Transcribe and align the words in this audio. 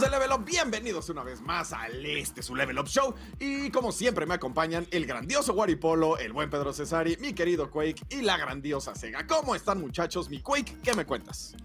de 0.00 0.10
Level 0.10 0.30
Up, 0.32 0.44
bienvenidos 0.44 1.08
una 1.08 1.22
vez 1.22 1.40
más 1.40 1.72
al 1.72 2.04
este 2.04 2.42
su 2.42 2.54
Level 2.54 2.78
Up 2.78 2.86
Show. 2.86 3.14
Y 3.38 3.70
como 3.70 3.92
siempre 3.92 4.26
me 4.26 4.34
acompañan 4.34 4.86
el 4.90 5.06
grandioso 5.06 5.54
Waripolo, 5.54 6.18
el 6.18 6.34
buen 6.34 6.50
Pedro 6.50 6.74
Cesari, 6.74 7.16
mi 7.18 7.32
querido 7.32 7.70
Quake 7.70 8.04
y 8.10 8.20
la 8.20 8.36
grandiosa 8.36 8.94
Sega. 8.94 9.26
¿Cómo 9.26 9.54
están 9.54 9.80
muchachos? 9.80 10.28
Mi 10.28 10.40
Quake, 10.40 10.78
¿qué 10.82 10.92
me 10.94 11.06
cuentas? 11.06 11.56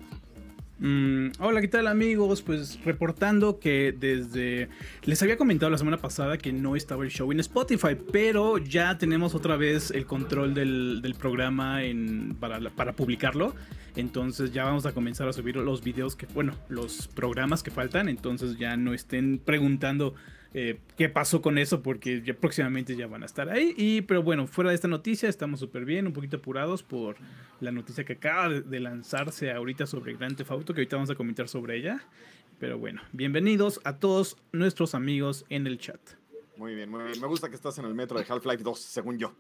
Mm, 0.84 1.34
hola, 1.38 1.62
¿qué 1.62 1.68
tal 1.68 1.86
amigos? 1.86 2.42
Pues 2.42 2.84
reportando 2.84 3.60
que 3.60 3.96
desde... 3.96 4.68
Les 5.04 5.22
había 5.22 5.38
comentado 5.38 5.70
la 5.70 5.78
semana 5.78 5.98
pasada 5.98 6.40
que 6.40 6.52
no 6.52 6.76
estaba 6.76 7.04
el 7.04 7.12
show 7.12 7.32
en 7.32 7.40
Spotify, 7.40 7.96
pero 8.12 8.58
ya 8.58 8.98
tenemos 8.98 9.36
otra 9.36 9.58
vez 9.58 9.92
el 9.92 10.08
control 10.08 10.56
del, 10.56 11.16
programa 11.20 11.82
para, 12.40 12.60
para 12.72 12.94
publicarlo. 12.94 13.54
Entonces 13.96 14.54
ya 14.54 14.64
vamos 14.64 14.88
a 14.88 14.92
comenzar 14.92 15.28
a 15.28 15.34
subir 15.34 15.56
los 15.56 15.84
videos 15.84 16.16
que, 16.16 16.26
bueno, 16.34 16.56
los 16.68 17.08
programas 17.08 17.62
que 17.62 17.70
faltan. 17.70 18.10
Entonces 18.10 18.58
ya 18.58 18.76
no 18.76 18.96
estén 18.96 19.38
preguntando 19.38 20.16
eh, 20.54 20.80
qué 20.98 21.08
pasó 21.08 21.42
con 21.42 21.58
eso 21.58 21.82
porque 21.82 22.22
ya 22.22 22.34
próximamente 22.34 22.96
ya 22.96 23.08
van 23.08 23.24
a 23.24 23.26
estar 23.26 23.50
ahí. 23.50 23.74
Y, 23.78 24.02
pero 24.02 24.22
bueno, 24.22 24.48
fuera 24.48 24.70
de 24.70 24.76
esta 24.76 24.88
noticia 24.88 25.30
estamos 25.30 25.62
súper 25.62 25.86
bien, 25.86 26.08
un 26.08 26.14
poquito 26.14 26.38
apurados 26.38 26.84
por 26.84 27.16
la 27.62 27.72
noticia 27.72 28.04
que 28.04 28.14
acaba 28.14 28.50
de, 28.50 28.80
lanzarse 28.80 29.52
ahorita 29.52 29.88
sobre 29.88 30.14
Grand 30.16 30.36
Theft 30.36 30.52
Auto, 30.52 30.74
que 30.74 30.82
ahorita 30.82 30.98
vamos 30.98 31.10
a 31.10 31.16
comentar 31.16 31.48
sobre 31.48 31.78
ella. 31.78 32.04
Pero 32.60 32.78
bueno, 32.78 33.02
bienvenidos 33.14 33.80
a 33.86 33.98
todos 33.98 34.38
nuestros 34.52 34.94
amigos 34.94 35.46
en 35.50 35.68
el 35.68 35.78
chat. 35.78 36.00
Muy 36.58 36.76
bien, 36.76 36.90
muy 36.90 37.04
bien. 37.04 37.20
Me 37.20 37.28
gusta 37.28 37.50
que 37.50 37.56
estás 37.56 37.78
en 37.80 37.86
el 37.86 37.96
metro 37.96 38.20
de 38.20 38.26
Half-Life 38.28 38.64
2, 38.64 38.80
según 38.80 39.18
yo. 39.18 39.34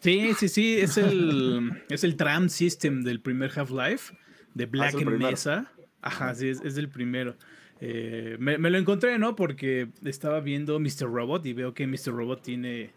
Sí, 0.00 0.34
sí, 0.36 0.48
sí, 0.48 0.78
es 0.78 0.96
el, 0.96 1.84
es 1.88 2.04
el 2.04 2.16
tram 2.16 2.48
system 2.48 3.02
del 3.02 3.20
primer 3.20 3.52
Half-Life 3.56 4.14
de 4.54 4.64
ah, 4.64 4.68
Black 4.70 4.94
Mesa. 5.06 5.72
Ajá, 6.02 6.34
sí, 6.34 6.48
es, 6.48 6.60
es 6.62 6.76
el 6.76 6.88
primero. 6.88 7.36
Eh, 7.80 8.36
me, 8.38 8.58
lo 8.58 8.78
encontré, 8.78 9.18
¿no? 9.18 9.34
Porque 9.34 9.88
estaba 10.04 10.40
viendo 10.40 10.78
Mr. 10.78 11.04
Robot 11.04 11.46
y 11.46 11.54
veo 11.54 11.72
que 11.72 11.86
Mr. 11.86 12.12
Robot 12.12 12.42
tiene 12.42 12.90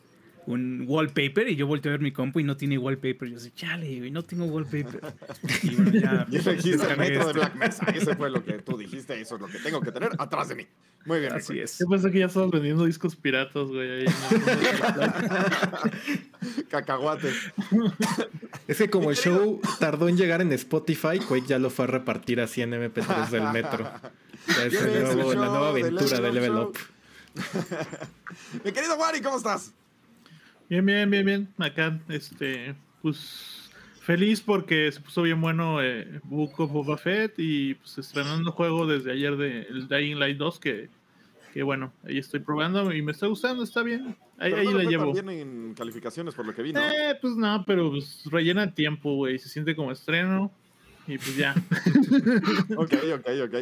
un 0.45 0.85
wallpaper 0.87 1.49
y 1.49 1.55
yo 1.55 1.67
volteo 1.67 1.91
a 1.91 1.93
ver 1.93 2.01
mi 2.01 2.11
compu 2.11 2.39
y 2.39 2.43
no 2.43 2.57
tiene 2.57 2.77
wallpaper. 2.77 3.29
Yo 3.29 3.39
sé, 3.39 3.51
chale, 3.53 4.09
no 4.11 4.23
tengo 4.23 4.45
wallpaper. 4.45 5.01
Y 5.63 5.75
bueno, 5.75 5.91
ya. 5.91 6.27
Y 6.29 6.37
dijiste 6.37 6.95
metro 6.95 7.27
de 7.27 7.33
Black 7.33 7.55
Mesa. 7.55 7.85
Eso 7.93 8.15
fue 8.15 8.29
lo 8.29 8.43
que 8.43 8.53
tú 8.53 8.77
dijiste. 8.77 9.19
Eso 9.19 9.35
es 9.35 9.41
lo 9.41 9.47
que 9.47 9.59
tengo 9.59 9.81
que 9.81 9.91
tener 9.91 10.11
atrás 10.17 10.49
de 10.49 10.55
mí. 10.55 10.67
Muy 11.05 11.19
bien. 11.19 11.33
Así 11.33 11.59
es. 11.59 11.77
¿Qué 11.77 11.85
pasa 11.85 12.11
que 12.11 12.19
ya 12.19 12.27
estamos 12.27 12.51
vendiendo 12.51 12.85
discos 12.85 13.15
piratas, 13.15 13.67
güey? 13.67 14.05
Cacahuate. 16.69 17.31
Es 18.67 18.77
que 18.77 18.89
como 18.89 19.09
el 19.09 19.17
show 19.17 19.59
tardó 19.79 20.07
en 20.07 20.17
llegar 20.17 20.41
en 20.41 20.51
Spotify, 20.53 21.19
Quake 21.19 21.47
ya 21.47 21.59
lo 21.59 21.69
fue 21.69 21.85
a 21.85 21.87
repartir 21.89 22.39
así 22.39 22.61
en 22.61 22.71
MP3 22.71 23.29
del 23.29 23.49
metro. 23.51 23.89
Ya 24.47 24.65
es 24.65 24.73
la 24.73 25.35
nueva 25.35 25.69
aventura 25.69 26.19
de 26.19 26.31
Level 26.31 26.55
Up. 26.55 26.77
Mi 28.63 28.71
querido 28.71 28.95
Wari, 28.95 29.21
¿cómo 29.21 29.37
estás? 29.37 29.73
Bien, 30.73 30.87
bien, 30.87 31.09
bien, 31.11 31.25
bien. 31.25 31.53
Acá, 31.59 31.99
este, 32.09 32.73
pues 33.03 33.69
feliz 34.01 34.41
porque 34.41 34.91
se 34.91 35.01
puso 35.01 35.21
bien 35.21 35.39
bueno 35.39 35.83
eh, 35.83 36.19
Book 36.23 36.59
of 36.59 36.71
Boba 36.71 36.97
Fett 36.97 37.35
y 37.37 37.75
pues 37.75 37.99
estrenando 37.99 38.51
juego 38.51 38.87
desde 38.87 39.11
ayer 39.11 39.37
de 39.37 39.61
el 39.69 39.87
Dying 39.87 40.17
Light 40.17 40.35
2 40.37 40.59
que, 40.59 40.89
que 41.53 41.61
bueno, 41.61 41.93
ahí 42.03 42.17
estoy 42.17 42.39
probando 42.39 42.91
y 42.91 43.03
me 43.03 43.11
está 43.11 43.27
gustando, 43.27 43.63
está 43.63 43.83
bien. 43.83 44.17
Ahí, 44.39 44.51
ahí 44.51 44.73
la 44.73 44.83
llevo. 44.83 45.13
bien 45.13 45.29
en 45.29 45.75
calificaciones 45.75 46.33
por 46.33 46.47
lo 46.47 46.55
que 46.55 46.63
vi, 46.63 46.73
¿no? 46.73 46.79
Eh, 46.79 47.19
pues 47.21 47.35
no, 47.35 47.63
pero 47.67 47.91
pues 47.91 48.23
rellena 48.31 48.73
tiempo, 48.73 49.13
güey, 49.13 49.37
se 49.37 49.49
siente 49.49 49.75
como 49.75 49.91
estreno 49.91 50.51
y 51.05 51.19
pues 51.19 51.37
ya. 51.37 51.53
ok, 52.77 52.93
ok, 53.13 53.27
ok. 53.45 53.55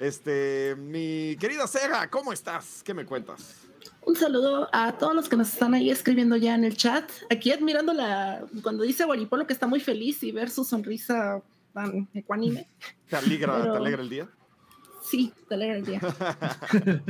Este, 0.00 0.76
mi 0.76 1.34
querida 1.40 1.66
Sega, 1.66 2.10
¿cómo 2.10 2.30
estás? 2.30 2.82
¿Qué 2.84 2.92
me 2.92 3.06
cuentas? 3.06 3.71
Un 4.04 4.16
saludo 4.16 4.68
a 4.72 4.98
todos 4.98 5.14
los 5.14 5.28
que 5.28 5.36
nos 5.36 5.52
están 5.52 5.74
ahí 5.74 5.90
escribiendo 5.90 6.36
ya 6.36 6.54
en 6.54 6.64
el 6.64 6.76
chat. 6.76 7.08
Aquí 7.30 7.52
admirando 7.52 7.92
la 7.92 8.44
cuando 8.62 8.82
dice 8.82 9.04
Guaripolo 9.04 9.46
que 9.46 9.52
está 9.52 9.66
muy 9.66 9.80
feliz 9.80 10.22
y 10.22 10.32
ver 10.32 10.50
su 10.50 10.64
sonrisa 10.64 11.40
tan 11.72 12.08
ecuánime. 12.12 12.66
¿Te 13.08 13.16
alegra, 13.16 13.62
¿te 13.62 13.76
alegra 13.76 14.02
el 14.02 14.08
día? 14.08 14.28
Sí, 15.02 15.32
día. 15.84 16.00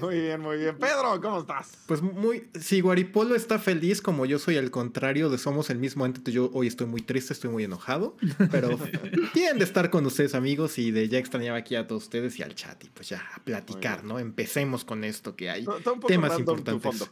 muy 0.00 0.20
bien, 0.20 0.40
muy 0.40 0.58
bien. 0.58 0.76
Pedro, 0.78 1.20
¿cómo 1.20 1.40
estás? 1.40 1.72
Pues 1.86 2.02
muy. 2.02 2.48
Si 2.60 2.80
Guaripolo 2.80 3.34
está 3.34 3.58
feliz, 3.58 4.02
como 4.02 4.26
yo 4.26 4.38
soy 4.38 4.56
el 4.56 4.70
contrario 4.70 5.30
de 5.30 5.38
somos 5.38 5.70
el 5.70 5.78
mismo 5.78 6.06
ente, 6.06 6.30
yo 6.30 6.50
hoy 6.52 6.66
estoy 6.66 6.86
muy 6.86 7.02
triste, 7.02 7.32
estoy 7.32 7.50
muy 7.50 7.64
enojado. 7.64 8.16
Pero 8.50 8.78
bien 9.34 9.58
de 9.58 9.64
estar 9.64 9.90
con 9.90 10.04
ustedes, 10.06 10.34
amigos, 10.34 10.78
y 10.78 10.90
de 10.90 11.08
ya 11.08 11.18
extrañaba 11.18 11.58
aquí 11.58 11.74
a 11.74 11.86
todos 11.86 12.04
ustedes 12.04 12.38
y 12.38 12.42
al 12.42 12.54
chat. 12.54 12.82
Y 12.84 12.88
pues 12.88 13.08
ya, 13.08 13.22
a 13.34 13.42
platicar, 13.42 14.04
¿no? 14.04 14.18
Empecemos 14.18 14.84
con 14.84 15.04
esto 15.04 15.34
que 15.34 15.50
hay. 15.50 15.66
temas 16.06 16.38
importantes. 16.38 17.10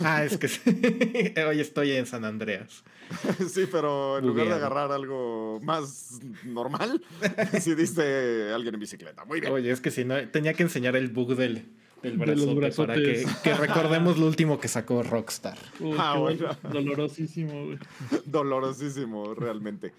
Ah, 0.00 0.24
es 0.24 0.38
que 0.38 1.34
hoy 1.48 1.60
estoy 1.60 1.92
en 1.92 2.06
San 2.06 2.24
Andreas. 2.24 2.84
sí, 3.48 3.66
pero 3.70 4.18
en 4.18 4.26
lugar 4.26 4.48
de 4.48 4.54
agarrar 4.54 4.92
algo 4.92 5.60
más 5.62 6.20
normal, 6.44 7.02
decidiste 7.52 8.52
alguien 8.52 8.74
en 8.74 8.80
bicicleta. 8.80 9.24
Muy 9.24 9.40
bien. 9.40 9.52
Oye, 9.52 9.70
es 9.70 9.80
que 9.80 9.90
si 9.90 10.04
no, 10.04 10.16
tenía 10.28 10.54
que 10.54 10.62
enseñar 10.62 10.96
el 10.96 11.08
bug 11.08 11.36
del, 11.36 11.66
del 12.02 12.16
brazo 12.16 12.86
para 12.86 12.94
que, 12.94 13.26
recordemos 13.58 14.18
lo 14.18 14.26
último 14.26 14.58
que 14.58 14.68
sacó 14.68 15.02
Rockstar. 15.02 15.58
ah, 15.98 16.16
bueno. 16.18 16.48
Dolorosísimo, 16.70 17.76
Dolorosísimo, 18.24 19.34
realmente. 19.34 19.92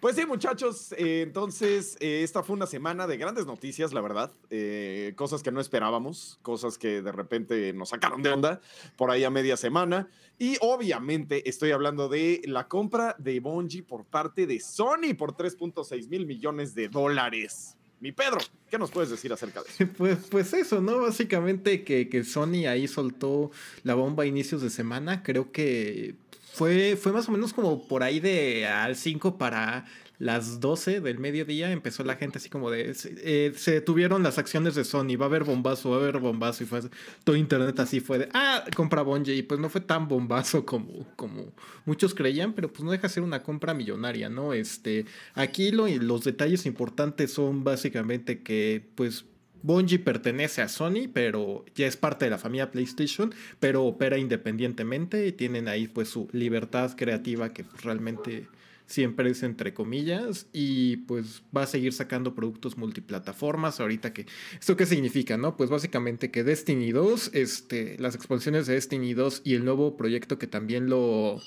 Pues 0.00 0.16
sí, 0.16 0.26
muchachos, 0.26 0.92
eh, 0.92 1.22
entonces 1.22 1.96
eh, 2.00 2.22
esta 2.22 2.42
fue 2.42 2.54
una 2.54 2.66
semana 2.66 3.06
de 3.06 3.16
grandes 3.16 3.46
noticias, 3.46 3.92
la 3.92 4.00
verdad. 4.00 4.32
Eh, 4.50 5.14
cosas 5.16 5.42
que 5.42 5.50
no 5.50 5.60
esperábamos, 5.60 6.38
cosas 6.42 6.76
que 6.76 7.00
de 7.00 7.12
repente 7.12 7.72
nos 7.72 7.90
sacaron 7.90 8.22
de 8.22 8.30
onda 8.30 8.60
por 8.96 9.10
ahí 9.10 9.24
a 9.24 9.30
media 9.30 9.56
semana. 9.56 10.08
Y 10.38 10.58
obviamente 10.60 11.48
estoy 11.48 11.70
hablando 11.70 12.08
de 12.08 12.42
la 12.44 12.68
compra 12.68 13.16
de 13.18 13.40
Bungie 13.40 13.82
por 13.82 14.04
parte 14.04 14.46
de 14.46 14.60
Sony 14.60 15.14
por 15.16 15.34
3.6 15.34 16.08
mil 16.08 16.26
millones 16.26 16.74
de 16.74 16.88
dólares. 16.88 17.76
Mi 17.98 18.12
Pedro, 18.12 18.38
¿qué 18.70 18.78
nos 18.78 18.90
puedes 18.90 19.08
decir 19.08 19.32
acerca 19.32 19.62
de 19.62 19.70
eso? 19.70 19.92
Pues, 19.96 20.18
pues 20.30 20.52
eso, 20.52 20.82
¿no? 20.82 20.98
Básicamente 20.98 21.82
que, 21.82 22.10
que 22.10 22.24
Sony 22.24 22.66
ahí 22.68 22.86
soltó 22.86 23.50
la 23.82 23.94
bomba 23.94 24.24
a 24.24 24.26
inicios 24.26 24.60
de 24.60 24.68
semana. 24.68 25.22
Creo 25.22 25.50
que 25.50 26.14
fue, 26.56 26.96
fue 26.96 27.12
más 27.12 27.28
o 27.28 27.32
menos 27.32 27.52
como 27.52 27.86
por 27.86 28.02
ahí 28.02 28.18
de 28.18 28.66
al 28.66 28.96
5 28.96 29.36
para 29.36 29.84
las 30.18 30.58
12 30.60 31.02
del 31.02 31.18
mediodía 31.18 31.70
empezó 31.70 32.02
la 32.02 32.16
gente 32.16 32.38
así 32.38 32.48
como 32.48 32.70
de 32.70 32.96
eh, 33.04 33.52
se 33.54 33.72
detuvieron 33.72 34.22
las 34.22 34.38
acciones 34.38 34.74
de 34.74 34.84
Sony, 34.84 35.18
va 35.20 35.26
a 35.26 35.28
haber 35.28 35.44
bombazo, 35.44 35.90
va 35.90 35.96
a 35.96 36.00
haber 36.00 36.18
bombazo 36.18 36.64
y 36.64 36.66
fue 36.66 36.80
todo 37.24 37.36
internet 37.36 37.78
así 37.78 38.00
fue 38.00 38.20
de 38.20 38.28
ah, 38.32 38.64
compra 38.74 39.02
Bungie 39.02 39.34
y 39.34 39.42
pues 39.42 39.60
no 39.60 39.68
fue 39.68 39.82
tan 39.82 40.08
bombazo 40.08 40.64
como, 40.64 41.06
como 41.14 41.52
muchos 41.84 42.14
creían, 42.14 42.54
pero 42.54 42.72
pues 42.72 42.82
no 42.82 42.90
deja 42.90 43.02
de 43.02 43.12
ser 43.12 43.22
una 43.22 43.42
compra 43.42 43.74
millonaria, 43.74 44.30
¿no? 44.30 44.54
Este, 44.54 45.04
aquí 45.34 45.72
lo, 45.72 45.86
los 45.86 46.24
detalles 46.24 46.64
importantes 46.64 47.34
son 47.34 47.64
básicamente 47.64 48.42
que 48.42 48.82
pues 48.94 49.26
Bungie 49.62 49.98
pertenece 49.98 50.62
a 50.62 50.68
Sony, 50.68 51.08
pero 51.12 51.64
ya 51.74 51.86
es 51.86 51.96
parte 51.96 52.24
de 52.24 52.30
la 52.30 52.38
familia 52.38 52.70
PlayStation, 52.70 53.34
pero 53.60 53.84
opera 53.84 54.18
independientemente 54.18 55.26
y 55.26 55.32
tienen 55.32 55.68
ahí 55.68 55.88
pues 55.88 56.08
su 56.08 56.28
libertad 56.32 56.96
creativa 56.96 57.52
que 57.52 57.64
pues, 57.64 57.82
realmente 57.82 58.48
siempre 58.86 59.30
es 59.30 59.42
entre 59.42 59.74
comillas 59.74 60.46
y 60.52 60.98
pues 60.98 61.42
va 61.54 61.62
a 61.62 61.66
seguir 61.66 61.92
sacando 61.92 62.34
productos 62.34 62.76
multiplataformas 62.76 63.80
ahorita 63.80 64.12
que 64.12 64.26
esto 64.58 64.76
qué 64.76 64.86
significa, 64.86 65.36
¿no? 65.36 65.56
Pues 65.56 65.70
básicamente 65.70 66.30
que 66.30 66.44
Destiny 66.44 66.92
2, 66.92 67.30
este 67.34 67.96
las 67.98 68.14
expansiones 68.14 68.66
de 68.66 68.74
Destiny 68.74 69.14
2 69.14 69.42
y 69.44 69.54
el 69.54 69.64
nuevo 69.64 69.96
proyecto 69.96 70.38
que 70.38 70.46
también 70.46 70.88
lo 70.88 71.42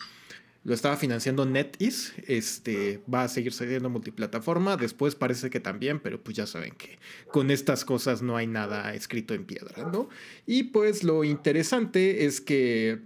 lo 0.63 0.73
estaba 0.73 0.97
financiando 0.97 1.45
NetEase, 1.45 2.23
este, 2.27 3.01
va 3.11 3.23
a 3.23 3.27
seguir 3.27 3.53
saliendo 3.53 3.89
multiplataforma, 3.89 4.75
después 4.75 5.15
parece 5.15 5.49
que 5.49 5.59
también, 5.59 5.99
pero 5.99 6.21
pues 6.21 6.35
ya 6.35 6.45
saben 6.45 6.73
que 6.75 6.99
con 7.31 7.49
estas 7.49 7.85
cosas 7.85 8.21
no 8.21 8.35
hay 8.35 8.47
nada 8.47 8.93
escrito 8.93 9.33
en 9.33 9.45
piedra, 9.45 9.89
¿no? 9.89 10.09
Y 10.45 10.63
pues 10.63 11.03
lo 11.03 11.23
interesante 11.23 12.25
es 12.25 12.41
que 12.41 12.99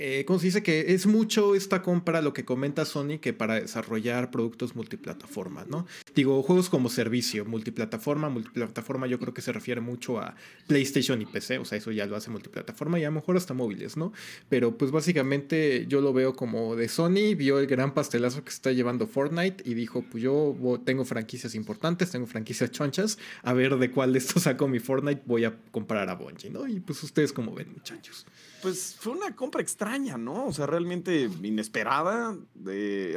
eh, 0.00 0.24
como 0.26 0.38
se 0.38 0.46
dice 0.46 0.62
que 0.62 0.94
es 0.94 1.06
mucho 1.06 1.56
esta 1.56 1.82
compra 1.82 2.22
lo 2.22 2.32
que 2.32 2.44
comenta 2.44 2.84
Sony 2.84 3.18
que 3.20 3.32
para 3.32 3.54
desarrollar 3.54 4.30
productos 4.30 4.76
multiplataforma, 4.76 5.66
¿no? 5.68 5.86
Digo, 6.14 6.40
juegos 6.42 6.68
como 6.68 6.88
servicio, 6.88 7.44
multiplataforma, 7.44 8.28
multiplataforma 8.28 9.08
yo 9.08 9.18
creo 9.18 9.34
que 9.34 9.42
se 9.42 9.52
refiere 9.52 9.80
mucho 9.80 10.20
a 10.20 10.36
PlayStation 10.68 11.20
y 11.20 11.26
PC, 11.26 11.58
o 11.58 11.64
sea, 11.64 11.78
eso 11.78 11.90
ya 11.90 12.06
lo 12.06 12.14
hace 12.14 12.30
multiplataforma 12.30 13.00
y 13.00 13.04
a 13.04 13.08
lo 13.08 13.16
mejor 13.16 13.36
hasta 13.36 13.54
móviles, 13.54 13.96
¿no? 13.96 14.12
Pero 14.48 14.78
pues 14.78 14.92
básicamente 14.92 15.86
yo 15.88 16.00
lo 16.00 16.12
veo 16.12 16.34
como 16.34 16.76
de 16.76 16.88
Sony, 16.88 17.34
vio 17.36 17.58
el 17.58 17.66
gran 17.66 17.92
pastelazo 17.92 18.44
que 18.44 18.50
está 18.50 18.70
llevando 18.70 19.08
Fortnite 19.08 19.68
y 19.68 19.74
dijo, 19.74 20.04
pues 20.08 20.22
yo 20.22 20.56
tengo 20.84 21.04
franquicias 21.04 21.56
importantes, 21.56 22.10
tengo 22.12 22.26
franquicias 22.26 22.70
chonchas, 22.70 23.18
a 23.42 23.52
ver 23.52 23.76
de 23.76 23.90
cuál 23.90 24.12
de 24.12 24.20
estos 24.20 24.44
saco 24.44 24.68
mi 24.68 24.78
Fortnite, 24.78 25.22
voy 25.26 25.44
a 25.44 25.56
comprar 25.72 26.08
a 26.08 26.14
Bungie, 26.14 26.50
¿no? 26.50 26.68
Y 26.68 26.78
pues 26.78 27.02
ustedes 27.02 27.32
como 27.32 27.52
ven, 27.52 27.72
muchachos 27.72 28.26
pues 28.62 28.96
fue 28.98 29.12
una 29.12 29.34
compra 29.34 29.62
extraña, 29.62 30.16
¿no? 30.16 30.46
O 30.46 30.52
sea, 30.52 30.66
realmente 30.66 31.30
inesperada, 31.42 32.36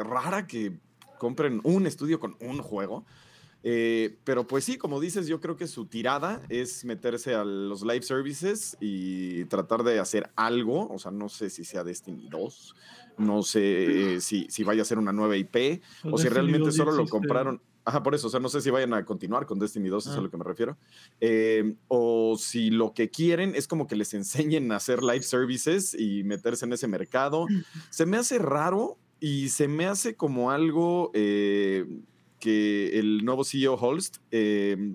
rara 0.03 0.47
que 0.47 0.79
compren 1.17 1.61
un 1.63 1.85
estudio 1.87 2.19
con 2.19 2.35
un 2.39 2.61
juego. 2.61 3.05
Eh, 3.63 4.17
pero 4.23 4.47
pues 4.47 4.63
sí, 4.63 4.77
como 4.77 4.99
dices, 4.99 5.27
yo 5.27 5.39
creo 5.39 5.55
que 5.55 5.67
su 5.67 5.85
tirada 5.85 6.41
es 6.49 6.83
meterse 6.83 7.35
a 7.35 7.43
los 7.43 7.83
live 7.83 8.01
services 8.01 8.75
y 8.79 9.45
tratar 9.45 9.83
de 9.83 9.99
hacer 9.99 10.31
algo. 10.35 10.87
O 10.89 10.97
sea, 10.97 11.11
no 11.11 11.29
sé 11.29 11.49
si 11.49 11.63
sea 11.63 11.83
Destiny 11.83 12.27
2, 12.29 12.75
no 13.19 13.43
sé 13.43 14.15
eh, 14.15 14.21
si, 14.21 14.47
si 14.49 14.63
vaya 14.63 14.81
a 14.81 14.85
ser 14.85 14.97
una 14.97 15.13
nueva 15.13 15.37
IP 15.37 15.83
o, 16.03 16.17
si 16.17 16.27
realmente 16.27 16.71
solo 16.71 16.91
lo 16.91 17.07
compraron. 17.07 17.61
Ajá, 17.91 18.03
por 18.03 18.15
eso, 18.15 18.27
o 18.27 18.29
sea, 18.29 18.39
no 18.39 18.47
sé 18.47 18.61
si 18.61 18.69
vayan 18.69 18.93
a 18.93 19.03
continuar 19.03 19.45
con 19.45 19.59
Destiny 19.59 19.89
2, 19.89 20.05
eso 20.05 20.13
es 20.13 20.17
a 20.17 20.21
lo 20.21 20.31
que 20.31 20.37
me 20.37 20.45
refiero. 20.45 20.77
Eh, 21.19 21.75
o 21.89 22.37
si 22.37 22.69
lo 22.69 22.93
que 22.93 23.09
quieren 23.09 23.53
es 23.53 23.67
como 23.67 23.85
que 23.85 23.97
les 23.97 24.13
enseñen 24.13 24.71
a 24.71 24.77
hacer 24.77 25.03
live 25.03 25.23
services 25.23 25.93
y 25.93 26.23
meterse 26.23 26.63
en 26.63 26.71
ese 26.71 26.87
mercado. 26.87 27.47
Se 27.89 28.05
me 28.05 28.15
hace 28.15 28.39
raro 28.39 28.97
y 29.19 29.49
se 29.49 29.67
me 29.67 29.87
hace 29.87 30.15
como 30.15 30.51
algo 30.51 31.11
eh, 31.13 31.85
que 32.39 32.97
el 32.97 33.25
nuevo 33.25 33.43
CEO 33.43 33.73
Holst 33.73 34.19
eh, 34.31 34.93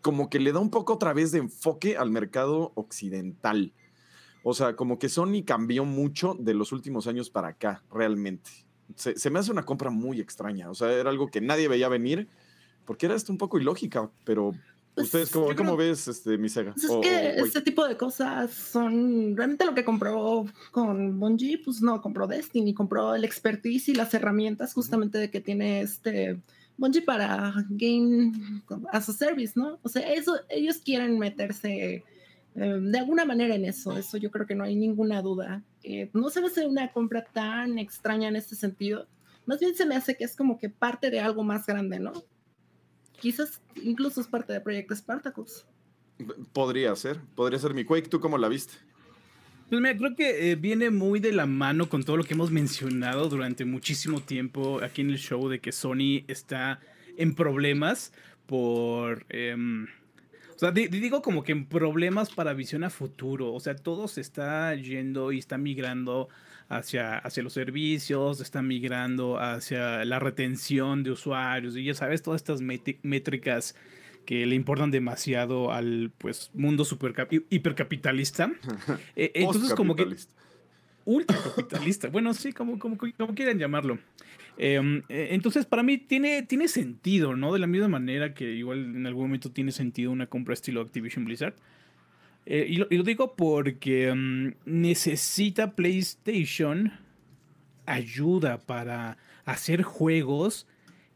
como 0.00 0.30
que 0.30 0.38
le 0.38 0.52
da 0.52 0.60
un 0.60 0.70
poco 0.70 0.92
otra 0.92 1.12
vez 1.12 1.32
de 1.32 1.38
enfoque 1.38 1.96
al 1.96 2.12
mercado 2.12 2.70
occidental. 2.76 3.72
O 4.44 4.54
sea, 4.54 4.76
como 4.76 5.00
que 5.00 5.08
Sony 5.08 5.42
cambió 5.44 5.84
mucho 5.84 6.36
de 6.38 6.54
los 6.54 6.70
últimos 6.70 7.08
años 7.08 7.30
para 7.30 7.48
acá, 7.48 7.82
realmente. 7.92 8.48
Se, 8.96 9.18
se 9.18 9.30
me 9.30 9.38
hace 9.38 9.50
una 9.50 9.64
compra 9.64 9.90
muy 9.90 10.20
extraña. 10.20 10.70
O 10.70 10.74
sea, 10.74 10.92
era 10.92 11.10
algo 11.10 11.28
que 11.30 11.40
nadie 11.40 11.68
veía 11.68 11.88
venir, 11.88 12.28
porque 12.84 13.06
era 13.06 13.14
esto 13.14 13.32
un 13.32 13.38
poco 13.38 13.58
ilógica, 13.58 14.10
pero 14.24 14.52
Pues, 14.94 15.06
¿ustedes 15.06 15.30
cómo, 15.30 15.48
yo 15.50 15.56
cómo 15.56 15.76
creo- 15.76 15.88
ves, 15.90 16.08
este, 16.08 16.36
mi 16.38 16.48
Sega? 16.48 16.72
Pues 16.72 16.84
es 16.84 16.90
O- 16.90 17.00
que 17.00 17.34
o- 17.38 17.42
o- 17.42 17.46
este 17.46 17.60
tipo 17.62 17.86
de 17.86 17.96
cosas 17.96 18.50
son 18.52 19.36
realmente 19.36 19.64
lo 19.64 19.74
que 19.74 19.84
compró 19.84 20.44
con 20.70 21.18
Bungie, 21.18 21.58
pues 21.64 21.80
no, 21.82 22.00
compró 22.02 22.26
Destiny, 22.26 22.74
compró 22.74 23.14
el 23.14 23.24
expertise 23.24 23.88
y 23.88 23.94
las 23.94 24.12
herramientas 24.14 24.74
justamente 24.74 25.18
de 25.18 25.30
que 25.30 25.40
tiene 25.40 25.80
este 25.80 26.38
Bungie 26.76 27.02
para 27.02 27.54
Game 27.70 28.32
as 28.90 29.08
a 29.08 29.12
Service, 29.12 29.52
¿no? 29.56 29.78
O 29.82 29.88
sea, 29.88 30.12
eso, 30.12 30.34
ellos 30.48 30.78
quieren 30.78 31.18
meterse 31.18 32.02
eh, 32.54 32.78
de 32.80 32.98
alguna 32.98 33.24
manera 33.24 33.54
en 33.54 33.64
eso, 33.64 33.96
eso 33.96 34.18
yo 34.18 34.30
creo 34.30 34.46
que 34.46 34.54
no 34.54 34.64
hay 34.64 34.76
ninguna 34.76 35.22
duda. 35.22 35.62
Eh, 35.82 36.10
no 36.12 36.30
se 36.30 36.40
me 36.40 36.48
hace 36.48 36.66
una 36.66 36.92
compra 36.92 37.24
tan 37.24 37.78
extraña 37.78 38.28
en 38.28 38.36
este 38.36 38.56
sentido, 38.56 39.06
más 39.46 39.58
bien 39.58 39.74
se 39.74 39.86
me 39.86 39.96
hace 39.96 40.16
que 40.16 40.24
es 40.24 40.36
como 40.36 40.58
que 40.58 40.68
parte 40.68 41.10
de 41.10 41.20
algo 41.20 41.42
más 41.42 41.66
grande, 41.66 41.98
¿no? 41.98 42.12
Quizás 43.18 43.60
incluso 43.82 44.20
es 44.20 44.26
parte 44.26 44.52
de 44.52 44.60
Proyecto 44.60 44.94
Spartacus. 44.94 45.64
Podría 46.52 46.94
ser, 46.94 47.20
podría 47.34 47.58
ser 47.58 47.74
mi 47.74 47.84
Quake. 47.84 48.08
¿Tú 48.08 48.20
cómo 48.20 48.38
la 48.38 48.48
viste? 48.48 48.74
Pues 49.68 49.80
mira, 49.80 49.96
creo 49.96 50.14
que 50.14 50.50
eh, 50.50 50.56
viene 50.56 50.90
muy 50.90 51.18
de 51.18 51.32
la 51.32 51.46
mano 51.46 51.88
con 51.88 52.04
todo 52.04 52.16
lo 52.16 52.24
que 52.24 52.34
hemos 52.34 52.50
mencionado 52.50 53.28
durante 53.28 53.64
muchísimo 53.64 54.20
tiempo 54.20 54.80
aquí 54.82 55.00
en 55.00 55.10
el 55.10 55.18
show 55.18 55.48
de 55.48 55.60
que 55.60 55.72
Sony 55.72 56.24
está 56.28 56.80
en 57.16 57.34
problemas 57.34 58.12
por... 58.46 59.24
em, 59.30 59.86
o 60.54 60.58
sea, 60.58 60.70
di- 60.70 60.88
digo 60.88 61.22
como 61.22 61.42
que 61.42 61.52
en 61.52 61.66
problemas 61.66 62.30
para 62.30 62.52
visión 62.54 62.84
a 62.84 62.90
futuro. 62.90 63.52
O 63.52 63.60
sea, 63.60 63.74
todo 63.76 64.08
se 64.08 64.20
está 64.20 64.74
yendo 64.74 65.32
y 65.32 65.38
está 65.38 65.58
migrando 65.58 66.28
hacia, 66.68 67.18
hacia 67.18 67.42
los 67.42 67.52
servicios, 67.52 68.40
está 68.40 68.62
migrando 68.62 69.38
hacia 69.38 70.04
la 70.04 70.18
retención 70.18 71.02
de 71.02 71.10
usuarios 71.10 71.76
y 71.76 71.84
ya 71.84 71.94
sabes, 71.94 72.22
todas 72.22 72.40
estas 72.40 72.60
métricas 73.02 73.74
que 74.24 74.46
le 74.46 74.54
importan 74.54 74.90
demasiado 74.90 75.72
al 75.72 76.12
pues 76.16 76.50
mundo 76.54 76.84
super 76.84 77.12
hipercapitalista. 77.50 78.52
Eh, 79.16 79.32
entonces 79.34 79.74
como 79.74 79.96
que 79.96 80.06
ultracapitalista. 81.04 82.08
bueno, 82.08 82.32
sí, 82.34 82.52
como, 82.52 82.78
como, 82.78 82.96
como 82.96 83.34
quieran 83.34 83.58
llamarlo. 83.58 83.98
Eh, 84.58 85.02
eh, 85.08 85.28
entonces, 85.30 85.66
para 85.66 85.82
mí 85.82 85.98
tiene, 85.98 86.42
tiene 86.42 86.68
sentido, 86.68 87.36
¿no? 87.36 87.52
De 87.52 87.58
la 87.58 87.66
misma 87.66 87.88
manera 87.88 88.34
que 88.34 88.52
igual 88.52 88.96
en 88.96 89.06
algún 89.06 89.24
momento 89.24 89.50
tiene 89.50 89.72
sentido 89.72 90.10
una 90.10 90.26
compra 90.26 90.54
estilo 90.54 90.80
Activision 90.80 91.24
Blizzard. 91.24 91.54
Eh, 92.44 92.66
y, 92.68 92.76
lo, 92.76 93.04
digo 93.04 93.36
porque 93.36 94.12
mm, 94.12 94.54
necesita 94.64 95.76
PlayStation 95.76 96.92
ayuda 97.86 98.58
para 98.58 99.16
hacer 99.44 99.82
juegos 99.82 100.66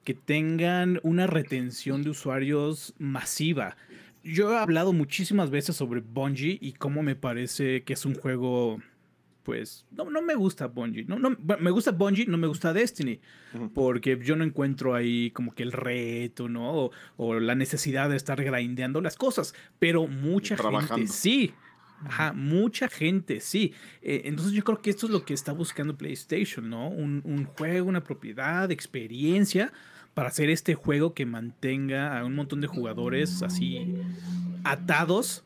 que 0.05 0.15
tengan 0.15 1.01
una 1.03 1.27
retención 1.27 2.03
de 2.03 2.11
usuarios 2.11 2.95
masiva. 2.99 3.77
Yo 4.23 4.53
he 4.53 4.59
hablado 4.59 4.93
muchísimas 4.93 5.51
veces 5.51 5.77
sobre 5.77 6.01
Bungie 6.01 6.59
y 6.61 6.73
cómo 6.73 7.03
me 7.03 7.17
parece 7.17 7.83
que 7.83 7.93
es 7.93 8.05
un 8.05 8.15
juego, 8.15 8.81
pues, 9.47 9.87
no, 9.93 10.11
no 10.11 10.23
me 10.23 10.35
gusta 10.35 10.67
Bungie. 10.67 11.05
No, 11.05 11.21
no, 11.21 11.37
me 11.61 11.71
gusta 11.71 11.93
Bungie, 11.93 12.27
no 12.27 12.37
me 12.37 12.49
gusta 12.49 12.73
Destiny, 12.73 13.21
porque 13.75 14.19
yo 14.21 14.35
no 14.35 14.43
encuentro 14.43 14.97
ahí 14.97 15.31
como 15.31 15.55
que 15.55 15.63
el 15.63 15.71
reto, 15.71 16.49
¿no? 16.49 16.69
O, 16.75 16.91
o 17.17 17.39
la 17.39 17.55
necesidad 17.55 18.11
de 18.11 18.17
estar 18.17 18.43
grindeando 18.43 19.01
las 19.01 19.15
cosas, 19.17 19.55
pero 19.79 20.09
mucha 20.09 20.57
gente 20.57 21.07
sí. 21.07 21.55
Ajá, 22.05 22.33
mucha 22.33 22.89
gente, 22.89 23.39
sí. 23.39 23.73
Eh, 24.03 24.23
entonces 24.25 24.53
yo 24.53 24.65
creo 24.65 24.83
que 24.83 24.91
esto 24.91 25.07
es 25.07 25.13
lo 25.13 25.25
que 25.25 25.33
está 25.33 25.53
buscando 25.53 25.97
PlayStation, 25.97 26.69
¿no? 26.69 26.89
Un, 26.89 27.23
un 27.25 27.45
juego, 27.45 27.89
una 27.89 28.03
propiedad, 28.03 28.69
experiencia 28.73 29.73
para 30.13 30.29
hacer 30.29 30.51
este 30.51 30.75
juego 30.75 31.15
que 31.15 31.25
mantenga 31.25 32.19
a 32.19 32.25
un 32.25 32.35
montón 32.35 32.61
de 32.61 32.67
jugadores 32.67 33.43
así 33.43 33.95
atados 34.65 35.46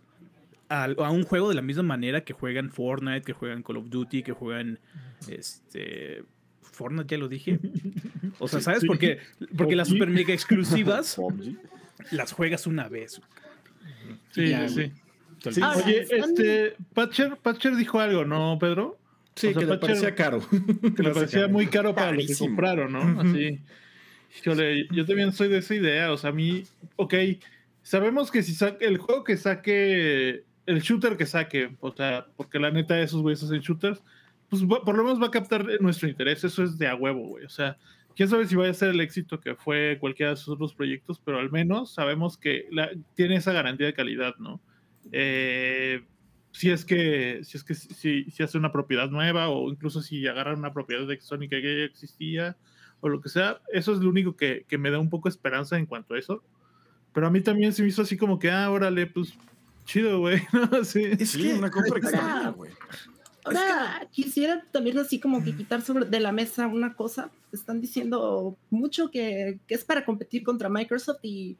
a, 0.70 1.10
un 1.10 1.24
juego 1.24 1.48
de 1.48 1.54
la 1.56 1.62
misma 1.62 1.82
manera 1.82 2.22
que 2.22 2.32
juegan 2.32 2.70
Fortnite, 2.70 3.22
que 3.22 3.32
juegan 3.32 3.62
Call 3.62 3.76
of 3.78 3.90
Duty, 3.90 4.22
que 4.22 4.32
juegan 4.32 4.78
este 5.28 6.22
Fortnite 6.62 7.14
ya 7.14 7.18
lo 7.18 7.28
dije. 7.28 7.58
O 8.38 8.48
sea, 8.48 8.60
¿sabes? 8.60 8.80
Sí. 8.80 8.86
Porque, 8.86 9.18
porque 9.56 9.76
las 9.76 9.88
super 9.88 10.08
mega 10.08 10.32
exclusivas 10.32 11.18
las 12.12 12.32
juegas 12.32 12.66
una 12.66 12.88
vez. 12.88 13.20
Sí, 14.32 14.48
Ya, 14.48 14.68
sí, 14.68 14.92
sí. 15.50 15.60
Oye, 15.84 16.06
este, 16.10 16.74
Patcher, 16.94 17.36
Patcher 17.36 17.74
dijo 17.76 17.98
algo, 17.98 18.24
¿no, 18.24 18.58
Pedro? 18.60 18.98
Sí, 19.34 19.48
O 19.48 19.52
sea, 19.52 19.60
que 19.60 19.66
le 19.66 19.72
Patcher- 19.74 19.80
parecía 19.80 20.14
caro. 20.14 20.40
Que 20.96 21.02
le 21.02 21.10
parecía 21.14 21.48
muy 21.48 21.66
caro 21.66 21.94
para 21.94 22.12
lo 22.12 22.18
que 22.18 22.24
Carísimo. 22.24 22.48
compraron, 22.48 22.92
¿no? 22.92 23.20
Así. 23.20 23.58
Híjole, 24.38 24.86
yo 24.92 25.04
también 25.04 25.32
soy 25.32 25.48
de 25.48 25.58
esa 25.58 25.74
idea. 25.74 26.12
O 26.12 26.16
sea, 26.16 26.30
a 26.30 26.32
mí, 26.32 26.62
ok, 26.96 27.14
sabemos 27.82 28.30
que 28.30 28.42
si 28.42 28.54
saque 28.54 28.86
el 28.86 28.98
juego 28.98 29.24
que 29.24 29.36
saque, 29.36 30.44
el 30.70 30.80
shooter 30.80 31.16
que 31.16 31.26
saque, 31.26 31.76
o 31.80 31.92
sea, 31.92 32.26
porque 32.36 32.58
la 32.58 32.70
neta 32.70 33.00
esos 33.00 33.22
güeyes 33.22 33.42
hacen 33.42 33.60
shooters, 33.60 34.02
pues 34.48 34.62
va- 34.64 34.82
por 34.84 34.96
lo 34.96 35.04
menos 35.04 35.20
va 35.20 35.26
a 35.26 35.30
captar 35.30 35.64
nuestro 35.80 36.08
interés. 36.08 36.42
Eso 36.44 36.62
es 36.62 36.78
de 36.78 36.86
a 36.88 36.94
huevo, 36.94 37.26
güey. 37.28 37.44
O 37.44 37.48
sea, 37.48 37.76
quién 38.16 38.28
sabe 38.28 38.46
si 38.46 38.56
vaya 38.56 38.70
a 38.70 38.74
ser 38.74 38.90
el 38.90 39.00
éxito 39.00 39.40
que 39.40 39.54
fue 39.54 39.96
cualquiera 40.00 40.30
de 40.30 40.36
sus 40.36 40.48
otros 40.48 40.74
proyectos, 40.74 41.20
pero 41.24 41.38
al 41.38 41.50
menos 41.50 41.92
sabemos 41.94 42.36
que 42.38 42.66
la- 42.70 42.90
tiene 43.14 43.36
esa 43.36 43.52
garantía 43.52 43.86
de 43.86 43.94
calidad, 43.94 44.34
¿no? 44.38 44.60
Eh, 45.12 46.02
si 46.52 46.70
es 46.70 46.84
que 46.84 47.40
si 47.44 47.56
es 47.56 47.62
que 47.64 47.74
si, 47.74 48.24
si 48.30 48.42
hace 48.42 48.58
una 48.58 48.72
propiedad 48.72 49.08
nueva 49.08 49.48
o 49.50 49.70
incluso 49.70 50.02
si 50.02 50.26
agarran 50.26 50.58
una 50.58 50.72
propiedad 50.72 51.06
de 51.06 51.20
Sony 51.20 51.48
que 51.48 51.62
ya 51.62 51.84
existía 51.84 52.56
o 53.00 53.08
lo 53.08 53.20
que 53.20 53.28
sea, 53.28 53.60
eso 53.72 53.92
es 53.92 54.00
lo 54.00 54.10
único 54.10 54.36
que, 54.36 54.64
que 54.68 54.76
me 54.78 54.90
da 54.90 54.98
un 54.98 55.08
poco 55.10 55.28
de 55.28 55.34
esperanza 55.34 55.78
en 55.78 55.86
cuanto 55.86 56.14
a 56.14 56.18
eso. 56.18 56.42
Pero 57.14 57.26
a 57.26 57.30
mí 57.30 57.40
también 57.40 57.72
se 57.72 57.82
me 57.82 57.88
hizo 57.88 58.02
así 58.02 58.16
como 58.16 58.38
que, 58.38 58.50
ah, 58.50 58.70
órale, 58.70 59.06
pues 59.06 59.32
chido, 59.90 60.18
güey. 60.20 60.40
¿no? 60.52 60.84
Sí. 60.84 61.04
Es 61.18 61.30
sí, 61.30 61.52
una 61.52 61.70
compra 61.70 61.98
extraña, 61.98 62.50
güey. 62.50 62.70
Ahora, 63.44 64.06
quisiera 64.12 64.62
también 64.70 64.98
así 64.98 65.18
como 65.18 65.42
que 65.42 65.56
quitar 65.56 65.80
sobre 65.82 66.04
de 66.04 66.20
la 66.20 66.30
mesa 66.32 66.66
una 66.66 66.94
cosa. 66.94 67.30
Están 67.52 67.80
diciendo 67.80 68.56
mucho 68.70 69.10
que, 69.10 69.58
que 69.66 69.74
es 69.74 69.84
para 69.84 70.04
competir 70.04 70.42
contra 70.44 70.68
Microsoft 70.68 71.20
y 71.22 71.56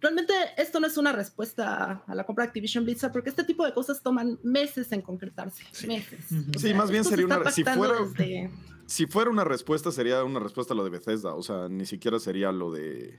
realmente 0.00 0.34
esto 0.58 0.80
no 0.80 0.86
es 0.86 0.96
una 0.98 1.12
respuesta 1.12 2.02
a 2.06 2.14
la 2.14 2.24
compra 2.24 2.44
de 2.44 2.48
Activision 2.48 2.84
Blizzard 2.84 3.12
porque 3.12 3.30
este 3.30 3.44
tipo 3.44 3.64
de 3.64 3.72
cosas 3.72 4.02
toman 4.02 4.38
meses 4.42 4.90
en 4.92 5.02
concretarse. 5.02 5.62
Meses. 5.86 6.32
Ujú. 6.32 6.50
O 6.56 6.58
Sí, 6.58 6.74
más 6.74 6.90
bien 6.90 7.04
se 7.04 7.10
sería 7.10 7.26
una- 7.26 7.50
si 7.50 7.62
fuera- 7.64 7.94
desde- 8.00 8.50
Si 8.86 9.06
fuera 9.06 9.30
una 9.30 9.44
respuesta, 9.44 9.92
sería 9.92 10.24
una 10.24 10.40
respuesta 10.40 10.74
a 10.74 10.76
lo 10.76 10.82
de 10.84 10.90
Bethesda. 10.90 11.34
O 11.34 11.42
sea, 11.44 11.68
ni 11.68 11.86
siquiera 11.86 12.18
sería 12.18 12.50
lo 12.50 12.72
de, 12.72 13.16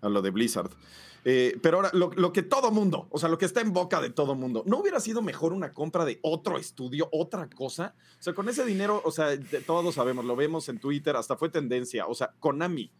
a 0.00 0.08
lo 0.08 0.22
de 0.22 0.30
Blizzard. 0.30 0.70
Eh, 1.24 1.58
pero 1.62 1.76
ahora, 1.78 1.90
lo, 1.92 2.32
que 2.32 2.42
todo 2.42 2.70
mundo, 2.70 3.06
o 3.10 3.18
sea, 3.18 3.28
lo 3.28 3.36
que 3.36 3.44
está 3.44 3.60
en 3.60 3.72
boca 3.74 4.00
de 4.00 4.08
todo 4.08 4.34
mundo, 4.34 4.62
¿no 4.66 4.78
hubiera 4.78 5.00
sido 5.00 5.20
mejor 5.20 5.52
una 5.52 5.74
compra 5.74 6.04
de 6.06 6.18
otro 6.22 6.56
estudio, 6.56 7.08
otra 7.12 7.48
cosa? 7.50 7.94
O 8.18 8.22
sea, 8.22 8.32
con 8.32 8.48
ese 8.48 8.64
dinero, 8.64 9.02
o 9.04 9.10
sea, 9.10 9.26
de- 9.36 9.60
todos 9.60 9.94
sabemos, 9.94 10.24
lo 10.24 10.34
vemos 10.34 10.68
en 10.70 10.78
Twitter, 10.78 11.16
hasta 11.16 11.36
fue 11.36 11.50
tendencia. 11.50 12.06
O 12.06 12.14
sea, 12.14 12.32
Konami. 12.40 12.90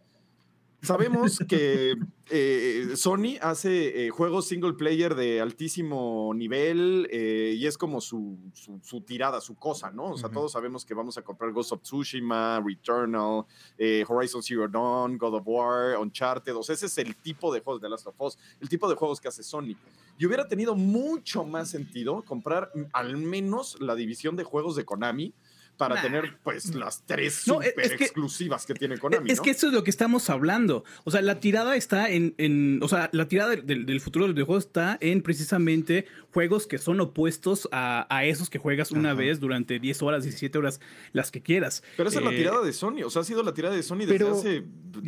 Sabemos 0.81 1.37
que 1.47 1.95
eh, 2.29 2.93
Sony 2.95 3.37
hace 3.41 4.05
eh, 4.07 4.09
juegos 4.09 4.47
single 4.47 4.73
player 4.73 5.13
de 5.15 5.39
altísimo 5.39 6.33
nivel 6.35 7.07
eh, 7.11 7.53
y 7.55 7.67
es 7.67 7.77
como 7.77 8.01
su, 8.01 8.37
su- 8.53 8.79
su 8.81 9.01
tirada, 9.01 9.41
su 9.41 9.55
cosa, 9.55 9.91
¿no? 9.91 10.05
O 10.11 10.17
sea, 10.17 10.27
Ujú. 10.27 10.35
todos 10.39 10.51
sabemos 10.53 10.83
que 10.83 10.93
vamos 10.93 11.17
a 11.17 11.21
comprar 11.21 11.51
Ghost 11.51 11.73
of 11.73 11.81
Tsushima, 11.83 12.59
Returnal, 12.65 13.45
eh, 13.77 14.03
Horizon 14.07 14.41
Zero 14.41 14.67
Dawn, 14.67 15.17
God 15.17 15.35
of 15.35 15.43
War, 15.45 15.97
Uncharted. 15.99 16.55
O 16.55 16.63
sea, 16.63 16.73
ese 16.73 16.87
es 16.87 16.97
el 16.97 17.15
tipo 17.15 17.53
de 17.53 17.59
juegos 17.59 17.81
de 17.81 17.89
Last 17.89 18.07
of 18.07 18.15
Us, 18.19 18.37
el 18.59 18.67
tipo 18.67 18.89
de 18.89 18.95
juegos 18.95 19.21
que 19.21 19.27
hace 19.27 19.43
Sony. 19.43 19.75
Y 20.17 20.25
hubiera 20.25 20.47
tenido 20.47 20.75
mucho 20.75 21.43
más 21.43 21.69
sentido 21.69 22.23
comprar 22.23 22.71
mm, 22.73 22.81
al 22.93 23.17
menos 23.17 23.77
la 23.79 23.93
división 23.95 24.35
de 24.35 24.43
juegos 24.43 24.75
de 24.75 24.85
Konami 24.85 25.33
para 25.77 25.99
tener 26.01 26.37
pues 26.43 26.75
las 26.75 27.03
tres 27.07 27.47
No, 27.47 27.55
super 27.55 27.73
es 27.77 27.91
que- 27.93 28.03
exclusivas 28.03 28.65
que 28.67 28.73
tiene 28.75 28.97
Konami. 28.99 29.31
Es 29.31 29.37
¿no? 29.39 29.43
que 29.43 29.49
eso 29.51 29.67
es 29.67 29.73
lo 29.73 29.83
que 29.83 29.89
estamos 29.89 30.29
hablando. 30.29 30.83
O 31.05 31.11
sea, 31.11 31.21
la 31.21 31.39
tirada 31.39 31.75
está 31.75 32.09
en. 32.09 32.35
en- 32.37 32.79
o 32.83 32.87
sea, 32.87 33.09
la 33.13 33.27
tirada 33.27 33.49
del, 33.55 33.85
del- 33.85 33.99
futuro 34.01 34.25
del 34.25 34.33
videojuego 34.35 34.59
está 34.59 34.97
en 35.01 35.21
precisamente 35.23 36.05
juegos 36.31 36.67
que 36.67 36.77
son 36.77 36.99
opuestos 37.01 37.67
a, 37.71 38.05
a 38.15 38.25
esos 38.25 38.49
que 38.49 38.59
juegas 38.59 38.91
una 38.91 39.11
Ajá. 39.11 39.19
vez 39.19 39.39
durante 39.39 39.79
10 39.79 40.01
horas, 40.03 40.23
17 40.23 40.57
horas, 40.57 40.79
las 41.13 41.31
que 41.31 41.41
quieras. 41.41 41.83
Pero 41.97 42.09
esa 42.09 42.19
es 42.19 42.25
la 42.25 42.31
Eh, 42.31 42.37
tirada 42.37 42.61
de 42.63 42.73
Sony, 42.73 43.01
o 43.03 43.09
sea, 43.09 43.23
ha 43.23 43.25
sido 43.25 43.41
la 43.43 43.53
tirada 43.53 43.75
de 43.75 43.81
Sony 43.83 43.97
desde 43.99 44.13
Pero- 44.19 44.33
hace. 44.33 44.63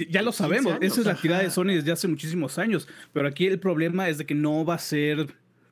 Ya 0.10 0.22
lo 0.24 0.32
15 0.32 0.38
sabemos, 0.44 0.74
años. 0.74 0.92
esa 0.92 1.02
es 1.02 1.06
la 1.06 1.16
tirada 1.16 1.44
de. 1.44 1.52
Sony 1.52 1.66
desde 1.76 1.92
hace 1.92 2.08
muchísimos 2.08 2.58
años. 2.58 2.88
Pero 3.14 3.28
aquí 3.28 3.46
el 3.46 3.60
problema 3.60 4.10
es 4.10 4.18
de 4.18 4.26
que 4.26 4.34
no 4.34 4.66
va 4.66 4.76
a 4.76 4.80
ser, 4.80 5.28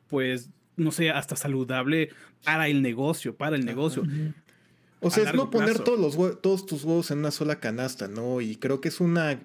pues, 0.08 0.50
no 0.78 0.92
sé, 0.92 1.10
hasta 1.10 1.36
saludable 1.36 2.10
para 2.44 2.68
el 2.68 2.82
negocio, 2.82 3.36
para 3.36 3.56
el 3.56 3.66
negocio. 3.66 4.04
O 5.02 5.10
sea, 5.10 5.24
es 5.30 5.34
no 5.34 5.50
poner 5.50 5.78
plazo. 5.78 5.84
todos, 5.84 6.16
los 6.16 6.42
todos 6.42 6.66
tus 6.66 6.84
huevos 6.84 7.12
en 7.12 7.20
una 7.20 7.32
sola 7.32 7.60
canasta, 7.60 8.08
¿no? 8.08 8.40
Y 8.40 8.56
creo 8.56 8.80
que 8.82 8.90
es 8.90 9.02
una... 9.02 9.42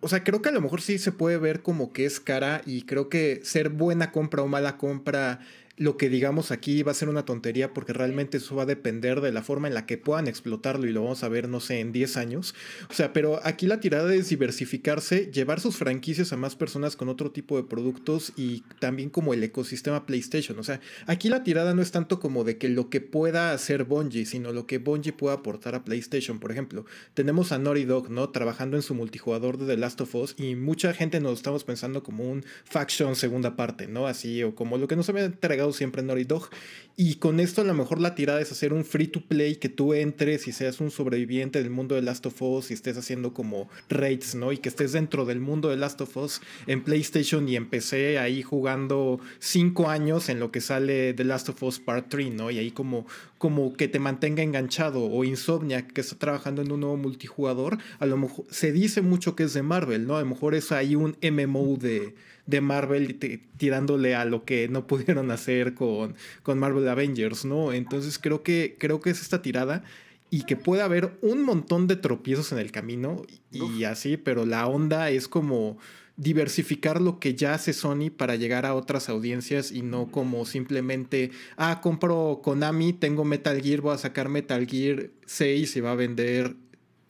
O 0.00 0.08
sea, 0.08 0.22
creo 0.22 0.40
que 0.40 0.50
a 0.50 0.52
lo 0.52 0.60
mejor 0.60 0.82
sí 0.82 0.98
se 0.98 1.12
puede 1.12 1.36
ver 1.38 1.62
como 1.62 1.92
que 1.92 2.04
es 2.04 2.20
cara 2.20 2.62
y 2.64 2.82
creo 2.82 3.08
que 3.08 3.40
ser 3.42 3.70
buena 3.70 4.12
compra 4.12 4.42
o 4.42 4.46
mala 4.46 4.76
compra, 4.76 5.40
lo 5.76 5.96
que 5.96 6.08
digamos 6.08 6.50
aquí 6.50 6.82
va 6.82 6.92
a 6.92 6.94
ser 6.94 7.08
una 7.08 7.24
tontería 7.24 7.74
porque 7.74 7.92
realmente 7.92 8.36
eso 8.36 8.54
va 8.54 8.62
a 8.62 8.66
depender 8.66 9.20
de 9.20 9.32
la 9.32 9.42
forma 9.42 9.68
en 9.68 9.74
la 9.74 9.86
que 9.86 9.98
puedan 9.98 10.28
explotarlo 10.28 10.86
y 10.86 10.92
lo 10.92 11.02
vamos 11.02 11.24
a 11.24 11.28
ver, 11.28 11.48
no 11.48 11.60
sé, 11.60 11.80
en 11.80 11.92
10 11.92 12.16
años. 12.16 12.54
O 12.88 12.94
sea, 12.94 13.12
pero 13.12 13.40
aquí 13.44 13.66
la 13.66 13.80
tirada 13.80 14.14
es 14.14 14.28
diversificarse, 14.28 15.30
llevar 15.32 15.60
sus 15.60 15.76
franquicias 15.76 16.32
a 16.32 16.36
más 16.36 16.54
personas 16.54 16.96
con 16.96 17.08
otro 17.08 17.32
tipo 17.32 17.56
de 17.56 17.64
productos 17.64 18.32
y 18.36 18.62
también 18.78 19.10
como 19.10 19.34
el 19.34 19.42
ecosistema 19.42 20.06
PlayStation. 20.06 20.58
O 20.58 20.62
sea, 20.62 20.80
aquí 21.06 21.28
la 21.28 21.42
tirada 21.42 21.74
no 21.74 21.82
es 21.82 21.90
tanto 21.90 22.20
como 22.20 22.44
de 22.44 22.56
que 22.56 22.68
lo 22.68 22.88
que 22.88 23.00
pueda 23.00 23.52
hacer 23.52 23.84
Bungie, 23.84 24.26
sino 24.26 24.52
lo 24.52 24.66
que 24.66 24.78
Bungie 24.78 25.12
pueda 25.12 25.34
aportar 25.34 25.74
a 25.74 25.84
PlayStation. 25.84 26.38
Por 26.38 26.52
ejemplo, 26.52 26.84
tenemos 27.14 27.50
a 27.50 27.58
Naughty 27.58 27.84
Dog, 27.84 28.10
¿no? 28.10 28.30
Trabajando 28.30 28.76
en 28.76 28.82
su 28.82 28.94
multijugador 28.94 29.58
de 29.58 29.66
The 29.66 29.76
Last 29.76 30.00
of 30.00 30.14
Us 30.14 30.34
y 30.38 30.54
mucha 30.54 30.94
gente 30.94 31.20
nos 31.20 31.34
estamos 31.34 31.64
pensando 31.64 32.02
como 32.02 32.30
un 32.30 32.44
faction 32.64 33.16
segunda 33.16 33.56
parte, 33.56 33.88
¿no? 33.88 34.06
Así 34.06 34.42
o 34.42 34.54
como 34.54 34.78
lo 34.78 34.86
que 34.86 34.96
nos 34.96 35.08
había 35.08 35.24
entregado 35.24 35.63
siempre 35.72 36.02
Naughty 36.02 36.24
Dog. 36.24 36.50
Y 36.96 37.16
con 37.16 37.40
esto 37.40 37.62
a 37.62 37.64
lo 37.64 37.74
mejor 37.74 38.00
la 38.00 38.14
tirada 38.14 38.40
es 38.40 38.52
hacer 38.52 38.72
un 38.72 38.84
free 38.84 39.08
to 39.08 39.20
play 39.20 39.56
que 39.56 39.68
tú 39.68 39.94
entres 39.94 40.46
y 40.46 40.52
seas 40.52 40.80
un 40.80 40.92
sobreviviente 40.92 41.60
del 41.60 41.70
mundo 41.70 41.96
de 41.96 42.02
Last 42.02 42.24
of 42.26 42.40
Us 42.40 42.70
y 42.70 42.74
estés 42.74 42.96
haciendo 42.96 43.34
como 43.34 43.68
raids, 43.88 44.36
¿no? 44.36 44.52
Y 44.52 44.58
que 44.58 44.68
estés 44.68 44.92
dentro 44.92 45.24
del 45.24 45.40
mundo 45.40 45.70
de 45.70 45.76
Last 45.76 46.00
of 46.02 46.16
Us 46.16 46.40
en 46.68 46.84
PlayStation 46.84 47.48
y 47.48 47.56
empecé 47.56 48.18
ahí 48.18 48.42
jugando 48.42 49.18
cinco 49.40 49.90
años 49.90 50.28
en 50.28 50.38
lo 50.38 50.52
que 50.52 50.60
sale 50.60 51.14
The 51.14 51.24
Last 51.24 51.48
of 51.48 51.60
Us 51.64 51.80
Part 51.80 52.10
3, 52.10 52.32
¿no? 52.32 52.52
Y 52.52 52.58
ahí 52.58 52.70
como, 52.70 53.06
como 53.38 53.72
que 53.72 53.88
te 53.88 53.98
mantenga 53.98 54.44
enganchado 54.44 55.04
o 55.04 55.24
Insomnia 55.24 55.88
que 55.88 56.00
está 56.00 56.16
trabajando 56.16 56.62
en 56.62 56.70
un 56.70 56.78
nuevo 56.78 56.96
multijugador, 56.96 57.78
a 57.98 58.06
lo 58.06 58.16
mejor 58.16 58.44
se 58.50 58.70
dice 58.70 59.02
mucho 59.02 59.34
que 59.34 59.42
es 59.42 59.52
de 59.52 59.64
Marvel, 59.64 60.06
¿no? 60.06 60.16
A 60.16 60.20
lo 60.20 60.26
mejor 60.26 60.54
es 60.54 60.70
ahí 60.70 60.94
un 60.94 61.16
MMO 61.20 61.76
de, 61.76 62.14
de 62.46 62.60
Marvel 62.60 63.18
tirándole 63.56 64.14
a 64.14 64.24
lo 64.24 64.44
que 64.44 64.68
no 64.68 64.86
pudieron 64.86 65.30
hacer 65.30 65.74
con, 65.74 66.14
con 66.42 66.58
Marvel 66.58 66.88
Avengers, 66.88 67.44
¿no? 67.44 67.72
Entonces 67.72 68.18
creo 68.18 68.42
que, 68.42 68.76
creo 68.78 69.00
que 69.00 69.10
es 69.10 69.20
esta 69.20 69.42
tirada 69.42 69.82
y 70.30 70.42
que 70.42 70.56
puede 70.56 70.82
haber 70.82 71.16
un 71.22 71.42
montón 71.42 71.86
de 71.86 71.96
tropiezos 71.96 72.50
en 72.52 72.58
el 72.58 72.72
camino 72.72 73.22
y, 73.50 73.62
y 73.64 73.84
así, 73.84 74.16
pero 74.16 74.44
la 74.46 74.66
onda 74.66 75.10
es 75.10 75.28
como 75.28 75.78
diversificar 76.16 77.00
lo 77.00 77.18
que 77.18 77.34
ya 77.34 77.54
hace 77.54 77.72
Sony 77.72 78.10
para 78.16 78.36
llegar 78.36 78.66
a 78.66 78.74
otras 78.74 79.08
audiencias 79.08 79.72
y 79.72 79.82
no 79.82 80.10
como 80.10 80.44
simplemente, 80.44 81.30
ah, 81.56 81.80
compro 81.80 82.40
Konami, 82.42 82.92
tengo 82.92 83.24
Metal 83.24 83.60
Gear, 83.60 83.80
voy 83.80 83.94
a 83.94 83.98
sacar 83.98 84.28
Metal 84.28 84.66
Gear 84.66 85.10
6 85.26 85.76
y 85.76 85.80
va 85.80 85.92
a 85.92 85.96
vender 85.96 86.54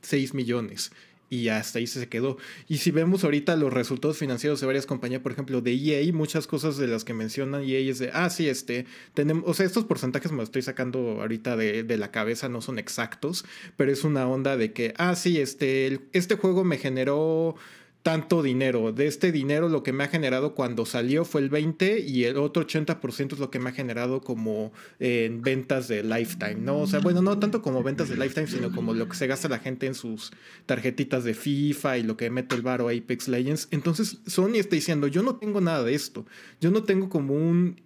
6 0.03 0.35
millones. 0.35 0.91
Y 1.31 1.49
hasta 1.49 1.79
ahí 1.79 1.87
se 1.87 2.09
quedó. 2.09 2.37
Y 2.69 2.79
si 2.79 2.91
vemos 2.91 3.25
ahorita 3.25 3.57
los 3.57 3.73
resultados 3.73 4.19
financieros 4.19 4.61
de 4.61 4.67
varias 4.67 4.87
compañías, 4.87 5.23
por 5.23 5.33
ejemplo, 5.33 5.61
de 5.61 5.73
EA, 5.73 6.13
muchas 6.13 6.47
cosas 6.47 6.77
de 6.77 6.87
las 6.87 7.05
que 7.05 7.15
mencionan 7.15 7.63
EA 7.65 7.79
es 7.79 7.99
de, 7.99 8.11
ah, 8.13 8.31
sí, 8.31 8.49
este, 8.49 8.87
tenemos, 9.15 9.45
o 9.47 9.55
sea, 9.55 9.67
estos 9.67 9.85
porcentajes 9.85 10.31
me 10.33 10.39
los 10.39 10.49
estoy 10.49 10.63
sacando 10.63 11.21
ahorita 11.21 11.57
de, 11.57 11.83
de 11.83 11.97
la 11.97 12.11
cabeza, 12.11 12.49
no 12.49 12.61
son 12.61 12.79
exactos, 12.79 13.45
pero 13.77 13.91
es 13.91 14.05
una 14.05 14.29
onda 14.29 14.57
de 14.57 14.73
que, 14.73 14.95
ah, 14.99 15.17
sí, 15.17 15.39
este, 15.39 16.01
este 16.13 16.37
juego 16.37 16.63
me 16.65 16.79
generó 16.79 17.57
tanto 18.05 18.43
dinero. 18.43 18.93
De 18.93 19.07
este 19.07 19.33
dinero 19.33 19.71
lo 19.71 19.83
que 19.83 19.95
me 19.95 20.05
ha 20.05 20.09
generado 20.09 20.55
cuando 20.55 20.85
salió 20.85 21.25
fue 21.25 21.41
el 21.41 21.49
20 21.49 22.01
y 22.01 22.25
el 22.25 22.37
otro 22.37 22.67
80% 22.67 23.33
es 23.33 23.39
lo 23.39 23.51
que 23.51 23.59
me 23.59 23.71
ha 23.71 23.73
generado 23.73 24.21
como 24.21 24.75
en 24.99 25.41
ventas 25.41 25.89
de 25.89 26.05
Lifetime, 26.05 26.57
¿no? 26.57 26.81
O 26.81 26.87
sea, 26.87 27.01
bueno, 27.01 27.23
no 27.23 27.39
tanto 27.39 27.63
como 27.63 27.83
ventas 27.83 28.11
de 28.11 28.17
Lifetime, 28.17 28.47
sino 28.47 28.73
como 28.73 28.93
lo 28.93 29.09
que 29.09 29.17
se 29.17 29.27
gasta 29.27 29.49
la 29.49 29.59
gente 29.59 29.87
en 29.87 29.95
sus 29.95 30.33
tarjetitas 30.67 31.25
de 31.25 31.33
FIFA 31.33 31.97
y 31.97 32.03
lo 32.03 32.19
que 32.19 32.29
mete 32.29 32.55
el 32.55 32.61
varo 32.61 32.91
Apex 32.91 33.27
Legends. 33.27 33.69
Entonces, 33.71 34.19
Sony 34.27 34.57
está 34.57 34.77
diciendo, 34.77 35.07
yo 35.07 35.23
no 35.23 35.37
tengo 35.37 35.63
nada 35.63 35.83
de 35.83 35.95
esto. 35.95 36.27
Yo 36.61 36.71
no 36.71 36.83
tengo 36.83 37.09
como 37.09 37.33
un 37.33 37.81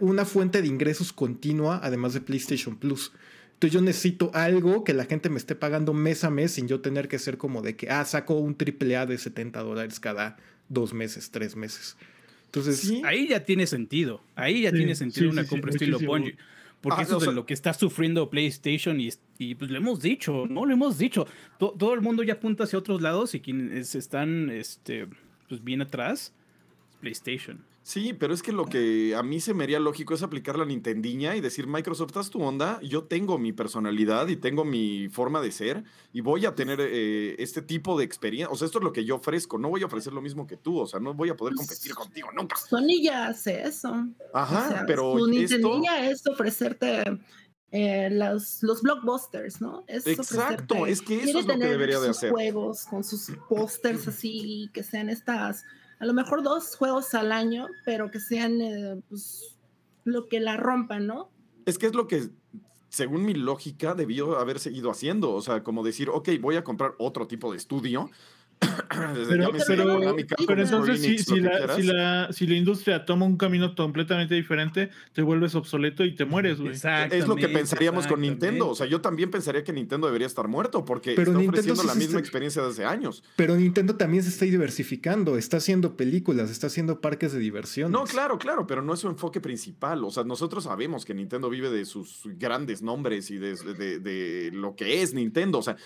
una 0.00 0.24
fuente 0.24 0.60
de 0.60 0.66
ingresos 0.66 1.12
continua 1.12 1.78
además 1.80 2.14
de 2.14 2.20
PlayStation 2.20 2.76
Plus. 2.76 3.12
Entonces 3.54 3.72
yo 3.72 3.80
necesito 3.80 4.30
algo 4.34 4.84
que 4.84 4.92
la 4.92 5.04
gente 5.06 5.30
me 5.30 5.38
esté 5.38 5.54
pagando 5.54 5.94
mes 5.94 6.22
a 6.24 6.30
mes 6.30 6.52
sin 6.52 6.68
yo 6.68 6.80
tener 6.80 7.08
que 7.08 7.18
ser 7.18 7.38
como 7.38 7.62
de 7.62 7.76
que, 7.76 7.88
ah, 7.90 8.04
saco 8.04 8.34
un 8.34 8.54
triple 8.56 8.96
A 8.96 9.06
de 9.06 9.16
70 9.16 9.62
dólares 9.62 10.00
cada 10.00 10.36
dos 10.68 10.92
meses, 10.92 11.30
tres 11.30 11.56
meses. 11.56 11.96
Entonces, 12.46 12.80
Sí. 12.80 13.02
Ahí 13.04 13.28
ya 13.28 13.44
tiene 13.44 13.66
sentido. 13.66 14.22
Ahí 14.36 14.62
ya 14.62 14.70
Sí, 14.70 14.76
tiene 14.76 14.94
sentido 14.94 15.26
sí, 15.26 15.32
una 15.32 15.42
sí, 15.42 15.48
sí, 15.48 15.50
compra 15.50 15.70
estilo. 15.70 15.98
Bungie. 15.98 16.36
Porque 16.80 17.00
Ah, 17.00 17.04
eso 17.04 17.14
o 17.14 17.18
es 17.18 17.24
sea- 17.24 17.30
de 17.32 17.36
lo 17.36 17.46
que 17.46 17.54
está 17.54 17.72
sufriendo 17.72 18.28
PlayStation 18.28 19.00
y, 19.00 19.10
y 19.38 19.54
pues 19.54 19.70
lo 19.70 19.78
hemos 19.78 20.02
dicho, 20.02 20.46
¿no? 20.48 20.66
Lo 20.66 20.74
hemos 20.74 20.98
dicho. 20.98 21.26
To- 21.58 21.74
todo 21.78 21.94
el 21.94 22.02
mundo 22.02 22.22
ya 22.22 22.34
apunta 22.34 22.64
hacia 22.64 22.78
otros 22.78 23.00
lados 23.00 23.34
y 23.34 23.40
quienes 23.40 23.94
están 23.94 24.50
este, 24.50 25.06
pues 25.48 25.64
bien 25.64 25.80
atrás, 25.80 26.32
es 26.90 26.96
PlayStation. 27.00 27.64
Sí, 27.84 28.14
pero 28.14 28.32
es 28.32 28.42
que 28.42 28.50
lo 28.50 28.64
que 28.64 29.14
a 29.14 29.22
mí 29.22 29.40
se 29.40 29.52
me 29.52 29.64
haría 29.64 29.78
lógico 29.78 30.14
es 30.14 30.22
aplicar 30.22 30.58
la 30.58 30.64
Nintendiña 30.64 31.36
y 31.36 31.42
decir, 31.42 31.66
Microsoft, 31.66 32.16
haz 32.16 32.30
tu 32.30 32.42
onda, 32.42 32.80
yo 32.80 33.04
tengo 33.04 33.36
mi 33.36 33.52
personalidad 33.52 34.28
y 34.28 34.36
tengo 34.36 34.64
mi 34.64 35.10
forma 35.10 35.42
de 35.42 35.52
ser 35.52 35.84
y 36.10 36.22
voy 36.22 36.46
a 36.46 36.54
tener 36.54 36.78
eh, 36.80 37.36
este 37.38 37.60
tipo 37.60 37.98
de 37.98 38.04
experiencia. 38.06 38.50
O 38.50 38.56
sea, 38.56 38.64
esto 38.64 38.78
es 38.78 38.84
lo 38.84 38.94
que 38.94 39.04
yo 39.04 39.16
ofrezco, 39.16 39.58
no 39.58 39.68
voy 39.68 39.82
a 39.82 39.86
ofrecer 39.86 40.14
lo 40.14 40.22
mismo 40.22 40.46
que 40.46 40.56
tú, 40.56 40.78
o 40.78 40.86
sea, 40.86 40.98
no 40.98 41.12
voy 41.12 41.28
a 41.28 41.36
poder 41.36 41.54
competir 41.54 41.94
contigo 41.94 42.30
nunca. 42.34 42.56
Sony 42.56 43.02
ya 43.02 43.26
hace 43.26 43.64
eso. 43.64 43.94
Ajá, 44.32 44.66
O 44.66 44.70
sea, 44.70 44.84
pero 44.86 45.18
su 45.18 45.26
esto... 45.26 45.56
Nintendilla 45.58 46.08
es 46.08 46.26
ofrecerte 46.26 47.02
eh, 47.70 48.08
los, 48.08 48.62
los 48.62 48.80
blockbusters, 48.80 49.60
¿no? 49.60 49.84
Es 49.88 50.06
Exacto, 50.06 50.86
es 50.86 51.02
que 51.02 51.22
eso 51.22 51.40
es 51.40 51.46
lo 51.46 51.58
que 51.58 51.66
debería 51.66 52.00
de 52.00 52.08
hacer. 52.08 52.30
juegos 52.30 52.84
con 52.84 53.04
sus 53.04 53.30
pósters 53.46 54.08
así, 54.08 54.70
que 54.72 54.82
sean 54.82 55.10
estas, 55.10 55.64
a 56.04 56.06
lo 56.06 56.12
mejor 56.12 56.42
dos 56.42 56.76
juegos 56.76 57.14
al 57.14 57.32
año, 57.32 57.66
pero 57.86 58.10
que 58.10 58.20
sean 58.20 58.60
eh, 58.60 59.00
pues, 59.08 59.56
lo 60.04 60.28
que 60.28 60.38
la 60.38 60.58
rompan, 60.58 61.06
¿no? 61.06 61.30
Es 61.64 61.78
que 61.78 61.86
es 61.86 61.94
lo 61.94 62.06
que, 62.06 62.28
según 62.90 63.24
mi 63.24 63.32
lógica, 63.32 63.94
debió 63.94 64.38
haber 64.38 64.58
seguido 64.58 64.90
haciendo. 64.90 65.32
O 65.32 65.40
sea, 65.40 65.62
como 65.62 65.82
decir, 65.82 66.10
ok, 66.10 66.28
voy 66.42 66.56
a 66.56 66.62
comprar 66.62 66.94
otro 66.98 67.26
tipo 67.26 67.50
de 67.50 67.56
estudio. 67.56 68.10
Desde 69.14 69.28
Pero, 69.36 69.50
pero, 69.66 70.16
pero 70.46 70.62
entonces, 70.62 71.00
si, 71.00 71.40
la, 71.40 71.74
si, 71.76 71.82
la, 71.82 72.28
si 72.32 72.46
la 72.46 72.54
industria 72.54 73.04
toma 73.04 73.26
un 73.26 73.36
camino 73.36 73.74
completamente 73.74 74.34
diferente, 74.34 74.90
te 75.12 75.22
vuelves 75.22 75.54
obsoleto 75.54 76.04
y 76.04 76.14
te 76.14 76.24
mueres, 76.24 76.60
güey. 76.60 76.72
Es 77.10 77.26
lo 77.26 77.36
que 77.36 77.48
pensaríamos 77.48 78.06
con 78.06 78.20
Nintendo. 78.20 78.68
O 78.68 78.74
sea, 78.74 78.86
yo 78.86 79.00
también 79.00 79.30
pensaría 79.30 79.64
que 79.64 79.72
Nintendo 79.72 80.06
debería 80.06 80.26
estar 80.26 80.48
muerto 80.48 80.84
porque 80.84 81.12
Pero 81.14 81.32
está 81.32 81.38
Nintendo 81.40 81.72
ofreciendo 81.72 81.82
sí 81.82 81.86
la 81.88 81.94
misma 81.94 82.06
está- 82.10 82.18
experiencia 82.20 82.62
de 82.62 82.68
hace 82.68 82.84
años. 82.84 83.22
pero 83.36 83.56
Nintendo 83.56 83.96
también 83.96 84.22
se 84.22 84.30
está 84.30 84.44
diversificando, 84.44 85.36
está 85.36 85.56
haciendo 85.58 85.96
películas, 85.96 86.50
está 86.50 86.66
haciendo 86.68 87.00
parques 87.00 87.32
de 87.32 87.38
diversión. 87.38 87.90
No, 87.92 88.04
claro, 88.04 88.38
claro, 88.38 88.66
pero 88.66 88.82
no 88.82 88.94
es 88.94 89.00
su 89.00 89.08
enfoque 89.08 89.40
principal. 89.40 90.04
O 90.04 90.10
sea, 90.10 90.24
nosotros 90.24 90.64
sabemos 90.64 91.04
que 91.04 91.14
Nintendo 91.14 91.50
vive 91.50 91.70
de 91.70 91.84
sus 91.84 92.22
grandes 92.38 92.82
nombres 92.82 93.30
y 93.30 93.38
de, 93.38 93.54
de- 93.56 93.98
de 93.98 94.50
lo 94.52 94.74
que 94.76 95.02
es 95.02 95.14
Nintendo. 95.14 95.58
O 95.58 95.62
sea, 95.62 95.76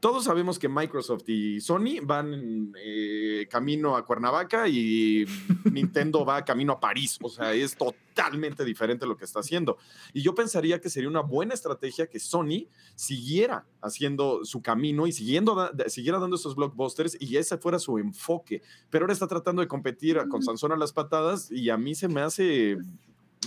todos 0.00 0.24
sabemos 0.24 0.58
que 0.58 0.68
Microsoft 0.68 1.28
y 1.28 1.60
Sony 1.60 2.00
van 2.02 2.27
eh, 2.76 3.46
camino 3.50 3.96
a 3.96 4.04
Cuernavaca 4.04 4.68
y 4.68 5.24
Nintendo 5.72 6.24
va 6.24 6.44
camino 6.44 6.72
a 6.74 6.80
París. 6.80 7.18
O 7.22 7.28
sea, 7.28 7.52
es 7.54 7.76
totalmente 7.76 8.64
diferente 8.64 9.06
lo 9.06 9.16
que 9.16 9.24
está 9.24 9.40
haciendo. 9.40 9.78
Y 10.12 10.22
yo 10.22 10.34
pensaría 10.34 10.80
que 10.80 10.90
sería 10.90 11.08
una 11.08 11.20
buena 11.20 11.54
estrategia 11.54 12.06
que 12.06 12.18
Sony 12.20 12.66
siguiera 12.94 13.64
haciendo 13.80 14.44
su 14.44 14.60
camino 14.62 15.06
y 15.06 15.12
siguiendo, 15.12 15.70
siguiera 15.86 16.18
dando 16.18 16.36
esos 16.36 16.54
blockbusters 16.56 17.16
y 17.20 17.36
ese 17.36 17.58
fuera 17.58 17.78
su 17.78 17.98
enfoque. 17.98 18.62
Pero 18.90 19.04
ahora 19.04 19.12
está 19.12 19.26
tratando 19.26 19.62
de 19.62 19.68
competir 19.68 20.18
con 20.28 20.42
Sansón 20.42 20.72
a 20.72 20.76
las 20.76 20.92
patadas 20.92 21.50
y 21.50 21.70
a 21.70 21.76
mí 21.76 21.94
se 21.94 22.08
me 22.08 22.20
hace, 22.20 22.76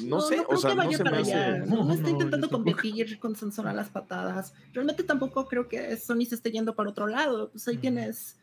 no, 0.04 0.22
sé, 0.22 0.38
no 0.38 0.44
o 0.48 0.58
sea, 0.58 0.72
que 0.72 0.76
no 0.78 0.92
se 0.92 1.04
me 1.04 1.10
para 1.10 1.22
hace... 1.22 1.34
allá. 1.34 1.66
No, 1.66 1.84
no 1.84 1.94
está 1.94 2.04
No, 2.06 2.10
intentando 2.12 2.50
competir 2.50 3.20
con 3.20 3.36
Sansón 3.36 3.68
a 3.68 3.74
las 3.74 3.90
patadas. 3.90 4.54
Realmente 4.74 5.04
tampoco 5.04 5.46
creo 5.48 5.68
que 5.68 5.98
Sony 5.98 6.26
se 6.26 6.36
esté 6.36 6.52
yendo 6.52 6.76
para 6.76 6.90
otro 6.90 7.08
lado. 7.08 7.52
Pues 7.52 7.68
ahí 7.68 7.76
Ujú. 7.76 7.82
tienes. 7.82 8.38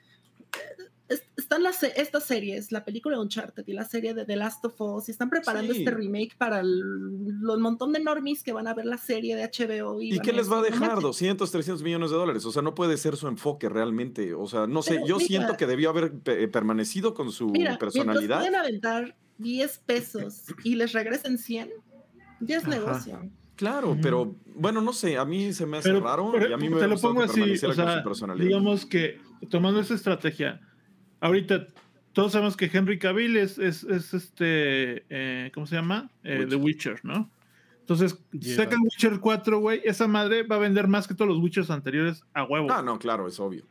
Es- 1.08 1.22
están 1.36 1.62
las, 1.62 1.82
estas 1.82 2.24
series, 2.24 2.70
la 2.70 2.84
película 2.84 3.16
de 3.16 3.22
Uncharted 3.22 3.64
y 3.66 3.72
la 3.72 3.84
serie 3.84 4.12
de 4.12 4.26
The 4.26 4.36
Last 4.36 4.62
of 4.66 4.78
Us, 4.80 5.08
y 5.08 5.12
están 5.12 5.30
preparando 5.30 5.72
Sí. 5.72 5.80
este 5.80 5.90
remake 5.92 6.36
para 6.36 6.60
el, 6.60 6.80
los 7.40 7.58
montón 7.58 7.92
de 7.92 8.00
normies 8.00 8.42
que 8.42 8.52
van 8.52 8.66
a 8.66 8.74
ver 8.74 8.84
la 8.84 8.98
serie 8.98 9.34
de 9.34 9.44
HBO. 9.44 10.02
¿Y, 10.02 10.14
¿Y 10.16 10.20
qué 10.20 10.32
les 10.34 10.50
va 10.52 10.58
a 10.58 10.62
decir, 10.62 10.74
"No 10.74 10.80
dejar? 10.80 10.88
manches". 10.96 11.02
200, 11.04 11.50
300 11.50 11.82
millones 11.82 12.10
de 12.10 12.16
dólares. 12.16 12.44
O 12.44 12.52
sea, 12.52 12.60
no 12.60 12.74
puede 12.74 12.96
ser 12.98 13.16
su 13.16 13.26
enfoque 13.28 13.68
realmente. 13.70 14.34
O 14.34 14.46
sea, 14.46 14.66
no 14.66 14.82
sé, 14.82 14.96
Pero 14.96 15.06
yo 15.06 15.16
mira- 15.16 15.26
siento 15.26 15.56
que 15.56 15.66
debió 15.66 15.88
haber 15.90 16.12
pe- 16.12 16.46
permanecido 16.48 17.14
con 17.14 17.32
su 17.32 17.48
Mira, 17.48 17.78
personalidad. 17.78 18.38
pueden 18.40 18.56
aventar 18.56 19.16
10 19.38 19.78
pesos 19.78 20.42
y 20.64 20.74
les 20.74 20.92
regresen 20.92 21.38
100, 21.38 21.70
ya 22.40 22.58
es 22.58 22.64
Ajá. 22.64 22.70
negocio. 22.70 23.30
Claro, 23.56 23.96
pero 24.00 24.36
bueno, 24.54 24.80
no 24.82 24.92
sé, 24.92 25.16
a 25.16 25.24
mí 25.24 25.52
se 25.52 25.66
me 25.66 25.78
hace 25.78 25.88
Pero, 25.88 26.00
raro 26.04 26.30
pero 26.32 26.48
y 26.48 26.52
a 26.52 26.56
mí 26.56 26.64
me 26.64 26.68
te 26.68 26.74
hubiera 26.76 26.94
lo 26.94 27.00
pongo 27.00 27.20
que 27.22 27.30
así, 27.30 27.40
o 27.40 27.66
con 27.66 27.74
sea, 27.74 27.98
su 27.98 28.04
personalidad. 28.04 28.46
digamos 28.46 28.86
que 28.86 29.18
tomando 29.50 29.80
esa 29.80 29.94
estrategia, 29.94 30.60
ahorita 31.20 31.66
todos 32.12 32.32
sabemos 32.32 32.56
que 32.56 32.70
Henry 32.72 32.98
Cavill 32.98 33.36
es, 33.36 33.58
es, 33.58 33.84
es 33.84 34.12
este, 34.14 35.04
eh, 35.08 35.50
¿cómo 35.54 35.66
se 35.66 35.76
llama? 35.76 36.10
Eh, 36.24 36.46
The 36.48 36.56
Witcher, 36.56 37.00
¿no? 37.04 37.30
Entonces, 37.80 38.18
Yeah. 38.32 38.56
sacan 38.56 38.80
Witcher 38.82 39.18
4, 39.20 39.58
güey, 39.60 39.80
esa 39.84 40.06
madre 40.08 40.42
va 40.42 40.56
a 40.56 40.58
vender 40.58 40.88
más 40.88 41.08
que 41.08 41.14
todos 41.14 41.28
los 41.30 41.38
Witchers 41.42 41.70
anteriores 41.70 42.22
a 42.34 42.44
huevo, 42.44 42.68
Ah, 42.70 42.82
no, 42.82 42.98
claro, 42.98 43.26
es 43.26 43.38
obvio. 43.40 43.64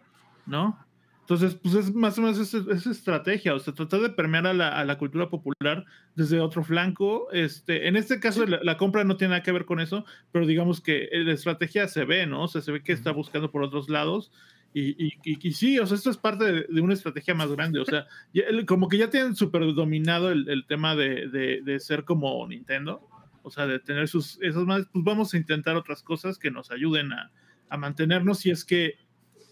¿no? 0.45 0.79
Entonces, 1.21 1.55
pues 1.55 1.75
es 1.75 1.93
más 1.93 2.17
o 2.17 2.21
menos 2.21 2.39
esa, 2.39 2.59
esa 2.71 2.89
estrategia, 2.89 3.53
o 3.53 3.59
sea, 3.59 3.73
tratar 3.73 3.99
de 3.99 4.09
permear 4.11 4.47
a 4.47 4.53
la, 4.53 4.69
a 4.79 4.85
la 4.85 4.97
cultura 4.97 5.29
popular 5.29 5.83
desde 6.15 6.39
otro 6.39 6.63
flanco. 6.63 7.27
Este, 7.33 7.89
en 7.89 7.97
este 7.97 8.21
caso, 8.21 8.45
la, 8.45 8.59
la 8.63 8.77
compra 8.77 9.03
no 9.03 9.17
tiene 9.17 9.31
nada 9.31 9.43
que 9.43 9.51
ver 9.51 9.65
con 9.65 9.81
eso, 9.81 10.05
pero 10.31 10.45
digamos 10.47 10.79
que 10.79 11.09
la 11.11 11.33
estrategia 11.33 11.89
se 11.89 12.05
ve, 12.05 12.25
¿no? 12.27 12.43
O 12.43 12.47
sea, 12.47 12.61
se 12.61 12.71
ve 12.71 12.81
que 12.81 12.93
está 12.93 13.11
buscando 13.11 13.51
por 13.51 13.61
otros 13.61 13.89
lados. 13.89 14.31
Y, 14.73 14.89
y, 15.07 15.13
y- 15.23 15.47
y 15.47 15.51
sí, 15.53 15.79
o 15.79 15.87
sea, 15.87 15.95
esto 15.97 16.09
es 16.11 16.17
parte 16.17 16.43
de, 16.45 16.65
de 16.69 16.81
una 16.81 16.93
estrategia 16.93 17.33
más 17.33 17.51
grande. 17.51 17.79
O 17.79 17.85
sea, 17.85 18.05
ya- 18.33 18.43
el- 18.43 18.65
como 18.65 18.87
que 18.89 18.97
ya 18.97 19.09
tienen 19.09 19.35
súper 19.35 19.61
dominado 19.73 20.29
el, 20.31 20.47
el 20.49 20.65
tema 20.67 20.95
de, 20.95 21.27
de- 21.29 21.61
de 21.63 21.79
ser 21.79 22.03
como 22.03 22.45
Nintendo. 22.47 23.07
O 23.43 23.49
sea, 23.49 23.65
de 23.65 23.79
tener 23.79 24.07
sus 24.09 24.37
esas 24.41 24.63
más, 24.65 24.85
pues 24.91 25.05
vamos 25.05 25.33
a 25.33 25.37
intentar 25.37 25.75
otras 25.77 26.03
cosas 26.03 26.37
que 26.37 26.51
nos 26.51 26.69
ayuden 26.69 27.13
a, 27.13 27.31
a 27.69 27.77
mantenernos 27.77 28.39
si 28.39 28.49
es 28.51 28.65
que 28.65 28.95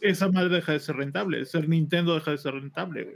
esa 0.02 0.30
madre 0.30 0.56
deja 0.56 0.74
de 0.74 0.80
ser 0.82 0.98
rentable. 0.98 1.44
Ser 1.46 1.70
Nintendo 1.70 2.14
deja 2.14 2.32
de 2.32 2.38
ser 2.38 2.54
rentable, 2.56 3.04
güey. 3.06 3.16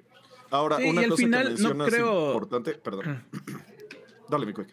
Ahora, 0.52 0.78
Sí, 0.78 0.88
y 0.88 0.90
una 0.90 1.02
al 1.02 1.10
cosa 1.10 1.24
final 1.24 1.44
que 1.44 1.50
no 1.62 1.70
mencionas 1.76 1.90
creo- 1.94 2.28
importante, 2.28 2.74
perdón. 2.76 3.24
Dale, 4.30 4.46
mi 4.46 4.54
quick. 4.54 4.70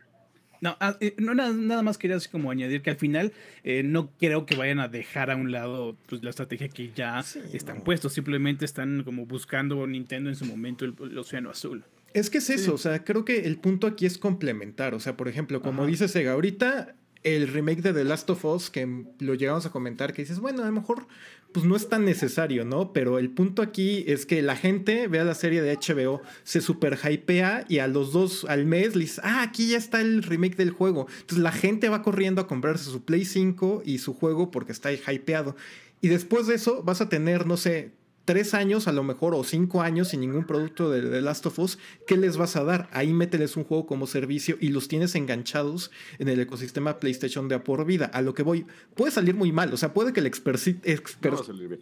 No, 0.60 0.76
ah, 0.80 0.96
eh, 1.00 1.14
no, 1.18 1.34
nada, 1.34 1.52
nada 1.52 1.82
más 1.82 1.98
quería 1.98 2.16
así 2.16 2.28
como 2.28 2.50
añadir 2.50 2.82
que 2.82 2.90
al 2.90 2.96
final 2.96 3.32
eh, 3.64 3.82
no 3.82 4.10
creo 4.18 4.46
que 4.46 4.56
vayan 4.56 4.80
a 4.80 4.88
dejar 4.88 5.30
a 5.30 5.36
un 5.36 5.52
lado 5.52 5.96
pues, 6.08 6.22
la 6.22 6.30
estrategia 6.30 6.68
que 6.68 6.90
ya 6.94 7.22
Sí, 7.22 7.40
están 7.52 7.78
no. 7.78 7.84
puestos. 7.84 8.12
Simplemente 8.12 8.64
están 8.64 9.02
como 9.04 9.26
buscando 9.26 9.86
Nintendo 9.86 10.30
en 10.30 10.36
su 10.36 10.44
momento 10.46 10.84
el, 10.84 10.94
el 11.10 11.18
océano 11.18 11.50
azul. 11.50 11.84
Es 12.14 12.30
que 12.30 12.38
es 12.38 12.48
eso, 12.48 12.72
o 12.74 12.78
sea, 12.78 13.04
creo 13.04 13.26
que 13.26 13.40
el 13.40 13.58
punto 13.58 13.86
aquí 13.86 14.06
es 14.06 14.16
complementar. 14.16 14.94
O 14.94 15.00
sea, 15.00 15.16
por 15.18 15.28
ejemplo, 15.28 15.60
como 15.60 15.82
Ajá. 15.82 15.90
dice 15.90 16.08
Sega, 16.08 16.32
ahorita 16.32 16.94
el 17.22 17.48
remake 17.48 17.82
de 17.82 17.92
The 17.92 18.04
Last 18.04 18.30
of 18.30 18.44
Us, 18.44 18.70
que 18.70 19.04
lo 19.18 19.34
llegamos 19.34 19.66
a 19.66 19.70
comentar, 19.70 20.12
que 20.12 20.22
dices, 20.22 20.38
bueno, 20.38 20.62
a 20.62 20.66
lo 20.66 20.72
mejor 20.72 21.06
pues 21.52 21.64
no 21.64 21.74
es 21.74 21.88
tan 21.88 22.04
necesario, 22.04 22.64
¿no? 22.64 22.92
Pero 22.92 23.18
el 23.18 23.30
punto 23.30 23.62
aquí 23.62 24.04
es 24.06 24.26
que 24.26 24.42
la 24.42 24.56
gente 24.56 25.08
vea 25.08 25.24
la 25.24 25.34
serie 25.34 25.62
de 25.62 25.74
HBO, 25.74 26.20
se 26.44 26.60
super 26.60 26.98
hypea 27.02 27.64
y 27.68 27.78
a 27.78 27.88
los 27.88 28.12
dos 28.12 28.44
al 28.44 28.66
mes 28.66 28.94
le 28.94 29.02
dice, 29.02 29.22
ah, 29.24 29.42
aquí 29.42 29.68
ya 29.68 29.78
está 29.78 30.00
el 30.02 30.22
remake 30.22 30.56
del 30.56 30.70
juego. 30.70 31.06
Entonces 31.20 31.38
la 31.38 31.52
gente 31.52 31.88
va 31.88 32.02
corriendo 32.02 32.42
a 32.42 32.46
comprarse 32.46 32.84
su 32.84 33.04
Play 33.04 33.24
5 33.24 33.82
y 33.84 33.98
su 33.98 34.12
juego 34.12 34.50
porque 34.50 34.72
está 34.72 34.92
hypeado. 34.92 35.56
Y 36.02 36.08
después 36.08 36.46
de 36.46 36.56
eso 36.56 36.82
vas 36.82 37.00
a 37.00 37.08
tener, 37.08 37.46
no 37.46 37.56
sé, 37.56 37.92
tres 38.26 38.52
años 38.52 38.88
a 38.88 38.92
lo 38.92 39.02
mejor 39.02 39.34
o 39.34 39.42
cinco 39.44 39.80
años 39.80 40.08
sin 40.08 40.20
ningún 40.20 40.44
producto 40.44 40.90
de 40.90 41.00
The 41.00 41.22
Last 41.22 41.46
of 41.46 41.58
Us, 41.58 41.78
¿qué 42.06 42.18
les 42.18 42.36
vas 42.36 42.56
a 42.56 42.64
dar? 42.64 42.88
Ahí 42.92 43.14
mételes 43.14 43.56
un 43.56 43.64
juego 43.64 43.86
como 43.86 44.06
servicio 44.06 44.58
y 44.60 44.68
los 44.68 44.88
tienes 44.88 45.14
enganchados 45.14 45.90
en 46.18 46.28
el 46.28 46.38
ecosistema 46.40 46.98
PlayStation 47.00 47.48
de 47.48 47.54
a 47.54 47.64
por 47.64 47.86
vida. 47.86 48.06
A 48.12 48.20
lo 48.20 48.34
que 48.34 48.42
voy, 48.42 48.66
puede 48.94 49.10
salir 49.12 49.34
muy 49.34 49.52
mal, 49.52 49.72
o 49.72 49.78
sea, 49.78 49.94
puede 49.94 50.12
que 50.12 50.20
la, 50.20 50.28
exper- 50.28 50.58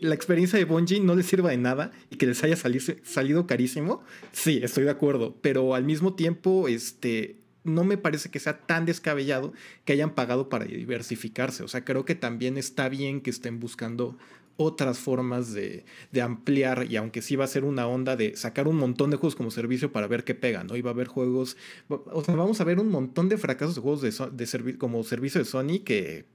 No 0.00 0.14
experiencia 0.14 0.56
de 0.56 0.64
Bungie 0.64 1.00
no 1.00 1.16
les 1.16 1.26
sirva 1.26 1.50
de 1.50 1.56
nada 1.56 1.90
y 2.10 2.16
que 2.16 2.26
les 2.26 2.44
haya 2.44 2.54
sali- 2.54 2.78
salido 3.02 3.48
carísimo. 3.48 4.04
Sí, 4.30 4.61
estoy 4.62 4.85
de 4.85 4.90
acuerdo, 4.90 5.35
pero 5.40 5.74
al 5.74 5.83
mismo 5.83 6.14
tiempo, 6.14 6.68
este... 6.68 7.38
No 7.66 7.83
me 7.83 7.96
parece 7.96 8.30
que 8.30 8.40
sea 8.40 8.59
tan 8.59 8.85
descabellado 8.85 9.54
que 9.87 9.94
hayan 9.94 10.14
pagado 10.14 10.50
para 10.50 10.66
diversificarse. 10.66 11.62
O 11.62 11.68
sea, 11.68 11.83
creo 11.83 12.04
que 12.04 12.14
también 12.14 12.59
está 12.59 12.90
bien 12.90 13.22
que 13.22 13.30
estén 13.30 13.59
buscando 13.59 14.18
otras 14.57 14.99
formas 14.99 15.53
de, 15.53 15.85
de 16.12 16.23
ampliar 16.23 16.87
y 16.88 16.97
aunque 16.97 17.23
sí 17.23 17.35
va 17.37 17.45
a 17.45 17.49
ser 17.49 17.64
una 17.64 17.87
onda 17.88 18.14
de 18.17 18.37
sacar 18.37 18.69
un 18.69 18.77
montón 18.77 19.11
de 19.11 19.17
juegos 19.17 19.35
como 19.35 19.51
servicio 19.51 19.90
para 19.90 20.07
ver 20.07 20.23
qué 20.25 20.35
pegan, 20.35 20.69
¿no? 20.69 20.77
Y 20.77 20.83
va 20.83 20.90
a 20.90 20.95
haber 20.95 21.09
juegos, 21.09 21.57
o 21.88 22.23
sea, 22.25 22.35
vamos 22.37 22.61
a 22.61 22.64
ver 22.64 22.79
un 22.79 22.88
montón 22.88 23.29
de 23.29 23.37
fracasos 23.37 23.75
de 23.75 23.81
juegos 23.81 24.01
de, 24.03 24.12
so- 24.12 24.31
de 24.31 24.45
servi- 24.45 24.79
como 24.79 25.03
servicio 25.03 25.40
de 25.40 25.45
Sony 25.45 25.81
que 25.85 26.27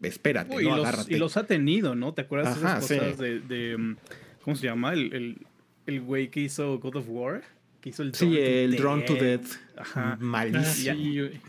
espérate, 0.00 0.56
Uy, 0.56 0.64
no 0.64 0.70
y, 0.70 0.76
los, 0.76 0.86
agárrate. 0.86 1.14
y 1.14 1.18
los 1.18 1.36
ha 1.36 1.44
tenido, 1.44 1.94
¿no? 1.94 2.14
¿Te 2.14 2.22
acuerdas 2.22 2.54
de 2.54 2.60
esas 2.66 2.86
sí. 2.86 2.94
cosas 2.98 3.18
de, 3.18 3.40
de, 3.40 3.76
mm, 3.76 3.96
¿Cómo 4.44 4.56
se 4.56 4.66
llama? 4.66 4.92
El, 4.94 5.12
el, 5.12 5.46
el 5.86 6.00
güey 6.00 6.30
que 6.30 6.40
hizo 6.40 6.78
God 6.78 6.96
of 6.96 7.04
War. 7.08 7.42
Que 7.80 7.90
hizo 7.90 8.02
el 8.02 8.14
Sí, 8.14 8.36
el 8.38 8.76
Drone 8.76 9.02
to 9.02 9.14
Death. 9.14 9.46
Ajá. 9.76 10.16
Malísimo. 10.20 10.96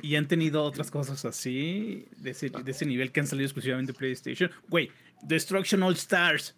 Y 0.02 0.16
han 0.16 0.28
tenido 0.28 0.64
otras 0.64 0.92
cosas 0.92 1.26
así, 1.26 2.06
de 2.18 2.32
ese, 2.32 2.50
de 2.50 2.72
ese 2.72 2.86
nivel 2.86 3.12
que 3.12 3.20
han 3.22 3.28
salido 3.28 3.46
exclusivamente 3.46 3.94
de 3.94 3.98
PlayStation. 3.98 4.52
Güey, 4.68 4.92
Destruction 5.24 5.82
All 5.84 5.94
Stars. 5.96 6.56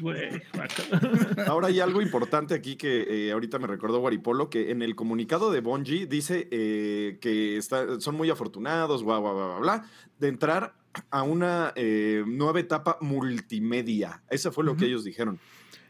Güey, 0.00 0.42
guácala. 0.52 1.44
Ahora 1.46 1.68
hay 1.68 1.80
algo 1.80 2.02
importante 2.02 2.54
aquí 2.54 2.76
que 2.76 3.28
eh, 3.28 3.32
ahorita 3.32 3.58
me 3.58 3.66
recordó 3.66 3.98
Guaripolo, 4.00 4.50
que 4.50 4.70
en 4.70 4.82
el 4.82 4.94
comunicado 4.94 5.50
de 5.50 5.60
Bungie 5.60 6.06
dice 6.06 6.48
eh, 6.50 7.18
que 7.20 7.56
está- 7.56 7.98
son 8.00 8.14
muy 8.16 8.30
afortunados, 8.30 9.04
bla, 9.04 9.18
bla, 9.20 9.32
bla, 9.32 9.46
bla, 9.46 9.58
bla, 9.58 9.90
de 10.18 10.28
entrar 10.28 10.74
a 11.10 11.22
una 11.22 11.72
eh, 11.76 12.22
nueva 12.26 12.60
etapa 12.60 12.98
multimedia. 13.00 14.22
Eso 14.28 14.52
fue 14.52 14.64
lo 14.64 14.76
que 14.76 14.84
ellos 14.86 15.04
dijeron. 15.04 15.38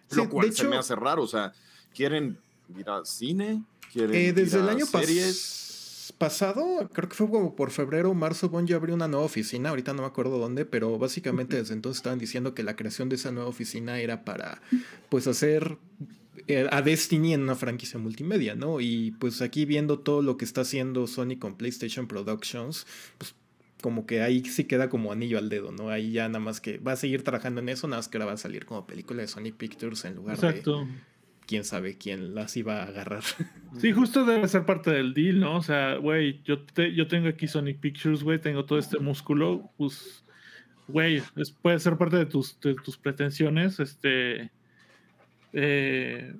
Sí, 0.09 0.17
lo 0.17 0.29
cual 0.29 0.53
se 0.53 0.69
me 0.69 0.77
hace 0.77 0.95
raro, 0.95 1.23
o 1.23 1.27
sea, 1.27 1.53
quieren 1.95 2.39
ir 2.81 2.89
al 2.89 3.07
cine, 3.07 3.63
quieren 3.93 4.15
Eh, 4.15 4.33
desde 4.33 4.59
ir 4.59 4.63
el 4.65 4.69
a 4.69 4.73
año 4.73 4.87
pas- 4.87 5.05
series. 5.05 6.15
pasado, 6.19 6.89
creo 6.93 7.09
que 7.09 7.15
fue 7.17 7.29
como 7.31 7.55
por 7.57 7.71
febrero 7.71 8.11
o 8.11 8.15
marzo, 8.15 8.49
Bungie 8.49 8.75
abrió 8.77 8.95
una 8.95 9.09
nueva 9.09 9.25
oficina, 9.27 9.71
ahorita 9.71 9.93
no 9.95 10.03
me 10.03 10.09
acuerdo 10.09 10.39
dónde, 10.39 10.65
pero 10.65 10.99
básicamente 10.99 11.57
desde 11.57 11.75
entonces 11.75 11.99
estaban 11.99 12.19
diciendo 12.19 12.55
que 12.55 12.63
la 12.63 12.77
creación 12.77 13.09
de 13.09 13.17
esa 13.17 13.33
nueva 13.33 13.49
oficina 13.49 13.99
era 14.01 14.25
para, 14.25 14.61
pues, 15.09 15.27
hacer 15.27 15.79
eh, 16.49 16.67
a 16.71 16.83
Destiny 16.83 17.35
en 17.35 17.43
una 17.43 17.55
franquicia 17.55 17.99
multimedia, 18.01 18.55
¿no? 18.55 18.81
Y 18.81 19.13
pues 19.21 19.43
aquí 19.43 19.65
viendo 19.65 19.99
todo 20.01 20.23
lo 20.23 20.37
que 20.37 20.45
está 20.45 20.63
haciendo 20.63 21.07
Sony 21.07 21.37
con 21.39 21.57
PlayStation 21.57 22.09
Productions, 22.09 22.87
pues 23.19 23.35
como 23.81 24.07
que 24.07 24.23
ahí 24.23 24.45
sí 24.45 24.65
queda 24.65 24.89
como 24.89 25.13
anillo 25.13 25.39
al 25.39 25.49
dedo, 25.49 25.73
¿no? 25.73 25.91
Ahí 25.91 26.13
ya 26.13 26.29
nada 26.29 26.41
más 26.41 26.61
que 26.61 26.79
va 26.79 26.93
a 26.93 26.97
seguir 26.97 27.23
trabajando 27.23 27.61
en 27.61 27.69
eso, 27.69 27.87
nada 27.87 27.99
más 27.99 28.09
que 28.09 28.17
ahora 28.17 28.27
va 28.27 28.33
a 28.33 28.37
salir 28.39 28.65
como 28.65 28.87
película 28.87 29.23
de 29.23 29.29
Sony 29.29 29.53
Pictures 29.57 30.05
en 30.05 30.15
lugar 30.17 30.39
de 30.41 30.49
Exacto. 30.49 30.87
Quién 31.53 31.65
sabe 31.65 31.99
quién 31.99 32.35
las 32.35 32.57
iba 32.57 32.81
a 32.83 32.85
agarrar. 32.87 33.23
Sí, 33.79 33.93
justo 33.93 34.25
debe 34.25 34.49
ser 34.49 34.65
parte 34.65 34.91
del 34.91 35.13
deal, 35.15 35.39
¿no? 35.41 35.57
O 35.57 35.63
sea, 35.63 35.97
güey, 35.97 36.41
yo, 36.45 36.61
te- 36.63 36.95
yo 36.95 37.07
tengo 37.09 37.29
aquí 37.29 37.47
Sonic 37.49 37.79
Pictures, 37.81 38.23
güey, 38.23 38.39
tengo 38.41 38.65
todo 38.65 38.79
este 38.79 38.99
músculo, 38.99 39.71
pues, 39.77 40.25
güey, 40.89 41.23
es- 41.37 41.51
puede 41.51 41.79
ser 41.79 41.97
parte 41.99 42.17
de 42.17 42.27
tus, 42.27 42.59
de 42.61 42.75
tus 42.75 42.97
pretensiones, 42.99 43.81
este, 43.81 44.51
eh, 45.53 46.35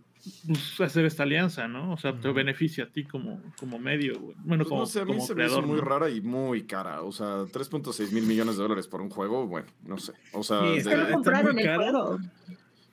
pues, 0.47 0.81
hacer 0.81 1.05
esta 1.05 1.23
alianza, 1.25 1.69
¿no? 1.69 1.93
O 1.93 1.97
sea, 1.97 2.15
te 2.19 2.31
beneficia 2.33 2.85
a 2.85 2.87
ti 2.89 3.05
como, 3.05 3.41
como 3.59 3.79
medio, 3.79 4.19
güey. 4.21 4.37
Bueno, 4.45 4.65
Pues 4.65 4.69
como, 4.69 4.81
no 4.83 4.87
sé, 4.87 5.01
a 5.01 5.05
mí 5.05 5.13
se 5.13 5.17
me 5.19 5.25
hizo 5.25 5.35
creador. 5.35 5.67
muy 5.67 5.77
¿no? 5.79 5.83
rara 5.85 6.11
y 6.11 6.21
muy 6.21 6.63
cara. 6.65 7.03
O 7.03 7.13
sea, 7.13 7.45
3.6 7.51 8.13
mil 8.13 8.25
millones 8.25 8.57
de 8.57 8.63
dólares 8.63 8.87
por 8.87 9.01
un 9.01 9.11
juego, 9.11 9.47
bueno, 9.47 9.67
no 9.85 9.99
sé. 9.99 10.13
O 10.33 10.43
sea, 10.43 10.61
Sí, 10.61 10.67
de- 10.67 10.77
Es 10.79 10.87
que 10.87 10.95
no 10.97 11.03
Está 11.03 11.13
compraron 11.15 11.55
muy 11.55 11.63
el 11.63 11.69
caro. 11.69 12.19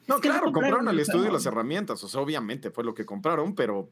No, 0.10 0.16
Es 0.16 0.22
que 0.22 0.28
no 0.28 0.34
claro, 0.34 0.46
compraron 0.46 0.54
compraron 0.54 0.88
al 0.90 0.96
el 0.96 1.00
estudio 1.02 1.30
y 1.30 1.34
las 1.34 1.46
herramientas. 1.46 2.04
O 2.04 2.08
sea, 2.10 2.20
obviamente 2.20 2.72
fue 2.72 2.84
lo 2.84 2.94
que 2.94 3.06
compraron, 3.06 3.56
pero 3.56 3.90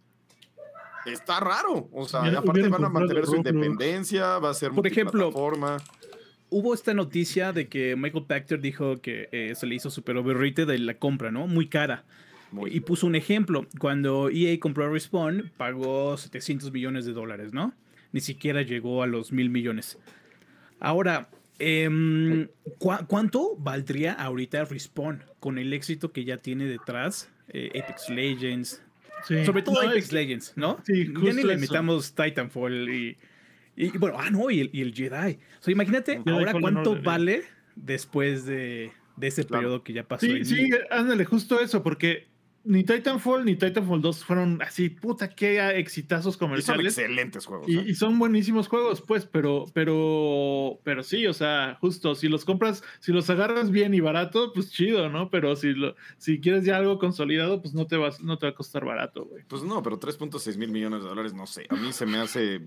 está 1.05 1.39
raro. 1.39 1.87
O 1.93 2.07
sea, 2.07 2.21
aparte 2.21 2.67
van 2.67 2.83
a 2.83 2.89
mantener 2.89 3.25
su 3.25 3.35
independencia, 3.35 4.39
va 4.39 4.49
a 4.49 4.53
ser 4.53 4.71
Por 4.71 4.87
ejemplo. 4.87 5.31
Hubo 6.49 6.73
esta 6.73 6.93
noticia 6.93 7.51
de 7.51 7.67
que 7.67 7.95
Michael 7.97 8.25
Pachter 8.25 8.61
dijo 8.61 9.01
que 9.01 9.27
eh, 9.33 9.53
se 9.55 9.65
le 9.67 9.75
hizo 9.75 9.89
super 9.89 10.15
overrated 10.15 10.65
de 10.65 10.79
la 10.79 10.93
compra, 10.97 11.29
¿no? 11.29 11.45
Muy 11.45 11.67
cara. 11.67 12.05
Muy- 12.51 12.71
Y 12.73 12.79
puso 12.79 13.05
un 13.05 13.15
ejemplo. 13.15 13.67
Cuando 13.79 14.29
EA 14.29 14.57
compró 14.59 14.89
Respawn, 14.89 15.51
pagó 15.57 16.15
700 16.15 16.71
millones 16.71 17.05
de 17.05 17.11
dólares, 17.11 17.53
¿no? 17.53 17.73
Ni 18.13 18.21
siquiera 18.21 18.61
llegó 18.61 19.03
a 19.03 19.07
los 19.07 19.33
mil 19.33 19.49
millones. 19.49 19.97
Ahora, 20.79 21.27
em, 21.59 22.47
¿cuá- 22.79 23.05
¿cuánto 23.07 23.55
valdría 23.57 24.13
ahorita 24.13 24.65
Respawn 24.65 25.23
con 25.39 25.57
el 25.57 25.73
éxito 25.73 26.11
que 26.11 26.23
ya 26.25 26.37
tiene 26.37 26.65
detrás 26.65 27.29
eh, 27.49 27.81
Apex 27.81 28.09
Legends? 28.09 28.81
Sí. 29.27 29.43
Sobre 29.45 29.61
todo 29.63 29.81
No, 29.81 29.89
Apex 29.89 30.05
es- 30.07 30.11
Legends, 30.13 30.53
¿no? 30.55 30.79
Sí, 30.85 31.07
ya 31.23 31.33
ni 31.33 31.43
le 31.43 31.57
metamos 31.57 32.13
Titanfall 32.13 32.89
y, 32.89 33.17
y, 33.75 33.89
bueno, 33.97 34.17
ah, 34.19 34.29
no, 34.29 34.49
y 34.51 34.59
el, 34.61 34.69
y 34.73 34.81
el 34.81 34.93
Jedi. 34.93 35.33
O 35.59 35.63
sea, 35.63 35.71
imagínate 35.71 36.17
Jedi 36.23 36.29
ahora 36.31 36.53
cuánto 36.53 36.91
Order, 36.91 36.97
eh. 37.03 37.05
vale 37.05 37.43
después 37.75 38.45
de, 38.45 38.91
de 39.15 39.27
ese 39.27 39.43
Claro. 39.45 39.61
periodo 39.63 39.83
que 39.83 39.93
ya 39.93 40.03
pasó. 40.07 40.25
Sí, 40.25 40.45
sí, 40.45 40.69
ándale, 40.91 41.25
justo 41.25 41.59
eso, 41.59 41.81
porque, 41.83 42.27
ni 42.67 42.83
Titanfall 42.83 43.45
ni 43.45 43.55
Titanfall 43.55 44.01
2 44.01 44.25
fueron 44.25 44.61
así, 44.61 44.89
puta, 44.89 45.29
qué 45.29 45.79
exitazos 45.79 46.35
Y 46.35 46.37
son 46.37 46.47
comerciales. 46.49 46.97
excelentes 46.97 47.45
juegos. 47.45 47.67
Y, 47.69 47.77
¿eh? 47.77 47.85
y 47.87 47.95
son 47.95 48.19
buenísimos 48.19 48.67
juegos, 48.67 49.01
pues, 49.01 49.25
pero, 49.25 49.65
pero, 49.73 50.79
pero 50.83 51.03
sí, 51.03 51.25
o 51.27 51.33
sea, 51.33 51.77
justo, 51.79 52.15
si 52.15 52.27
los 52.27 52.45
compras, 52.45 52.83
si 52.99 53.11
los 53.11 53.29
agarras 53.29 53.71
bien 53.71 53.93
y 53.93 53.99
barato, 53.99 54.51
pues 54.53 54.71
chido, 54.71 55.09
¿no? 55.09 55.29
Pero 55.29 55.55
si 55.55 55.73
lo, 55.73 55.95
si 56.17 56.39
quieres 56.39 56.65
ya 56.65 56.77
algo 56.77 56.99
consolidado, 56.99 57.61
pues 57.61 57.73
no 57.73 57.87
te 57.87 57.97
vas, 57.97 58.21
no 58.21 58.37
te 58.37 58.45
va 58.45 58.51
a 58.51 58.55
costar 58.55 58.85
barato, 58.85 59.25
güey. 59.25 59.43
Pues 59.47 59.63
no, 59.63 59.81
pero 59.81 59.99
3.6 59.99 60.57
mil 60.57 60.71
millones 60.71 61.03
de 61.03 61.09
dólares, 61.09 61.33
no 61.33 61.47
sé. 61.47 61.65
A 61.69 61.75
mí 61.75 61.91
se 61.93 62.05
me 62.05 62.17
hace 62.17 62.61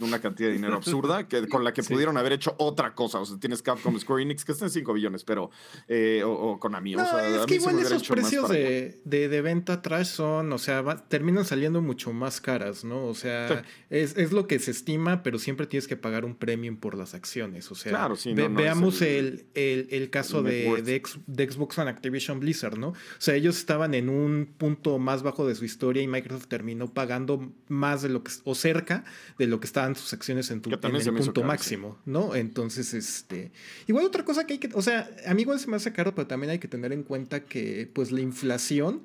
una 0.00 0.20
cantidad 0.20 0.48
de 0.48 0.54
dinero 0.54 0.74
absurda 0.76 1.26
que, 1.28 1.46
con 1.48 1.64
la 1.64 1.72
que 1.72 1.82
Sí. 1.82 1.92
pudieron 1.92 2.16
haber 2.16 2.32
hecho 2.32 2.54
otra 2.58 2.94
cosa. 2.94 3.20
O 3.20 3.26
sea, 3.26 3.38
tienes 3.38 3.62
Capcom 3.62 3.98
Square 3.98 4.22
Enix 4.22 4.44
que 4.44 4.52
está 4.52 4.64
en 4.66 4.70
5 4.70 4.92
billones, 4.92 5.24
pero. 5.24 5.50
eh, 5.88 6.22
o, 6.24 6.30
o 6.32 6.58
Konami. 6.60 6.94
No, 6.96 7.02
o 7.02 7.06
sea, 7.06 7.28
es 7.40 7.46
que 7.46 7.54
igual 7.56 7.78
esos 7.78 8.06
precios 8.08 8.48
de, 8.48 9.00
de, 9.04 9.28
de 9.28 9.40
venta 9.42 9.82
trash 9.82 10.06
son, 10.06 10.52
o 10.52 10.58
sea, 10.58 10.82
va- 10.82 11.08
terminan 11.08 11.44
saliendo 11.44 11.80
mucho 11.82 12.12
más 12.12 12.40
caras, 12.40 12.84
¿no? 12.84 13.06
O 13.06 13.14
sea, 13.14 13.48
Sí. 13.48 13.54
es, 13.90 14.16
es 14.16 14.32
lo 14.32 14.46
que 14.46 14.58
se 14.58 14.70
estima, 14.70 15.22
pero 15.22 15.38
siempre 15.38 15.66
tienes 15.66 15.86
que 15.88 15.96
pagar 15.96 16.24
un 16.24 16.34
premium 16.36 16.76
por 16.76 16.96
las 16.96 17.14
acciones. 17.14 17.70
O 17.70 17.74
sea, 17.74 17.90
Claro, 17.92 18.16
sí, 18.16 18.34
ve- 18.34 18.42
no, 18.44 18.48
no 18.50 18.58
es 18.58 18.64
veamos 18.64 19.02
el- 19.02 19.46
el, 19.54 19.54
el- 19.54 19.88
el 19.90 20.10
caso 20.10 20.42
de, 20.42 20.82
de, 20.82 21.02
de 21.26 21.50
Xbox 21.52 21.78
and 21.78 21.88
Activision 21.88 22.40
Blizzard, 22.40 22.78
¿no? 22.78 22.88
O 22.88 22.94
sea, 23.18 23.34
ellos 23.34 23.56
estaban 23.58 23.94
en 23.94 24.08
un 24.08 24.54
punto 24.58 24.98
más 24.98 25.22
bajo 25.22 25.46
de 25.46 25.54
su 25.54 25.64
historia 25.64 26.02
y 26.02 26.08
Microsoft 26.08 26.46
terminó 26.48 26.92
pagando 26.92 27.52
más 27.68 28.02
de 28.02 28.08
lo 28.08 28.22
que, 28.22 28.32
o 28.44 28.54
cerca 28.54 29.04
de 29.38 29.46
lo 29.46 29.60
que 29.60 29.66
estaban 29.86 29.96
sus 29.96 30.12
acciones 30.12 30.50
en, 30.50 30.60
tu, 30.60 30.70
en 30.70 30.74
el 30.74 31.14
punto 31.14 31.32
caro, 31.32 31.46
máximo, 31.46 31.98
¿no? 32.04 32.34
Entonces, 32.34 32.94
este. 32.94 33.52
Igual 33.86 34.04
otra 34.04 34.24
cosa 34.24 34.46
que 34.46 34.54
hay 34.54 34.58
que. 34.58 34.70
O 34.74 34.82
sea, 34.82 35.10
a 35.26 35.34
mí 35.34 35.42
igual 35.42 35.60
se 35.60 35.68
me 35.68 35.76
hace 35.76 35.92
caro, 35.92 36.14
pero 36.14 36.26
también 36.26 36.50
hay 36.50 36.58
que 36.58 36.68
tener 36.68 36.92
en 36.92 37.02
cuenta 37.02 37.40
que, 37.44 37.90
pues, 37.92 38.12
la 38.12 38.20
inflación. 38.20 39.02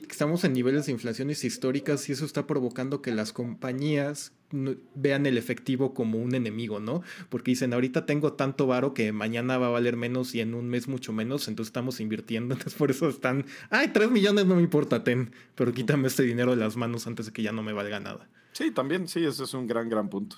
que 0.00 0.12
Estamos 0.12 0.44
en 0.44 0.52
niveles 0.52 0.86
de 0.86 0.92
inflaciones 0.92 1.44
históricas 1.44 2.08
y 2.08 2.12
eso 2.12 2.24
está 2.24 2.46
provocando 2.46 3.02
que 3.02 3.12
las 3.12 3.32
compañías 3.32 4.32
vean 4.94 5.26
el 5.26 5.38
efectivo 5.38 5.94
como 5.94 6.18
un 6.18 6.34
enemigo, 6.34 6.80
¿no? 6.80 7.02
Porque 7.28 7.52
dicen, 7.52 7.72
ahorita 7.72 8.04
tengo 8.04 8.32
tanto 8.32 8.66
varo 8.66 8.94
que 8.94 9.12
mañana 9.12 9.58
va 9.58 9.68
a 9.68 9.70
valer 9.70 9.96
menos 9.96 10.34
y 10.34 10.40
en 10.40 10.54
un 10.54 10.68
mes 10.68 10.88
mucho 10.88 11.12
menos, 11.12 11.46
entonces 11.46 11.68
estamos 11.68 12.00
invirtiendo, 12.00 12.54
entonces 12.56 12.76
por 12.76 12.90
eso 12.90 13.08
están, 13.08 13.46
ay, 13.70 13.90
3 13.92 14.10
millones 14.10 14.46
no 14.46 14.56
me 14.56 14.62
importa, 14.62 15.04
ten, 15.04 15.30
pero 15.54 15.72
quítame 15.72 16.08
este 16.08 16.24
dinero 16.24 16.50
de 16.50 16.56
las 16.56 16.76
manos 16.76 17.06
antes 17.06 17.26
de 17.26 17.32
que 17.32 17.42
ya 17.44 17.52
no 17.52 17.62
me 17.62 17.72
valga 17.72 18.00
nada. 18.00 18.28
Sí, 18.52 18.70
también, 18.70 19.08
sí, 19.08 19.24
eso 19.24 19.44
es 19.44 19.54
un 19.54 19.66
gran, 19.66 19.88
gran 19.88 20.08
punto. 20.08 20.36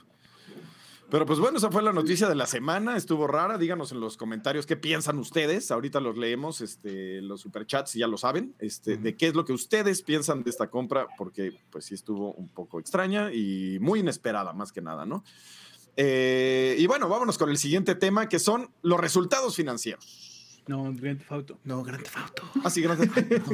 Pero 1.12 1.26
pues 1.26 1.38
bueno, 1.38 1.58
esa 1.58 1.70
fue 1.70 1.82
la 1.82 1.92
noticia 1.92 2.26
de 2.26 2.34
la 2.34 2.46
semana, 2.46 2.96
estuvo 2.96 3.26
rara, 3.26 3.58
díganos 3.58 3.92
en 3.92 4.00
los 4.00 4.16
comentarios 4.16 4.64
qué 4.64 4.78
piensan 4.78 5.18
ustedes, 5.18 5.70
ahorita 5.70 6.00
los 6.00 6.16
leemos, 6.16 6.62
este, 6.62 7.20
los 7.20 7.42
superchats, 7.42 7.92
ya 7.92 8.06
lo 8.06 8.16
saben, 8.16 8.54
este, 8.58 8.96
de 8.96 9.14
qué 9.14 9.26
es 9.26 9.34
lo 9.34 9.44
que 9.44 9.52
ustedes 9.52 10.00
piensan 10.00 10.42
de 10.42 10.48
esta 10.48 10.70
compra, 10.70 11.08
porque 11.18 11.52
pues 11.68 11.84
sí 11.84 11.92
estuvo 11.92 12.32
un 12.32 12.48
poco 12.48 12.80
extraña 12.80 13.30
y 13.30 13.76
muy 13.78 14.00
inesperada 14.00 14.54
más 14.54 14.72
que 14.72 14.80
nada, 14.80 15.04
¿no? 15.04 15.22
Eh, 15.96 16.76
y 16.78 16.86
bueno, 16.86 17.10
vámonos 17.10 17.36
con 17.36 17.50
el 17.50 17.58
siguiente 17.58 17.94
tema, 17.94 18.30
que 18.30 18.38
son 18.38 18.70
los 18.80 18.98
resultados 18.98 19.54
financieros. 19.54 20.31
No, 20.68 20.92
Grand 20.94 21.18
Theft 21.18 21.32
Auto. 21.32 21.58
No, 21.64 21.82
Grand 21.82 22.02
Theft 22.02 22.16
Auto. 22.18 22.42
Ah, 22.64 22.70
sí, 22.70 22.82
Grand 22.82 23.00
Theft 23.00 23.32
Auto. 23.32 23.52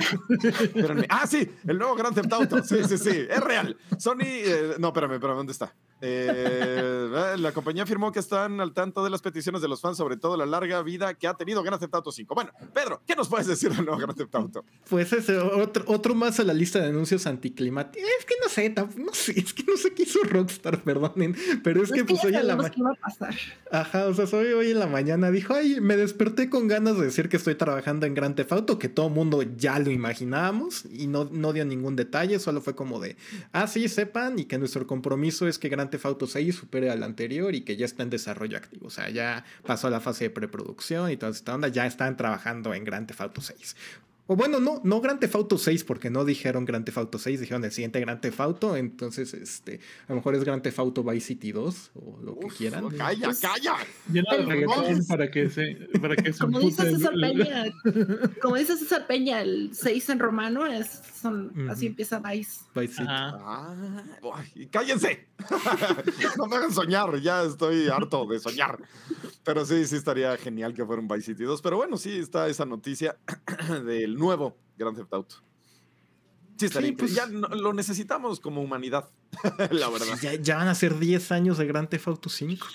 Ah, 1.09 1.27
sí, 1.27 1.49
el 1.67 1.79
nuevo 1.79 1.95
Grand 1.97 2.15
Theft 2.15 2.33
Auto. 2.33 2.63
Sí, 2.63 2.77
sí, 2.89 2.99
sí, 2.99 3.11
es 3.29 3.41
real. 3.41 3.77
Sony, 3.99 4.21
eh, 4.25 4.75
no, 4.79 4.89
espérame, 4.89 5.15
espérame, 5.15 5.37
¿dónde 5.37 5.53
está? 5.53 5.75
Eh, 6.01 7.35
la 7.39 7.53
compañía 7.53 7.83
afirmó 7.83 8.13
que 8.13 8.19
están 8.21 8.61
al 8.61 8.73
tanto 8.73 9.03
de 9.03 9.11
las 9.11 9.21
peticiones 9.23 9.63
de 9.63 9.69
los 9.69 9.81
fans, 9.81 9.97
sobre 9.97 10.17
todo 10.17 10.37
la 10.37 10.47
larga 10.47 10.83
vida 10.83 11.15
que 11.15 11.27
ha 11.27 11.35
tenido 11.35 11.63
Grand 11.63 11.81
Theft 11.81 11.95
Auto 11.95 12.13
5. 12.13 12.35
Bueno, 12.35 12.51
Pedro, 12.73 13.03
¿qué 13.07 13.17
nos 13.17 13.29
puedes 13.29 13.47
decir 13.47 13.71
del 13.73 13.85
nuevo 13.85 13.99
Grand 14.01 14.17
Theft 14.17 14.35
Auto? 14.35 14.65
Pues 14.89 15.13
ese 15.13 15.39
otro, 15.39 15.85
otro 15.87 16.15
más 16.15 16.39
a 16.41 16.45
la 16.45 16.55
lista 16.55 16.79
de 16.81 16.89
anuncios 16.89 17.27
anticlimáticos. 17.27 18.09
Es 18.19 18.25
que 18.25 18.35
no 18.43 18.49
sé, 18.49 18.75
no 18.97 19.13
sé, 19.15 19.39
es 19.41 19.53
que 19.55 19.65
no 19.65 19.77
sé 19.77 19.93
qué 19.95 20.03
hizo 20.05 20.21
Rockstar, 20.25 20.81
perdonen. 20.85 21.37
Pero 21.65 21.83
es 21.83 21.91
que 21.91 22.05
pues 22.05 22.23
hoy 22.25 22.35
en 22.35 22.47
la 22.47 22.55
sabíamos 22.57 22.65
ma- 22.65 22.71
que 22.71 22.81
iba 22.81 22.91
a 22.91 22.95
pasar. 22.95 23.35
Ajá, 23.73 24.07
o 24.07 24.15
sea, 24.15 24.27
soy 24.27 24.47
hoy 24.53 24.71
en 24.71 24.79
la 24.79 24.87
mañana 24.87 25.31
dijo, 25.31 25.55
ay, 25.55 25.81
me 25.81 25.97
desperté 25.97 26.49
con 26.51 26.69
ganas 26.69 26.98
de 26.99 27.07
decir 27.07 27.29
que 27.29 27.37
estoy 27.37 27.55
trabajando 27.55 28.07
en 28.07 28.15
Grand 28.15 28.35
Theft 28.35 28.53
Auto, 28.53 28.79
que 28.79 28.89
todo 28.89 29.09
mundo 29.09 29.43
ya 29.43 29.79
lo 29.79 29.91
imaginábamos 29.91 30.85
y 30.93 31.07
no, 31.07 31.25
no 31.25 31.53
dio 31.53 31.65
ningún 31.65 31.97
detalle, 31.97 32.39
solo 32.39 32.61
fue 32.61 32.75
como 32.75 33.01
de, 33.01 33.17
ah, 33.53 33.67
sí, 33.67 33.89
sepan 33.89 34.39
y 34.39 34.45
que 34.45 34.59
nuestro 34.59 34.87
compromiso 34.87 35.49
es 35.49 35.59
que 35.59 35.69
Grand 35.69 35.91
Theft 35.91 36.07
Auto 36.07 36.27
6 36.27 36.55
supere 36.55 36.91
al 36.91 37.03
anterior 37.03 37.55
y 37.55 37.63
que 37.63 37.77
ya 37.77 37.87
está 37.87 38.03
en 38.03 38.11
desarrollo 38.11 38.57
activo, 38.57 38.87
o 38.87 38.91
sea, 38.91 39.11
ya 39.11 39.45
pasó 39.65 39.87
a 39.87 39.91
la 39.91 40.01
fase 40.01 40.25
de 40.25 40.31
preproducción 40.31 41.11
y 41.11 41.17
toda 41.17 41.33
esta 41.33 41.55
onda, 41.55 41.69
ya 41.69 41.87
están 41.87 42.17
trabajando 42.17 42.75
en 42.75 42.85
Grand 42.85 43.07
Theft 43.07 43.21
Auto 43.21 43.41
6. 43.41 43.77
O 44.31 44.37
bueno, 44.37 44.61
no, 44.61 44.83
no 44.85 45.01
Grand 45.01 45.19
Theft 45.19 45.35
Auto 45.37 45.57
6, 45.57 45.85
porque 45.85 46.11
no 46.11 46.23
dijeron 46.27 46.67
Grand 46.67 46.85
Theft 46.85 46.99
Auto 46.99 47.19
6, 47.19 47.41
dijeron 47.41 47.65
el 47.65 47.73
siguiente 47.73 47.99
Grand 47.99 48.21
Theft 48.21 48.39
Auto, 48.41 48.77
entonces, 48.77 49.33
este, 49.33 49.81
a 50.07 50.11
lo 50.13 50.17
mejor 50.17 50.35
es 50.35 50.45
Grand 50.45 50.61
Theft 50.63 50.79
Auto 50.79 51.03
Vice 51.03 51.29
City 51.29 51.51
2 51.51 51.93
o 51.95 52.19
lo 52.23 52.39
que 52.39 52.49
quieran. 52.49 52.87
Calla, 52.91 53.31
calla. 53.41 53.77
De 54.07 54.21
El- 54.21 54.47
reggaetón 54.47 55.07
para 55.07 55.31
que 55.31 55.49
se, 55.49 55.79
para 55.99 56.15
que 56.15 56.35
se 56.35 56.41
Como 56.41 56.61
dice 56.61 56.83
César 56.91 57.15
Peña, 57.19 57.65
como 58.43 58.57
dice 58.57 58.77
César 58.77 59.07
Peña, 59.07 59.41
el 59.41 59.71
6 59.73 60.11
en 60.11 60.19
romano 60.19 60.67
es, 60.67 61.01
son, 61.19 61.71
así 61.71 61.87
empieza 61.87 62.19
Vice. 62.21 62.61
Vice 62.75 62.93
City. 62.97 63.07
Ah, 63.09 63.75
cállense. 64.71 65.27
no 66.37 66.47
me 66.49 66.57
hagan 66.57 66.73
soñar, 66.73 67.19
ya 67.21 67.45
estoy 67.45 67.89
harto 67.89 68.27
de 68.27 68.39
soñar. 68.41 68.79
Pero 69.43 69.65
sí, 69.65 69.87
sí 69.87 69.97
estaría 69.97 70.37
genial 70.37 70.75
que 70.75 70.85
fuera 70.85 71.01
un 71.01 71.09
Vice 71.09 71.33
City 71.33 71.45
2. 71.45 71.63
Pero 71.63 71.79
bueno, 71.79 71.97
sí 71.97 72.19
está 72.19 72.49
esa 72.49 72.67
noticia 72.67 73.17
del 73.87 74.18
nuevo 74.19 74.57
Grand 74.77 74.97
Theft 74.97 75.13
Auto. 75.13 75.37
Sí, 76.57 76.69
Sí, 76.69 76.93
pues- 76.93 77.15
ya 77.15 77.27
no- 77.27 77.49
lo 77.49 77.73
necesitamos 77.73 78.41
como 78.41 78.61
humanidad, 78.63 79.09
la 79.71 79.89
verdad. 79.91 80.19
Ya, 80.21 80.35
ya 80.35 80.57
van 80.57 80.69
a 80.69 80.75
ser 80.75 80.99
10 80.99 81.31
años 81.33 81.57
de 81.59 81.67
Grand 81.67 81.89
Theft 81.89 82.09
Auto 82.09 82.29
5. 82.29 82.67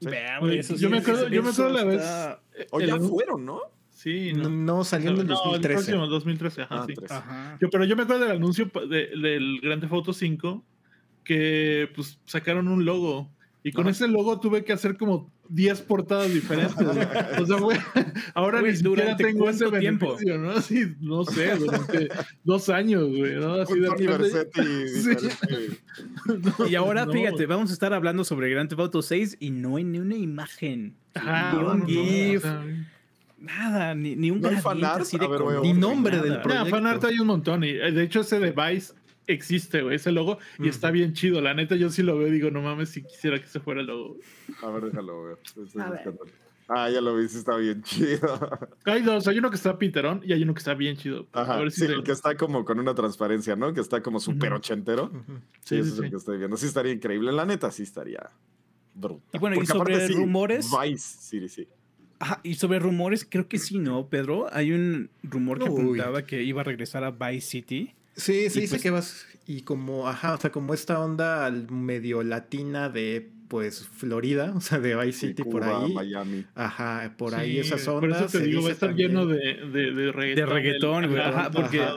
Vea, 0.00 0.38
Oye, 0.40 0.46
güey, 0.46 0.58
eso 0.60 0.74
yo 0.76 0.88
me 0.90 0.98
es- 0.98 1.02
acuerdo- 1.04 1.28
yo 1.28 1.42
me 1.42 1.50
acuerdo 1.50 1.72
la 1.72 1.84
vez- 1.84 2.66
O 2.70 2.80
El 2.80 2.86
ya 2.88 2.96
fueron, 2.98 3.44
¿no? 3.44 3.60
Sí, 3.90 4.32
No, 4.34 4.48
no. 4.50 4.84
salió 4.84 5.10
en 5.10 5.18
el 5.20 5.26
No, 5.26 5.32
el 5.34 5.38
2013. 5.62 5.74
próximo 5.74 6.06
2013, 6.06 6.62
ajá, 6.62 6.74
Ah, 6.82 6.86
sí. 6.86 6.94
Ajá. 7.08 7.58
Yo, 7.60 7.68
pero 7.70 7.84
yo 7.84 7.96
me 7.96 8.02
acuerdo 8.02 8.22
del 8.24 8.36
anuncio 8.36 8.70
de- 8.88 9.08
del 9.16 9.60
Grand 9.62 9.80
Theft 9.80 9.92
Auto 9.92 10.12
5 10.12 10.64
que 11.24 11.90
pues 11.94 12.18
sacaron 12.26 12.68
un 12.68 12.84
logo 12.84 13.30
y 13.62 13.72
con 13.72 13.82
Ajá. 13.84 13.90
ese 13.92 14.08
logo 14.08 14.38
tuve 14.38 14.64
que 14.64 14.72
hacer 14.72 14.96
como 14.96 15.32
10 15.48 15.80
portadas 15.82 16.32
diferentes. 16.32 16.74
güey. 16.76 16.98
o 17.42 17.46
sea, 17.46 17.56
güey, 17.56 17.78
ahora 18.34 18.60
Güey, 18.60 18.72
ni 18.72 18.78
siquiera 18.78 19.02
¿durante 19.02 19.24
tengo 19.24 19.48
ese 19.50 19.70
tiempo? 19.78 20.06
beneficio, 20.16 20.38
¿no? 20.38 20.50
Así, 20.50 20.84
no 21.00 21.24
sé, 21.24 21.56
durante 21.56 22.08
dos 22.44 22.68
años, 22.68 23.08
güey, 23.16 23.34
¿no? 23.36 23.54
Así 23.54 23.78
de 23.78 23.90
repente- 23.90 24.48
Sí. 25.02 26.68
Y 26.68 26.74
ahora, 26.74 27.06
No. 27.06 27.12
fíjate, 27.12 27.46
vamos 27.46 27.70
a 27.70 27.72
estar 27.72 27.92
hablando 27.94 28.24
sobre 28.24 28.50
Grand 28.50 28.68
Theft 28.68 28.80
Auto 28.80 29.02
6 29.02 29.36
y 29.40 29.50
no 29.50 29.76
hay 29.76 29.84
ni 29.84 29.98
una 29.98 30.16
imagen. 30.16 30.96
Ajá, 31.14 31.52
ni 31.52 31.58
no, 31.62 31.70
un 31.72 31.78
no, 31.78 31.84
no, 31.84 31.86
GIF, 31.86 32.36
o 32.38 32.40
sea, 32.40 32.64
nada, 33.38 33.94
ni, 33.94 34.16
ni 34.16 34.30
un 34.30 34.40
¿No 34.40 34.48
hay 34.48 34.56
fanart? 34.56 35.06
de 35.06 35.28
ver, 35.28 35.40
Ni 35.62 35.72
nombre 35.72 36.20
del 36.20 36.40
proyecto. 36.40 36.64
Nah, 36.64 36.70
fanart 36.70 37.04
hay 37.04 37.18
un 37.18 37.26
montón. 37.26 37.64
Y 37.64 37.68
eh, 37.70 37.92
de 37.92 38.02
hecho, 38.02 38.20
ese 38.20 38.38
device 38.38 38.92
existe, 39.26 39.82
güey, 39.82 39.96
ese 39.96 40.12
logo, 40.12 40.38
y 40.58 40.68
está 40.68 40.90
bien 40.90 41.12
chido. 41.12 41.40
La 41.40 41.54
neta, 41.54 41.76
yo 41.76 41.90
sí 41.90 42.02
lo 42.02 42.16
veo 42.18 42.28
y 42.28 42.32
digo, 42.32 42.50
no 42.50 42.62
mames, 42.62 42.90
si 42.90 43.02
quisiera 43.02 43.40
que 43.40 43.46
se 43.46 43.60
fuera 43.60 43.80
el 43.80 43.86
logo. 43.88 44.16
A 44.62 44.70
ver, 44.70 44.84
déjalo 44.86 45.24
ver. 45.24 45.38
buscando. 45.54 45.96
Ah, 46.68 46.90
ya 46.90 47.00
lo 47.00 47.16
vi, 47.16 47.28
sí 47.28 47.38
está 47.38 47.56
bien 47.56 47.80
chido. 47.82 48.40
Hay 48.86 49.02
dos, 49.02 49.28
hay 49.28 49.38
uno 49.38 49.50
que 49.50 49.56
está 49.56 49.78
pinterón 49.78 50.20
y 50.24 50.32
hay 50.32 50.42
uno 50.42 50.52
que 50.52 50.58
está 50.58 50.74
bien 50.74 50.96
chido. 50.96 51.28
A 51.32 51.42
Ajá, 51.42 51.58
ver 51.60 51.70
si 51.70 51.86
sí, 51.86 51.92
el 51.92 52.02
que 52.02 52.10
está 52.10 52.36
como 52.36 52.64
con 52.64 52.80
una 52.80 52.92
transparencia, 52.92 53.54
¿no? 53.54 53.72
Que 53.72 53.80
está 53.80 54.02
como 54.02 54.18
súper 54.18 54.48
Ujú. 54.50 54.58
ochentero. 54.58 55.12
Sí, 55.60 55.76
Sí, 55.76 55.76
ese 55.76 55.84
sí, 55.84 55.92
es 55.92 55.98
el 56.00 56.04
sí. 56.06 56.10
que 56.10 56.16
estoy 56.16 56.38
viendo. 56.38 56.56
Sí 56.56 56.66
estaría 56.66 56.92
increíble. 56.92 57.30
La 57.30 57.44
neta, 57.44 57.70
sí 57.70 57.84
estaría 57.84 58.30
brutal. 58.94 59.30
Y 59.32 59.38
bueno, 59.38 59.62
y 59.62 59.66
sobre 59.66 59.94
aparte, 59.94 60.08
sí, 60.12 60.14
rumores. 60.14 60.68
Vice 60.82 61.18
City, 61.20 61.48
sí. 61.48 61.68
Ajá, 62.18 62.40
y 62.42 62.54
sobre 62.54 62.80
rumores, 62.80 63.24
creo 63.30 63.46
que 63.46 63.58
sí, 63.58 63.78
¿no, 63.78 64.08
Pedro? 64.08 64.46
Hay 64.52 64.72
un 64.72 65.10
rumor 65.22 65.58
que 65.58 65.68
Uy. 65.70 65.80
apuntaba 66.00 66.22
que 66.26 66.42
iba 66.42 66.62
a 66.62 66.64
regresar 66.64 67.04
a 67.04 67.10
Vice 67.12 67.46
City. 67.46 67.94
Sí, 68.16 68.48
se 68.50 68.58
Y 68.58 68.62
dice 68.62 68.74
pues- 68.76 68.82
que 68.82 68.90
vas. 68.90 69.26
Y 69.46 69.62
como, 69.62 70.08
ajá, 70.08 70.34
o 70.34 70.40
sea, 70.40 70.50
como 70.50 70.74
esta 70.74 70.98
onda 70.98 71.48
medio 71.70 72.22
latina 72.24 72.88
de, 72.88 73.30
pues, 73.48 73.86
Florida, 73.86 74.52
o 74.56 74.60
sea, 74.60 74.80
de 74.80 74.96
Vice 74.96 75.12
Sí, 75.20 75.26
City 75.28 75.44
por 75.44 75.62
Cuba, 75.62 75.84
ahí. 75.84 75.92
Miami. 75.92 76.44
Ajá, 76.56 77.14
por 77.16 77.30
Sí, 77.30 77.36
ahí 77.36 77.58
esas 77.60 77.82
Por 77.84 78.02
ondas. 78.04 78.22
eso 78.22 78.32
te 78.32 78.38
se 78.38 78.44
digo, 78.44 78.62
va 78.62 78.70
a 78.70 78.72
estar 78.72 78.88
también- 78.88 79.10
lleno 79.10 79.26
de, 79.26 79.38
de, 79.38 79.92
de 79.92 80.12
reggaetón. 80.12 80.34
De 80.34 80.46
reggaetón, 80.46 81.06
güey. 81.10 81.20
Ajá, 81.22 81.50
porque 81.52 81.80
Ajá. 81.82 81.96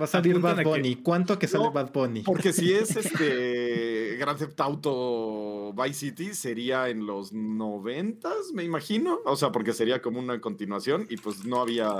Va 0.00 0.04
a 0.04 0.06
salir 0.06 0.38
Bad 0.38 0.60
a 0.60 0.62
que- 0.62 0.68
Bunny. 0.68 0.94
¿Cuánto 0.96 1.38
que 1.40 1.48
sale 1.48 1.64
No, 1.64 1.72
Bad 1.72 1.92
Bunny? 1.92 2.22
Porque 2.22 2.52
si 2.52 2.72
es 2.72 2.94
este 2.96 4.16
Grand 4.18 4.38
Theft 4.38 4.60
Auto 4.60 5.57
Vice 5.72 5.94
City, 5.94 6.34
sería 6.34 6.88
en 6.88 7.06
los 7.06 7.32
noventas, 7.32 8.52
me 8.54 8.64
imagino. 8.64 9.18
O 9.24 9.36
sea, 9.36 9.52
porque 9.52 9.72
sería 9.72 10.00
como 10.02 10.18
una 10.18 10.40
continuación 10.40 11.06
y 11.10 11.16
pues 11.16 11.44
no 11.44 11.60
había. 11.60 11.90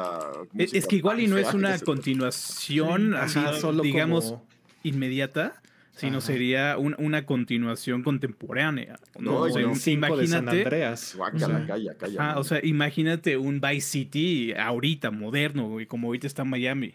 es, 0.57 0.75
es 0.75 0.87
que 0.87 0.97
igual 0.97 1.21
y 1.21 1.27
no 1.27 1.37
es 1.39 1.53
una 1.55 1.79
continuación 1.79 3.15
así, 3.15 3.39
Ajá, 3.39 3.55
solo 3.55 3.83
digamos, 3.83 4.25
como- 4.27 4.47
inmediata, 4.83 5.61
sino 5.97 6.19
Ajá. 6.19 6.27
sería 6.27 6.79
un- 6.79 6.95
una 6.99 7.27
continuación 7.27 8.03
contemporánea. 8.03 8.97
¿no? 9.19 9.33
No, 9.33 9.39
O 9.41 9.51
sea, 9.51 9.63
yo- 9.63 9.69
un- 9.69 9.75
el 9.75 9.81
5 9.81 10.17
de 10.17 10.27
San 10.29 10.43
imagínate, 10.45 10.63
Andreas. 10.65 11.15
Guácala, 11.17 11.47
O 11.47 11.49
sea, 11.51 11.67
calla, 11.67 11.95
calla. 11.95 12.17
ah, 12.33 12.39
o 12.39 12.45
sea, 12.45 12.61
imagínate 12.65 13.37
un 13.37 13.61
Vice 13.61 13.81
City 13.89 14.53
ahorita, 14.55 15.11
moderno, 15.11 15.77
como 15.89 16.09
ahorita 16.09 16.27
está 16.27 16.45
Miami. 16.45 16.95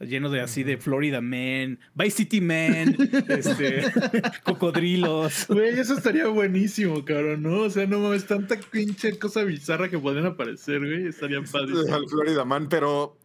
Lleno 0.00 0.30
de 0.30 0.40
así 0.40 0.64
de 0.64 0.76
Florida 0.76 1.20
Man, 1.20 1.78
Vice 1.94 2.16
City 2.16 2.40
Man, 2.40 2.96
este, 3.28 3.84
cocodrilos. 4.44 5.46
Güey, 5.48 5.78
eso 5.78 5.94
estaría 5.94 6.26
buenísimo, 6.28 7.04
cabrón, 7.04 7.42
¿no? 7.42 7.62
O 7.62 7.70
sea, 7.70 7.86
no 7.86 8.00
mames, 8.00 8.26
tanta 8.26 8.58
pinche 8.58 9.18
cosa 9.18 9.42
bizarra 9.44 9.88
que 9.88 9.98
podrían 9.98 10.26
aparecer, 10.26 10.80
güey. 10.80 11.06
Estarían 11.06 11.44
padres. 11.44 11.90
Al 11.90 12.08
Florida 12.08 12.44
Man, 12.44 12.68
pero. 12.68 13.18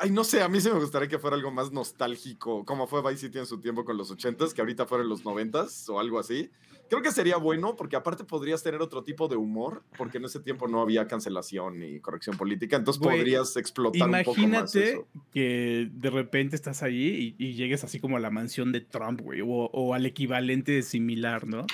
Ay, 0.00 0.10
no 0.10 0.24
sé, 0.24 0.42
a 0.42 0.48
mí 0.48 0.58
sí 0.58 0.70
me 0.70 0.78
gustaría 0.78 1.06
que 1.06 1.18
fuera 1.18 1.36
algo 1.36 1.50
más 1.50 1.70
nostálgico, 1.70 2.64
como 2.64 2.86
fue 2.86 3.02
Vice 3.02 3.26
City 3.26 3.40
en 3.40 3.46
su 3.46 3.60
tiempo 3.60 3.84
con 3.84 3.98
los 3.98 4.10
80s, 4.10 4.54
que 4.54 4.62
ahorita 4.62 4.86
fueran 4.86 5.06
los 5.06 5.22
90s 5.22 5.90
o 5.90 6.00
algo 6.00 6.18
así. 6.18 6.50
Creo 6.88 7.02
que 7.02 7.10
sería 7.10 7.36
bueno 7.36 7.74
porque 7.76 7.96
aparte 7.96 8.24
podrías 8.24 8.62
tener 8.62 8.80
otro 8.80 9.02
tipo 9.02 9.26
de 9.28 9.36
humor, 9.36 9.82
porque 9.98 10.18
en 10.18 10.24
ese 10.26 10.40
tiempo 10.40 10.68
no 10.68 10.80
había 10.80 11.06
cancelación 11.08 11.80
ni 11.80 11.98
corrección 12.00 12.36
política, 12.36 12.76
entonces 12.76 13.02
Güey, 13.02 13.18
podrías 13.18 13.56
explotar 13.56 14.08
un 14.08 14.22
poco 14.24 14.40
más 14.40 14.74
Imagínate 14.74 14.90
eso. 14.92 15.06
que 15.32 15.88
de 15.92 16.10
repente 16.10 16.54
estás 16.56 16.82
ahí 16.82 17.34
y, 17.38 17.44
y 17.44 17.54
llegues 17.54 17.82
así 17.84 17.98
como 17.98 18.16
a 18.16 18.20
la 18.20 18.30
mansión 18.30 18.70
de 18.72 18.80
Trump, 18.82 19.20
güey, 19.20 19.40
o, 19.40 19.46
o 19.48 19.94
al 19.94 20.06
equivalente 20.06 20.82
similar, 20.82 21.46
¿no? 21.46 21.66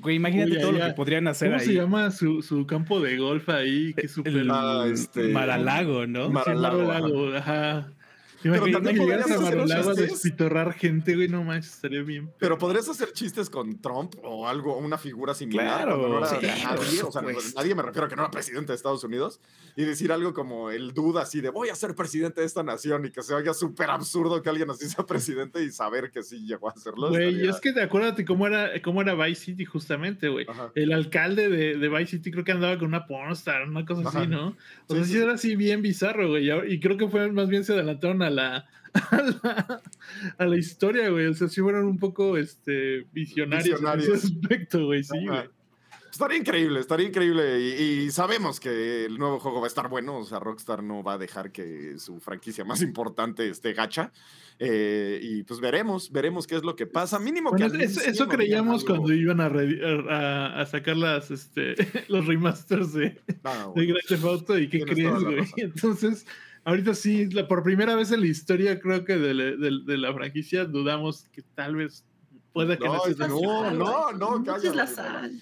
Güey, 0.00 0.16
imagínate 0.16 0.52
Uy, 0.56 0.60
todo 0.60 0.72
lo 0.72 0.84
que 0.84 0.92
podrían 0.92 1.28
hacer 1.28 1.50
¿Cómo 1.50 1.60
ahí. 1.60 1.66
se 1.66 1.72
llama 1.74 2.10
su, 2.10 2.42
su 2.42 2.66
campo 2.66 3.00
de 3.00 3.16
golf 3.16 3.48
ahí? 3.48 3.94
Que 3.94 4.06
es 4.06 4.12
súper... 4.12 4.32
El 4.36 4.50
Ah, 4.50 4.86
este- 4.92 5.28
Maralago, 5.28 6.06
¿no? 6.08 6.26
Sí, 6.26 6.32
Maralago, 6.32 6.82
Maralago, 6.84 7.28
ajá. 7.36 7.92
Pero 8.52 8.70
también 8.70 8.96
podrías 8.96 9.30
a 9.88 9.94
despitorrar 9.94 10.72
gente, 10.74 11.14
güey, 11.14 11.28
no 11.28 11.42
manches, 11.44 11.74
estaría 11.74 12.02
bien. 12.02 12.30
Pero 12.38 12.58
podrías 12.58 12.88
hacer 12.88 13.12
chistes 13.12 13.48
con 13.50 13.80
Trump 13.80 14.14
o 14.22 14.46
algo, 14.48 14.76
una 14.76 14.98
figura 14.98 15.34
similar. 15.34 15.84
Claro, 15.84 16.08
no 16.08 16.18
era 16.18 16.26
sí, 16.26 16.36
nadie, 16.42 17.02
o 17.02 17.10
sea, 17.10 17.22
nadie 17.56 17.74
me 17.74 17.82
refiero 17.82 18.06
a 18.06 18.08
que 18.08 18.16
no 18.16 18.22
era 18.22 18.30
presidente 18.30 18.72
de 18.72 18.76
Estados 18.76 19.02
Unidos, 19.04 19.40
y 19.76 19.84
decir 19.84 20.12
algo 20.12 20.34
como 20.34 20.70
el 20.70 20.92
duda 20.92 21.22
así 21.22 21.40
de 21.40 21.50
voy 21.50 21.68
a 21.70 21.74
ser 21.74 21.94
presidente 21.94 22.40
de 22.42 22.46
esta 22.46 22.62
nación 22.62 23.04
y 23.06 23.10
que 23.10 23.22
se 23.22 23.34
oiga 23.34 23.54
súper 23.54 23.90
absurdo 23.90 24.40
que 24.42 24.48
alguien 24.50 24.70
así 24.70 24.88
sea 24.88 25.04
presidente 25.06 25.62
y 25.64 25.70
saber 25.70 26.10
que 26.10 26.22
sí 26.22 26.46
llegó 26.46 26.68
a 26.68 26.72
hacerlo. 26.72 27.08
Güey, 27.08 27.28
estaría- 27.30 27.50
es 27.50 27.60
que 27.60 27.72
te 27.72 27.82
acuérdate 27.82 28.24
cómo 28.24 28.46
era, 28.46 28.70
cómo 28.82 29.00
era 29.02 29.14
Vice 29.14 29.44
City 29.46 29.64
justamente, 29.64 30.28
güey. 30.28 30.46
El 30.74 30.92
alcalde 30.92 31.48
de, 31.48 31.76
de 31.78 31.88
Vice 31.88 32.12
City 32.12 32.30
creo 32.30 32.44
que 32.44 32.52
andaba 32.52 32.78
con 32.78 32.88
una 32.88 33.06
pornstar, 33.06 33.66
una 33.68 33.84
cosa 33.84 34.08
Ajá. 34.08 34.20
así, 34.20 34.28
¿no? 34.28 34.48
O 34.86 34.94
Sí, 34.94 34.96
sea, 34.96 35.04
sí, 35.04 35.18
era 35.18 35.32
así 35.34 35.56
bien 35.56 35.82
bizarro, 35.82 36.28
güey. 36.28 36.50
Y 36.72 36.80
creo 36.80 36.96
que 36.96 37.08
fue 37.08 37.30
más 37.32 37.48
bien 37.48 37.64
se 37.64 37.72
adelantaron 37.72 38.22
a 38.22 38.30
la, 38.34 38.66
a 39.10 39.22
la, 39.22 39.82
a 40.38 40.46
la 40.46 40.56
historia, 40.56 41.08
güey. 41.10 41.26
O 41.26 41.34
sea, 41.34 41.48
sí 41.48 41.60
fueron 41.60 41.86
un 41.86 41.98
poco 41.98 42.36
este, 42.36 43.06
visionarios, 43.12 43.80
Visionarios. 43.80 44.08
en 44.08 44.14
ese 44.14 44.26
aspecto, 44.26 44.86
güey. 44.86 45.02
Sí, 45.04 45.26
güey. 45.26 45.48
Estaría 46.14 46.38
increíble, 46.38 46.78
estaría 46.78 47.08
increíble. 47.08 47.60
Y, 47.60 48.04
y 48.04 48.10
sabemos 48.12 48.60
que 48.60 49.04
el 49.06 49.18
nuevo 49.18 49.40
juego 49.40 49.58
va 49.60 49.66
a 49.66 49.68
estar 49.68 49.88
bueno. 49.88 50.18
O 50.18 50.24
sea, 50.24 50.38
Rockstar 50.38 50.80
no 50.80 51.02
va 51.02 51.14
a 51.14 51.18
dejar 51.18 51.50
que 51.50 51.98
su 51.98 52.20
franquicia 52.20 52.64
más 52.64 52.82
importante 52.82 53.48
esté 53.48 53.72
gacha. 53.72 54.12
Eh, 54.60 55.18
y 55.20 55.42
pues 55.42 55.58
veremos, 55.58 56.12
veremos 56.12 56.46
qué 56.46 56.54
es 56.54 56.62
lo 56.62 56.76
que 56.76 56.86
pasa. 56.86 57.18
Mínimo 57.18 57.50
Bueno, 57.50 57.68
que 57.72 57.82
eso, 57.82 58.28
creíamos 58.28 58.84
cuando 58.84 59.12
iban 59.12 59.40
a, 59.40 59.46
a, 60.08 60.60
a 60.60 60.66
sacar 60.66 60.96
las, 60.96 61.32
este, 61.32 61.74
los 62.08 62.26
remasters 62.26 62.92
de, 62.92 63.20
No, 63.42 63.50
de 63.50 63.64
bueno. 63.64 63.94
Grand 63.94 64.06
Theft 64.06 64.24
Auto 64.24 64.56
y 64.56 64.68
qué 64.68 64.84
Tienes 64.84 64.94
crees, 64.94 65.24
güey. 65.24 65.52
Entonces, 65.56 66.26
ahorita 66.64 66.94
sí, 66.94 67.26
la, 67.30 67.46
por 67.48 67.62
primera 67.62 67.94
vez 67.94 68.10
en 68.12 68.20
la 68.20 68.26
historia, 68.26 68.78
creo 68.80 69.04
que 69.04 69.16
de, 69.16 69.34
la- 69.34 69.44
de- 69.56 69.82
de 69.84 69.98
la 69.98 70.12
franquicia 70.14 70.64
dudamos 70.64 71.28
que 71.32 71.42
tal 71.54 71.76
vez 71.76 72.04
pueda 72.52 72.76
que 72.78 72.84
No, 72.86 73.70
no, 73.72 74.12
no, 74.12 74.38
no, 74.38 74.86
sal. 74.86 75.40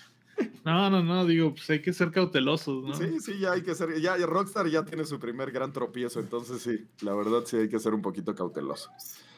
no, 0.65 0.91
no, 0.91 1.03
no, 1.03 1.27
digo, 1.27 1.55
pues 1.55 1.69
hay 1.71 1.83
que 1.83 1.93
ser 1.93 2.11
cautelosos, 2.11 2.85
¿no? 2.85 2.95
Sí, 2.95 3.21
sí, 3.21 3.39
ya 3.39 3.53
hay 3.53 3.63
que 3.63 3.75
ser. 3.75 4.01
Ya, 4.01 4.17
Rockstar 4.17 4.67
ya 4.69 4.85
tiene 4.85 5.05
su 5.05 5.19
primer 5.19 5.51
gran 5.53 5.73
tropiezo, 5.73 6.21
entonces 6.21 6.63
sí, 6.63 6.87
la 7.05 7.15
verdad 7.15 7.43
sí 7.45 7.57
hay 7.59 7.69
que 7.69 7.79
ser 7.79 7.93
un 7.95 8.03
poquito 8.03 8.35
cauteloso. 8.35 8.91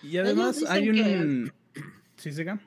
Y 0.03 0.17
además 0.19 0.63
hay 0.69 0.89
un... 0.91 1.53
¿Sí, 2.17 2.31
Sega? 2.33 2.61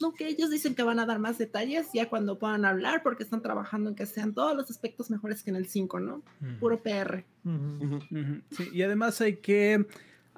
No, 0.00 0.12
que 0.12 0.28
ellos 0.28 0.50
dicen 0.50 0.74
que 0.74 0.82
van 0.82 0.98
a 0.98 1.06
dar 1.06 1.18
más 1.18 1.38
detalles 1.38 1.88
ya 1.94 2.08
cuando 2.08 2.38
puedan 2.38 2.64
hablar, 2.64 3.02
porque 3.02 3.22
están 3.22 3.42
trabajando 3.42 3.90
en 3.90 3.96
que 3.96 4.06
sean 4.06 4.34
todos 4.34 4.56
los 4.56 4.70
aspectos 4.70 5.10
mejores 5.10 5.42
que 5.42 5.50
en 5.50 5.56
el 5.56 5.68
5, 5.68 6.00
¿no? 6.00 6.22
Puro 6.60 6.82
PR. 6.82 7.24
Sí, 8.50 8.70
y 8.72 8.82
además 8.82 9.20
hay 9.20 9.36
que. 9.36 9.86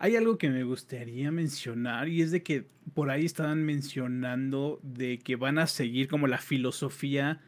Hay 0.00 0.14
algo 0.14 0.38
que 0.38 0.48
me 0.48 0.62
gustaría 0.62 1.32
mencionar 1.32 2.08
y 2.08 2.22
es 2.22 2.30
de 2.30 2.44
que 2.44 2.66
por 2.94 3.10
ahí 3.10 3.24
estaban 3.24 3.64
mencionando 3.64 4.78
de 4.84 5.18
que 5.18 5.34
van 5.34 5.58
a 5.58 5.66
seguir 5.66 6.06
como 6.06 6.28
la 6.28 6.38
filosofía 6.38 7.40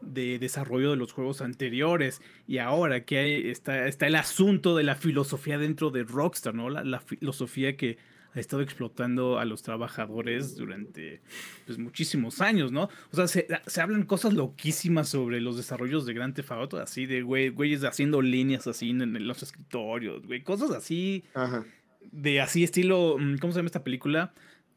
de 0.00 0.38
desarrollo 0.38 0.90
de 0.90 0.96
los 0.96 1.12
juegos 1.12 1.42
anteriores 1.42 2.22
y 2.46 2.58
ahora 2.58 3.04
que 3.04 3.18
hay, 3.18 3.50
está, 3.50 3.86
está 3.88 4.06
el 4.06 4.14
asunto 4.14 4.74
de 4.74 4.84
la 4.84 4.94
filosofía 4.94 5.58
dentro 5.58 5.90
de 5.90 6.04
Rockstar, 6.04 6.54
¿no? 6.54 6.70
La, 6.70 6.82
la 6.82 7.00
filosofía 7.00 7.76
que 7.76 7.98
ha 8.38 8.40
estado 8.40 8.62
explotando 8.62 9.38
a 9.38 9.44
los 9.44 9.62
trabajadores 9.62 10.56
durante 10.56 11.20
pues, 11.66 11.78
muchísimos 11.78 12.40
años, 12.40 12.72
¿no? 12.72 12.88
O 13.12 13.16
sea, 13.16 13.28
se, 13.28 13.46
se 13.66 13.80
hablan 13.80 14.04
cosas 14.04 14.32
loquísimas 14.34 15.08
sobre 15.08 15.40
los 15.40 15.56
desarrollos 15.56 16.06
de 16.06 16.14
Grand 16.14 16.34
Theft 16.34 16.52
Auto, 16.52 16.78
así 16.78 17.06
de 17.06 17.22
güey, 17.22 17.48
güeyes 17.50 17.84
haciendo 17.84 18.22
líneas 18.22 18.66
así 18.66 18.90
en, 18.90 19.02
en 19.02 19.26
los 19.26 19.42
escritorios, 19.42 20.26
güey, 20.26 20.42
cosas 20.42 20.70
así, 20.70 21.24
Ajá. 21.34 21.64
de 22.12 22.40
así 22.40 22.64
estilo, 22.64 23.16
mm, 23.18 23.38
¿cómo 23.38 23.52
se 23.52 23.58
llama 23.58 23.66
esta 23.66 23.84
película? 23.84 24.32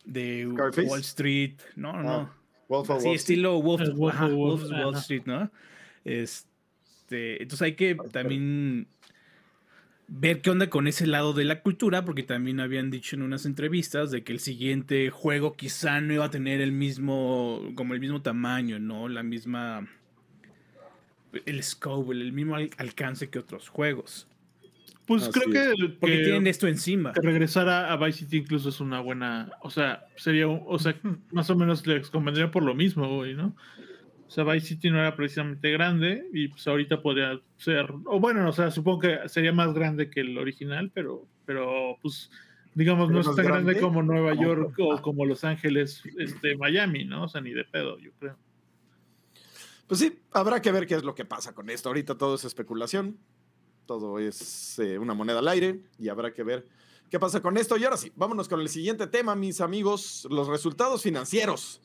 De 0.06 0.48
Scarface. 0.54 0.88
Wall 0.88 1.00
Street, 1.02 1.56
no, 1.76 1.94
no, 1.94 2.04
no. 2.04 2.10
Ah, 2.10 2.38
Wolf 2.68 2.90
of 2.90 2.98
Así 2.98 3.08
Wall 3.08 3.16
Street. 3.18 3.36
estilo 3.38 3.62
Wolf, 3.62 3.90
Wolf 3.96 4.16
ajá, 4.16 4.26
Wall- 4.28 4.74
Wolf. 4.84 4.98
Street, 5.00 5.24
¿no? 5.26 5.52
Este, 6.06 7.42
entonces 7.42 7.62
hay 7.62 7.76
que 7.76 7.96
también 8.12 8.88
ver 10.14 10.42
qué 10.42 10.50
onda 10.50 10.70
con 10.70 10.88
ese 10.88 11.08
lado 11.08 11.32
de 11.32 11.46
la 11.46 11.62
cultura, 11.62 12.04
porque 12.04 12.22
también 12.24 12.60
habían 12.60 12.92
dicho 12.92 13.16
en 13.16 13.22
unas 13.22 13.46
entrevistas 13.46 14.12
de 14.12 14.24
que 14.24 14.34
el 14.34 14.40
siguiente 14.40 15.10
juego 15.10 15.54
quizá 15.54 16.02
no 16.02 16.14
iba 16.14 16.26
a 16.26 16.30
tener 16.30 16.60
el 16.60 16.74
mismo, 16.74 17.62
como 17.76 17.94
el 17.94 18.02
mismo 18.02 18.22
tamaño, 18.22 18.78
¿no? 18.78 19.08
La 19.08 19.24
misma, 19.24 19.88
el 21.46 21.64
scope, 21.64 22.12
el 22.14 22.34
mismo 22.34 22.56
al- 22.56 22.70
alcance 22.78 23.30
que 23.30 23.40
otros 23.40 23.70
juegos. 23.70 24.28
Pues 25.06 25.24
Así 25.24 25.32
creo 25.32 25.50
que, 25.78 25.90
Porque 26.00 26.18
que- 26.18 26.24
tienen 26.24 26.48
esto 26.48 26.68
encima. 26.68 27.14
que 27.14 27.22
regresar 27.22 27.68
a, 27.70 27.92
a 27.92 27.98
Vice 27.98 28.20
City 28.20 28.38
incluso 28.38 28.70
es 28.70 28.80
una 28.82 29.00
buena, 29.00 29.52
o 29.62 29.70
sea, 29.70 30.06
sería, 30.16 30.48
o 30.48 30.78
sea, 30.78 30.96
más 31.32 31.50
o 31.50 31.56
menos 31.56 31.86
les 31.88 32.10
convendría 32.10 32.52
por 32.52 32.64
lo 32.64 32.76
mismo, 32.76 33.16
güey, 33.16 33.34
¿no? 33.34 33.56
O 34.32 34.34
sea, 34.34 34.46
Vice 34.46 34.66
City 34.68 34.90
no 34.90 34.98
era 34.98 35.14
precisamente 35.14 35.70
grande 35.72 36.26
y 36.32 36.48
pues 36.48 36.66
ahorita 36.66 37.02
podría 37.02 37.38
ser, 37.58 37.92
o 38.06 38.18
bueno, 38.18 38.48
o 38.48 38.54
sea, 38.54 38.72
supongo 38.72 39.00
que 39.02 39.20
sería 39.28 39.52
más 39.52 39.74
grande 39.74 40.10
que 40.10 40.22
el 40.22 40.38
original, 40.38 40.90
pero, 40.94 41.28
pero 41.46 41.98
pues, 42.02 42.32
digamos, 42.74 43.10
no 43.10 43.20
¿Pero 43.20 43.30
es 43.32 43.36
tan 43.36 43.46
grande, 43.46 43.74
grande? 43.74 43.82
como 43.82 44.02
Nueva 44.04 44.30
Como- 44.30 44.42
York 44.42 44.76
o 44.80 45.02
como 45.02 45.26
Los 45.26 45.44
Ángeles, 45.44 46.02
este, 46.18 46.56
Miami, 46.56 47.04
¿no? 47.04 47.26
O 47.26 47.28
sea, 47.28 47.42
ni 47.42 47.52
de 47.52 47.66
pedo, 47.66 48.00
yo 48.00 48.12
creo. 48.20 48.38
Pues 49.86 50.00
sí, 50.00 50.18
habrá 50.32 50.62
que 50.62 50.72
ver 50.72 50.88
qué 50.88 50.96
es 50.96 51.04
lo 51.04 51.14
que 51.14 51.26
pasa 51.26 51.54
con 51.54 51.70
esto. 51.70 51.90
Ahorita 51.90 52.18
todo 52.18 52.36
es 52.36 52.46
especulación, 52.46 53.18
todo 53.86 54.18
es 54.18 54.80
eh, 54.80 54.98
una 54.98 55.14
moneda 55.14 55.40
al 55.40 55.48
aire 55.50 55.82
y 56.00 56.08
habrá 56.08 56.34
que 56.34 56.44
ver 56.44 56.66
qué 57.10 57.20
pasa 57.20 57.42
con 57.42 57.58
esto. 57.58 57.76
Y 57.76 57.84
ahora 57.84 57.98
sí, 57.98 58.14
vámonos 58.16 58.48
con 58.48 58.62
el 58.62 58.70
siguiente 58.70 59.08
tema, 59.08 59.36
mis 59.36 59.60
amigos, 59.60 60.26
los 60.32 60.48
resultados 60.48 61.04
financieros 61.04 61.82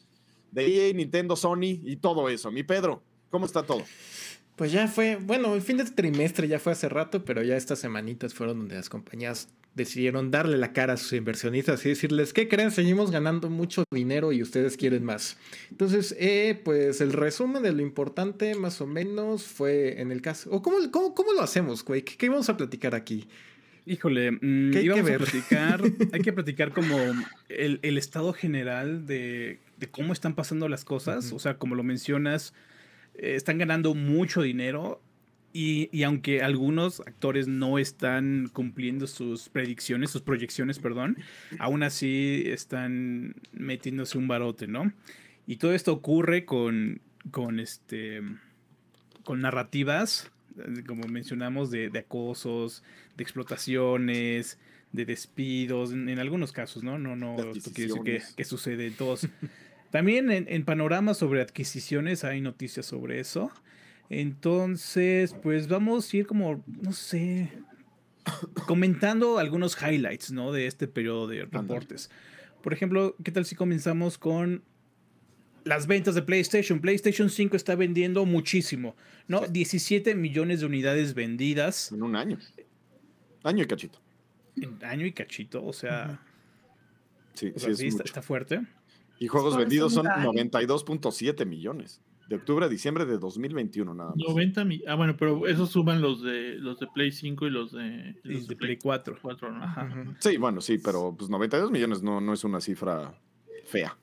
de 0.51 0.89
EA, 0.89 0.93
Nintendo, 0.93 1.37
Sony 1.37 1.81
y 1.85 1.97
todo 1.97 2.29
eso. 2.29 2.51
Mi 2.51 2.63
Pedro, 2.63 3.03
¿cómo 3.31 3.47
está 3.47 3.63
todo? 3.63 3.83
Pues 4.57 4.73
ya 4.73 4.89
fue, 4.89 5.17
bueno, 5.17 5.55
el 5.55 5.61
fin 5.61 5.77
de 5.77 5.85
trimestre 5.85 6.49
ya 6.49 6.59
fue 6.59 6.73
hace 6.73 6.89
rato, 6.89 7.25
pero 7.25 7.43
ya 7.43 7.57
estas 7.57 7.79
semanitas 7.79 8.33
fueron 8.33 8.61
donde 8.61 8.77
las 8.77 8.89
compañías 8.89 9.49
decidieron 9.75 10.31
darle 10.31 10.57
la 10.57 10.73
cara 10.73 10.95
a 10.95 10.97
sus 10.97 11.13
inversionistas 11.13 11.85
y 11.85 11.91
decirles, 11.91 12.33
¿qué 12.33 12.49
creen? 12.49 12.71
Seguimos 12.71 13.11
ganando 13.11 13.51
mucho 13.51 13.85
dinero 13.91 14.33
y 14.33 14.41
ustedes 14.41 14.79
quieren 14.79 15.05
más. 15.05 15.37
Entonces, 15.71 16.17
eh, 16.19 16.59
pues 16.65 17.03
el 17.03 17.13
resumen 17.13 17.63
de 17.63 17.73
lo 17.73 17.83
importante 17.83 18.55
más 18.55 18.81
o 18.81 18.87
menos 18.87 19.43
fue 19.43 20.01
en 20.01 20.11
el 20.11 20.23
caso... 20.23 20.51
¿O 20.51 20.63
cómo, 20.63 20.79
cómo, 20.91 21.15
cómo 21.15 21.35
lo 21.35 21.43
hacemos, 21.43 21.85
güey? 21.85 22.01
¿Qué, 22.01 22.17
qué 22.17 22.31
vamos 22.31 22.49
a 22.49 22.57
platicar 22.57 22.95
aquí? 22.95 23.29
Híjole, 23.85 24.33
mm, 24.33 24.73
¿Qué 24.73 24.79
hay 24.79 24.89
que 24.89 25.03
ver? 25.03 25.15
a 25.17 25.25
platicar, 25.25 25.83
hay 26.13 26.21
que 26.23 26.33
platicar 26.33 26.73
como 26.73 26.97
el, 27.51 27.79
el 27.83 27.99
estado 27.99 28.33
general 28.33 29.07
de, 29.07 29.61
de 29.79 29.91
cómo 29.91 30.13
están 30.13 30.35
pasando 30.35 30.69
las 30.69 30.85
cosas. 30.85 31.33
O 31.33 31.39
sea, 31.39 31.59
como 31.59 31.75
lo 31.75 31.83
mencionas, 31.83 32.55
eh, 33.15 33.35
están 33.37 33.59
ganando 33.59 33.95
mucho 33.95 34.43
dinero 34.43 35.01
y, 35.53 35.89
y 35.91 36.03
aunque 36.03 36.43
algunos 36.43 37.01
actores 37.01 37.49
no 37.49 37.79
están 37.79 38.51
cumpliendo 38.53 39.07
sus 39.07 39.49
predicciones, 39.49 40.11
sus 40.11 40.21
proyecciones, 40.21 40.79
perdón, 40.79 41.17
aún 41.59 41.83
así 41.83 42.43
están 42.47 43.37
metiéndose 43.53 44.19
un 44.19 44.29
barote, 44.29 44.67
¿no? 44.67 44.93
Y 45.47 45.57
todo 45.57 45.73
esto 45.73 45.95
ocurre 45.95 46.45
con, 46.45 47.01
con 47.31 47.59
este 47.59 48.21
con 49.25 49.41
narrativas, 49.41 50.31
eh, 50.59 50.85
como 50.87 51.09
mencionamos, 51.09 51.71
de, 51.71 51.89
de 51.89 52.01
acosos, 52.01 52.83
de 53.17 53.23
explotaciones, 53.23 54.59
de 54.93 55.05
despidos, 55.05 55.93
en, 55.93 56.09
en 56.09 56.19
algunos 56.19 56.53
casos, 56.53 56.85
¿no? 56.85 56.99
No, 56.99 57.17
no, 57.17 57.35
esto 57.53 57.73
quiere 57.73 57.95
decir 57.95 58.03
que, 58.05 58.23
que 58.37 58.45
sucede 58.45 58.89
en 58.89 58.95
todos. 58.95 59.27
También 59.97 60.31
en, 60.31 60.45
en 60.47 60.63
panoramas 60.67 61.17
sobre 61.17 61.41
adquisiciones 61.41 62.23
hay 62.23 62.43
noticias 62.43 62.85
sobre 62.85 63.19
eso. 63.19 63.51
Entonces, 64.11 65.35
pues 65.43 65.69
vamos 65.69 66.13
a 66.13 66.17
ir 66.19 66.27
como, 66.27 66.63
no 66.67 66.93
sé, 66.93 67.51
comentando 68.67 69.39
algunos 69.39 69.75
highlights, 69.81 70.33
¿no? 70.33 70.53
De 70.53 70.67
este 70.67 70.87
periodo 70.87 71.27
de 71.29 71.47
reportes. 71.47 72.11
Por 72.63 72.75
ejemplo, 72.75 73.17
¿qué 73.25 73.33
tal 73.33 73.47
si 73.47 73.57
comenzamos 73.57 74.19
con 74.19 74.63
las 75.65 75.87
ventas 75.87 76.15
de 76.15 76.21
PlayStation? 76.21 76.79
PlayStation 76.79 77.31
5 77.31 77.57
está 77.57 77.75
vendiendo 77.75 78.27
muchísimo, 78.27 78.97
¿no? 79.29 79.47
17 79.47 80.15
millones 80.15 80.61
de 80.61 80.67
unidades 80.67 81.15
vendidas. 81.15 81.91
En 81.91 82.03
un 82.03 82.17
año. 82.17 82.39
Año 83.45 83.63
y 83.63 83.67
cachito. 83.67 83.99
En 84.61 84.77
año 84.85 85.07
y 85.07 85.13
cachito, 85.13 85.65
o 85.65 85.73
sea. 85.73 86.21
Sí, 87.33 87.51
o 87.57 87.59
sí, 87.59 87.61
sea, 87.61 87.71
es 87.71 87.79
sí, 87.79 87.87
está, 87.87 87.97
mucho. 87.97 88.05
está 88.05 88.21
fuerte. 88.21 88.61
Y 89.19 89.29
juegos 89.29 89.55
Por 89.55 89.61
vendidos 89.63 89.93
son 89.95 90.05
ciento 90.07 90.21
año. 90.21 90.33
92.7 90.33 91.47
millones. 91.47 92.01
De 92.29 92.35
octubre 92.37 92.67
a 92.67 92.69
diciembre 92.69 93.07
de 93.07 93.19
2021 93.19 93.95
nada 93.95 94.11
más. 94.11 94.19
90 94.19 94.65
mi- 94.65 94.83
Ah, 94.89 94.97
bueno, 94.97 95.17
pero 95.17 95.47
esos 95.47 95.71
suman 95.71 96.01
los 96.03 96.23
de 96.23 96.55
los 96.57 96.79
de 96.81 96.89
Play 96.93 97.13
5 97.13 97.47
y 97.47 97.51
los 97.51 97.71
de, 97.73 98.17
los 98.25 98.49
de 98.49 98.57
Play 98.57 98.77
4. 98.79 99.17
4, 99.23 99.53
¿no? 99.53 99.63
Ajá. 99.63 99.85
Ujú. 100.03 100.15
Sí, 100.19 100.37
bueno, 100.37 100.61
sí, 100.61 100.79
pero 100.79 101.15
pues 101.17 101.31
92 101.31 101.71
millones 101.71 102.03
no, 102.03 102.21
no 102.21 102.33
es 102.33 102.43
una 102.43 102.61
cifra 102.61 103.15
fea. 103.67 103.97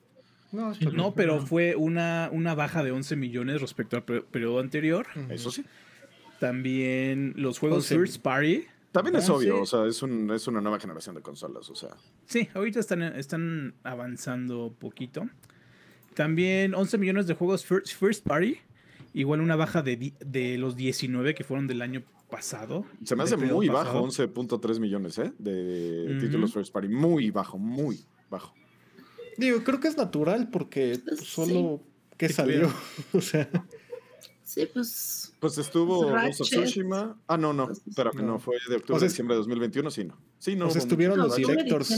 No, 0.53 0.73
Sí, 0.73 0.85
No, 0.93 1.13
pero 1.13 1.41
fue 1.41 1.75
una, 1.75 2.29
una 2.31 2.55
baja 2.55 2.81
de 2.83 2.91
11 2.91 3.15
millones 3.17 3.59
respecto 3.59 3.97
al 3.97 4.03
per- 4.03 4.23
periodo 4.23 4.59
anterior. 4.61 5.05
Eso 5.29 5.51
sí. 5.51 5.65
También 6.39 7.33
los 7.37 7.59
juegos 7.59 7.79
11. 7.91 7.95
First 7.95 8.21
Party. 8.21 8.65
También 8.93 9.15
es 9.15 9.27
11. 9.27 9.31
obvio, 9.33 9.61
o 9.61 9.65
sea, 9.65 9.85
es, 9.85 10.01
un, 10.03 10.31
es 10.31 10.47
una 10.47 10.61
nueva 10.61 10.79
generación 10.79 11.15
de 11.15 11.21
consolas, 11.21 11.69
o 11.69 11.75
sea. 11.75 11.89
Sí, 12.27 12.47
ahorita 12.53 12.79
están, 12.79 13.01
están 13.01 13.73
avanzando 13.83 14.73
poquito. 14.79 15.27
También 16.13 16.75
11 16.75 16.99
millones 16.99 17.27
de 17.27 17.33
juegos 17.33 17.65
First, 17.65 17.95
first 17.95 18.25
Party. 18.25 18.57
Igual 19.15 19.41
una 19.41 19.55
baja 19.55 19.81
de, 19.81 20.13
de 20.25 20.57
los 20.57 20.75
19 20.75 21.35
que 21.35 21.43
fueron 21.43 21.67
del 21.67 21.81
año 21.81 22.03
pasado. 22.29 22.85
Se 23.03 23.15
me 23.15 23.23
hace 23.23 23.35
muy 23.35 23.67
pasado. 23.67 24.01
bajo, 24.01 24.07
11.3 24.07 24.79
millones, 24.79 25.17
¿eh? 25.17 25.33
De 25.37 26.17
títulos 26.19 26.53
first 26.53 26.71
party. 26.71 26.87
Muy 26.87 27.29
bajo, 27.31 27.57
muy 27.57 28.05
bajo. 28.29 28.53
Digo, 29.37 29.63
creo 29.63 29.79
que 29.79 29.87
es 29.87 29.97
natural 29.97 30.49
porque 30.51 30.99
solo 31.21 31.81
que 32.17 32.27
Que 32.27 32.33
salió. 32.33 32.71
o 33.13 33.21
sea, 33.21 33.49
Sí, 34.53 34.67
pues. 34.71 35.33
Pues 35.39 35.57
estuvo 35.57 36.03
Ghost 36.03 36.09
of 36.09 36.13
Ratchet. 36.13 36.63
Tsushima. 36.65 37.17
Ah, 37.25 37.37
no, 37.37 37.53
no. 37.53 37.67
Pues, 37.67 37.81
Espérame, 37.87 38.23
no. 38.23 38.37
fue 38.37 38.57
de 38.69 38.75
octubre 38.75 38.97
O 38.97 38.99
sea, 38.99 39.07
a 39.07 39.09
diciembre 39.09 39.33
de 39.33 39.39
2021, 39.39 39.89
sí, 39.89 40.03
no. 40.03 40.15
Sí, 40.37 40.55
no. 40.55 40.67
hubo 40.67 40.77
estuvieron 40.77 41.17
los 41.17 41.35
directors. 41.35 41.91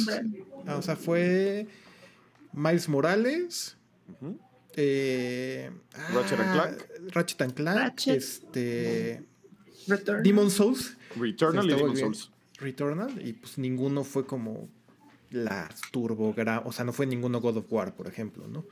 Ah, 0.65 0.77
o 0.77 0.81
sea, 0.81 0.95
fue 0.95 1.67
Miles 2.53 2.87
Morales. 2.87 3.75
Eh, 4.77 5.69
Ratchet 6.13 6.39
and 6.39 6.49
ah, 6.49 6.53
Clank. 6.53 7.13
Ratchet 7.13 7.41
and 7.41 7.53
Clank. 7.55 7.77
Ratchet. 7.77 8.15
Este. 8.15 9.23
Return. 9.87 10.23
Demon 10.23 10.49
Souls. 10.49 10.95
Returnal 11.17 11.69
y 11.69 11.73
volviendo- 11.73 11.99
Souls. 11.99 12.31
Returnal. 12.59 13.27
Y 13.27 13.33
pues 13.33 13.57
ninguno 13.57 14.05
fue 14.05 14.25
como 14.25 14.69
la 15.31 15.69
turbo 15.91 16.33
O 16.63 16.71
sea, 16.71 16.85
no 16.85 16.93
fue 16.93 17.05
ninguno 17.05 17.41
God 17.41 17.57
of 17.57 17.65
War, 17.69 17.93
por 17.93 18.07
ejemplo, 18.07 18.47
¿no? 18.47 18.63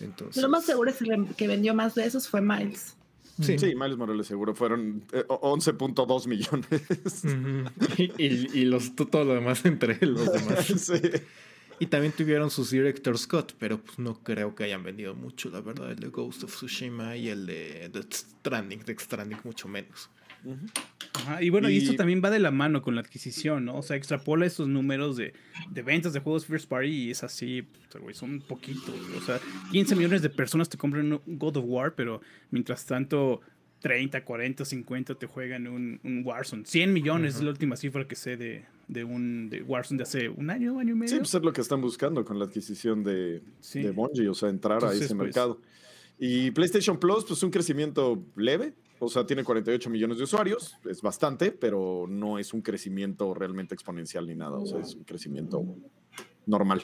Entonces. 0.00 0.42
Lo 0.42 0.50
más 0.50 0.66
seguro 0.66 0.90
es 0.90 0.98
que 1.38 1.48
vendió 1.48 1.74
más 1.74 1.94
de 1.94 2.04
esos 2.04 2.28
fue 2.28 2.42
Miles. 2.42 2.96
Sí. 3.40 3.58
Sí, 3.58 3.74
Miles 3.74 3.96
Morales 3.96 4.26
seguro 4.26 4.54
fueron 4.54 5.04
eh, 5.12 5.24
11.2 5.28 6.26
millones. 6.26 7.24
Ujú. 7.24 7.92
y, 7.96 8.12
y- 8.24 8.50
y 8.60 8.64
los, 8.64 8.94
todo 8.96 9.24
lo 9.24 9.34
demás 9.34 9.64
entre 9.64 9.98
los 10.06 10.32
demás. 10.32 10.66
sí. 10.76 11.00
Y 11.78 11.86
también 11.86 12.12
tuvieron 12.12 12.50
sus 12.50 12.70
Director 12.70 13.16
Scott, 13.16 13.54
pero 13.58 13.78
pues 13.82 13.98
no 13.98 14.22
creo 14.22 14.54
que 14.54 14.64
hayan 14.64 14.82
vendido 14.82 15.14
mucho, 15.14 15.48
la 15.48 15.62
verdad. 15.62 15.90
El 15.90 15.96
de 16.00 16.08
Ghost 16.08 16.44
of 16.44 16.54
Tsushima 16.54 17.16
y 17.16 17.28
el 17.30 17.46
de 17.46 17.88
Death 17.90 18.12
Stranding, 18.12 18.80
Death 18.84 19.00
Stranding 19.00 19.38
mucho 19.44 19.66
menos. 19.68 20.10
Ajá, 21.14 21.42
Y 21.42 21.50
bueno, 21.50 21.68
y... 21.68 21.74
Y- 21.74 21.78
esto 21.78 21.94
también 21.96 22.22
va 22.24 22.30
de 22.30 22.38
la 22.38 22.50
mano 22.50 22.82
con 22.82 22.94
la 22.94 23.00
adquisición, 23.00 23.64
¿no? 23.66 23.76
O 23.76 23.82
sea, 23.82 23.96
extrapola 23.96 24.46
esos 24.46 24.68
números 24.68 25.16
de, 25.16 25.32
de 25.70 25.82
ventas 25.82 26.12
de 26.12 26.20
juegos 26.20 26.46
First 26.46 26.68
Party 26.68 26.88
y 26.88 27.10
es 27.10 27.22
así, 27.22 27.66
güey, 28.00 28.14
son 28.14 28.40
poquitos. 28.40 28.94
O 29.16 29.20
sea, 29.20 29.40
15 29.72 29.96
millones 29.96 30.22
de 30.22 30.30
personas 30.30 30.68
te 30.68 30.76
compran 30.78 31.12
un 31.12 31.20
God 31.38 31.56
of 31.58 31.64
War, 31.66 31.94
pero 31.94 32.20
mientras 32.50 32.86
tanto 32.86 33.40
30, 33.80 34.24
40, 34.24 34.64
50 34.64 35.14
te 35.14 35.26
juegan 35.26 35.66
un, 35.66 36.00
un 36.04 36.22
Warzone. 36.24 36.64
100 36.66 36.92
millones 36.92 37.36
es 37.36 37.42
la 37.42 37.50
última 37.50 37.76
cifra 37.76 38.06
que 38.06 38.14
sé 38.14 38.36
de, 38.36 38.64
de 38.88 39.04
un 39.04 39.48
de 39.48 39.62
Warzone 39.62 39.98
de 39.98 40.02
hace 40.02 40.28
un 40.28 40.50
año, 40.50 40.78
año 40.78 40.92
y 40.92 40.96
medio. 40.96 41.08
Sí, 41.14 41.18
pues 41.18 41.34
es 41.34 41.42
lo 41.42 41.52
que 41.52 41.60
están 41.62 41.80
buscando 41.80 42.24
con 42.24 42.38
la 42.38 42.44
adquisición 42.44 43.02
de, 43.04 43.42
Sí. 43.60 43.80
de 43.82 43.90
Bungie, 43.90 44.28
o 44.28 44.34
sea, 44.34 44.48
entrar 44.50 44.84
a 44.84 44.92
ese 44.92 45.06
pues- 45.08 45.14
mercado. 45.14 45.60
Y 46.18 46.50
PlayStation 46.50 47.00
Plus, 47.00 47.24
pues 47.24 47.42
un 47.42 47.50
crecimiento 47.50 48.22
leve, 48.36 48.74
o 49.00 49.08
sea, 49.08 49.26
tiene 49.26 49.42
48 49.42 49.88
millones 49.90 50.18
de 50.18 50.24
usuarios, 50.24 50.76
es 50.88 51.00
bastante, 51.00 51.52
pero 51.52 52.06
no 52.08 52.38
es 52.38 52.52
un 52.52 52.60
crecimiento 52.60 53.32
realmente 53.34 53.74
exponencial 53.74 54.26
ni 54.26 54.34
nada, 54.34 54.58
o 54.58 54.66
sea, 54.66 54.78
es 54.80 54.94
un 54.94 55.04
crecimiento 55.04 55.64
normal. 56.46 56.82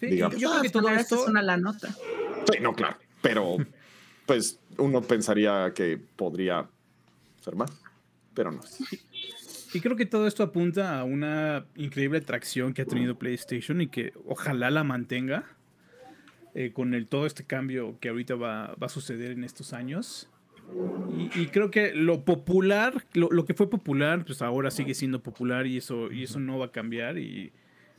Sí, 0.00 0.06
digamos. 0.06 0.36
yo 0.36 0.50
creo 0.50 0.62
que 0.62 0.70
todo 0.70 0.82
Poner 0.82 1.00
esto... 1.00 1.22
es 1.22 1.28
una 1.28 1.42
la 1.42 1.56
nota. 1.56 1.88
Sí, 2.50 2.58
no, 2.60 2.74
claro, 2.74 2.96
pero 3.22 3.56
pues 4.26 4.58
uno 4.78 5.00
pensaría 5.00 5.72
que 5.74 5.96
podría 5.96 6.68
ser 7.40 7.54
más, 7.54 7.70
pero 8.34 8.50
no. 8.50 8.60
Y 9.72 9.80
creo 9.80 9.96
que 9.96 10.06
todo 10.06 10.26
esto 10.26 10.42
apunta 10.42 10.98
a 10.98 11.04
una 11.04 11.66
increíble 11.76 12.18
atracción 12.18 12.74
que 12.74 12.82
ha 12.82 12.86
tenido 12.86 13.16
PlayStation 13.16 13.80
y 13.80 13.88
que 13.88 14.12
ojalá 14.26 14.70
la 14.70 14.84
mantenga 14.84 15.46
eh, 16.54 16.72
con 16.72 16.94
el, 16.94 17.06
todo 17.06 17.26
este 17.26 17.44
cambio 17.44 17.98
que 18.00 18.08
ahorita 18.08 18.34
va, 18.34 18.74
va 18.80 18.86
a 18.86 18.88
suceder 18.88 19.32
en 19.32 19.44
estos 19.44 19.72
años. 19.72 20.28
Y, 21.16 21.42
y 21.42 21.46
creo 21.46 21.70
que 21.70 21.92
lo 21.94 22.24
popular, 22.24 23.04
lo, 23.14 23.28
lo 23.30 23.44
que 23.44 23.54
fue 23.54 23.70
popular, 23.70 24.24
pues 24.24 24.42
ahora 24.42 24.70
sigue 24.70 24.94
siendo 24.94 25.22
popular 25.22 25.66
y 25.66 25.76
eso, 25.76 26.10
y 26.10 26.24
eso 26.24 26.40
no 26.40 26.58
va 26.58 26.66
a 26.66 26.72
cambiar 26.72 27.18
y 27.18 27.52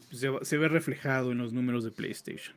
pues, 0.09 0.19
se, 0.21 0.29
va- 0.29 0.43
se 0.43 0.57
ve 0.57 0.67
reflejado 0.67 1.31
en 1.31 1.37
los 1.37 1.53
números 1.53 1.83
de 1.83 1.91
PlayStation. 1.91 2.55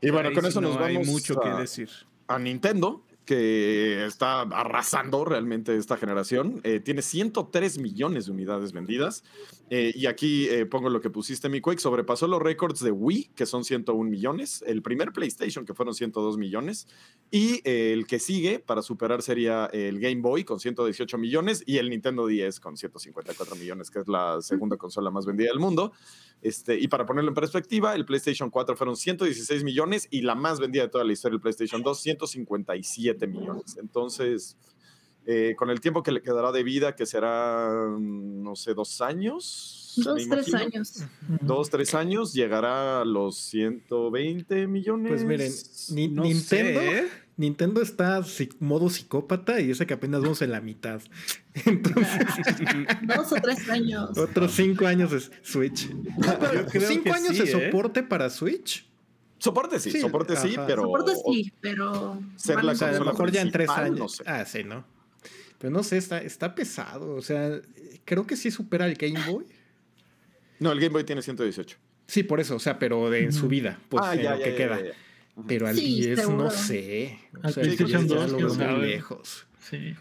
Y 0.00 0.10
bueno, 0.10 0.28
Ahí 0.28 0.34
con 0.34 0.46
eso 0.46 0.60
nos 0.60 0.74
no 0.74 0.80
vamos 0.80 1.06
hay 1.06 1.12
mucho 1.12 1.38
a, 1.38 1.42
que 1.56 1.60
decir. 1.60 1.88
a 2.28 2.38
Nintendo, 2.38 3.04
que 3.24 4.04
está 4.04 4.42
arrasando 4.42 5.24
realmente 5.24 5.76
esta 5.76 5.96
generación. 5.96 6.60
Eh, 6.62 6.80
tiene 6.80 7.02
103 7.02 7.78
millones 7.78 8.26
de 8.26 8.32
unidades 8.32 8.72
vendidas. 8.72 9.24
Eh, 9.70 9.92
y 9.94 10.06
aquí 10.06 10.46
eh, 10.48 10.66
pongo 10.66 10.90
lo 10.90 11.00
que 11.00 11.08
pusiste, 11.08 11.48
mi 11.48 11.60
Quake. 11.60 11.80
Sobrepasó 11.80 12.26
los 12.26 12.42
récords 12.42 12.80
de 12.80 12.90
Wii, 12.90 13.30
que 13.34 13.46
son 13.46 13.64
101 13.64 14.10
millones. 14.10 14.62
El 14.66 14.82
primer 14.82 15.12
PlayStation, 15.12 15.64
que 15.64 15.74
fueron 15.74 15.94
102 15.94 16.36
millones. 16.36 16.86
Y 17.30 17.60
el 17.64 18.06
que 18.06 18.18
sigue 18.18 18.58
para 18.58 18.82
superar 18.82 19.22
sería 19.22 19.66
el 19.72 20.00
Game 20.00 20.20
Boy, 20.20 20.44
con 20.44 20.60
118 20.60 21.16
millones. 21.16 21.62
Y 21.66 21.78
el 21.78 21.88
Nintendo 21.88 22.26
10, 22.26 22.60
con 22.60 22.76
154 22.76 23.56
millones, 23.56 23.90
que 23.90 24.00
es 24.00 24.08
la 24.08 24.42
segunda 24.42 24.76
consola 24.76 25.10
más 25.10 25.24
vendida 25.24 25.48
del 25.48 25.60
mundo. 25.60 25.92
Este, 26.44 26.78
y 26.78 26.88
para 26.88 27.06
ponerlo 27.06 27.30
en 27.30 27.34
perspectiva, 27.34 27.94
el 27.94 28.04
PlayStation 28.04 28.50
4 28.50 28.76
fueron 28.76 28.96
116 28.96 29.64
millones 29.64 30.06
y 30.10 30.20
la 30.20 30.34
más 30.34 30.60
vendida 30.60 30.82
de 30.82 30.90
toda 30.90 31.02
la 31.02 31.12
historia, 31.12 31.34
el 31.36 31.40
PlayStation 31.40 31.82
2, 31.82 31.98
157 32.00 33.26
millones. 33.26 33.76
Entonces, 33.80 34.56
eh, 35.26 35.54
con 35.56 35.70
el 35.70 35.80
tiempo 35.80 36.02
que 36.02 36.12
le 36.12 36.20
quedará 36.20 36.52
de 36.52 36.62
vida, 36.62 36.94
que 36.94 37.06
será, 37.06 37.88
no 37.98 38.54
sé, 38.56 38.74
dos 38.74 39.00
años. 39.00 39.94
Dos, 39.96 40.14
tres 40.16 40.26
imagino, 40.26 40.58
años. 40.58 41.04
Dos, 41.40 41.70
tres 41.70 41.94
años, 41.94 42.34
llegará 42.34 43.00
a 43.00 43.04
los 43.06 43.36
120 43.36 44.66
millones. 44.66 45.10
Pues 45.12 45.24
miren, 45.24 45.52
ni- 45.92 46.08
No 46.08 46.24
Nintendo, 46.24 46.80
sé, 46.80 46.98
¿eh? 46.98 47.08
Nintendo 47.36 47.82
está 47.82 48.22
modo 48.60 48.90
psicópata 48.90 49.60
y 49.60 49.66
dice 49.66 49.86
que 49.86 49.94
apenas 49.94 50.22
vamos 50.22 50.40
en 50.42 50.52
la 50.52 50.60
mitad. 50.60 51.00
Entonces, 51.66 52.26
Dos 53.02 53.32
o 53.32 53.36
tres 53.36 53.68
años. 53.68 54.16
otros 54.16 54.52
cinco 54.52 54.86
años 54.86 55.10
de 55.10 55.20
Switch. 55.42 55.88
¿Cinco 55.88 57.04
que 57.04 57.10
años 57.10 57.36
sí, 57.36 57.38
de 57.38 57.44
¿eh? 57.44 57.70
soporte 57.70 58.02
para 58.02 58.30
Switch? 58.30 58.88
Soporte 59.38 59.78
sí, 59.78 59.90
Sí, 59.90 60.00
soporte 60.00 60.36
sí, 60.36 60.54
pero. 60.66 60.82
Soporte 60.82 61.12
sí, 61.26 61.52
pero. 61.60 62.22
Ser 62.36 62.64
la 62.64 62.72
O 62.72 62.74
sea, 62.76 62.88
a 62.88 62.92
lo 62.92 63.04
mejor 63.04 63.30
ya 63.30 63.42
en 63.42 63.50
tres 63.50 63.68
años. 63.68 63.98
no 63.98 64.08
sé. 64.08 64.22
Ah, 64.26 64.44
sí, 64.44 64.64
¿no? 64.64 64.86
Pero 65.58 65.72
no 65.72 65.82
sé, 65.82 65.96
está, 65.96 66.22
está 66.22 66.54
pesado. 66.54 67.14
O 67.14 67.22
sea, 67.22 67.60
creo 68.04 68.26
que 68.26 68.36
sí 68.36 68.50
supera 68.50 68.86
el 68.86 68.94
Game 68.94 69.20
Boy. 69.30 69.44
No, 70.60 70.72
el 70.72 70.78
Game 70.78 70.92
Boy 70.92 71.04
tiene 71.04 71.20
118. 71.20 71.76
Sí, 72.06 72.22
por 72.22 72.40
eso, 72.40 72.56
o 72.56 72.58
sea, 72.58 72.78
pero 72.78 73.10
de 73.10 73.24
en 73.24 73.32
su 73.32 73.48
vida, 73.48 73.78
pues 73.88 74.04
ah, 74.06 74.14
en 74.14 74.22
ya, 74.22 74.30
lo 74.32 74.38
ya, 74.38 74.44
que 74.44 74.50
ya, 74.52 74.56
queda. 74.56 74.80
Pero 75.48 75.66
al 75.66 75.74
Sí, 75.76 76.00
10 76.00 76.16
no 76.18 76.22
seguro. 76.24 76.50
sé. 76.50 77.18
O 77.34 77.46
Al 77.46 77.52
sea, 77.54 77.62
PlayStation 77.64 78.06
10 78.06 78.10
ya 78.10 78.26
2, 78.26 78.30
lo 78.32 78.38
veo 78.38 78.48
muy 78.48 78.56
sabe. 78.56 78.86
lejos. 78.88 79.46
Sí. 79.58 79.94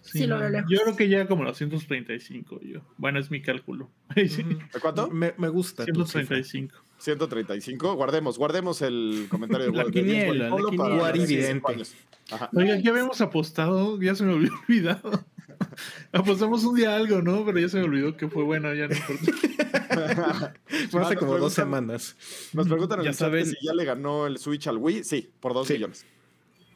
Sí, 0.00 0.26
lo 0.26 0.38
veo 0.38 0.48
lejos. 0.50 0.70
Yo 0.70 0.80
creo 0.82 0.96
que 0.96 1.08
ya 1.08 1.26
como 1.26 1.42
los 1.44 1.56
135. 1.56 2.60
Yo. 2.62 2.80
Bueno, 2.98 3.18
es 3.18 3.30
mi 3.30 3.40
cálculo. 3.42 3.90
Sí. 4.28 4.44
¿A 4.74 4.78
¿Cuánto? 4.80 5.10
Me, 5.10 5.34
me 5.38 5.48
gusta. 5.48 5.84
tu 5.86 6.04
cifra. 6.04 6.42
135. 6.42 6.74
135. 6.98 7.94
Guardemos, 7.96 8.38
guardemos 8.38 8.80
el 8.82 9.26
comentario 9.28 9.66
de 9.66 9.76
La 9.76 9.84
de 9.84 9.90
quiniela, 9.90 10.24
James 10.26 10.38
la 10.38 10.50
para 10.50 10.70
quiniela. 10.70 10.88
los 10.88 10.98
25 10.98 10.98
Guarividente. 10.98 11.72
años. 11.72 11.94
Ajá. 12.30 12.50
Oiga, 12.54 12.76
ya 12.78 12.90
habíamos 12.90 13.20
apostado, 13.20 14.00
ya 14.00 14.14
se 14.14 14.24
me 14.24 14.34
había 14.34 14.50
olvidado. 14.68 15.24
Apostamos 16.12 16.64
un 16.64 16.76
día 16.76 16.94
algo, 16.96 17.22
¿no? 17.22 17.44
Pero 17.44 17.58
ya 17.58 17.68
se 17.68 17.78
me 17.78 17.84
olvidó 17.84 18.16
que 18.16 18.28
fue 18.28 18.42
bueno, 18.44 18.72
ya 18.74 18.88
no 18.88 18.94
importa. 18.94 20.54
Fue 20.90 21.02
hace 21.02 21.16
como 21.16 21.36
dos 21.38 21.52
semanas. 21.52 22.16
Nos 22.52 22.66
preguntan 22.68 23.00
en 23.00 23.04
Ya 23.04 23.10
el 23.10 23.16
chat 23.16 23.30
que 23.30 23.44
saben. 23.44 23.46
si 23.46 23.66
ya 23.66 23.74
le 23.74 23.84
ganó 23.84 24.26
el 24.26 24.38
Switch 24.38 24.66
al 24.66 24.78
Wii. 24.78 25.04
Sí, 25.04 25.30
por 25.40 25.52
2 25.54 25.66
Sí. 25.66 25.74
millones. 25.74 26.06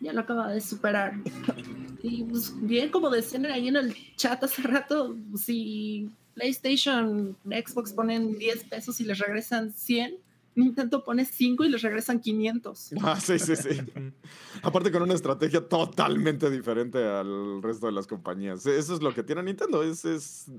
Ya 0.01 0.13
lo 0.13 0.21
acaba 0.21 0.53
de 0.53 0.61
superar. 0.61 1.15
Y 2.03 2.25
pues, 2.25 2.53
bien, 2.61 2.91
como 2.91 3.09
decían 3.09 3.47
ahí 3.47 3.69
en 3.69 3.77
el 3.77 3.97
chat 4.17 4.43
hace 4.45 4.61
rato, 4.63 5.17
si 5.37 6.11
PlayStation, 6.35 7.35
Xbox 7.47 7.93
ponen 7.95 8.37
10 8.39 8.65
pesos 8.65 9.01
y 9.01 9.05
les 9.05 9.19
regresan 9.19 9.73
100, 9.73 10.17
Nintendo 10.57 11.05
pone 11.05 11.25
5 11.25 11.65
y 11.65 11.69
les 11.69 11.83
regresan 11.83 12.21
500. 12.21 12.95
Ah, 13.03 13.21
sí, 13.21 13.39
sí, 13.39 13.55
sí. 13.55 13.81
Aparte 14.63 14.91
con 14.91 15.03
una 15.03 15.15
estrategia 15.15 15.61
totalmente 15.61 16.51
diferente 16.51 17.05
al 17.05 17.63
resto 17.63 17.87
de 17.87 17.93
las 17.93 18.07
compañías. 18.07 18.67
Eso 18.67 18.95
es 18.95 19.03
lo 19.03 19.15
que 19.15 19.23
tiene 19.23 19.43
Nintendo, 19.43 19.83
es, 19.83 20.05
es 20.05 20.51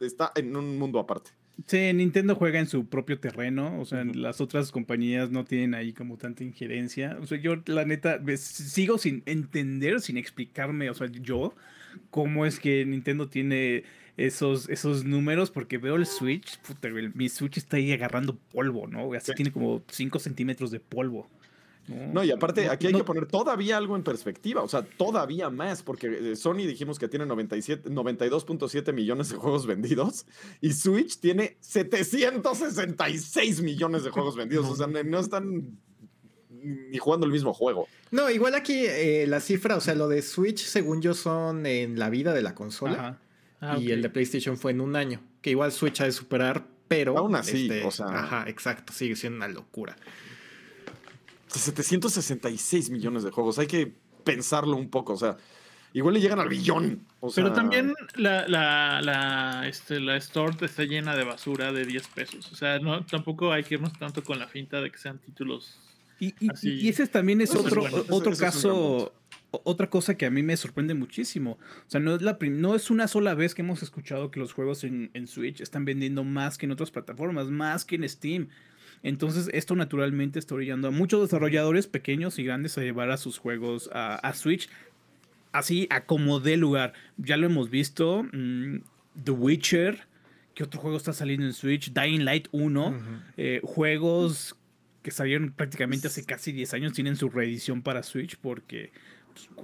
está 0.00 0.32
en 0.34 0.56
un 0.56 0.78
mundo 0.78 0.98
aparte. 0.98 1.30
Sí, 1.66 1.92
Nintendo 1.92 2.34
juega 2.34 2.58
en 2.58 2.66
su 2.66 2.86
propio 2.88 3.20
terreno, 3.20 3.80
o 3.80 3.84
sea, 3.84 4.04
las 4.04 4.40
otras 4.40 4.72
compañías 4.72 5.30
no 5.30 5.44
tienen 5.44 5.74
ahí 5.74 5.92
como 5.92 6.16
tanta 6.16 6.42
injerencia. 6.42 7.16
O 7.20 7.26
sea, 7.26 7.38
yo 7.38 7.62
la 7.66 7.84
neta 7.84 8.20
sigo 8.36 8.98
sin 8.98 9.22
entender, 9.24 10.00
sin 10.00 10.16
explicarme, 10.16 10.90
o 10.90 10.94
sea, 10.94 11.06
yo, 11.06 11.54
cómo 12.10 12.44
es 12.44 12.58
que 12.58 12.84
Nintendo 12.84 13.28
tiene 13.28 13.84
esos, 14.16 14.68
esos 14.68 15.04
números, 15.04 15.50
porque 15.50 15.78
veo 15.78 15.96
el 15.96 16.06
Switch, 16.06 16.58
puta, 16.60 16.88
mi 16.88 17.28
Switch 17.28 17.58
está 17.58 17.76
ahí 17.76 17.92
agarrando 17.92 18.36
polvo, 18.52 18.86
¿no? 18.86 19.12
Así 19.14 19.32
tiene 19.34 19.52
como 19.52 19.82
5 19.88 20.18
centímetros 20.18 20.70
de 20.70 20.80
polvo. 20.80 21.28
No, 21.86 22.24
y 22.24 22.30
aparte, 22.30 22.70
aquí 22.70 22.86
hay 22.86 22.94
que 22.94 23.04
poner 23.04 23.26
todavía 23.26 23.76
algo 23.76 23.94
en 23.94 24.02
perspectiva, 24.02 24.62
o 24.62 24.68
sea, 24.68 24.82
todavía 24.82 25.50
más, 25.50 25.82
porque 25.82 26.32
eh, 26.32 26.36
Sony 26.36 26.66
dijimos 26.66 26.98
que 26.98 27.08
tiene 27.08 27.26
92.7 27.26 28.92
millones 28.94 29.28
de 29.28 29.36
juegos 29.36 29.66
vendidos 29.66 30.24
y 30.62 30.72
Switch 30.72 31.18
tiene 31.18 31.58
766 31.60 33.60
millones 33.60 34.02
de 34.02 34.10
juegos 34.10 34.34
vendidos, 34.34 34.66
o 34.66 34.76
sea, 34.76 34.86
no 34.86 35.18
están 35.18 35.78
ni 36.48 36.96
jugando 36.96 37.26
el 37.26 37.32
mismo 37.32 37.52
juego. 37.52 37.86
No, 38.10 38.30
igual 38.30 38.54
aquí 38.54 38.86
eh, 38.86 39.26
la 39.28 39.40
cifra, 39.40 39.76
o 39.76 39.80
sea, 39.80 39.94
lo 39.94 40.08
de 40.08 40.22
Switch, 40.22 40.64
según 40.64 41.02
yo, 41.02 41.12
son 41.12 41.66
en 41.66 41.98
la 41.98 42.08
vida 42.08 42.32
de 42.32 42.40
la 42.40 42.54
consola. 42.54 43.20
Ah, 43.64 43.78
y 43.78 43.90
el 43.90 44.02
de 44.02 44.10
PlayStation 44.10 44.56
fue 44.56 44.72
en 44.72 44.80
un 44.80 44.96
año, 44.96 45.20
que 45.40 45.50
igual 45.50 45.72
Switch 45.72 46.00
ha 46.00 46.04
de 46.04 46.12
superar, 46.12 46.66
pero... 46.88 47.16
Aún 47.16 47.34
así, 47.34 47.62
este, 47.62 47.84
o 47.84 47.90
sea... 47.90 48.06
Ajá, 48.06 48.44
exacto, 48.46 48.92
sigue 48.92 49.16
siendo 49.16 49.38
una 49.38 49.48
locura. 49.48 49.96
766 51.58 52.90
millones 52.90 53.22
de 53.22 53.30
juegos. 53.30 53.58
Hay 53.58 53.66
que 53.66 53.92
pensarlo 54.24 54.76
un 54.76 54.90
poco. 54.90 55.14
O 55.14 55.16
sea, 55.16 55.36
igual 55.92 56.14
le 56.14 56.20
llegan 56.20 56.40
al 56.40 56.48
billón. 56.48 57.06
Pero 57.34 57.52
también 57.52 57.94
la, 58.16 58.46
la, 58.48 59.00
la, 59.02 59.68
este, 59.68 60.00
la 60.00 60.16
store 60.16 60.56
está 60.60 60.84
llena 60.84 61.16
de 61.16 61.24
basura 61.24 61.72
de 61.72 61.84
10 61.84 62.08
pesos. 62.08 62.52
O 62.52 62.56
sea, 62.56 62.78
no, 62.78 63.04
tampoco 63.06 63.52
hay 63.52 63.64
que 63.64 63.74
irnos 63.74 63.92
tanto 63.98 64.22
con 64.22 64.38
la 64.38 64.48
finta 64.48 64.80
de 64.80 64.90
que 64.90 64.98
sean 64.98 65.18
títulos. 65.18 65.78
Y, 66.20 66.34
y, 66.62 66.88
ese 66.88 67.06
también 67.08 67.40
es 67.40 67.54
otro, 67.54 67.84
otro 68.08 68.36
caso. 68.36 69.12
Otra 69.64 69.90
cosa 69.90 70.16
que 70.16 70.26
a 70.26 70.30
mí 70.30 70.42
me 70.42 70.56
sorprende 70.56 70.94
muchísimo. 70.94 71.52
O 71.52 71.90
sea, 71.90 72.00
no 72.00 72.16
es, 72.16 72.22
la 72.22 72.36
no 72.40 72.74
es 72.74 72.90
una 72.90 73.08
sola 73.08 73.34
vez 73.34 73.54
que 73.54 73.62
hemos 73.62 73.82
escuchado 73.82 74.30
que 74.30 74.40
los 74.40 74.52
juegos 74.52 74.84
en, 74.84 75.10
en 75.14 75.26
Switch 75.26 75.60
están 75.60 75.84
vendiendo 75.84 76.24
más 76.24 76.58
que 76.58 76.66
en 76.66 76.72
otras 76.72 76.90
plataformas, 76.90 77.48
más 77.48 77.84
que 77.84 77.96
en 77.96 78.08
Steam. 78.08 78.48
Entonces, 79.04 79.50
esto 79.52 79.76
naturalmente 79.76 80.38
está 80.38 80.54
orillando 80.54 80.88
a 80.88 80.90
muchos 80.90 81.20
desarrolladores 81.20 81.86
pequeños 81.86 82.38
y 82.38 82.44
grandes 82.44 82.78
a 82.78 82.80
llevar 82.80 83.10
a 83.10 83.18
sus 83.18 83.38
juegos 83.38 83.90
a, 83.92 84.32
Switch. 84.32 84.68
Así, 85.52 85.86
a 85.90 86.06
como 86.06 86.40
dé 86.40 86.56
lugar. 86.56 86.94
Ya 87.18 87.36
lo 87.36 87.46
hemos 87.46 87.68
visto. 87.68 88.24
Mm, 88.32 88.78
The 89.22 89.30
Witcher. 89.30 90.06
¿Qué 90.54 90.64
otro 90.64 90.80
juego 90.80 90.96
está 90.96 91.12
saliendo 91.12 91.44
en 91.44 91.52
Switch? 91.52 91.92
Dying 91.92 92.24
Light 92.24 92.48
1. 92.52 92.94
Eh, 93.36 93.60
juegos 93.62 94.56
que 95.02 95.10
salieron 95.10 95.52
prácticamente 95.52 96.06
hace 96.06 96.24
casi 96.24 96.50
10 96.52 96.72
años 96.72 96.92
tienen 96.94 97.16
su 97.16 97.28
reedición 97.28 97.82
para 97.82 98.02
Switch 98.02 98.38
porque 98.38 98.90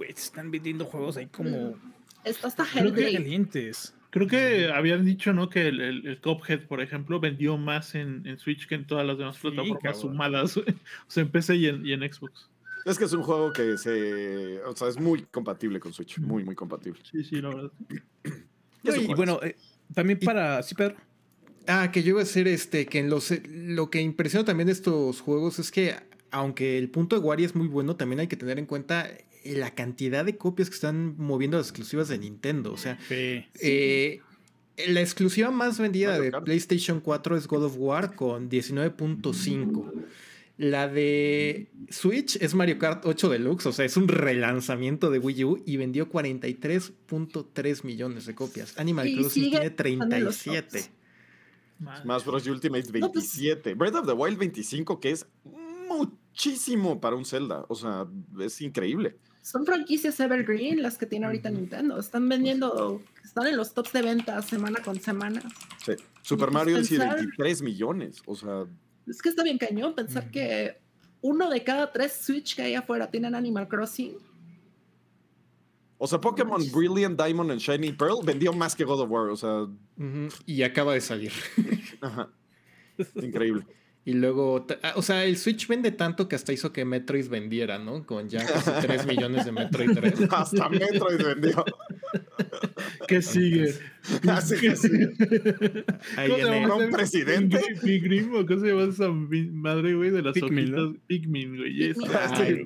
están 0.07 0.51
vendiendo 0.51 0.85
juegos 0.85 1.17
ahí 1.17 1.27
como... 1.27 1.75
Está 2.23 2.47
hasta 2.47 2.65
calientes. 2.65 3.95
Creo 4.11 4.27
que 4.27 4.69
habían 4.69 5.05
dicho, 5.05 5.31
¿no? 5.31 5.49
Que 5.49 5.69
el, 5.69 5.79
el, 6.05 6.19
Cuphead, 6.19 6.67
por 6.67 6.81
ejemplo, 6.81 7.21
vendió 7.21 7.57
más 7.57 7.95
en, 7.95 8.27
en, 8.27 8.37
Switch 8.37 8.67
que 8.67 8.75
en 8.75 8.85
todas 8.85 9.07
las 9.07 9.17
demás 9.17 9.37
plataformas 9.37 9.99
sumadas. 9.99 10.57
o 10.57 10.63
sea, 11.07 11.23
en 11.23 11.29
PC 11.29 11.55
y 11.55 11.67
en, 11.67 11.85
y 11.85 11.93
en, 11.93 12.01
Xbox. 12.01 12.49
Es 12.85 12.99
que 12.99 13.05
es 13.05 13.13
un 13.13 13.23
juego 13.23 13.53
que 13.53 13.77
se. 13.77 14.61
O 14.65 14.75
sea, 14.75 14.89
es 14.89 14.99
muy 14.99 15.21
compatible 15.31 15.79
con 15.79 15.93
Switch. 15.93 16.19
Muy, 16.19 16.43
muy 16.43 16.55
compatible. 16.55 16.99
Sí, 17.09 17.23
sí, 17.23 17.41
la 17.41 17.49
verdad. 17.49 17.71
y, 18.83 19.13
bueno, 19.13 19.39
eh, 19.41 19.55
también 19.93 20.19
para. 20.19 20.61
¿Sí, 20.61 20.75
Pedro? 20.75 20.97
Ah, 21.67 21.89
que 21.91 22.03
yo 22.03 22.09
iba 22.09 22.19
a 22.19 22.25
decir 22.25 22.49
este, 22.49 22.87
que 22.87 22.99
en 22.99 23.09
los, 23.09 23.31
lo 23.47 23.89
que 23.89 24.01
impresiona 24.01 24.43
también 24.43 24.67
de 24.67 24.73
estos 24.73 25.21
juegos 25.21 25.57
es 25.59 25.71
que, 25.71 25.95
aunque 26.31 26.77
el 26.77 26.89
punto 26.89 27.15
de 27.15 27.21
Wari 27.21 27.45
es 27.45 27.55
muy 27.55 27.67
bueno, 27.67 27.95
también 27.95 28.19
hay 28.19 28.27
que 28.27 28.35
tener 28.35 28.59
en 28.59 28.65
cuenta 28.65 29.07
la 29.43 29.73
cantidad 29.73 30.25
de 30.25 30.37
copias 30.37 30.69
que 30.69 30.75
están 30.75 31.15
moviendo 31.17 31.57
las 31.57 31.67
exclusivas 31.67 32.07
de 32.07 32.17
Nintendo. 32.17 32.73
O 32.73 32.77
sea, 32.77 32.97
eh, 33.09 34.19
la 34.87 35.01
exclusiva 35.01 35.51
más 35.51 35.79
vendida 35.79 36.19
de 36.19 36.31
PlayStation 36.31 36.99
4 36.99 37.37
es 37.37 37.47
God 37.47 37.65
of 37.65 37.75
War 37.77 38.15
con 38.15 38.49
19.5. 38.49 39.91
La 40.57 40.87
de 40.87 41.71
Switch 41.89 42.35
es 42.35 42.53
Mario 42.53 42.77
Kart 42.77 43.03
8 43.05 43.29
Deluxe, 43.29 43.65
o 43.65 43.71
sea, 43.71 43.83
es 43.85 43.97
un 43.97 44.07
relanzamiento 44.07 45.09
de 45.09 45.17
Wii 45.17 45.43
U 45.43 45.63
y 45.65 45.77
vendió 45.77 46.07
43.3 46.07 47.83
millones 47.83 48.27
de 48.27 48.35
copias. 48.35 48.77
Animal 48.77 49.11
Crossing 49.15 49.49
tiene 49.49 49.69
37. 49.71 50.83
Más 52.05 52.25
Bros. 52.25 52.45
Ultimate 52.45 52.91
27. 52.91 53.75
Pues 53.75 53.77
Breath 53.77 53.95
of 53.95 54.05
the 54.05 54.13
Wild 54.13 54.37
25, 54.37 54.99
que 54.99 55.09
es 55.09 55.25
muchísimo 55.89 57.01
para 57.01 57.15
un 57.15 57.25
Zelda. 57.25 57.65
O 57.67 57.75
sea, 57.75 58.05
es 58.39 58.61
increíble 58.61 59.17
son 59.41 59.65
franquicias 59.65 60.19
evergreen 60.19 60.81
las 60.81 60.97
que 60.97 61.05
tiene 61.05 61.25
ahorita 61.25 61.49
Nintendo. 61.49 61.99
Están 61.99 62.29
vendiendo, 62.29 63.01
están 63.23 63.47
en 63.47 63.57
los 63.57 63.73
tops 63.73 63.93
de 63.93 64.01
ventas 64.01 64.45
semana 64.45 64.81
con 64.83 64.99
semana. 64.99 65.41
Sí. 65.83 65.93
Super 66.21 66.51
Mario 66.51 66.77
es 66.77 66.89
23 66.89 67.61
millones, 67.61 68.21
o 68.25 68.35
sea. 68.35 68.65
Es 69.07 69.21
que 69.21 69.29
está 69.29 69.43
bien 69.43 69.57
cañón 69.57 69.95
pensar 69.95 70.29
que 70.29 70.77
uno 71.21 71.49
de 71.49 71.63
cada 71.63 71.91
tres 71.91 72.13
Switch 72.13 72.55
que 72.55 72.61
hay 72.61 72.75
afuera 72.75 73.09
tienen 73.09 73.35
Animal 73.35 73.67
Crossing. 73.67 74.13
O 75.97 76.07
sea, 76.07 76.19
Pokémon 76.19 76.61
Brilliant 76.71 77.19
Diamond 77.19 77.51
and 77.51 77.59
Shiny 77.59 77.91
Pearl 77.91 78.19
vendió 78.23 78.53
más 78.53 78.75
que 78.75 78.83
God 78.83 79.01
of 79.01 79.09
War, 79.11 79.29
o 79.29 79.35
sea. 79.35 79.67
Y 80.45 80.63
acaba 80.63 80.93
de 80.93 81.01
salir. 81.01 81.31
Ajá. 82.01 82.29
Increíble. 83.15 83.65
Y 84.03 84.13
luego, 84.13 84.65
ah, 84.81 84.93
o 84.95 85.03
sea, 85.03 85.25
el 85.25 85.37
Switch 85.37 85.67
vende 85.67 85.91
tanto 85.91 86.27
que 86.27 86.35
hasta 86.35 86.51
hizo 86.51 86.73
que 86.73 86.85
Metroid 86.85 87.27
vendiera, 87.29 87.77
¿no? 87.77 88.03
Con 88.03 88.29
ya 88.29 88.43
casi 88.43 88.71
3 88.81 89.05
millones 89.05 89.45
de 89.45 89.51
Metroid 89.51 89.91
3. 89.93 90.13
hasta 90.31 90.69
Metroid 90.69 91.23
vendió. 91.23 91.63
¿Qué 93.07 93.21
sigue? 93.21 93.75
Así 94.27 94.55
que 94.55 94.75
sigue. 94.75 95.13
Ahí 96.17 96.31
viene 96.33 96.71
un 96.71 96.89
presidente. 96.89 97.59
Pigrim, 97.83 98.33
¿o 98.33 98.45
cómo 98.45 98.59
se 98.59 98.67
llama 98.67 98.83
esa 98.85 99.09
madre, 99.09 99.93
güey, 99.93 100.09
de 100.09 100.23
las 100.23 100.33
Pikmin, 100.33 100.73
hojitas? 100.73 101.01
Pikmin, 101.05 101.57
güey. 101.57 101.93
Ay, 102.31 102.65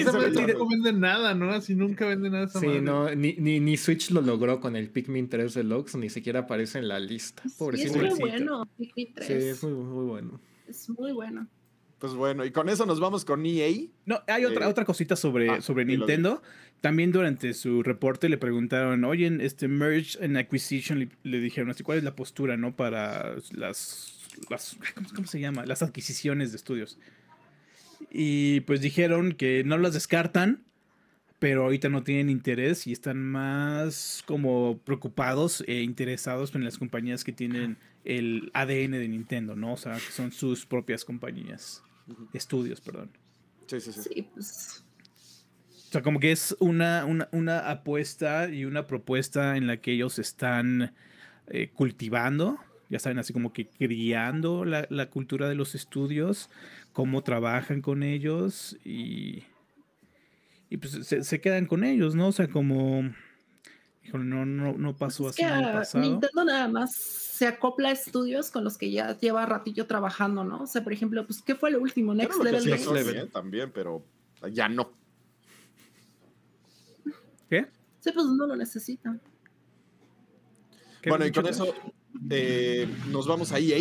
Esa 0.00 0.12
no 0.12 0.68
vende 0.68 0.92
nada, 0.92 1.34
¿no? 1.34 1.50
Así 1.50 1.74
nunca 1.74 2.06
vende 2.06 2.30
nada 2.30 2.44
esa 2.44 2.60
Sí, 2.60 2.80
no, 2.80 3.14
ni, 3.14 3.34
ni, 3.34 3.60
ni, 3.60 3.76
Switch 3.76 4.10
lo 4.10 4.20
logró 4.20 4.60
con 4.60 4.76
el 4.76 4.90
Pikmin 4.90 5.28
3 5.28 5.54
Deluxe, 5.54 5.96
ni 5.96 6.10
siquiera 6.10 6.40
aparece 6.40 6.78
en 6.78 6.88
la 6.88 6.98
lista. 6.98 7.42
Pobrecito. 7.58 7.94
Sí, 7.94 8.06
es 8.06 8.18
muy 8.18 8.18
bueno, 8.20 8.68
Pikmin 8.76 9.14
3. 9.14 9.26
Sí, 9.26 9.32
es 9.32 9.62
muy, 9.62 9.72
muy 9.72 10.06
bueno. 10.06 10.40
Es 10.66 10.88
muy 10.88 11.12
bueno. 11.12 11.48
Pues 11.98 12.14
bueno, 12.14 12.44
y 12.44 12.52
con 12.52 12.68
eso 12.68 12.86
nos 12.86 13.00
vamos 13.00 13.24
con 13.24 13.44
EA. 13.44 13.70
No, 14.06 14.22
hay 14.28 14.44
otra, 14.44 14.66
eh, 14.66 14.68
otra 14.68 14.84
cosita 14.84 15.16
sobre, 15.16 15.50
ah, 15.50 15.60
sobre 15.60 15.84
Nintendo. 15.84 16.42
También 16.80 17.10
durante 17.10 17.54
su 17.54 17.82
reporte 17.82 18.28
le 18.28 18.38
preguntaron, 18.38 19.04
oye, 19.04 19.36
este 19.40 19.66
Merge 19.66 20.24
and 20.24 20.36
Acquisition, 20.36 21.10
le, 21.24 21.40
dijeron 21.40 21.70
así, 21.70 21.82
¿cuál 21.82 21.98
es 21.98 22.04
la 22.04 22.14
postura, 22.14 22.56
no? 22.56 22.76
Para 22.76 23.34
las, 23.50 24.36
las 24.48 24.76
¿cómo, 25.14 25.26
se 25.26 25.40
llama? 25.40 25.66
Las 25.66 25.82
adquisiciones 25.82 26.52
de 26.52 26.56
estudios. 26.58 26.98
Y 28.10 28.60
pues 28.60 28.80
dijeron 28.80 29.32
que 29.32 29.64
no 29.64 29.78
las 29.78 29.94
descartan, 29.94 30.64
pero 31.38 31.64
ahorita 31.64 31.88
no 31.88 32.02
tienen 32.02 32.30
interés 32.30 32.86
y 32.86 32.92
están 32.92 33.18
más 33.24 34.22
como 34.26 34.78
preocupados 34.84 35.62
e 35.66 35.82
interesados 35.82 36.54
en 36.54 36.64
las 36.64 36.78
compañías 36.78 37.22
que 37.22 37.32
tienen 37.32 37.76
el 38.04 38.50
ADN 38.54 38.92
de 38.92 39.08
Nintendo, 39.08 39.54
¿no? 39.54 39.74
O 39.74 39.76
sea, 39.76 39.94
que 39.94 40.12
son 40.12 40.32
sus 40.32 40.66
propias 40.66 41.04
compañías, 41.04 41.82
estudios, 42.32 42.80
perdón. 42.80 43.10
Sí, 43.66 43.80
sí, 43.80 43.92
sí. 43.92 44.28
Pues. 44.34 44.84
O 45.88 45.90
sea, 45.92 46.02
como 46.02 46.20
que 46.20 46.32
es 46.32 46.56
una, 46.58 47.06
una, 47.32 47.70
apuesta 47.70 48.48
y 48.50 48.64
una 48.64 48.86
propuesta 48.86 49.56
en 49.56 49.66
la 49.66 49.78
que 49.78 49.92
ellos 49.92 50.18
están 50.18 50.94
eh, 51.46 51.70
cultivando, 51.72 52.58
ya 52.90 52.98
saben, 52.98 53.18
así 53.18 53.32
como 53.32 53.52
que 53.52 53.68
criando 53.68 54.64
la, 54.64 54.86
la 54.90 55.08
cultura 55.08 55.48
de 55.48 55.54
los 55.54 55.74
estudios 55.74 56.50
cómo 56.98 57.22
trabajan 57.22 57.80
con 57.80 58.02
ellos 58.02 58.76
y, 58.84 59.44
y 60.68 60.78
pues 60.78 61.06
se, 61.06 61.40
quedan 61.40 61.66
con 61.66 61.84
ellos, 61.84 62.16
¿no? 62.16 62.26
O 62.26 62.32
sea, 62.32 62.48
como... 62.48 63.02
no, 64.12 64.44
no, 64.44 64.72
no 64.72 64.96
pasó 64.96 65.22
pues 65.22 65.36
así 65.36 65.44
en 65.44 65.64
el 65.64 65.72
pasado. 65.74 66.02
Nintendo 66.02 66.44
nada 66.44 66.66
más 66.66 66.92
se 66.96 67.46
acopla 67.46 67.90
a 67.90 67.92
estudios 67.92 68.50
con 68.50 68.64
los 68.64 68.76
que 68.76 68.90
ya 68.90 69.16
lleva 69.16 69.46
ratillo 69.46 69.86
trabajando, 69.86 70.42
¿no? 70.42 70.64
O 70.64 70.66
sea, 70.66 70.82
por 70.82 70.92
ejemplo, 70.92 71.24
pues, 71.24 71.40
¿qué 71.40 71.54
fue 71.54 71.70
lo 71.70 71.80
último? 71.80 72.14
Next 72.14 72.42
Level 72.42 72.68
Games. 72.68 73.30
también, 73.30 73.70
pero 73.72 74.04
ya 74.50 74.68
no. 74.68 74.90
¿Qué? 77.48 77.68
Sí, 78.00 78.10
pues 78.10 78.26
no 78.26 78.44
lo 78.44 78.56
necesita. 78.56 79.16
¿Qué 81.00 81.10
Bueno, 81.10 81.26
y 81.26 81.30
con 81.30 81.46
eso 81.46 81.72
eh, 82.28 82.88
nos 83.08 83.28
vamos 83.28 83.52
a 83.52 83.60
EA, 83.60 83.78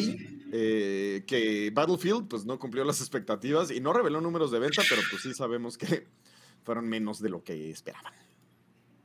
eh, 0.52 1.24
que 1.28 1.72
Battlefield 1.74 2.28
pues 2.28 2.45
no 2.45 2.58
cumplió 2.60 2.84
las 2.84 3.00
expectativas 3.02 3.72
y 3.72 3.80
no 3.80 3.93
reveló 3.93 4.22
números 4.22 4.52
de 4.52 4.60
venta, 4.60 4.82
pero 4.89 5.02
pues 5.10 5.22
sí 5.24 5.34
sabemos 5.34 5.78
que 5.78 6.08
fueron 6.64 6.88
menos 6.88 7.22
de 7.22 7.30
lo 7.30 7.43
que 7.43 7.70
esperaban. 7.70 8.14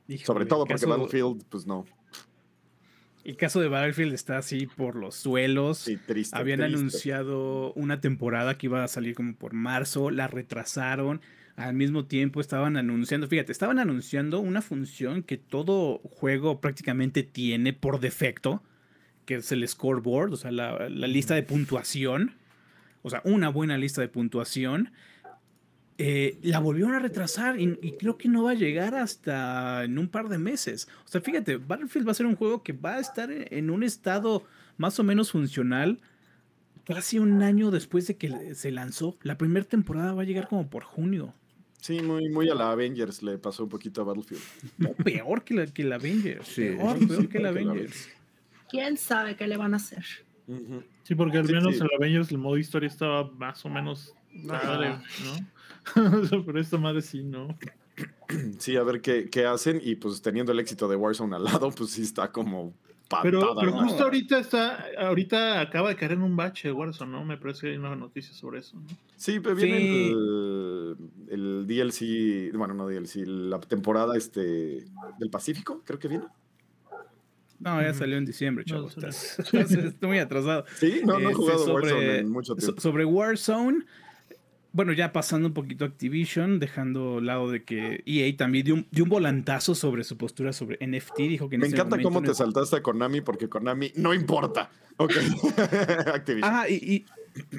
Híjole, 0.07 0.25
Sobre 0.25 0.45
todo 0.45 0.59
porque 0.65 0.73
caso- 0.73 0.87
Battlefield 0.89 1.43
pues 1.49 1.65
no. 1.65 1.85
El 3.23 3.37
caso 3.37 3.61
de 3.61 3.69
Battlefield 3.69 4.13
está 4.13 4.37
así 4.37 4.67
por 4.67 4.95
los 4.97 5.15
suelos. 5.15 5.77
Sí, 5.77 5.95
triste. 5.95 6.37
Habían 6.37 6.59
triste. 6.59 6.77
anunciado 6.77 7.71
una 7.73 8.01
temporada 8.01 8.57
que 8.57 8.65
iba 8.65 8.83
a 8.83 8.87
salir 8.89 9.15
como 9.15 9.33
por 9.35 9.53
marzo, 9.53 10.11
la 10.11 10.27
retrasaron. 10.27 11.21
Al 11.55 11.73
mismo 11.73 12.05
tiempo 12.05 12.41
estaban 12.41 12.75
anunciando, 12.75 13.27
fíjate, 13.27 13.51
estaban 13.53 13.79
anunciando 13.79 14.39
una 14.41 14.61
función 14.61 15.23
que 15.23 15.37
todo 15.37 15.99
juego 15.99 16.59
prácticamente 16.59 17.23
tiene 17.23 17.71
por 17.71 17.99
defecto, 18.01 18.61
que 19.25 19.35
es 19.35 19.51
el 19.51 19.67
scoreboard, 19.67 20.33
o 20.33 20.37
sea, 20.37 20.51
la, 20.51 20.89
la 20.89 21.07
lista 21.07 21.35
de 21.35 21.43
puntuación. 21.43 22.35
O 23.01 23.09
sea, 23.09 23.21
una 23.25 23.49
buena 23.49 23.77
lista 23.77 24.01
de 24.01 24.07
puntuación. 24.07 24.91
Eh, 25.97 26.39
la 26.41 26.59
volvieron 26.59 26.95
a 26.95 26.99
retrasar 26.99 27.59
y, 27.59 27.77
y 27.81 27.91
creo 27.93 28.17
que 28.17 28.27
no 28.27 28.43
va 28.43 28.51
a 28.51 28.55
llegar 28.55 28.95
hasta 28.95 29.83
en 29.83 29.99
un 29.99 30.07
par 30.07 30.27
de 30.27 30.37
meses. 30.37 30.87
O 31.05 31.07
sea, 31.07 31.21
fíjate, 31.21 31.57
Battlefield 31.57 32.07
va 32.07 32.11
a 32.11 32.15
ser 32.15 32.25
un 32.25 32.35
juego 32.35 32.63
que 32.63 32.73
va 32.73 32.95
a 32.95 32.99
estar 32.99 33.31
en 33.31 33.45
en 33.51 33.69
un 33.69 33.83
estado 33.83 34.43
más 34.77 34.99
o 34.99 35.03
menos 35.03 35.31
funcional 35.31 35.99
casi 36.85 37.19
un 37.19 37.41
año 37.41 37.71
después 37.71 38.07
de 38.07 38.17
que 38.17 38.55
se 38.55 38.71
lanzó. 38.71 39.17
La 39.21 39.37
primera 39.37 39.65
temporada 39.65 40.13
va 40.13 40.23
a 40.23 40.25
llegar 40.25 40.47
como 40.47 40.69
por 40.69 40.83
junio. 40.83 41.33
Sí, 41.79 42.01
muy, 42.01 42.29
muy 42.29 42.49
a 42.49 42.55
la 42.55 42.71
Avengers 42.71 43.23
le 43.23 43.37
pasó 43.37 43.63
un 43.63 43.69
poquito 43.69 44.01
a 44.01 44.05
Battlefield. 44.05 44.41
No, 44.77 44.93
peor 44.93 45.43
que 45.43 45.53
la, 45.53 45.67
que 45.67 45.83
la 45.83 45.95
Avengers. 45.95 46.47
Sí, 46.47 46.61
peor, 46.61 46.97
sí, 46.99 47.05
peor 47.05 47.21
sí, 47.21 47.27
que 47.27 47.39
la 47.39 47.51
peor 47.51 47.59
que 47.59 47.65
la 47.65 47.71
Avengers. 47.71 48.09
¿Quién 48.73 48.97
sabe 48.97 49.35
qué 49.35 49.45
le 49.47 49.55
van 49.55 49.73
a 49.73 49.77
hacer? 49.77 50.03
Sí, 51.03 51.13
porque 51.15 51.37
al 51.37 51.45
Sí, 51.47 51.53
menos 51.53 51.75
sí. 51.75 51.81
en 51.81 51.87
Avengers 51.95 52.31
el 52.31 52.39
modo 52.39 52.57
historia 52.57 52.87
estaba 52.87 53.29
más 53.31 53.63
o 53.65 53.69
menos 53.69 54.13
padre, 54.47 54.87
Ajá. 54.87 55.03
¿no? 55.95 56.43
Pero 56.45 56.59
esta 56.59 56.77
madre 56.79 57.01
sí, 57.03 57.23
¿no? 57.23 57.55
Sí, 58.57 58.75
a 58.75 58.81
ver 58.83 58.99
qué, 59.01 59.29
qué 59.29 59.45
hacen 59.45 59.79
y 59.83 59.95
pues 59.95 60.21
teniendo 60.23 60.51
el 60.51 60.59
éxito 60.59 60.87
de 60.87 60.95
Warzone 60.95 61.35
al 61.35 61.43
lado, 61.43 61.69
pues 61.71 61.91
sí 61.91 62.01
está 62.01 62.31
como 62.31 62.73
patada. 63.07 63.23
Pero, 63.23 63.55
pero 63.59 63.71
¿no? 63.73 63.83
justo 63.83 64.03
ahorita 64.05 64.39
está, 64.39 64.85
ahorita 64.97 65.61
acaba 65.61 65.89
de 65.89 65.95
caer 65.95 66.13
en 66.13 66.23
un 66.23 66.35
bache 66.35 66.71
Warzone, 66.71 67.11
¿no? 67.11 67.23
Me 67.23 67.37
parece 67.37 67.61
que 67.61 67.67
hay 67.73 67.77
una 67.77 67.95
noticia 67.95 68.33
sobre 68.33 68.61
eso, 68.61 68.75
¿no? 68.77 68.87
Sí, 69.15 69.39
pero 69.39 69.53
viene 69.55 69.77
Sí. 69.79 70.11
el, 70.11 70.97
el 71.29 71.67
DLC, 71.67 72.57
bueno, 72.57 72.73
no 72.73 72.87
DLC, 72.87 73.17
la 73.27 73.59
temporada 73.59 74.17
este 74.17 74.41
del 75.19 75.29
Pacífico, 75.29 75.83
creo 75.85 75.99
que 75.99 76.07
viene. 76.07 76.25
No, 77.59 77.81
ya 77.81 77.93
salió 77.93 78.17
en 78.17 78.25
diciembre, 78.25 78.65
No, 78.67 78.73
chavo. 78.75 78.87
Estás, 78.89 79.39
estás 79.53 79.95
muy 80.01 80.19
atrasado. 80.19 80.65
Sí, 80.77 81.01
no, 81.05 81.13
no 81.13 81.19
he 81.19 81.23
Este, 81.31 81.33
jugado 81.35 81.65
sobre- 81.65 81.73
Warzone 81.93 82.17
en 82.19 82.29
mucho 82.31 82.55
tiempo. 82.55 82.81
sobre 82.81 83.05
Warzone, 83.05 83.85
bueno, 84.73 84.91
ya 84.91 85.13
pasando 85.13 85.47
un 85.47 85.53
poquito 85.53 85.85
a 85.85 85.87
Activision, 85.87 86.59
dejando 86.59 87.21
lado 87.21 87.49
de 87.51 87.63
que 87.63 88.01
EA 88.07 88.35
también 88.35 88.65
dio 88.65 88.73
un, 88.73 88.87
dio 88.91 89.03
un 89.03 89.09
volantazo 89.11 89.75
sobre 89.75 90.03
su 90.03 90.17
postura 90.17 90.51
sobre 90.51 90.77
NFT. 90.85 91.17
Dijo 91.19 91.47
que 91.47 91.55
en 91.55 91.61
Me 91.61 91.67
ese 91.67 91.75
encanta 91.75 92.01
cómo 92.01 92.21
no- 92.21 92.27
te 92.27 92.33
saltaste 92.33 92.77
a 92.77 92.81
Konami 92.81 93.21
porque 93.21 93.47
Konami 93.47 93.91
no 93.95 94.13
importa. 94.13 94.69
Ok. 94.97 95.13
Activision. 96.13 96.51
Y, 96.69 96.73
y- 96.73 97.05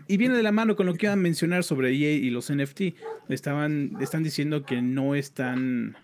y 0.07 0.17
viene 0.19 0.37
de 0.37 0.43
la 0.45 0.53
mano 0.53 0.77
con 0.77 0.87
lo 0.87 0.95
que 0.95 1.07
iba 1.07 1.13
a 1.15 1.17
mencionar 1.17 1.65
sobre 1.65 1.89
EA 1.91 2.13
y 2.15 2.31
los 2.31 2.53
NFT. 2.53 2.95
Estaban, 3.29 3.93
están 4.01 4.23
diciendo 4.23 4.65
que 4.65 4.81
no 4.83 5.17
están 5.17 5.97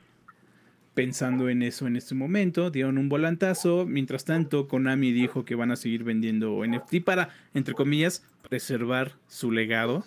pensando 1.01 1.49
en 1.49 1.63
eso 1.63 1.87
en 1.87 1.97
este 1.97 2.15
momento. 2.15 2.71
Dieron 2.71 2.99
un 2.99 3.09
volantazo. 3.09 3.87
Mientras 3.87 4.27
tanto, 4.27 4.69
Konami 4.69 5.13
dijo 5.13 5.47
que 5.47 5.55
van 5.55 5.71
a 5.71 5.77
seguir 5.77 6.05
vendiendo 6.05 6.63
NFT 6.67 6.97
para, 7.03 7.31
entre 7.55 7.73
comillas, 7.73 8.23
preservar 8.51 9.13
su 9.27 9.51
legado. 9.51 10.05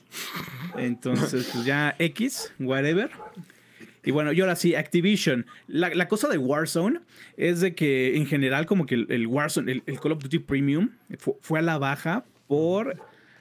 Entonces, 0.78 1.50
pues 1.52 1.66
ya 1.66 1.96
X, 1.98 2.54
whatever. 2.60 3.10
Y 4.06 4.12
bueno, 4.12 4.34
y 4.34 4.42
ahora 4.42 4.56
sí, 4.56 4.76
Activision. 4.76 5.48
La, 5.68 5.90
la 5.96 6.08
cosa 6.08 6.28
de 6.28 6.38
Warzone 6.38 7.00
es 7.38 7.60
de 7.62 7.74
que 7.74 8.16
en 8.18 8.28
general 8.28 8.68
como 8.68 8.86
que 8.86 8.94
el, 9.10 9.26
Warzone, 9.26 9.82
el, 9.88 10.00
Call 10.00 10.12
of 10.12 10.22
Duty 10.22 10.38
Premium 10.40 10.90
fu- 11.18 11.38
fue 11.42 11.58
a 11.58 11.62
la 11.64 11.80
baja 11.80 12.24
por 12.48 12.98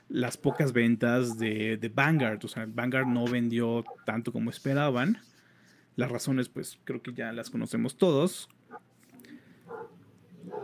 las 0.08 0.38
pocas 0.38 0.72
ventas 0.72 1.36
de, 1.38 1.76
de 1.76 1.88
Vanguard. 1.90 2.42
O 2.44 2.48
sea, 2.48 2.66
Vanguard 2.66 3.08
no 3.08 3.26
vendió 3.26 3.84
tanto 4.06 4.32
como 4.32 4.48
esperaban. 4.48 5.18
Las 5.96 6.10
razones, 6.10 6.48
pues 6.48 6.78
creo 6.84 7.02
que 7.02 7.12
ya 7.12 7.32
las 7.32 7.50
conocemos 7.50 7.96
todos. 7.96 8.48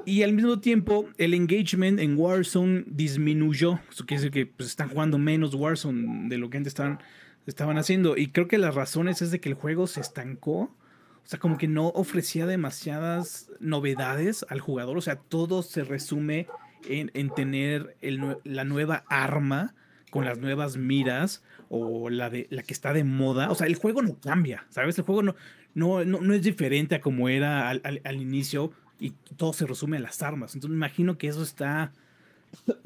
Y 0.05 0.23
al 0.23 0.33
mismo 0.33 0.59
tiempo, 0.61 1.09
el 1.19 1.35
engagement 1.35 2.01
en 2.01 2.19
Warzone 2.19 2.85
disminuyó. 2.87 3.79
Eso 3.91 4.07
quiere 4.07 4.23
decir 4.23 4.33
que 4.33 4.47
pues, 4.47 4.71
están 4.71 4.89
jugando 4.89 5.19
menos 5.19 5.55
Warzone 5.55 6.29
de 6.29 6.39
lo 6.39 6.49
que 6.49 6.57
antes 6.57 6.71
estaban, 6.71 6.99
estaban 7.47 7.79
haciendo. 7.79 8.17
Y 8.17 8.29
creo 8.29 8.49
que 8.49 8.59
las 8.59 8.75
razones 8.75 9.21
es 9.23 9.31
de 9.31 9.41
que 9.41 9.51
el 9.51 9.55
juego 9.55 9.87
se 9.87 10.01
estancó. 10.01 10.61
O 10.61 11.31
sea, 11.31 11.39
como 11.39 11.59
que 11.59 11.69
no 11.69 11.89
ofrecía 11.89 12.47
demasiadas 12.47 13.51
novedades 13.61 14.47
al 14.49 14.61
jugador. 14.61 14.97
O 14.97 15.03
sea, 15.03 15.17
todo 15.17 15.63
se 15.63 15.85
resume 15.85 16.47
en, 16.89 17.11
en 17.13 17.29
tener 17.31 17.97
el 18.01 18.39
la 18.45 18.65
nueva 18.65 19.05
arma 19.09 19.75
con 20.11 20.25
las 20.25 20.39
nuevas 20.39 20.77
miras 20.77 21.43
o 21.69 22.09
la, 22.11 22.31
de, 22.31 22.47
la 22.51 22.63
que 22.63 22.73
está 22.73 22.93
de 22.93 23.05
moda. 23.05 23.51
O 23.51 23.55
sea, 23.55 23.67
el 23.67 23.75
juego 23.77 24.03
no 24.03 24.19
cambia, 24.19 24.67
¿sabes? 24.71 24.99
El 24.99 25.05
juego 25.05 25.23
no, 25.23 25.35
no, 25.75 26.05
no, 26.05 26.21
no 26.21 26.35
es 26.35 26.43
diferente 26.43 26.95
a 26.95 27.01
como 27.01 27.29
era 27.29 27.69
al, 27.69 27.83
al- 28.05 28.21
inicio 28.21 28.73
y 29.01 29.11
todo 29.37 29.53
se 29.53 29.67
resume 29.67 29.99
a 29.99 30.01
las 30.01 30.23
armas. 30.23 30.55
Entonces 30.55 30.71
me 30.71 30.77
imagino 30.77 31.19
que 31.19 31.29
eso 31.29 31.43
está 31.43 31.93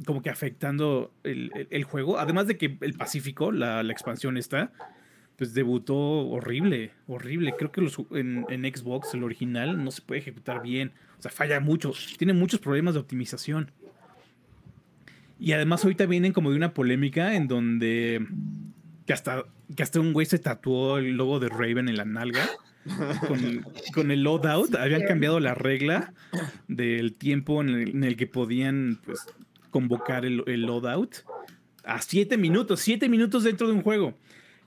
como 0.05 0.23
que 0.23 0.31
afectando 0.31 1.13
el, 1.23 1.51
el- 1.71 1.85
juego. 1.85 2.19
Además 2.19 2.47
de 2.49 2.57
que 2.59 2.77
el 2.81 2.95
Pacífico, 2.95 3.53
la, 3.53 3.83
la 3.83 3.93
expansión 3.93 4.37
está, 4.37 4.73
pues 5.37 5.55
debutó 5.55 5.97
horrible, 5.97 6.91
horrible. 7.07 7.55
Creo 7.57 7.71
que 7.73 7.81
los 7.81 7.97
en, 8.11 8.45
en 8.49 8.63
Xbox, 8.75 9.15
el 9.15 9.23
original, 9.23 9.83
no 9.83 9.91
se 9.91 10.03
puede 10.03 10.21
ejecutar 10.21 10.63
bien. 10.63 10.93
O 11.19 11.23
sea, 11.23 11.31
falla 11.31 11.61
mucho. 11.61 11.93
Tiene 12.19 12.33
muchos 12.33 12.59
problemas 12.61 12.95
de 12.95 13.01
optimización. 13.01 13.71
Y 15.43 15.55
además 15.55 15.83
ahorita 15.83 16.07
vienen 16.07 16.33
como 16.33 16.51
de 16.51 16.57
una 16.57 16.73
polémica 16.73 17.35
en 17.35 17.49
donde 17.49 18.25
que 19.07 19.13
hasta, 19.13 19.45
que 19.75 19.83
hasta 19.83 19.99
un 19.99 20.13
güey 20.13 20.25
se 20.25 20.39
tatuó 20.39 20.99
el 20.99 21.17
logo 21.17 21.41
de 21.41 21.49
Raven 21.49 21.89
en 21.89 21.97
la 21.97 22.05
nalga. 22.05 22.49
Con, 23.27 23.67
con 23.93 24.13
el 24.13 24.23
loadout 24.23 24.77
habían 24.77 25.03
cambiado 25.03 25.41
la 25.41 25.55
regla 25.55 26.15
del 26.69 27.15
tiempo 27.15 27.61
en 27.61 27.71
el, 27.71 27.89
en 27.91 28.05
el 28.05 28.17
que 28.17 28.29
podían 28.29 29.01
pues, 29.05 29.27
convocar 29.71 30.25
el, 30.25 30.45
el 30.47 30.63
loadout 30.63 31.25
a 31.83 32.01
siete 32.03 32.37
minutos, 32.37 32.79
siete 32.79 33.09
minutos 33.09 33.43
dentro 33.43 33.67
de 33.67 33.73
un 33.73 33.83
juego. 33.83 34.15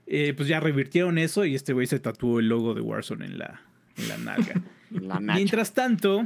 Eh, 0.06 0.34
pues 0.36 0.46
ya 0.46 0.60
revirtieron 0.60 1.16
eso 1.16 1.46
y 1.46 1.54
este 1.54 1.72
güey 1.72 1.86
se 1.86 2.00
tatuó 2.00 2.38
el 2.38 2.50
logo 2.50 2.74
de 2.74 2.82
Warzone 2.82 3.24
en 3.24 3.38
la, 3.38 3.62
en 3.96 4.08
la 4.08 4.18
nalga. 4.18 4.60
La. 4.90 5.20
Mientras 5.20 5.72
tanto, 5.72 6.22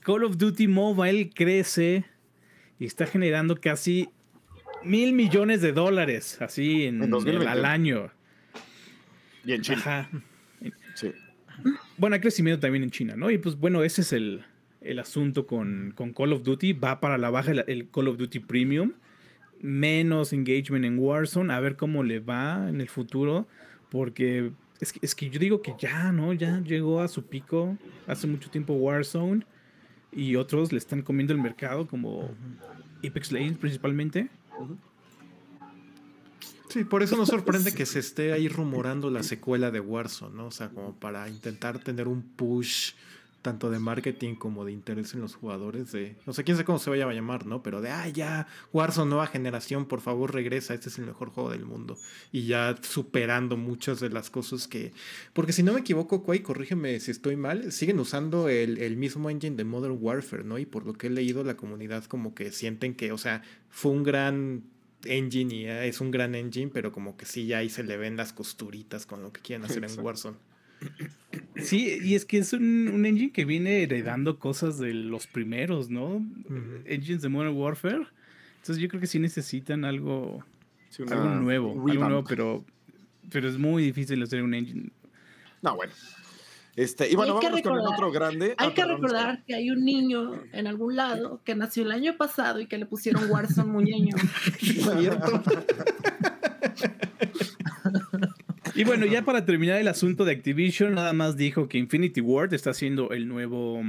Call 0.00 0.24
of 0.24 0.38
Duty 0.38 0.68
Mobile 0.68 1.30
crece 1.30 2.06
y 2.78 2.86
está 2.86 3.06
generando 3.06 3.56
casi 3.56 4.08
mil 4.84 5.12
millones 5.12 5.60
de 5.60 5.72
dólares 5.72 6.40
así 6.40 6.84
en, 6.84 7.02
En 7.02 7.10
2021. 7.10 7.50
al 7.50 7.64
año. 7.64 8.10
Y 9.44 9.52
en 9.52 9.62
China. 9.62 9.78
Ajá. 9.78 10.10
Sí. 10.94 11.12
Bueno, 11.96 12.14
hay 12.14 12.20
crecimiento 12.20 12.60
también 12.60 12.84
en 12.84 12.90
China, 12.90 13.14
¿no? 13.16 13.30
Y 13.30 13.38
pues 13.38 13.56
bueno, 13.56 13.82
ese 13.82 14.02
es 14.02 14.12
el, 14.12 14.44
el 14.80 14.98
asunto 14.98 15.46
con, 15.46 15.92
con 15.96 16.12
Call 16.12 16.32
of 16.32 16.42
Duty. 16.42 16.72
Va 16.74 17.00
para 17.00 17.18
la 17.18 17.30
baja 17.30 17.50
el, 17.50 17.64
el 17.66 17.88
Call 17.90 18.08
of 18.08 18.16
Duty 18.16 18.40
Premium. 18.40 18.92
Menos 19.60 20.32
engagement 20.32 20.84
en 20.84 20.98
Warzone. 20.98 21.52
A 21.52 21.60
ver 21.60 21.76
cómo 21.76 22.04
le 22.04 22.20
va 22.20 22.68
en 22.68 22.80
el 22.80 22.88
futuro. 22.88 23.48
Porque 23.90 24.52
es 24.80 24.92
que, 24.92 25.00
es 25.02 25.14
que 25.14 25.30
yo 25.30 25.40
digo 25.40 25.62
que 25.62 25.74
ya, 25.78 26.12
¿no? 26.12 26.32
Ya 26.32 26.60
llegó 26.60 27.00
a 27.00 27.08
su 27.08 27.24
pico 27.26 27.76
hace 28.06 28.26
mucho 28.26 28.50
tiempo 28.50 28.74
Warzone. 28.74 29.44
Y 30.12 30.36
otros 30.36 30.72
le 30.72 30.78
están 30.78 31.02
comiendo 31.02 31.32
el 31.32 31.40
mercado, 31.40 31.86
como 31.86 32.30
Apex 33.04 33.32
Legends 33.32 33.58
principalmente. 33.58 34.28
Sí, 36.68 36.84
por 36.84 37.02
eso 37.02 37.16
no 37.16 37.24
sorprende 37.24 37.72
que 37.72 37.86
se 37.86 37.98
esté 37.98 38.32
ahí 38.32 38.48
rumorando 38.48 39.10
la 39.10 39.22
secuela 39.22 39.70
de 39.70 39.80
Warzone, 39.80 40.36
¿no? 40.36 40.46
O 40.46 40.50
sea, 40.50 40.68
como 40.68 40.94
para 40.94 41.28
intentar 41.28 41.78
tener 41.78 42.08
un 42.08 42.22
push 42.22 42.92
tanto 43.48 43.70
de 43.70 43.78
marketing 43.78 44.34
como 44.34 44.66
de 44.66 44.72
interés 44.72 45.14
en 45.14 45.22
los 45.22 45.34
jugadores 45.34 45.90
de, 45.90 46.16
no 46.26 46.34
sé 46.34 46.44
quién 46.44 46.58
sé 46.58 46.66
cómo 46.66 46.78
se 46.78 46.90
vaya 46.90 47.08
a 47.08 47.12
llamar, 47.14 47.46
¿no? 47.46 47.62
Pero 47.62 47.80
de, 47.80 47.88
ah, 47.88 48.06
ya, 48.06 48.46
Warzone 48.74 49.08
nueva 49.08 49.26
generación, 49.26 49.86
por 49.86 50.02
favor 50.02 50.34
regresa, 50.34 50.74
este 50.74 50.90
es 50.90 50.98
el 50.98 51.06
mejor 51.06 51.30
juego 51.30 51.48
del 51.48 51.64
mundo. 51.64 51.96
Y 52.30 52.44
ya 52.44 52.76
superando 52.82 53.56
muchas 53.56 54.00
de 54.00 54.10
las 54.10 54.28
cosas 54.28 54.68
que, 54.68 54.92
porque 55.32 55.54
si 55.54 55.62
no 55.62 55.72
me 55.72 55.80
equivoco, 55.80 56.26
Quay, 56.26 56.40
corrígeme 56.40 57.00
si 57.00 57.10
estoy 57.10 57.36
mal, 57.36 57.72
siguen 57.72 57.98
usando 58.00 58.50
el, 58.50 58.76
el 58.76 58.98
mismo 58.98 59.30
engine 59.30 59.56
de 59.56 59.64
Modern 59.64 59.96
Warfare, 59.98 60.44
¿no? 60.44 60.58
Y 60.58 60.66
por 60.66 60.84
lo 60.84 60.92
que 60.92 61.06
he 61.06 61.10
leído, 61.10 61.42
la 61.42 61.56
comunidad 61.56 62.04
como 62.04 62.34
que 62.34 62.52
sienten 62.52 62.94
que, 62.94 63.12
o 63.12 63.18
sea, 63.18 63.40
fue 63.70 63.92
un 63.92 64.02
gran 64.02 64.64
engine 65.06 65.54
y 65.54 65.64
eh, 65.64 65.88
es 65.88 66.02
un 66.02 66.10
gran 66.10 66.34
engine, 66.34 66.70
pero 66.70 66.92
como 66.92 67.16
que 67.16 67.24
sí, 67.24 67.46
ya 67.46 67.58
ahí 67.58 67.70
se 67.70 67.82
le 67.82 67.96
ven 67.96 68.18
las 68.18 68.34
costuritas 68.34 69.06
con 69.06 69.22
lo 69.22 69.32
que 69.32 69.40
quieren 69.40 69.64
hacer 69.64 69.82
en. 69.82 69.98
Warzone. 70.00 70.36
Sí, 71.58 71.98
y 72.02 72.14
es 72.14 72.24
que 72.24 72.38
es 72.38 72.52
un, 72.52 72.88
un 72.88 73.06
engine 73.06 73.32
que 73.32 73.44
viene 73.44 73.82
heredando 73.82 74.38
cosas 74.38 74.78
de 74.78 74.94
los 74.94 75.26
primeros, 75.26 75.90
¿no? 75.90 76.24
Engines 76.84 77.22
de 77.22 77.28
Modern 77.28 77.56
Warfare. 77.56 78.06
Entonces 78.56 78.78
yo 78.78 78.88
creo 78.88 79.00
que 79.00 79.06
sí 79.06 79.18
necesitan 79.18 79.84
algo, 79.84 80.44
Sí, 80.90 81.02
una 81.02 81.16
algo 81.16 81.34
nuevo, 81.36 81.70
algo 81.72 82.08
nuevo, 82.08 82.24
pero, 82.24 82.64
pero 83.30 83.48
es 83.48 83.58
muy 83.58 83.82
difícil 83.82 84.22
hacer 84.22 84.42
un 84.42 84.54
engine. 84.54 84.90
No, 85.62 85.76
bueno. 85.76 85.92
Este, 86.76 87.10
y 87.10 87.16
bueno, 87.16 87.34
hay 87.34 87.40
que 87.40 87.46
vamos 87.48 87.62
con 87.62 87.80
el 87.80 87.86
otro 87.86 88.12
grande. 88.12 88.54
Hay 88.56 88.68
Ah, 88.68 88.74
que 88.74 88.82
perdón, 88.82 89.02
recordar 89.02 89.44
que 89.44 89.54
hay 89.56 89.70
un 89.70 89.84
niño 89.84 90.40
en 90.52 90.68
algún 90.68 90.94
lado 90.94 91.40
que 91.44 91.56
nació 91.56 91.82
el 91.82 91.90
año 91.90 92.16
pasado 92.16 92.60
y 92.60 92.66
que 92.66 92.78
le 92.78 92.86
pusieron 92.86 93.28
Warzone 93.28 93.72
Muñeño. 93.72 94.14
Y 98.80 98.84
bueno, 98.84 99.06
ya 99.06 99.24
para 99.24 99.44
terminar 99.44 99.80
el 99.80 99.88
asunto 99.88 100.24
de 100.24 100.32
Activision, 100.32 100.94
nada 100.94 101.12
más 101.12 101.36
dijo 101.36 101.68
que 101.68 101.78
Infinity 101.78 102.20
Ward 102.20 102.54
está 102.54 102.70
haciendo 102.70 103.10
el 103.10 103.26
nuevo, 103.28 103.82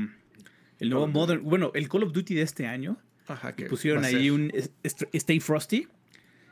el 0.80 0.90
nuevo 0.90 1.08
Modern, 1.08 1.44
bueno, 1.44 1.72
el 1.76 1.88
Call 1.90 2.04
of 2.04 2.12
Duty 2.14 2.34
de 2.36 2.42
este 2.42 2.66
año. 2.66 2.98
Ajá, 3.28 3.56
que 3.56 3.66
Pusieron 3.66 4.04
ahí 4.06 4.30
un 4.32 4.52
es- 4.54 4.72
Stay 5.14 5.40
Frosty. 5.40 5.88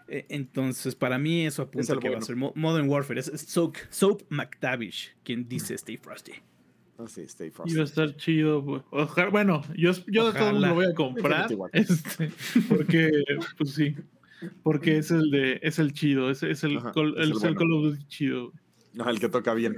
Eh, 0.09 0.25
Entonces, 0.29 0.95
para 0.95 1.17
mí 1.17 1.45
eso 1.45 1.63
apunta 1.63 1.93
el 1.93 1.99
que 1.99 2.09
va 2.09 2.19
a 2.19 2.21
ser 2.21 2.35
Mo- 2.35 2.53
Modern 2.55 2.87
Warfare. 2.87 3.19
Es 3.19 3.27
es 3.27 3.41
Soap, 3.41 3.75
Soap 3.89 4.21
McTavish 4.29 5.13
quien 5.23 5.49
dice 5.49 5.73
Stay 5.73 5.97
Frosty. 5.97 6.33
Sí, 7.07 7.21
Stay 7.23 7.49
Frosty. 7.51 7.73
Iba 7.73 7.81
a 7.81 7.85
estar 7.85 8.15
chido. 8.15 8.85
Ojalá, 8.89 9.29
bueno, 9.29 9.61
yo, 9.75 9.91
yo 10.07 10.31
de 10.31 10.39
todo 10.39 10.51
lo 10.53 10.73
voy 10.73 10.85
a 10.85 10.93
comprar. 10.93 11.47
Este, 11.73 12.31
porque, 12.69 13.11
pues 13.57 13.71
sí. 13.73 13.95
Porque 14.63 14.97
es 14.97 15.11
el 15.11 15.31
de, 15.31 15.59
es 15.63 15.79
el 15.79 15.93
chido, 15.93 16.29
es, 16.29 16.43
es 16.43 16.63
el, 16.63 16.77
Ajá, 16.77 16.91
es 16.91 16.97
el, 16.97 17.17
el 17.17 17.31
es 17.31 17.43
el 17.43 17.55
bueno. 17.55 17.55
Call 17.59 17.73
of 17.73 17.83
Duty 17.83 18.07
chido. 18.07 18.53
Ajá, 18.99 19.09
el 19.11 19.19
que 19.19 19.29
toca 19.29 19.53
bien. 19.53 19.75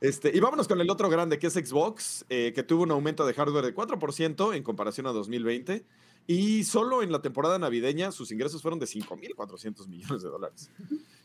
Este, 0.00 0.34
y 0.34 0.40
vámonos 0.40 0.66
con 0.66 0.80
el 0.80 0.90
otro 0.90 1.08
grande, 1.08 1.38
que 1.38 1.46
es 1.46 1.54
Xbox, 1.54 2.24
eh, 2.28 2.52
que 2.54 2.62
tuvo 2.62 2.82
un 2.82 2.90
aumento 2.90 3.24
de 3.26 3.34
hardware 3.34 3.64
de 3.64 3.74
4% 3.74 4.56
en 4.56 4.62
comparación 4.62 5.06
a 5.06 5.12
2020. 5.12 5.84
Y 6.26 6.64
solo 6.64 7.02
en 7.02 7.12
la 7.12 7.22
temporada 7.22 7.58
navideña 7.58 8.12
sus 8.12 8.30
ingresos 8.30 8.62
fueron 8.62 8.78
de 8.78 8.86
5.400 8.86 9.88
millones 9.88 10.22
de 10.22 10.28
dólares. 10.28 10.70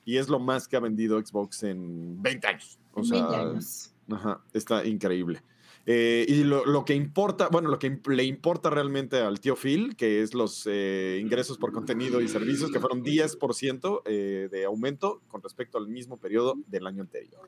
Y 0.06 0.18
es 0.18 0.30
lo 0.30 0.40
más 0.40 0.68
que 0.68 0.78
ha 0.78 0.80
vendido 0.80 1.24
Xbox 1.24 1.64
en 1.64 2.22
20 2.22 2.48
años. 2.48 2.80
O 2.94 3.00
En 3.00 3.06
sea, 3.06 3.28
20 3.28 3.36
años. 3.36 3.94
Ajá, 4.10 4.42
está 4.54 4.86
increíble. 4.86 5.42
Eh, 5.88 6.26
y 6.28 6.44
lo, 6.44 6.66
lo 6.66 6.84
que 6.84 6.96
importa, 6.96 7.50
bueno, 7.50 7.70
lo 7.70 7.78
que 7.78 8.00
le 8.08 8.24
importa 8.24 8.70
realmente 8.72 9.20
al 9.20 9.40
tío 9.40 9.56
Phil, 9.56 9.96
que 9.96 10.22
es 10.24 10.34
los 10.34 10.64
eh, 10.66 11.20
ingresos 11.22 11.58
por 11.60 11.72
contenido 11.72 12.22
y 12.22 12.28
servicios, 12.28 12.72
que 12.72 12.80
fueron 12.80 13.04
10% 13.04 14.02
eh, 14.06 14.50
de 14.52 14.66
aumento 14.66 15.22
con 15.28 15.44
respecto 15.44 15.78
al 15.78 15.88
mismo 15.88 16.18
periodo 16.18 16.56
del 16.68 16.88
año 16.88 17.04
anterior. 17.04 17.48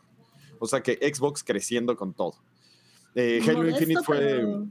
O 0.59 0.67
sea 0.67 0.81
que 0.81 0.93
Xbox 1.13 1.43
creciendo 1.43 1.95
con 1.95 2.13
todo. 2.13 2.35
Eh, 3.15 3.41
Halo 3.43 3.59
Modesto, 3.59 3.79
Infinite 3.81 4.03
fue... 4.03 4.17
pero- 4.17 4.67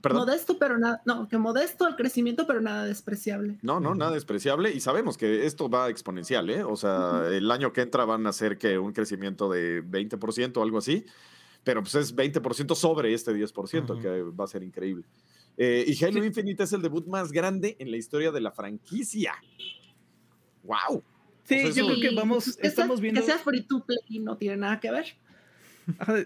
Perdón. 0.00 0.20
Modesto, 0.22 0.56
pero 0.58 0.78
nada. 0.78 1.02
No, 1.04 1.28
que 1.28 1.36
modesto 1.36 1.86
el 1.86 1.94
crecimiento, 1.94 2.46
pero 2.46 2.62
nada 2.62 2.86
despreciable. 2.86 3.58
No, 3.60 3.80
no, 3.80 3.94
nada 3.94 4.12
despreciable. 4.12 4.72
Y 4.72 4.80
sabemos 4.80 5.18
que 5.18 5.44
esto 5.44 5.68
va 5.68 5.90
exponencial, 5.90 6.48
¿eh? 6.48 6.62
O 6.62 6.76
sea, 6.76 7.24
el 7.30 7.50
año 7.50 7.74
que 7.74 7.82
entra 7.82 8.06
van 8.06 8.26
a 8.26 8.32
ser 8.32 8.56
que 8.56 8.78
un 8.78 8.92
crecimiento 8.92 9.50
de 9.50 9.84
20% 9.84 10.56
o 10.56 10.62
algo 10.62 10.78
así. 10.78 11.04
Pero 11.64 11.82
pues 11.82 11.94
es 11.94 12.14
20% 12.16 12.74
sobre 12.74 13.12
este 13.12 13.32
10%, 13.32 13.92
Ujú. 13.92 14.00
que 14.02 14.22
va 14.22 14.44
a 14.44 14.48
ser 14.48 14.62
increíble. 14.62 15.04
Eh, 15.56 15.84
y 15.86 16.04
Halo 16.04 16.24
Infinite 16.24 16.62
es 16.62 16.72
el 16.72 16.80
debut 16.80 17.06
más 17.06 17.30
grande 17.32 17.76
en 17.78 17.90
la 17.90 17.96
historia 17.98 18.30
de 18.32 18.40
la 18.40 18.50
franquicia. 18.50 19.34
¡Wow! 20.62 21.02
Sí, 21.44 21.54
O 21.54 21.58
sea, 21.58 21.64
yo 21.64 21.68
eso- 21.70 21.86
creo 21.86 22.00
que 22.10 22.16
vamos, 22.16 22.44
que 22.44 22.52
sea- 22.52 22.68
estamos 22.68 23.00
viendo. 23.00 23.20
Que 23.20 23.26
sea 23.26 23.38
free 23.38 23.62
to 23.62 23.84
play 23.84 24.18
no 24.20 24.36
tiene 24.36 24.56
nada 24.58 24.80
que 24.80 24.90
ver. 24.90 25.06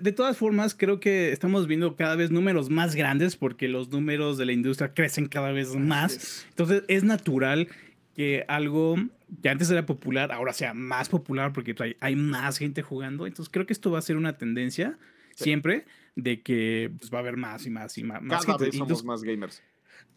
De- 0.01 0.13
todas 0.13 0.37
formas, 0.37 0.75
creo 0.75 1.01
que 1.01 1.33
estamos 1.33 1.67
viendo 1.67 1.97
cada 1.97 2.17
vez 2.17 2.31
números 2.31 2.69
más 2.69 2.95
grandes 2.95 3.35
porque 3.37 3.67
los 3.69 3.89
números 3.89 4.37
de 4.37 4.45
la 4.47 4.53
industria 4.53 4.93
crecen 4.93 5.27
cada 5.27 5.53
vez 5.53 5.75
más. 5.75 6.13
es. 6.17 6.47
Entonces 6.51 6.83
es 6.89 7.03
natural 7.05 7.69
que 8.15 8.45
algo 8.49 8.97
que 9.43 9.49
antes 9.49 9.71
era 9.71 9.87
popular 9.87 10.31
ahora 10.33 10.53
sea 10.53 10.75
más 10.75 11.09
popular 11.09 11.53
porque 11.53 11.75
hay, 11.81 11.97
hay 12.01 12.15
más 12.15 12.59
gente 12.59 12.83
jugando. 12.83 13.27
Entonces 13.27 13.51
creo 13.51 13.65
que 13.67 13.73
esto 13.73 13.91
va 13.91 13.99
a 14.01 14.03
ser 14.03 14.17
una 14.17 14.37
tendencia 14.37 14.99
Sí. 15.35 15.45
siempre 15.45 15.85
de 16.17 16.43
que 16.43 16.93
pues, 16.99 17.13
va 17.13 17.19
a 17.19 17.21
haber 17.21 17.37
más 17.37 17.67
y 17.67 17.71
más 17.71 17.99
y 17.99 18.05
más, 18.05 18.23
Cada 18.45 18.59
vez 18.59 18.77
somos 18.77 19.05
más 19.05 19.23
gamers. 19.23 19.63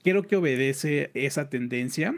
creo 0.03 0.23
que 0.23 0.35
obedece 0.35 1.11
esa 1.13 1.49
tendencia. 1.49 2.15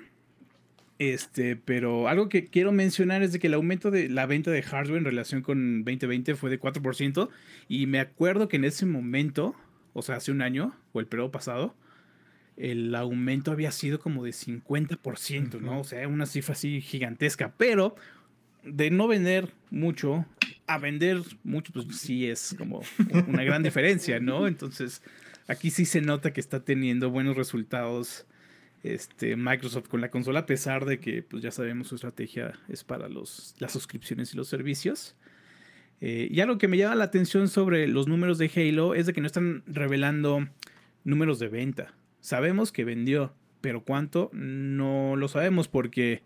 Este, 0.98 1.56
pero 1.56 2.10
algo 2.10 2.28
que 2.28 2.48
quiero 2.48 2.74
mencionar 2.74 3.24
es 3.24 3.32
de 3.32 3.40
que 3.40 3.48
el 3.48 3.54
aumento 3.54 3.90
de 3.90 4.10
la 4.10 4.26
venta 4.26 4.52
de 4.52 4.62
hardware 4.62 4.98
en 4.98 5.06
relación 5.06 5.42
con 5.42 5.86
2020 5.86 6.36
fue 6.36 6.50
de 6.50 6.60
4%. 6.60 7.30
Y 7.70 7.88
me 7.88 8.02
acuerdo 8.02 8.50
que 8.50 8.58
en 8.58 8.66
ese 8.66 8.86
momento, 8.86 9.56
o 9.94 10.02
sea, 10.02 10.18
hace 10.18 10.32
un 10.34 10.42
año, 10.42 10.76
o 10.92 11.00
el 11.00 11.08
periodo 11.08 11.32
pasado, 11.32 11.74
el 12.58 12.94
aumento 12.96 13.54
había 13.54 13.72
sido 13.72 14.02
como 14.02 14.26
de 14.26 14.32
50%, 14.32 15.62
¿no? 15.62 15.80
O 15.80 15.84
sea, 15.86 16.06
una 16.10 16.26
cifra 16.26 16.52
así 16.52 16.82
gigantesca. 16.82 17.54
Pero 17.58 17.96
de 18.64 18.92
no 18.92 19.08
vender 19.08 19.54
mucho 19.72 20.26
a 20.70 20.78
vender 20.78 21.22
mucho, 21.44 21.74
pues 21.74 21.88
sí 21.98 22.28
es 22.28 22.56
como 22.56 22.82
una 23.28 23.44
gran 23.44 23.64
diferencia, 23.64 24.20
¿no? 24.20 24.48
Entonces, 24.48 25.02
aquí 25.48 25.72
sí 25.72 25.84
se 25.84 26.00
nota 26.00 26.32
que 26.32 26.40
está 26.40 26.64
teniendo 26.64 27.10
buenos 27.10 27.36
resultados 27.36 28.28
este, 28.84 29.36
Microsoft 29.36 29.88
con 29.88 30.00
la 30.00 30.12
consola, 30.12 30.42
a 30.42 30.46
pesar 30.46 30.86
de 30.86 31.00
que, 31.00 31.24
pues 31.24 31.42
ya 31.42 31.50
sabemos, 31.50 31.88
su 31.88 31.96
estrategia 31.96 32.54
es 32.68 32.84
para 32.84 33.10
los, 33.10 33.56
las 33.58 33.72
suscripciones 33.72 34.36
y 34.36 34.38
los 34.38 34.48
servicios. 34.48 35.16
Eh, 36.02 36.28
y 36.30 36.40
algo 36.40 36.60
que 36.60 36.68
me 36.68 36.78
llama 36.78 36.94
la 36.94 37.06
atención 37.06 37.50
sobre 37.50 37.88
los 37.88 38.08
números 38.08 38.38
de 38.38 38.52
Halo 38.56 38.94
es 38.94 39.08
de 39.08 39.14
que 39.14 39.22
no 39.22 39.28
están 39.28 39.64
revelando 39.66 40.48
números 41.04 41.40
de 41.40 41.48
venta. 41.48 41.96
Sabemos 42.22 42.72
que 42.72 42.86
vendió, 42.86 43.34
pero 43.60 43.84
cuánto 43.84 44.30
no 44.34 45.16
lo 45.16 45.28
sabemos 45.30 45.68
porque 45.68 46.22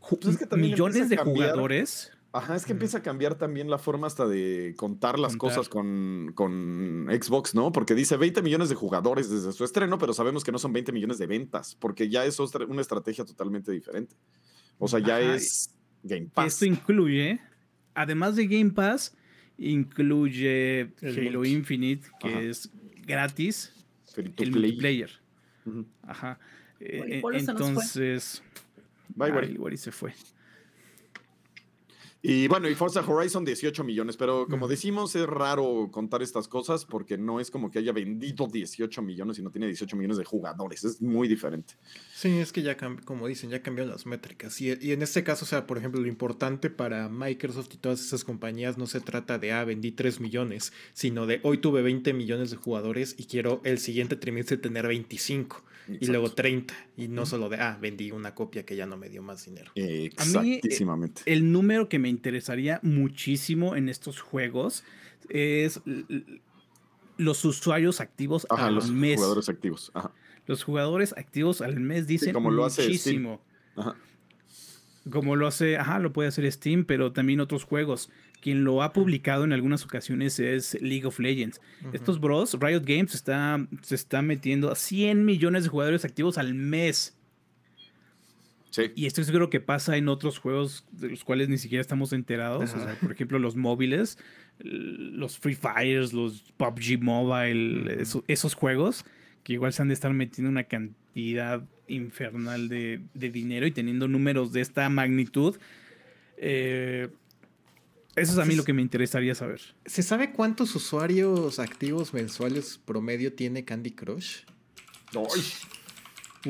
Pues 0.00 0.26
es 0.26 0.36
que 0.36 0.46
también 0.46 0.72
millones 0.72 1.08
de 1.08 1.16
jugadores. 1.16 2.13
Ajá, 2.34 2.56
es 2.56 2.64
que 2.66 2.72
empieza 2.72 2.98
a 2.98 3.02
cambiar 3.02 3.36
también 3.36 3.70
la 3.70 3.78
forma 3.78 4.08
hasta 4.08 4.26
de 4.26 4.74
contar 4.76 5.18
las 5.20 5.36
Contar. 5.36 5.56
cosas 5.56 5.68
con, 5.68 6.32
con 6.34 7.06
Xbox, 7.08 7.54
¿no? 7.54 7.70
Porque 7.70 7.94
dice 7.94 8.16
20 8.16 8.42
millones 8.42 8.68
de 8.68 8.74
jugadores 8.74 9.30
desde 9.30 9.52
su 9.52 9.62
estreno, 9.64 9.98
pero 9.98 10.12
sabemos 10.12 10.42
que 10.42 10.50
no 10.50 10.58
son 10.58 10.72
20 10.72 10.90
millones 10.92 11.18
de 11.18 11.26
ventas, 11.28 11.76
porque 11.76 12.08
ya 12.08 12.24
es 12.24 12.38
una 12.40 12.80
estrategia 12.80 13.24
totalmente 13.24 13.70
diferente. 13.70 14.16
O 14.78 14.88
sea, 14.88 14.98
ya 14.98 15.16
Ajá, 15.18 15.34
es 15.36 15.74
Game 16.02 16.26
Pass. 16.34 16.46
Esto 16.54 16.64
incluye, 16.66 17.40
además 17.94 18.34
de 18.34 18.48
Game 18.48 18.72
Pass, 18.72 19.16
incluye 19.56 20.92
El 21.02 21.28
Halo. 21.28 21.44
Infinite, 21.44 22.08
que 22.18 22.28
Ajá. 22.28 22.40
es 22.40 22.70
gratis, 23.06 23.72
Free 24.12 24.30
to 24.30 24.42
el 24.42 24.50
play. 24.50 24.62
multiplayer. 24.72 25.10
Ujú. 25.66 25.86
Ajá. 26.02 26.38
Eh, 26.80 26.98
Bueno, 26.98 27.20
Polo 27.22 27.38
se 27.38 27.46
nos 27.46 27.56
fue. 27.58 27.68
entonces, 27.68 28.42
Bye, 29.14 29.32
ay, 29.70 29.76
se 29.76 29.92
fue. 29.92 30.12
Y 32.26 32.48
bueno, 32.48 32.70
y 32.70 32.74
Forza 32.74 33.04
Horizon 33.06 33.44
18 33.44 33.84
millones, 33.84 34.16
pero 34.16 34.46
como 34.48 34.66
decimos, 34.66 35.14
es 35.14 35.26
raro 35.26 35.90
contar 35.92 36.22
estas 36.22 36.48
cosas 36.48 36.86
porque 36.86 37.18
no 37.18 37.38
es 37.38 37.50
como 37.50 37.70
que 37.70 37.80
haya 37.80 37.92
vendido 37.92 38.46
18 38.46 39.02
millones 39.02 39.38
y 39.38 39.42
no 39.42 39.50
tiene 39.50 39.66
18 39.66 39.94
millones 39.94 40.16
de 40.16 40.24
jugadores, 40.24 40.84
es 40.84 41.02
muy 41.02 41.28
diferente. 41.28 41.74
Sí, 42.14 42.38
es 42.38 42.50
que 42.50 42.62
ya, 42.62 42.78
como 43.04 43.28
dicen, 43.28 43.50
ya 43.50 43.60
cambiaron 43.60 43.92
las 43.92 44.06
métricas. 44.06 44.58
Y, 44.62 44.74
y 44.80 44.92
en 44.92 45.02
este 45.02 45.22
caso, 45.22 45.44
o 45.44 45.48
sea, 45.48 45.66
por 45.66 45.76
ejemplo, 45.76 46.00
lo 46.00 46.08
importante 46.08 46.70
para 46.70 47.10
Microsoft 47.10 47.74
y 47.74 47.76
todas 47.76 48.00
esas 48.00 48.24
compañías 48.24 48.78
no 48.78 48.86
se 48.86 49.02
trata 49.02 49.38
de, 49.38 49.52
ah, 49.52 49.64
vendí 49.64 49.92
3 49.92 50.20
millones, 50.20 50.72
sino 50.94 51.26
de, 51.26 51.40
hoy 51.42 51.58
tuve 51.58 51.82
20 51.82 52.14
millones 52.14 52.50
de 52.50 52.56
jugadores 52.56 53.16
y 53.18 53.24
quiero 53.26 53.60
el 53.64 53.78
siguiente 53.78 54.16
trimestre 54.16 54.56
tener 54.56 54.88
25 54.88 55.62
y 55.88 56.06
luego 56.06 56.32
30. 56.32 56.74
Y 56.96 57.08
no 57.08 57.26
solo 57.26 57.48
de, 57.48 57.56
ah, 57.56 57.78
vendí 57.80 58.10
una 58.10 58.34
copia 58.34 58.64
que 58.64 58.76
ya 58.76 58.86
no 58.86 58.96
me 58.96 59.08
dio 59.08 59.22
más 59.22 59.44
dinero. 59.44 59.70
Exactísimamente. 59.74 61.22
El 61.26 61.52
número 61.52 61.88
que 61.88 61.98
me 61.98 62.08
interesaría 62.08 62.80
muchísimo 62.82 63.76
en 63.76 63.88
estos 63.88 64.20
juegos 64.20 64.84
es 65.28 65.80
los 67.16 67.44
usuarios 67.44 68.00
activos 68.00 68.46
Ajá, 68.50 68.66
al 68.66 68.74
los 68.74 68.90
mes. 68.90 69.16
jugadores 69.16 69.48
activos. 69.48 69.90
Ajá. 69.94 70.12
Los 70.46 70.62
jugadores 70.62 71.14
activos 71.16 71.60
al 71.60 71.80
mes 71.80 72.06
dicen 72.06 72.32
como 72.34 72.50
lo 72.50 72.64
hace 72.64 72.82
Steam. 72.82 73.22
muchísimo. 73.22 73.40
Ajá. 73.76 73.96
Como 75.10 75.36
lo 75.36 75.46
hace, 75.46 75.76
ajá, 75.76 75.98
lo 75.98 76.12
puede 76.12 76.28
hacer 76.28 76.50
Steam, 76.50 76.84
pero 76.86 77.12
también 77.12 77.40
otros 77.40 77.64
juegos. 77.64 78.10
Quien 78.44 78.62
lo 78.62 78.82
ha 78.82 78.92
publicado 78.92 79.44
en 79.44 79.54
algunas 79.54 79.82
ocasiones 79.86 80.38
es 80.38 80.76
League 80.82 81.06
of 81.06 81.18
Legends. 81.18 81.62
Estos 81.94 82.20
bros, 82.20 82.58
Riot 82.60 82.82
Games 82.84 83.14
está, 83.14 83.66
se 83.80 83.94
está 83.94 84.20
metiendo 84.20 84.70
a 84.70 84.74
100 84.76 85.24
millones 85.24 85.62
de 85.62 85.70
jugadores 85.70 86.04
activos 86.04 86.36
al 86.36 86.52
mes. 86.52 87.16
Sí. 88.68 88.90
Y 88.96 89.06
esto 89.06 89.22
es 89.22 89.28
seguro 89.28 89.48
que 89.48 89.60
pasa 89.60 89.96
en 89.96 90.08
otros 90.08 90.38
juegos 90.38 90.84
de 90.92 91.08
los 91.08 91.24
cuales 91.24 91.48
ni 91.48 91.56
siquiera 91.56 91.80
estamos 91.80 92.12
enterados. 92.12 92.72
O 92.74 92.76
Ajá. 92.76 92.84
sea, 92.84 93.00
por 93.00 93.12
ejemplo, 93.12 93.38
los 93.38 93.56
móviles, 93.56 94.18
los 94.58 95.38
Free 95.38 95.54
Fires, 95.56 96.12
los 96.12 96.42
PUBG 96.58 97.00
Mobile, 97.00 98.02
eso- 98.02 98.24
esos 98.28 98.52
juegos 98.52 99.06
que 99.42 99.54
igual 99.54 99.72
se 99.72 99.80
han 99.80 99.88
de 99.88 99.94
estar 99.94 100.12
metiendo 100.12 100.50
una 100.50 100.64
cantidad 100.64 101.62
infernal 101.88 102.68
de, 102.68 103.00
de 103.14 103.30
dinero 103.30 103.66
y 103.66 103.70
teniendo 103.70 104.06
números 104.06 104.52
de 104.52 104.60
esta 104.60 104.86
magnitud. 104.90 105.56
Eh, 106.36 107.08
Eso 108.16 108.32
es 108.32 108.38
a 108.38 108.44
mí 108.44 108.54
lo 108.54 108.64
que 108.64 108.72
me 108.72 108.82
interesaría 108.82 109.34
saber. 109.34 109.60
¿Se 109.86 110.02
sabe 110.02 110.32
cuántos 110.32 110.74
usuarios 110.74 111.58
activos 111.58 112.14
mensuales 112.14 112.78
promedio 112.84 113.32
tiene 113.34 113.64
Candy 113.64 113.90
Crush? 113.92 114.42
Ay, 115.14 115.42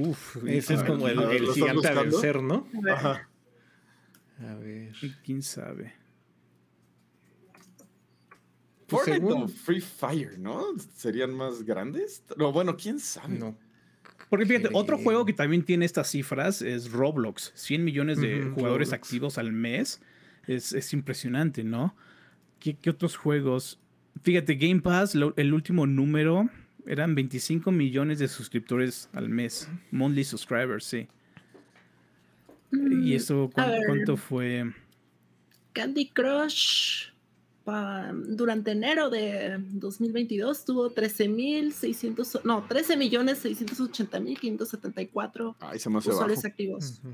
Uf, 0.03 0.37
ese 0.47 0.75
es 0.75 0.83
como 0.83 1.07
el, 1.09 1.17
¿lo 1.17 1.31
el 1.31 1.43
estás 1.43 1.55
gigante 1.55 1.89
a 1.89 2.03
vencer, 2.03 2.43
¿no? 2.43 2.67
Ajá. 2.93 3.29
A 4.41 4.55
ver. 4.57 4.93
¿Quién 5.25 5.43
sabe? 5.43 5.95
Pues 8.87 9.05
Fortnite 9.05 9.27
según- 9.29 9.43
o 9.45 9.49
Free 9.49 9.81
Fire, 9.81 10.39
¿no? 10.39 10.65
¿Serían 10.97 11.33
más 11.35 11.63
grandes? 11.63 12.23
No, 12.37 12.53
bueno, 12.53 12.77
quién 12.77 13.01
sabe. 13.01 13.39
No. 13.39 13.57
Porque 14.29 14.47
fíjate, 14.47 14.69
Creo. 14.69 14.79
otro 14.81 14.99
juego 14.99 15.25
que 15.25 15.33
también 15.33 15.65
tiene 15.65 15.85
estas 15.85 16.11
cifras 16.11 16.61
es 16.61 16.91
Roblox. 16.91 17.53
100 17.55 17.85
millones 17.85 18.21
de 18.21 18.51
jugadores 18.55 18.89
Roblox. 18.89 18.93
activos 19.05 19.39
al 19.39 19.53
mes. 19.53 20.01
Es, 20.47 20.73
es 20.73 20.93
impresionante, 20.93 21.65
¿no? 21.65 21.95
¿Qué, 22.61 22.77
qué 22.77 22.91
otros 22.91 23.17
juegos? 23.17 23.79
Fíjate, 24.23 24.55
Game 24.55 24.81
Pass, 24.81 25.15
lo- 25.15 25.35
el 25.37 25.53
último 25.55 25.87
número 25.87 26.49
eran 26.87 27.15
25 27.15 27.71
millones 27.73 28.19
de 28.19 28.29
suscriptores 28.29 29.09
al 29.13 29.29
mes. 29.29 29.69
Monthly 29.91 30.25
subscribers, 30.25 30.85
sí. 30.85 31.09
Mm, 32.71 33.07
¿Y 33.07 33.15
eso 33.15 33.51
cuán- 33.53 33.71
ver. 33.71 33.83
cuánto 33.87 34.17
fue? 34.17 34.73
Candy 35.73 36.09
Crush 36.11 37.09
pa- 37.65 38.13
durante 38.13 38.71
enero 38.73 39.11
de 39.11 39.57
2022 39.73 40.65
tuvo 40.65 40.91
13.600, 40.93 42.41
no, 42.45 42.67
13.680.574 42.69 45.57
Ay, 45.61 45.79
se 45.79 45.91
me 45.91 45.99
hace 45.99 46.09
bajo. 46.09 46.19
usuarios 46.21 46.45
activos. 46.45 47.01
Ujú. 47.03 47.13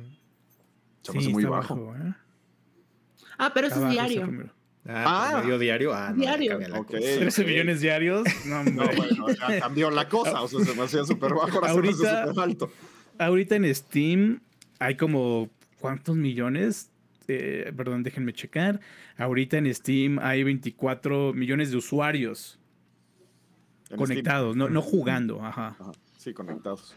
Se 1.02 1.12
me 1.12 1.18
hace 1.18 1.26
Sí, 1.28 1.32
muy 1.32 1.42
está 1.44 1.50
bajo. 1.56 1.94
¿eh? 1.96 2.14
Ah, 3.42 3.52
pero 3.54 3.66
eso 3.68 3.84
es 3.86 3.90
diario. 3.90 4.50
Ah, 4.86 5.04
Ah. 5.06 5.30
promedio 5.32 5.58
diario. 5.58 5.94
Ah, 5.94 6.10
no, 6.10 6.16
Diario. 6.20 6.50
cambia 6.52 6.68
la 6.68 6.80
Ok. 6.80 6.86
cosa. 6.92 6.98
13 7.00 7.42
ok. 7.42 7.48
millones 7.48 7.80
diarios. 7.80 8.22
No, 8.46 8.64
No, 8.64 8.84
bueno, 8.96 9.26
ya 9.30 9.60
cambió 9.60 9.90
la 9.90 10.08
cosa. 10.08 10.40
O 10.42 10.48
sea, 10.48 10.64
se 10.64 10.74
me 10.74 10.82
hacía 10.82 11.04
súper 11.04 11.32
bajo, 11.34 11.58
ahora 11.58 11.72
se 11.72 11.80
me 11.80 11.88
hace 11.90 12.06
Ahorita- 12.08 12.26
súper 12.28 12.44
alto. 12.44 12.72
Ahorita 13.18 13.56
en 13.56 13.74
Steam 13.74 14.40
hay 14.78 14.96
como 14.96 15.48
¿cuántos 15.78 16.16
millones? 16.16 16.90
Eh, 17.28 17.72
perdón, 17.76 18.02
déjenme 18.02 18.32
checar. 18.32 18.80
Ahorita 19.16 19.58
en 19.58 19.72
Steam 19.74 20.18
hay 20.18 20.42
24 20.42 21.32
millones 21.34 21.70
de 21.70 21.76
usuarios 21.76 22.58
conectados, 23.96 24.56
no, 24.56 24.68
no 24.68 24.82
jugando, 24.82 25.44
ajá. 25.44 25.76
Ajá, 25.78 25.92
Sí, 26.16 26.32
conectados. 26.34 26.94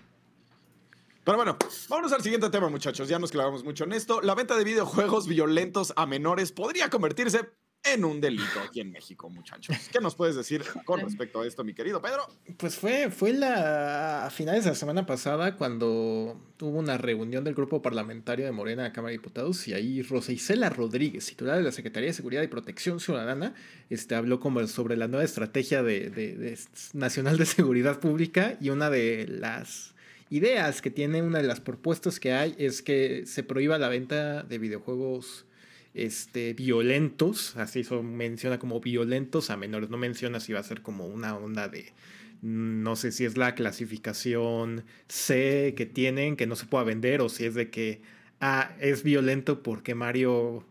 Pero 1.24 1.38
bueno, 1.38 1.58
vámonos 1.88 2.12
al 2.12 2.22
siguiente 2.22 2.50
tema, 2.50 2.68
muchachos. 2.70 3.08
Ya 3.08 3.18
nos 3.18 3.32
clavamos 3.32 3.64
mucho 3.64 3.86
en 3.86 3.94
esto. 3.94 4.22
La 4.22 4.36
venta 4.36 4.58
de 4.58 4.64
videojuegos 4.66 5.28
violentos 5.28 5.94
a 5.96 6.06
menores 6.06 6.52
podría 6.52 6.90
convertirse 6.90 7.50
en 7.86 8.06
un 8.06 8.22
delito 8.22 8.60
aquí 8.66 8.80
en 8.80 8.92
México, 8.92 9.30
muchachos. 9.30 9.76
¿Qué 9.92 10.00
nos 10.00 10.16
puedes 10.16 10.36
decir 10.36 10.64
con 10.86 11.02
respecto 11.02 11.42
a 11.42 11.48
esto, 11.48 11.64
mi 11.64 11.74
querido 11.74 12.02
Pedro? 12.02 12.28
Pues 12.58 12.76
fue, 12.78 13.10
fue 13.10 13.34
la, 13.34 14.26
a 14.26 14.30
finales 14.30 14.64
de 14.64 14.72
la 14.72 14.76
semana 14.76 15.06
pasada 15.06 15.56
cuando 15.56 16.40
hubo 16.62 16.80
una 16.80 16.98
reunión 16.98 17.44
del 17.44 17.56
grupo 17.56 17.82
parlamentario 17.82 18.46
de 18.46 18.52
Morena 18.52 18.84
la 18.84 18.94
Cámara 18.94 19.12
de 19.12 19.18
Diputados 19.18 19.68
y 19.68 19.74
ahí 19.74 20.02
Rosa 20.02 20.32
Isela 20.32 20.70
Rodríguez, 20.70 21.26
titular 21.26 21.58
de 21.58 21.64
la 21.64 21.72
Secretaría 21.72 22.08
de 22.08 22.14
Seguridad 22.14 22.42
y 22.42 22.48
Protección 22.48 23.00
Ciudadana, 23.02 23.54
este, 23.90 24.16
habló 24.16 24.42
sobre 24.68 24.96
la 24.96 25.08
nueva 25.08 25.26
estrategia 25.26 25.84
de 25.84 26.58
nacional 26.94 27.38
de 27.38 27.46
seguridad 27.46 28.00
pública 28.00 28.58
y 28.62 28.70
una 28.70 28.90
de 28.90 29.28
las 29.28 29.93
ideas 30.36 30.82
que 30.82 30.90
tiene, 30.90 31.22
una 31.22 31.40
de 31.40 31.48
las 31.48 31.60
propuestas 31.60 32.20
que 32.20 32.34
hay 32.34 32.56
es 32.58 32.82
que 32.82 33.26
se 33.26 33.44
prohíba 33.44 33.78
la 33.78 33.88
venta 33.90 34.44
de 34.44 34.58
videojuegos 34.58 35.46
este, 35.94 36.54
violentos, 36.54 37.56
así 37.58 37.84
se 37.84 37.96
menciona 38.02 38.58
como 38.58 38.80
violentos 38.80 39.50
a 39.52 39.58
menores, 39.58 39.90
no 39.90 39.98
menciona 39.98 40.40
si 40.40 40.52
va 40.54 40.60
a 40.60 40.64
ser 40.64 40.82
como 40.82 41.06
una 41.06 41.36
onda 41.38 41.68
de, 41.68 41.94
no 42.42 42.96
sé 42.96 43.12
si 43.12 43.26
es 43.26 43.38
la 43.38 43.54
clasificación 43.54 44.86
C 45.08 45.76
que 45.78 45.86
tienen, 45.86 46.36
que 46.36 46.48
no 46.48 46.56
se 46.56 46.66
pueda 46.66 46.84
vender, 46.84 47.22
o 47.22 47.30
si 47.30 47.46
es 47.46 47.54
de 47.54 47.70
que, 47.70 48.02
ah, 48.40 48.76
es 48.80 49.04
violento 49.04 49.62
porque 49.62 49.94
Mario 49.94 50.66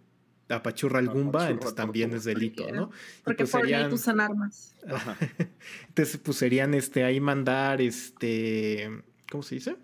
apachurra 0.49 0.99
al 0.99 1.07
Goomba, 1.07 1.29
Apachurra 1.31 1.51
entonces 1.51 1.75
también 1.77 2.13
es 2.15 2.25
delito, 2.25 2.65
Porque- 2.65 2.77
¿no? 2.77 2.91
Y 2.91 3.23
Porque 3.23 3.37
pues 3.45 3.51
Fortnite 3.53 3.75
serían- 3.77 3.93
usan 3.93 4.21
armas. 4.21 4.75
Entonces, 5.89 6.19
pues 6.23 6.37
serían 6.37 6.75
este, 6.75 7.05
ahí 7.05 7.21
mandar, 7.21 7.81
este, 7.81 8.91
¿cómo 9.33 9.43
se 9.43 9.55
dice? 9.55 9.77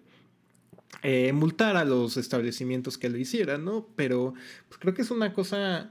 Eh, 1.03 1.33
multar 1.33 1.77
a 1.77 1.85
los 1.85 2.19
establecimientos 2.19 2.99
que 2.99 3.09
lo 3.09 3.17
hicieran, 3.17 3.65
¿no? 3.65 3.89
Pero 3.97 4.35
pues 4.69 4.79
creo 4.79 4.93
que 4.93 5.03
es 5.03 5.11
una 5.11 5.33
cosa 5.33 5.91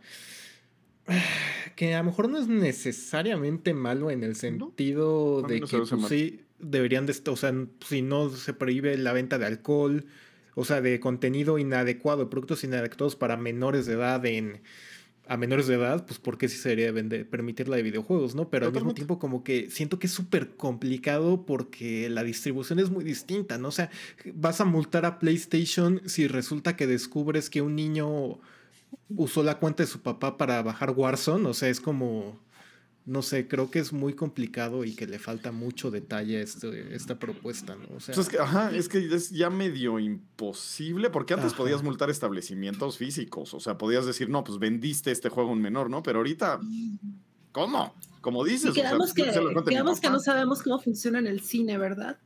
que 1.76 1.96
a 1.96 2.00
lo 2.00 2.06
mejor 2.06 2.30
no 2.30 2.38
es 2.38 2.48
necesariamente 2.48 3.74
malo 3.74 4.12
en 4.12 4.24
el 4.24 4.36
sentido 4.36 5.42
de 5.42 5.60
no 5.60 5.68
que 5.68 5.78
pues, 5.80 6.08
sí 6.08 6.42
deberían 6.60 7.08
de, 7.08 7.16
o 7.30 7.36
sea, 7.36 7.54
si 7.86 8.02
no 8.02 8.30
se 8.30 8.54
prohíbe 8.54 8.98
la 8.98 9.14
venta 9.14 9.40
de 9.40 9.46
alcohol, 9.48 10.06
o 10.56 10.66
sea, 10.66 10.82
de 10.82 11.00
contenido 11.00 11.58
inadecuado, 11.58 12.26
de 12.26 12.30
productos 12.30 12.64
inadecuados 12.64 13.16
para 13.16 13.38
menores 13.38 13.86
de 13.86 13.94
edad 13.94 14.24
en 14.26 14.62
a 15.30 15.38
menores 15.38 15.68
de 15.68 15.76
edad, 15.76 16.06
pues 16.06 16.20
¿por 16.20 16.38
qué 16.38 16.48
sí 16.50 16.58
se 16.58 16.70
debería 16.70 16.92
vender, 16.92 17.30
permitir 17.30 17.68
la 17.68 17.78
de 17.78 17.84
videojuegos, 17.84 18.36
no? 18.36 18.50
Pero 18.50 18.68
al 18.68 18.74
mismo 18.74 18.94
tiempo 18.94 19.20
como 19.20 19.44
que 19.44 19.70
siento 19.70 20.00
que 20.00 20.08
es 20.08 20.14
súper 20.14 20.56
complicado 20.56 21.46
porque 21.46 22.10
la 22.10 22.24
distribución 22.24 22.80
es 22.80 22.90
muy 22.90 23.04
distinta, 23.04 23.58
¿no? 23.58 23.70
O 23.70 23.72
sea, 23.72 23.90
vas 24.34 24.62
a 24.62 24.66
multar 24.66 25.06
a 25.06 25.20
PlayStation 25.20 26.02
si 26.06 26.28
resulta 26.28 26.76
que 26.76 26.88
descubres 26.88 27.50
que 27.50 27.62
un 27.62 27.76
niño 27.76 28.40
usó 29.10 29.44
la 29.44 29.60
cuenta 29.60 29.84
de 29.84 29.88
su 29.88 30.02
papá 30.02 30.38
para 30.38 30.62
bajar 30.62 30.92
Warzone, 30.92 31.48
o 31.48 31.54
sea, 31.54 31.70
es 31.70 31.80
como, 31.80 32.40
no 33.08 33.22
sé, 33.22 33.48
creo 33.48 33.72
que 33.72 33.80
es 33.80 33.94
muy 33.94 34.14
complicado 34.16 34.84
y 34.84 34.94
que 34.94 35.08
le 35.08 35.18
falta 35.18 35.54
mucho 35.54 35.90
detalle 35.92 36.38
a 36.38 36.42
este- 36.42 36.94
esta 36.94 37.18
propuesta, 37.18 37.76
¿no? 37.76 37.96
O 37.96 38.00
sea, 38.02 38.14
Pues 38.14 38.28
es 38.28 38.30
que, 38.30 38.38
ajá, 38.38 38.70
es 38.76 38.90
que 38.90 38.98
es 39.16 39.30
ya 39.30 39.50
medio 39.50 39.98
imposible, 39.98 41.10
porque 41.10 41.34
antes 41.34 41.54
Ajá. 41.54 41.58
podías 41.58 41.84
multar 41.84 42.10
establecimientos 42.10 42.98
físicos, 42.98 43.54
o 43.54 43.62
sea, 43.62 43.78
podías 43.78 44.06
decir, 44.06 44.30
no, 44.30 44.44
pues 44.44 44.60
vendiste 44.60 45.12
este 45.12 45.30
juego 45.30 45.50
a 45.52 45.54
un 45.54 45.62
menor, 45.62 45.90
¿no? 45.90 46.04
Pero 46.04 46.20
ahorita, 46.20 46.60
¿cómo? 47.54 47.96
Como 48.20 48.44
dices, 48.44 48.66
Y 48.66 48.70
o 48.70 48.74
sea, 48.74 48.84
quedamos, 48.84 49.14
que, 49.14 49.24
quedamos 49.70 50.00
que 50.02 50.10
no 50.10 50.20
sabemos 50.20 50.62
cómo 50.62 50.80
funciona 50.80 51.20
en 51.20 51.28
el 51.28 51.40
cine, 51.40 51.78
¿verdad? 51.78 52.18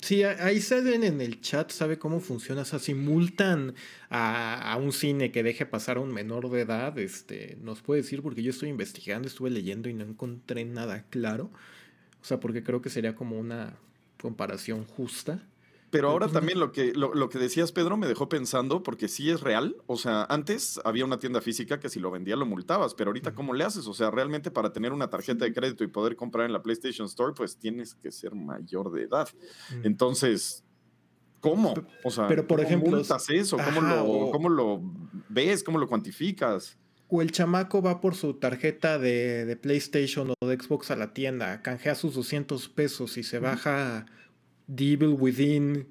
Sí, 0.00 0.22
ahí 0.22 0.60
salen 0.60 1.04
en 1.04 1.20
el 1.20 1.40
chat, 1.40 1.70
sabe 1.70 1.98
cómo 1.98 2.20
funciona. 2.20 2.62
O 2.62 2.64
sea, 2.64 2.78
si 2.78 2.94
multan 2.94 3.74
a, 4.08 4.72
a 4.72 4.76
un 4.76 4.92
cine 4.92 5.32
que 5.32 5.42
deje 5.42 5.66
pasar 5.66 5.96
a 5.96 6.00
un 6.00 6.12
menor 6.12 6.50
de 6.50 6.62
edad, 6.62 6.98
este, 6.98 7.56
nos 7.60 7.82
puede 7.82 8.02
decir, 8.02 8.22
porque 8.22 8.42
yo 8.42 8.50
estoy 8.50 8.68
investigando, 8.68 9.28
estuve 9.28 9.50
leyendo 9.50 9.88
y 9.88 9.94
no 9.94 10.04
encontré 10.04 10.64
nada 10.64 11.04
claro. 11.10 11.50
O 12.22 12.24
sea, 12.24 12.40
porque 12.40 12.62
creo 12.62 12.80
que 12.80 12.90
sería 12.90 13.14
como 13.14 13.38
una 13.38 13.76
comparación 14.20 14.84
justa. 14.84 15.42
Pero 15.98 16.10
ahora 16.10 16.26
también 16.28 16.58
lo 16.58 16.72
que, 16.72 16.92
lo, 16.92 17.14
lo 17.14 17.28
que 17.28 17.38
decías, 17.38 17.70
Pedro, 17.70 17.96
me 17.96 18.06
dejó 18.08 18.28
pensando, 18.28 18.82
porque 18.82 19.06
sí 19.08 19.30
es 19.30 19.40
real. 19.40 19.76
O 19.86 19.96
sea, 19.96 20.24
antes 20.28 20.80
había 20.84 21.04
una 21.04 21.18
tienda 21.20 21.40
física 21.40 21.78
que 21.78 21.88
si 21.88 22.00
lo 22.00 22.10
vendía 22.10 22.34
lo 22.36 22.46
multabas, 22.46 22.94
pero 22.94 23.10
ahorita, 23.10 23.34
¿cómo 23.34 23.54
le 23.54 23.62
haces? 23.64 23.86
O 23.86 23.94
sea, 23.94 24.10
realmente 24.10 24.50
para 24.50 24.72
tener 24.72 24.92
una 24.92 25.08
tarjeta 25.08 25.44
de 25.44 25.52
crédito 25.52 25.84
y 25.84 25.86
poder 25.86 26.16
comprar 26.16 26.46
en 26.46 26.52
la 26.52 26.62
PlayStation 26.62 27.06
Store, 27.06 27.32
pues 27.36 27.56
tienes 27.58 27.94
que 27.94 28.10
ser 28.10 28.34
mayor 28.34 28.90
de 28.92 29.02
edad. 29.04 29.28
Entonces, 29.84 30.64
¿cómo? 31.40 31.74
O 32.02 32.10
sea, 32.10 32.26
Pero, 32.26 32.46
por 32.46 32.58
¿cómo 32.58 32.66
ejemplo, 32.68 32.90
multas 32.96 33.28
eso? 33.30 33.56
¿Cómo, 33.56 33.80
ajá, 33.80 33.96
lo, 33.96 34.04
o- 34.04 34.30
¿Cómo 34.30 34.48
lo 34.48 34.80
ves? 35.28 35.62
¿Cómo 35.62 35.78
lo 35.78 35.86
cuantificas? 35.86 36.78
O 37.08 37.22
el 37.22 37.30
chamaco 37.30 37.80
va 37.82 38.00
por 38.00 38.16
su 38.16 38.34
tarjeta 38.34 38.98
de, 38.98 39.44
de 39.44 39.56
PlayStation 39.56 40.32
o 40.40 40.46
de 40.46 40.56
Xbox 40.58 40.90
a 40.90 40.96
la 40.96 41.12
tienda, 41.12 41.62
canjea 41.62 41.94
sus 41.94 42.14
200 42.14 42.68
pesos 42.70 43.16
y 43.18 43.22
se 43.22 43.38
baja 43.38 44.06
Evil 44.68 45.16
Within 45.18 45.86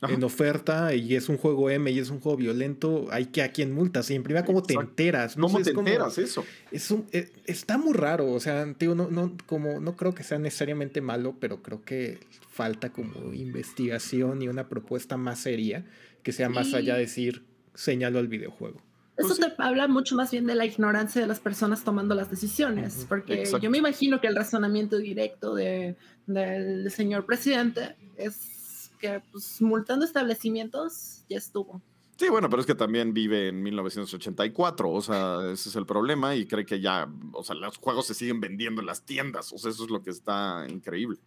Ajá. 0.00 0.12
en 0.12 0.22
oferta 0.24 0.94
y 0.94 1.14
es 1.14 1.28
un 1.30 1.38
juego 1.38 1.70
M 1.70 1.90
y 1.90 1.98
es 1.98 2.10
un 2.10 2.20
juego 2.20 2.36
violento, 2.36 3.06
hay 3.10 3.26
que 3.26 3.42
a 3.42 3.52
quien 3.52 3.72
multas. 3.72 4.10
Y 4.10 4.14
en 4.14 4.22
primera, 4.22 4.44
¿cómo 4.44 4.62
te 4.62 4.74
enteras? 4.74 5.36
No 5.38 5.46
¿Cómo 5.46 5.58
sé, 5.58 5.64
te 5.64 5.70
es 5.70 5.74
como- 5.74 5.88
enteras 5.88 6.18
eso? 6.18 6.44
es 6.70 6.90
un- 6.90 7.06
eh, 7.12 7.30
está 7.46 7.78
muy 7.78 7.94
raro, 7.94 8.30
o 8.30 8.40
sea, 8.40 8.66
digo, 8.78 8.94
no, 8.94 9.08
no, 9.10 9.34
como, 9.46 9.80
no 9.80 9.96
creo 9.96 10.14
que 10.14 10.22
sea 10.22 10.38
necesariamente 10.38 11.00
malo, 11.00 11.36
pero 11.40 11.62
creo 11.62 11.82
que 11.82 12.18
falta 12.50 12.90
como 12.90 13.32
investigación 13.32 14.42
y 14.42 14.48
una 14.48 14.68
propuesta 14.68 15.16
más 15.16 15.40
seria 15.40 15.84
que 16.22 16.32
sea 16.32 16.48
más 16.48 16.68
Sí. 16.68 16.76
allá 16.76 16.94
de 16.94 17.00
decir 17.00 17.44
señalo 17.74 18.18
al 18.18 18.28
videojuego. 18.28 18.80
Eso 19.16 19.28
Pues 19.28 19.38
te 19.40 19.46
habla 19.62 19.86
mucho 19.86 20.16
más 20.16 20.32
bien 20.32 20.44
de 20.46 20.54
la 20.56 20.66
ignorancia 20.66 21.20
de 21.20 21.26
las 21.28 21.38
personas 21.38 21.84
tomando 21.84 22.14
las 22.16 22.30
decisiones, 22.30 23.06
porque 23.08 23.34
exacto. 23.40 23.58
yo 23.64 23.70
me 23.70 23.78
imagino 23.78 24.20
que 24.20 24.26
el 24.26 24.34
razonamiento 24.36 24.98
directo 24.98 25.54
de, 25.54 25.96
del 26.26 26.90
señor 26.90 27.24
presidente 27.24 27.94
es 28.18 28.90
que 28.98 29.20
pues, 29.30 29.60
multando 29.60 30.04
establecimientos 30.04 31.24
ya 31.28 31.38
estuvo. 31.38 31.80
Sí, 32.16 32.28
bueno, 32.28 32.48
pero 32.48 32.60
es 32.60 32.66
que 32.66 32.76
también 32.76 33.12
vive 33.12 33.48
en 33.48 33.62
1984, 33.62 34.88
o 34.88 35.02
sea, 35.02 35.40
ese 35.52 35.68
es 35.68 35.76
el 35.76 35.84
problema 35.84 36.36
y 36.36 36.46
cree 36.46 36.64
que 36.64 36.80
ya, 36.80 37.08
o 37.32 37.42
sea, 37.42 37.56
los 37.56 37.76
juegos 37.78 38.06
se 38.06 38.14
siguen 38.14 38.40
vendiendo 38.40 38.80
en 38.80 38.86
las 38.86 39.04
tiendas, 39.04 39.52
o 39.52 39.58
sea, 39.58 39.72
eso 39.72 39.84
es 39.84 39.90
lo 39.90 40.00
que 40.02 40.10
está 40.10 40.64
increíble. 40.68 41.18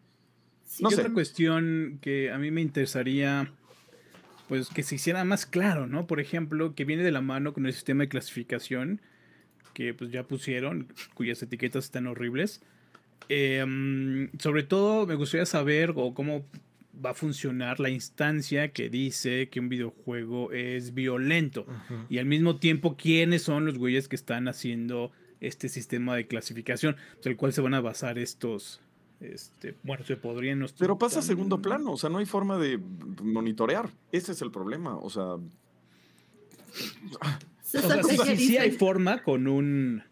Sí, 0.64 0.84
No 0.84 0.90
sé. 0.90 1.02
otra 1.02 1.12
cuestión 1.12 2.00
que 2.02 2.32
a 2.32 2.38
mí 2.38 2.52
me 2.52 2.62
interesaría, 2.62 3.52
pues 4.48 4.70
que 4.70 4.82
se 4.82 4.96
hiciera 4.96 5.26
más 5.26 5.46
claro, 5.46 5.88
¿no? 5.88 6.08
Por 6.08 6.22
ejemplo, 6.22 6.74
que 6.74 6.86
viene 6.86 7.04
de 7.04 7.12
la 7.12 7.22
mano 7.22 7.54
con 7.54 7.66
el 7.66 7.74
sistema 7.74 8.04
de 8.04 8.10
clasificación, 8.10 9.02
que 9.74 9.94
pues, 9.94 10.10
ya 10.12 10.24
pusieron, 10.24 10.88
cuyas 11.16 11.44
etiquetas 11.44 11.86
están 11.86 12.08
horribles. 12.08 12.62
Eh, 13.28 13.66
mm, 13.68 14.40
sobre 14.40 14.64
todo 14.64 15.06
me 15.06 15.16
gustaría 15.16 15.46
saber 15.46 15.94
o 15.96 16.14
cómo 16.14 16.46
va 17.04 17.12
a 17.12 17.14
funcionar 17.14 17.80
la 17.80 17.90
instancia 17.90 18.70
que 18.72 18.90
dice 18.90 19.50
que 19.50 19.60
un 19.60 19.70
videojuego 19.70 20.52
es 20.52 20.94
violento. 20.94 21.66
Y 22.10 22.18
al 22.18 22.26
mismo 22.26 22.58
tiempo, 22.58 22.96
quiénes 22.98 23.44
son 23.44 23.66
los 23.66 23.78
güeyes 23.78 24.08
que 24.08 24.16
están 24.16 24.48
haciendo 24.48 25.12
este 25.40 25.70
sistema 25.70 26.16
de 26.16 26.28
clasificación, 26.28 26.96
el 27.24 27.38
cual 27.38 27.54
se 27.54 27.62
van 27.62 27.74
a 27.74 27.82
basar 27.82 28.18
estos. 28.18 28.82
Este, 29.20 29.76
bueno, 29.84 30.06
se 30.06 30.16
podrían. 30.18 30.60
no 30.60 30.68
Pero 30.78 30.98
pasa 30.98 31.20
a 31.20 31.22
segundo 31.24 31.62
plano, 31.62 31.92
o 31.94 31.98
sea, 31.98 32.10
no 32.10 32.18
hay 32.20 32.26
forma 32.26 32.58
de 32.58 32.80
monitorear. 33.24 33.90
Ese 34.12 34.32
es 34.32 34.42
el 34.42 34.52
problema, 34.52 34.96
o 34.96 35.10
sea, 35.10 35.24
O 37.68 37.70
César 37.70 38.04
sea, 38.04 38.04
sí, 38.04 38.18
Peña 38.18 38.26
sí- 38.38 38.48
sí 38.48 38.58
hay 38.58 38.72
forma 38.72 39.24
con 39.24 39.48
un. 39.48 40.04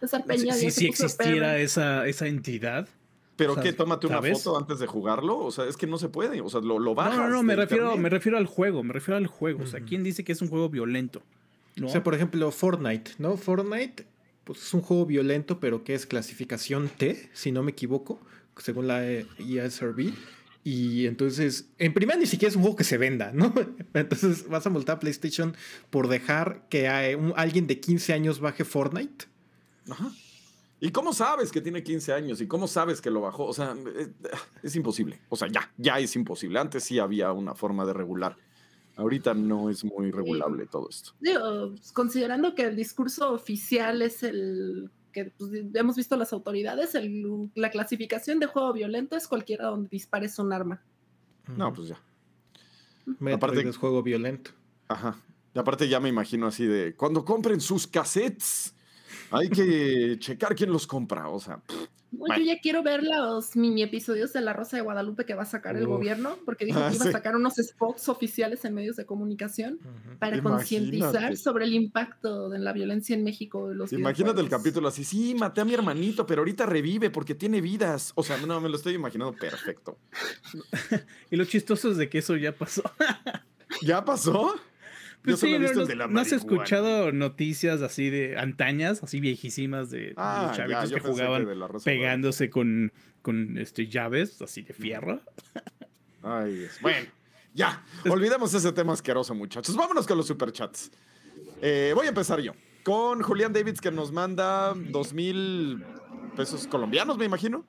César 0.00 0.22
Si, 0.22 0.28
Peña 0.28 0.54
existiera 0.54 1.58
esa, 1.58 2.06
esa 2.08 2.26
entidad. 2.26 2.88
Pero 3.36 3.52
O 3.52 3.54
sea, 3.54 3.62
qué, 3.62 3.72
tómate 3.72 4.06
una 4.06 4.16
¿sabes? 4.16 4.42
foto 4.42 4.58
antes 4.58 4.78
de 4.78 4.86
jugarlo, 4.86 5.38
o 5.38 5.50
sea, 5.50 5.66
es 5.66 5.76
que 5.76 5.86
no 5.86 5.98
se 5.98 6.08
puede, 6.08 6.40
o 6.40 6.48
sea, 6.48 6.60
lo, 6.60 6.78
lo 6.78 6.94
bajas. 6.94 7.16
No, 7.16 7.24
no, 7.28 7.30
no, 7.36 7.42
me 7.42 7.54
refiero, 7.56 7.84
internet. 7.84 8.02
me 8.02 8.08
refiero 8.10 8.38
al 8.38 8.46
juego, 8.46 8.82
me 8.82 8.92
refiero 8.94 9.16
al 9.18 9.26
juego. 9.26 9.62
O 9.64 9.66
sea. 9.66 9.80
¿quién 9.80 10.02
dice 10.02 10.24
que 10.24 10.32
es 10.32 10.40
un 10.42 10.48
juego 10.48 10.68
violento? 10.68 11.22
¿No? 11.76 11.88
O 11.88 11.90
sea, 11.90 12.02
por 12.02 12.14
ejemplo, 12.14 12.50
Fortnite, 12.50 13.12
¿no? 13.18 13.36
Fortnite 13.36 14.06
pues, 14.44 14.62
es 14.62 14.72
un 14.74 14.80
juego 14.80 15.04
violento, 15.06 15.60
pero 15.60 15.84
que 15.84 15.94
es 15.94 16.06
clasificación 16.06 16.88
T, 16.88 17.28
si 17.34 17.52
no 17.52 17.62
me 17.62 17.72
equivoco, 17.72 18.18
según 18.56 18.86
la 18.86 19.04
ESRB. 19.06 20.12
Y 20.64 21.06
entonces, 21.06 21.68
en 21.78 21.92
primera 21.94 22.18
ni 22.18 22.26
siquiera 22.26 22.48
es 22.50 22.56
un 22.56 22.62
juego 22.62 22.76
que 22.76 22.84
se 22.84 22.96
venda, 22.98 23.30
¿no? 23.32 23.52
Entonces 23.94 24.48
vas 24.48 24.66
a 24.66 24.70
multar 24.70 24.96
a 24.96 24.98
PlayStation 25.00 25.54
por 25.90 26.08
dejar 26.08 26.66
que 26.70 26.88
hay 26.88 27.14
un- 27.14 27.34
alguien 27.36 27.66
de 27.68 27.78
15 27.78 28.12
años 28.14 28.40
baje 28.40 28.64
Fortnite. 28.64 29.26
Ajá. 29.88 30.10
¿Y 30.80 30.90
cómo 30.90 31.12
sabes 31.14 31.50
que 31.50 31.60
tiene 31.60 31.82
15 31.82 32.12
años? 32.12 32.40
¿Y 32.40 32.46
cómo 32.46 32.66
sabes 32.68 33.00
que 33.00 33.10
lo 33.10 33.22
bajó? 33.22 33.46
O 33.46 33.52
sea, 33.54 33.74
es, 33.98 34.10
es 34.62 34.76
imposible. 34.76 35.20
O 35.30 35.36
sea, 35.36 35.48
ya, 35.48 35.72
ya 35.78 35.98
es 35.98 36.14
imposible. 36.16 36.58
Antes 36.58 36.84
sí 36.84 36.98
había 36.98 37.32
una 37.32 37.54
forma 37.54 37.86
de 37.86 37.94
regular. 37.94 38.36
Ahorita 38.96 39.34
no 39.34 39.68
es 39.70 39.84
muy 39.84 40.10
regulable 40.10 40.66
todo 40.66 40.88
esto. 40.90 41.12
Digo, 41.20 41.70
pues, 41.76 41.92
considerando 41.92 42.54
que 42.54 42.62
el 42.64 42.76
discurso 42.76 43.32
oficial 43.32 44.00
es 44.02 44.22
el 44.22 44.90
que 45.12 45.32
pues, 45.38 45.50
hemos 45.74 45.96
visto 45.96 46.14
las 46.16 46.32
autoridades, 46.34 46.94
el- 46.94 47.50
la 47.54 47.70
clasificación 47.70 48.38
de 48.38 48.46
juego 48.46 48.72
violento 48.74 49.16
es 49.16 49.26
cualquiera 49.28 49.66
donde 49.66 49.88
dispares 49.88 50.38
un 50.38 50.52
arma. 50.52 50.82
No, 51.48 51.72
pues 51.72 51.88
ya. 51.88 52.00
Metroid 53.06 53.34
aparte- 53.34 53.68
es 53.68 53.76
juego 53.76 54.02
violento. 54.02 54.50
Ajá. 54.88 55.16
Y 55.54 55.58
aparte 55.58 55.88
ya 55.88 56.00
me 56.00 56.08
imagino 56.10 56.46
así 56.46 56.66
de, 56.66 56.94
cuando 56.96 57.24
compren 57.24 57.60
sus 57.62 57.86
cassettes, 57.86 58.74
hay 59.30 59.48
que 59.48 60.16
checar 60.18 60.54
quién 60.54 60.70
los 60.70 60.86
compra. 60.86 61.28
O 61.28 61.40
sea, 61.40 61.58
pff, 61.58 61.88
Uy, 62.12 62.18
Bueno. 62.18 62.38
Yo 62.38 62.44
ya 62.54 62.60
quiero 62.60 62.82
ver 62.82 63.02
los 63.02 63.56
mini 63.56 63.82
episodios 63.82 64.32
de 64.32 64.40
La 64.40 64.52
Rosa 64.52 64.76
de 64.76 64.82
Guadalupe 64.82 65.26
que 65.26 65.34
va 65.34 65.42
a 65.42 65.46
sacar 65.46 65.76
el 65.76 65.86
gobierno, 65.86 66.38
porque 66.44 66.64
dijo 66.64 66.78
Ah, 66.78 66.88
que 66.88 66.96
iba 66.96 67.04
sí. 67.04 67.08
a 67.10 67.12
sacar 67.12 67.36
unos 67.36 67.54
spots 67.56 68.08
oficiales 68.08 68.64
en 68.64 68.74
medios 68.74 68.96
de 68.96 69.04
comunicación 69.04 69.80
para 70.18 70.40
concientizar 70.42 71.36
sobre 71.36 71.64
el 71.64 71.74
impacto 71.74 72.48
de 72.48 72.58
la 72.60 72.72
violencia 72.72 73.14
en 73.14 73.24
México. 73.24 73.72
Los 73.74 73.92
imagínate 73.92 74.40
el 74.40 74.48
capítulo 74.48 74.88
así, 74.88 75.04
sí, 75.04 75.34
maté 75.34 75.60
a 75.60 75.64
mi 75.64 75.74
hermanito, 75.74 76.26
pero 76.26 76.40
ahorita 76.42 76.64
revive 76.64 77.10
porque 77.10 77.34
tiene 77.34 77.60
vidas. 77.60 78.12
O 78.14 78.22
sea, 78.22 78.38
no, 78.38 78.60
me 78.60 78.68
lo 78.68 78.76
estoy 78.76 78.94
imaginando 78.94 79.32
perfecto. 79.36 79.98
Y 81.30 81.36
lo 81.36 81.44
chistoso 81.44 81.90
es 81.90 81.96
de 81.96 82.08
que 82.08 82.18
eso 82.18 82.36
ya 82.36 82.52
pasó. 82.52 82.82
¿Ya 83.82 84.04
pasó? 84.04 84.54
Pues 85.26 85.40
sí, 85.40 85.54
he 85.54 85.58
no, 85.58 85.64
visto 85.64 85.80
el 85.80 85.84
no- 85.84 85.86
de 85.86 85.96
la 85.96 86.06
¿no 86.08 86.20
has 86.20 86.32
escuchado 86.32 87.12
noticias 87.12 87.82
así 87.82 88.08
de 88.10 88.38
antañas, 88.38 89.02
así 89.02 89.20
viejísimas 89.20 89.90
de, 89.90 89.98
de 89.98 90.14
Ah, 90.16 90.46
los 90.48 90.56
ya, 90.56 90.66
chavitos 90.68 90.92
que 90.92 91.00
jugaban 91.00 91.46
pegándose 91.84 92.48
con, 92.50 92.92
con 93.22 93.58
este, 93.58 93.86
llaves 93.88 94.40
así 94.40 94.62
de 94.62 94.72
fierro? 94.72 95.20
Ay, 96.22 96.54
Dios. 96.54 96.78
Bueno, 96.80 97.06
ya. 97.54 97.84
Olvidemos 98.08 98.52
ese 98.54 98.72
tema 98.72 98.92
asqueroso, 98.92 99.34
muchachos. 99.34 99.76
Vámonos 99.76 100.06
con 100.06 100.16
los 100.16 100.26
superchats. 100.26 100.90
Eh, 101.62 101.92
voy 101.94 102.06
a 102.06 102.10
empezar 102.10 102.40
yo. 102.40 102.52
Con 102.82 103.22
Julián 103.22 103.52
Davids, 103.52 103.80
que 103.80 103.90
nos 103.90 104.12
manda 104.12 104.74
dos 104.74 105.12
mil 105.12 105.82
pesos 106.36 106.66
colombianos, 106.66 107.18
me 107.18 107.24
imagino. 107.24 107.64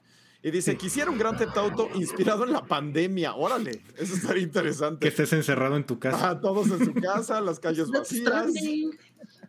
Y 0.48 0.52
dice, 0.52 0.78
quisiera 0.78 1.12
un 1.12 1.18
gran 1.18 1.36
Auto 1.58 1.90
inspirado 1.96 2.46
en 2.46 2.54
la 2.54 2.66
pandemia. 2.66 3.34
Órale, 3.36 3.82
eso 3.98 4.14
estaría 4.16 4.36
Que 4.36 4.48
interesante. 4.48 5.06
estés 5.06 5.34
encerrado 5.34 5.76
en 5.76 5.86
tu 5.86 6.00
casa. 6.00 6.30
Ah, 6.30 6.40
todos 6.40 6.68
en 6.72 6.86
su 6.86 6.94
casa, 6.94 7.42
las 7.42 7.60
calles 7.60 7.92
Death 7.92 8.00
vacías. 8.04 8.22
Stranding. 8.24 8.98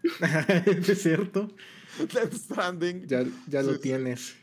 es 0.88 1.00
cierto. 1.02 1.48
Death 2.12 2.32
Stranding. 2.34 3.06
Ya, 3.06 3.22
ya 3.46 3.60
Sí, 3.60 3.66
lo 3.68 3.74
sí. 3.74 3.80
tienes. 3.80 4.34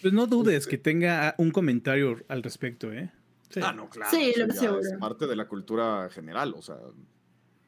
Pues 0.00 0.14
no 0.14 0.28
dudes 0.28 0.68
que 0.68 0.78
tenga 0.78 1.34
un 1.38 1.50
comentario 1.50 2.16
al 2.28 2.44
respecto, 2.44 2.92
¿eh? 2.92 3.10
Sí. 3.50 3.58
Ah, 3.60 3.72
no, 3.72 3.90
claro. 3.90 4.08
Sí, 4.12 4.32
lo 4.36 4.52
seguro. 4.54 4.80
Es 4.82 4.92
parte 5.00 5.26
de 5.26 5.34
la 5.34 5.48
cultura 5.48 6.08
general, 6.12 6.54
o 6.56 6.62
sea. 6.62 6.76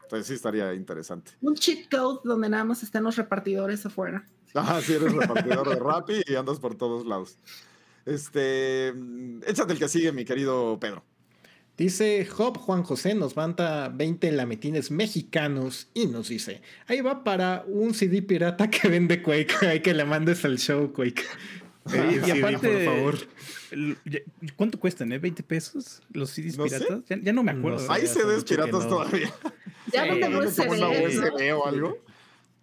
Entonces 0.05 0.29
sí 0.29 0.35
estaría 0.35 0.73
interesante. 0.73 1.33
Un 1.41 1.57
cheat 1.57 1.91
code 1.91 2.21
donde 2.23 2.49
nada 2.49 2.63
más 2.63 2.85
están 2.85 3.03
los 3.03 3.17
repartidores 3.17 3.85
afuera. 3.85 4.25
Ah, 4.55 4.81
sí, 4.81 4.93
eres 4.93 5.13
repartidor 5.13 5.69
de 5.69 5.75
Rappi 5.75 6.23
y 6.29 6.37
andas 6.37 6.61
por 6.61 6.77
todos 6.77 7.05
lados. 7.05 7.39
Este, 8.07 8.93
mm, 8.95 9.41
échate 9.47 9.73
el 9.73 9.79
que 9.79 9.89
sigue, 9.89 10.13
mi 10.13 10.25
querido 10.25 10.79
Pedro. 10.81 11.05
Dice 11.77 12.25
Job 12.25 12.57
Juan 12.59 12.85
José, 12.85 13.15
nos 13.15 13.37
manda 13.37 13.89
20 13.89 14.31
lametines 14.31 14.93
mexicanos 14.93 15.89
y 15.93 16.07
nos 16.07 16.29
dice, 16.29 16.63
ahí 16.87 17.01
va 17.01 17.25
para 17.25 17.65
un 17.67 17.95
CD 17.95 18.23
pirata 18.23 18.71
que 18.71 18.89
vende 18.89 19.23
Quake, 19.23 19.55
hay 19.67 19.81
que 19.81 19.93
le 19.93 20.05
mandes 20.05 20.45
al 20.45 20.59
show 20.59 20.93
Quake. 20.93 21.23
Y, 21.87 21.97
El 21.99 22.25
CD, 22.25 22.39
aparte, 22.39 22.67
por 22.67 22.85
favor. 22.87 23.19
¿cuánto 24.57 24.81
cuestan, 24.81 25.13
eh? 25.13 25.21
¿20 25.21 25.43
pesos 25.43 26.01
los 26.15 26.31
CDs 26.31 26.57
No 26.57 26.65
piratas? 26.65 27.01
Ya, 27.07 27.19
ya 27.21 27.33
no 27.35 27.43
me 27.43 27.51
acuerdo. 27.51 27.79
No 27.79 27.85
sé. 27.85 27.93
Hay 27.93 28.07
CDs 28.07 28.43
piratas 28.43 28.85
no. 28.85 28.89
todavía. 28.89 29.31
Ya 29.93 30.05
Sí, 30.05 30.09
no 30.09 30.15
tengo 30.19 30.43
no 30.43 30.51
¿Tienen 30.51 30.55
como 30.57 30.73
una 30.73 30.89
USB. 30.89 31.35
USB 31.35 31.59
o 31.59 31.67
algo? 31.67 31.99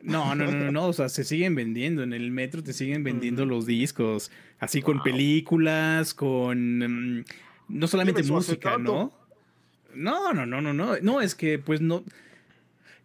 No, 0.04 0.36
no, 0.36 0.46
no, 0.46 0.52
no, 0.52 0.72
no, 0.72 0.88
o 0.88 0.94
sea, 0.94 1.10
se 1.10 1.24
siguen 1.24 1.56
vendiendo. 1.56 2.04
En 2.04 2.14
el 2.14 2.32
metro 2.32 2.64
te 2.64 2.74
siguen 2.74 3.04
vendiendo 3.04 3.46
los 3.46 3.66
discos. 3.66 4.32
Así 4.60 4.82
con 4.82 5.02
películas, 5.04 6.14
con. 6.14 7.18
mm, 7.20 7.26
no 7.70 7.88
solamente 7.88 8.24
música. 8.24 8.78
¿no? 8.78 9.14
No, 9.94 10.34
no, 10.34 10.46
no, 10.46 10.62
no, 10.62 10.74
no. 10.74 10.98
No, 11.02 11.22
es 11.22 11.36
que, 11.36 11.60
pues 11.60 11.82
no. 11.82 12.04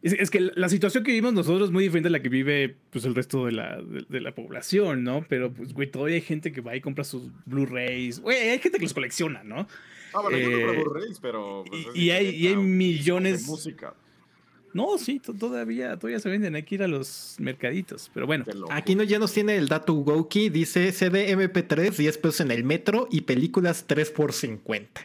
Es, 0.02 0.12
es 0.12 0.30
que 0.30 0.40
la 0.54 0.68
situación 0.68 1.02
que 1.02 1.10
vivimos 1.10 1.32
nosotros 1.32 1.68
es 1.68 1.72
muy 1.72 1.82
diferente 1.82 2.08
a 2.08 2.10
la 2.12 2.20
que 2.22 2.28
vive 2.28 2.76
pues, 2.90 3.04
el 3.06 3.14
resto 3.14 3.46
de 3.46 3.52
la, 3.52 3.80
de, 3.82 4.04
de 4.08 4.20
la 4.20 4.34
población, 4.34 5.02
¿no? 5.02 5.24
Pero, 5.28 5.52
pues, 5.52 5.72
güey, 5.72 5.90
todavía 5.90 6.16
hay 6.16 6.20
gente 6.22 6.52
que 6.52 6.60
va 6.60 6.76
y 6.76 6.80
compra 6.80 7.02
sus 7.02 7.24
Blu-rays. 7.46 8.20
Güey, 8.20 8.50
hay 8.50 8.58
gente 8.58 8.78
que 8.78 8.84
los 8.84 8.94
colecciona, 8.94 9.42
¿no? 9.42 9.66
Ah, 10.14 10.20
bueno, 10.22 10.38
yo 10.38 10.48
Eh, 10.48 10.64
compro 10.66 10.84
Blu-rays, 10.92 11.18
pero. 11.20 11.64
pues, 11.66 11.86
y- 11.94 12.10
hay- 12.10 12.28
y 12.36 12.46
hay 12.46 12.56
millones- 12.56 13.42
De 13.46 13.50
música. 13.50 13.94
No, 14.76 14.98
sí, 14.98 15.18
to- 15.18 15.32
todavía, 15.34 15.96
todavía 15.96 16.20
se 16.20 16.28
venden. 16.28 16.54
Hay 16.54 16.62
que 16.64 16.74
ir 16.76 16.82
a 16.82 16.86
los 16.88 17.36
mercaditos. 17.38 18.10
Pero 18.12 18.26
bueno. 18.26 18.44
Aquí 18.70 18.94
no, 18.94 19.02
ya 19.02 19.18
nos 19.18 19.32
tiene 19.32 19.56
el 19.56 19.68
dato 19.68 19.94
Goki, 19.94 20.50
dice 20.50 20.92
CD 20.92 21.34
MP3, 21.36 21.90
10 21.96 22.18
pesos 22.18 22.40
en 22.42 22.50
el 22.50 22.62
metro 22.62 23.08
y 23.10 23.22
películas 23.22 23.84
3 23.86 24.10
por 24.10 24.32
50. 24.32 25.00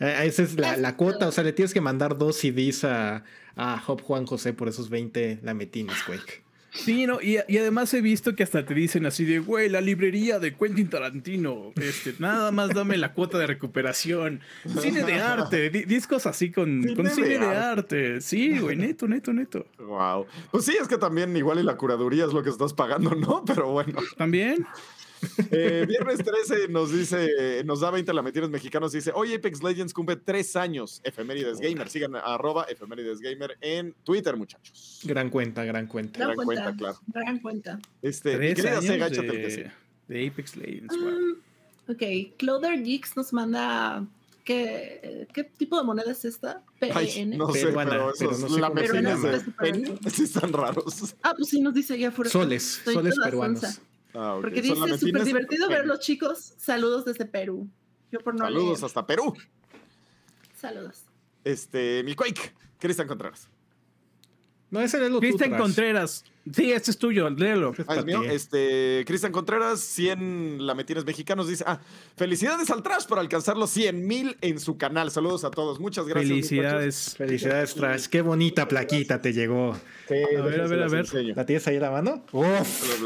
Eh, 0.00 0.16
esa 0.24 0.42
es 0.44 0.58
la, 0.58 0.76
la 0.76 0.96
cuota, 0.96 1.26
o 1.28 1.32
sea, 1.32 1.42
le 1.42 1.52
tienes 1.52 1.74
que 1.74 1.80
mandar 1.80 2.16
dos 2.16 2.36
CDs 2.36 2.84
a, 2.84 3.24
a 3.56 3.78
Job 3.80 4.00
Juan 4.02 4.24
José 4.26 4.52
por 4.52 4.68
esos 4.68 4.88
20 4.90 5.40
lametines, 5.42 5.96
Quake. 6.06 6.42
Sí, 6.84 7.06
no, 7.06 7.20
y, 7.20 7.38
y 7.48 7.58
además 7.58 7.92
he 7.94 8.00
visto 8.00 8.34
que 8.34 8.42
hasta 8.42 8.64
te 8.64 8.72
dicen 8.74 9.04
así 9.06 9.24
de, 9.24 9.38
güey, 9.40 9.68
la 9.68 9.80
librería 9.80 10.38
de 10.38 10.54
Quentin 10.54 10.88
Tarantino, 10.88 11.72
este, 11.76 12.14
nada 12.18 12.50
más 12.52 12.70
dame 12.74 12.96
la 12.96 13.12
cuota 13.12 13.38
de 13.38 13.46
recuperación, 13.46 14.40
cine 14.80 15.02
de 15.04 15.14
arte, 15.20 15.70
di- 15.70 15.84
discos 15.84 16.26
así 16.26 16.50
con 16.50 16.82
Cine 16.82 16.94
con 16.94 17.04
de 17.06 17.10
cine 17.10 17.28
de 17.28 17.36
arte. 17.38 17.56
arte. 17.58 18.20
Sí, 18.20 18.58
güey, 18.58 18.76
neto, 18.76 19.06
neto, 19.08 19.32
neto. 19.32 19.66
Wow. 19.78 20.26
Pues 20.50 20.64
sí, 20.64 20.76
es 20.80 20.88
que 20.88 20.98
también 20.98 21.36
igual 21.36 21.58
y 21.58 21.62
la 21.62 21.76
curaduría 21.76 22.24
es 22.24 22.32
lo 22.32 22.42
que 22.42 22.50
estás 22.50 22.72
pagando, 22.72 23.14
¿no? 23.14 23.44
Pero 23.46 23.70
bueno. 23.72 23.98
¿También? 24.16 24.64
Eh, 25.50 25.84
viernes 25.88 26.18
13 26.18 26.68
nos 26.68 26.92
dice, 26.92 27.62
nos 27.64 27.80
da 27.80 27.90
20 27.90 28.12
lametines 28.12 28.50
mexicanos 28.50 28.92
y 28.94 28.98
dice, 28.98 29.12
hoy 29.14 29.34
Apex 29.34 29.62
Legends 29.62 29.92
cumple 29.94 30.16
tres 30.16 30.54
años. 30.56 31.00
Efemérides 31.04 31.58
Gamer. 31.60 31.88
Sigan 31.88 32.16
a 32.16 32.20
arroba 32.20 32.64
Efemérides 32.64 33.20
Gamer 33.20 33.56
en 33.60 33.94
Twitter, 34.04 34.36
muchachos. 34.36 35.00
Gran 35.04 35.30
cuenta, 35.30 35.64
gran 35.64 35.86
cuenta. 35.86 36.18
Gran 36.18 36.34
Gran 36.34 36.44
cuenta, 36.46 36.64
cuenta, 36.64 36.78
claro. 36.78 36.98
gran 37.08 37.38
cuenta. 37.40 37.78
Este, 38.02 38.38
querida 38.38 38.70
años 38.72 38.84
Sega, 38.84 39.06
échate 39.08 39.26
el 39.26 39.32
que 39.32 39.38
de, 39.38 39.50
sigue. 39.50 39.72
de 40.08 40.26
Apex 40.28 40.56
Legends. 40.56 40.96
wow. 40.96 41.08
Um, 41.08 41.36
ok, 41.88 42.36
Clother 42.36 42.82
Geeks 42.82 43.16
nos 43.16 43.32
manda. 43.32 44.04
¿Qué, 44.44 45.26
¿Qué 45.34 45.44
tipo 45.44 45.76
de 45.76 45.84
moneda 45.84 46.10
es 46.10 46.24
esta? 46.24 46.62
Ay, 46.80 47.10
PN. 47.14 47.36
no 47.36 47.52
sé, 47.52 47.66
Peruana, 47.66 47.90
pero 47.90 48.12
pero 48.18 48.30
esos 48.30 48.42
no 48.42 48.56
sé 48.56 48.60
llama. 48.62 48.80
de 48.80 50.10
sí 50.10 50.22
están 50.22 50.52
raros. 50.54 51.14
Ah, 51.22 51.34
pues 51.36 51.50
sí, 51.50 51.60
nos 51.60 51.74
dice 51.74 51.92
allá 51.94 52.08
afuera. 52.08 52.30
Soles, 52.30 52.80
soles 52.82 53.14
peruanos. 53.22 53.60
sonsa. 53.60 53.82
Ah. 54.20 54.38
Porque 54.40 54.60
dice 54.60 54.74
súper 54.98 55.22
divertido 55.22 55.68
penny. 55.68 55.78
verlos, 55.78 56.00
chicos. 56.00 56.54
Saludos 56.58 57.04
desde 57.04 57.24
Perú. 57.24 57.68
Yo 58.10 58.18
por 58.18 58.34
no 58.34 58.44
Saludos 58.44 58.78
leer. 58.78 58.84
hasta 58.84 59.06
Perú. 59.06 59.32
Saludos. 60.56 61.04
Este, 61.44 62.02
mi 62.02 62.16
Quake, 62.16 62.52
Cristian 62.80 63.06
Contreras. 63.06 63.48
No, 64.70 64.80
ese 64.80 65.02
es 65.02 65.10
lo 65.10 65.20
Cristian 65.20 65.56
Contreras. 65.56 66.24
Sí, 66.52 66.72
este 66.72 66.90
es 66.90 66.98
tuyo, 66.98 67.30
léelo. 67.30 67.74
Ah, 67.86 67.96
es 67.96 68.04
mío. 68.04 68.22
Este, 68.24 69.04
Cristian 69.06 69.32
Contreras, 69.32 69.80
100 69.80 70.66
lametines 70.66 71.04
mexicanos, 71.04 71.46
dice, 71.46 71.62
ah, 71.66 71.80
felicidades 72.16 72.70
al 72.70 72.82
Trash 72.82 73.06
por 73.06 73.18
alcanzar 73.18 73.56
los 73.56 73.70
100 73.70 74.06
mil 74.06 74.36
en 74.40 74.58
su 74.58 74.76
canal. 74.76 75.10
Saludos 75.10 75.44
a 75.44 75.50
todos, 75.50 75.78
muchas 75.78 76.06
gracias. 76.06 76.28
Felicidades. 76.28 77.14
Felicidades, 77.16 77.74
Trash. 77.74 78.06
Qué 78.08 78.20
bonita 78.20 78.66
plaquita 78.66 79.22
te 79.22 79.32
llegó. 79.32 79.74
Sí, 80.08 80.14
a 80.36 80.42
ver, 80.42 80.60
a 80.60 80.66
ver, 80.66 80.82
a 80.82 80.88
ver. 80.88 81.14
¿La 81.36 81.46
tienes 81.46 81.66
ahí 81.68 81.76
a 81.76 81.80
la 81.80 81.90
mano? 81.90 82.24
Uf. 82.32 83.00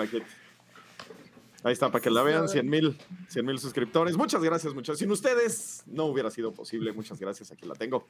Ahí 1.65 1.73
está, 1.73 1.91
para 1.91 2.03
que 2.03 2.11
la 2.11 2.23
vean, 2.23 2.49
100 2.49 2.69
mil 2.69 2.99
100, 3.29 3.47
mil 3.47 3.59
suscriptores. 3.59 4.17
Muchas 4.17 4.43
gracias, 4.43 4.75
muchachos. 4.75 4.99
Sin 4.99 5.11
ustedes 5.11 5.85
no 5.87 6.07
hubiera 6.07 6.31
sido 6.31 6.53
posible. 6.53 6.93
Muchas 6.93 7.21
gracias, 7.21 7.53
aquí 7.53 7.67
la 7.67 7.75
tengo. 7.75 8.09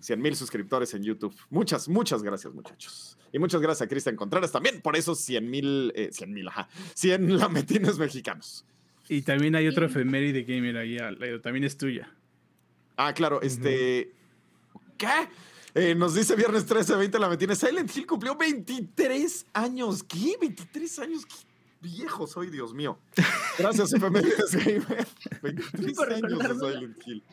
100 0.00 0.20
mil 0.20 0.34
suscriptores 0.34 0.92
en 0.94 1.02
YouTube. 1.02 1.34
Muchas, 1.50 1.88
muchas 1.88 2.22
gracias, 2.22 2.52
muchachos. 2.52 3.18
Y 3.32 3.38
muchas 3.38 3.60
gracias 3.60 3.86
a 3.86 3.88
Cristian 3.88 4.16
Contreras 4.16 4.50
también 4.50 4.80
por 4.80 4.96
esos 4.96 5.20
100 5.20 5.50
mil, 5.50 5.92
eh, 5.94 6.10
100 6.12 6.32
mil, 6.32 6.48
ajá, 6.48 6.68
100 6.94 7.36
lametines 7.38 7.98
mexicanos. 7.98 8.64
Y 9.08 9.22
también 9.22 9.54
hay 9.54 9.68
otro 9.68 9.86
efeméride 9.86 10.42
gamer 10.42 10.76
ahí, 10.76 10.96
también 11.42 11.64
es 11.64 11.76
tuya. 11.76 12.12
Ah, 12.96 13.12
claro, 13.14 13.40
este. 13.42 14.12
¿Qué? 14.96 15.28
Eh, 15.74 15.94
nos 15.94 16.14
dice 16.14 16.34
viernes 16.34 16.66
13, 16.66 16.96
20 16.96 17.18
lametines. 17.18 17.58
Silent 17.58 17.96
Hill 17.96 18.06
cumplió 18.06 18.36
23 18.36 19.46
años. 19.54 20.02
¿Qué? 20.02 20.36
23 20.40 20.98
años. 20.98 21.26
¿Qué? 21.26 21.49
Viejo 21.80 22.26
soy, 22.26 22.50
Dios 22.50 22.74
mío. 22.74 22.98
Gracias, 23.58 23.92
efemérides 23.92 24.54
gamer. 24.54 25.06
23 25.42 26.24
años 26.24 26.38
de 26.38 26.54
Silent 26.54 26.98
Hill. 27.06 27.24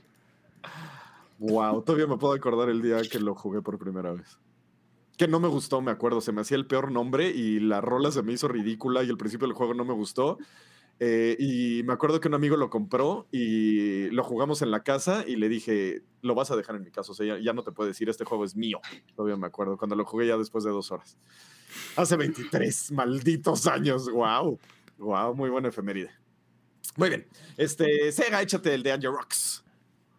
Wow, 1.40 1.84
todavía 1.84 2.08
me 2.08 2.18
puedo 2.18 2.34
acordar 2.34 2.70
el 2.70 2.82
día 2.82 3.02
que 3.02 3.20
lo 3.20 3.36
jugué 3.36 3.62
por 3.62 3.78
primera 3.78 4.12
vez. 4.12 4.40
Que 5.18 5.28
no 5.28 5.40
me 5.40 5.48
gustó, 5.48 5.82
me 5.82 5.92
acuerdo. 5.92 6.22
Se 6.22 6.32
me 6.32 6.42
hacía 6.42 6.58
el 6.58 6.68
peor 6.68 6.92
nombre 6.92 7.30
y 7.30 7.60
la 7.60 7.82
rola 7.82 8.12
se 8.12 8.24
me 8.24 8.34
hizo 8.34 8.48
ridícula 8.48 9.04
y 9.04 9.10
el 9.10 9.18
principio 9.18 9.48
del 9.48 9.56
juego 9.56 9.74
no 9.74 9.86
me 9.86 9.94
gustó. 9.94 10.38
Eh, 11.00 11.36
y 11.40 11.84
me 11.84 11.94
acuerdo 11.94 12.20
que 12.20 12.28
un 12.28 12.34
amigo 12.34 12.58
lo 12.58 12.70
compró 12.70 13.28
y 13.32 14.10
lo 14.10 14.24
jugamos 14.24 14.64
en 14.64 14.72
la 14.72 14.84
casa 14.84 15.24
y 15.28 15.36
le 15.36 15.48
dije, 15.48 16.02
lo 16.22 16.34
vas 16.34 16.50
a 16.50 16.56
dejar 16.56 16.76
en 16.76 16.84
mi 16.84 16.92
casa, 16.92 17.12
o 17.12 17.16
sea, 17.16 17.38
ya, 17.40 17.54
no 17.54 17.64
te 17.64 17.72
puedo 17.72 17.88
decir, 17.88 18.10
este 18.10 18.26
juego 18.26 18.44
es 18.46 18.56
mío. 18.56 18.80
Todavía 19.16 19.38
me 19.38 19.46
acuerdo, 19.46 19.78
cuando 19.78 19.96
lo 19.96 20.06
jugué 20.06 20.28
ya 20.28 20.38
después 20.38 20.64
de 20.64 20.72
dos 20.72 20.92
horas. 20.92 21.18
Hace 21.96 22.16
23 22.16 22.92
malditos 22.92 23.68
años, 23.68 24.10
wow, 24.10 24.60
wow, 24.98 25.36
muy 25.36 25.50
buena 25.50 25.70
efeméride. 25.70 26.12
Muy 26.96 27.10
bien, 27.10 27.28
este, 27.58 28.12
Sega, 28.12 28.42
échate 28.42 28.74
el 28.74 28.84
de 28.84 28.92
Angel 28.92 29.12
Rocks. 29.12 29.64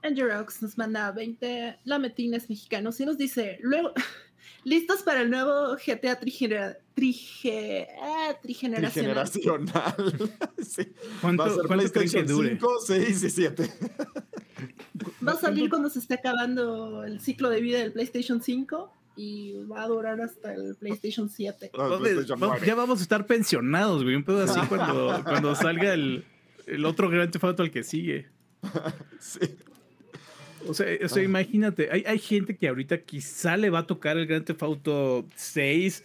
Angel 0.02 0.30
Rocks 0.30 0.62
nos 0.62 0.78
manda 0.78 1.10
20 1.10 1.80
lametines 1.84 2.48
mexicanos 2.48 3.00
y 3.00 3.06
nos 3.06 3.18
dice, 3.18 3.58
luego, 3.62 3.92
listos 4.64 5.02
para 5.02 5.22
el 5.22 5.30
nuevo 5.30 5.76
GTA 5.76 6.18
trigenera, 6.18 6.78
trige, 6.94 7.88
ah, 8.00 8.34
trigeneracional. 8.40 9.28
Trigeneracional. 9.28 10.30
sí. 10.66 10.92
¿Cuánto, 11.20 11.42
Va 11.44 11.50
a 11.50 11.54
ser 11.54 11.66
PlayStation 11.66 12.26
que 12.26 12.32
dure? 12.32 12.48
5, 12.50 12.68
6 12.86 13.22
y 13.24 13.30
7. 13.30 13.72
Va 15.26 15.32
a 15.32 15.36
salir 15.36 15.68
cuando 15.70 15.88
se 15.88 15.98
esté 15.98 16.14
acabando 16.14 17.04
el 17.04 17.20
ciclo 17.20 17.50
de 17.50 17.60
vida 17.60 17.78
del 17.78 17.92
PlayStation 17.92 18.42
5 18.42 18.92
y 19.18 19.64
va 19.64 19.82
a 19.82 19.88
durar 19.88 20.20
hasta 20.20 20.54
el 20.54 20.76
PlayStation 20.76 21.28
7. 21.28 21.72
ya 22.64 22.74
vamos 22.76 23.00
a 23.00 23.02
estar 23.02 23.26
pensionados, 23.26 24.04
güey. 24.04 24.14
Un 24.14 24.22
pedo 24.22 24.44
así 24.44 24.60
cuando, 24.68 25.22
cuando 25.24 25.56
salga 25.56 25.92
el, 25.92 26.24
el 26.66 26.84
otro 26.84 27.10
Grand 27.10 27.32
Theft 27.32 27.44
Auto 27.44 27.64
al 27.64 27.72
que 27.72 27.82
sigue. 27.82 28.28
sí. 29.18 29.40
O 30.68 30.74
sea, 30.74 31.22
imagínate, 31.22 31.88
hay, 31.90 32.04
hay, 32.06 32.18
gente 32.18 32.56
que 32.56 32.68
ahorita 32.68 32.98
quizá 32.98 33.56
le 33.56 33.70
va 33.70 33.80
a 33.80 33.86
tocar 33.86 34.16
el 34.18 34.26
Grand 34.26 34.44
Theft 34.44 34.62
Auto 34.62 35.26
6, 35.34 36.04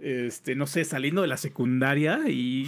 este, 0.00 0.54
no 0.54 0.66
sé, 0.66 0.84
saliendo 0.84 1.22
de 1.22 1.28
la 1.28 1.36
secundaria 1.38 2.20
y... 2.28 2.66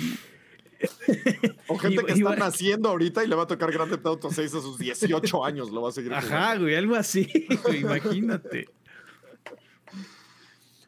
O 1.66 1.78
gente 1.78 2.04
que 2.04 2.12
está 2.12 2.36
naciendo 2.36 2.90
ahorita 2.90 3.24
y 3.24 3.26
le 3.26 3.34
va 3.34 3.44
a 3.44 3.46
tocar 3.46 3.72
Grand 3.72 3.90
Theft 3.90 4.06
Auto 4.06 4.30
6 4.30 4.54
a 4.54 4.60
sus 4.60 4.78
18 4.78 5.44
años, 5.44 5.70
lo 5.70 5.82
va 5.82 5.88
a 5.88 5.92
seguir 5.92 6.12
Ajá, 6.12 6.56
güey, 6.56 6.74
algo 6.74 6.94
así, 6.94 7.26
imagínate. 7.74 8.68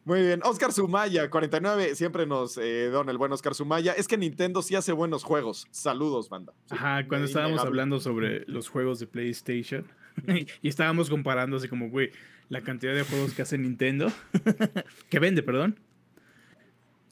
Muy 0.07 0.21
bien, 0.21 0.39
Oscar 0.45 0.71
Sumaya, 0.71 1.29
49, 1.29 1.93
siempre 1.93 2.25
nos 2.25 2.57
eh, 2.57 2.87
don 2.89 3.09
el 3.09 3.17
buen 3.17 3.29
Oscar 3.33 3.53
Sumaya. 3.53 3.91
Es 3.91 4.07
que 4.07 4.17
Nintendo 4.17 4.61
sí 4.61 4.73
hace 4.73 4.93
buenos 4.93 5.25
juegos. 5.25 5.67
Saludos, 5.69 6.29
banda. 6.29 6.53
Ajá, 6.69 7.05
cuando 7.09 7.27
estábamos 7.27 7.59
hablando 7.59 7.99
sobre 7.99 8.45
los 8.47 8.69
juegos 8.69 8.99
de 8.99 9.07
PlayStation. 9.07 9.85
y 10.61 10.69
estábamos 10.69 11.09
comparando 11.09 11.57
así 11.57 11.67
como, 11.67 11.89
güey, 11.89 12.11
la 12.47 12.61
cantidad 12.61 12.95
de 12.95 13.03
juegos 13.03 13.33
que 13.33 13.41
hace 13.41 13.57
Nintendo, 13.57 14.09
que 15.09 15.19
vende, 15.19 15.43
perdón. 15.43 15.77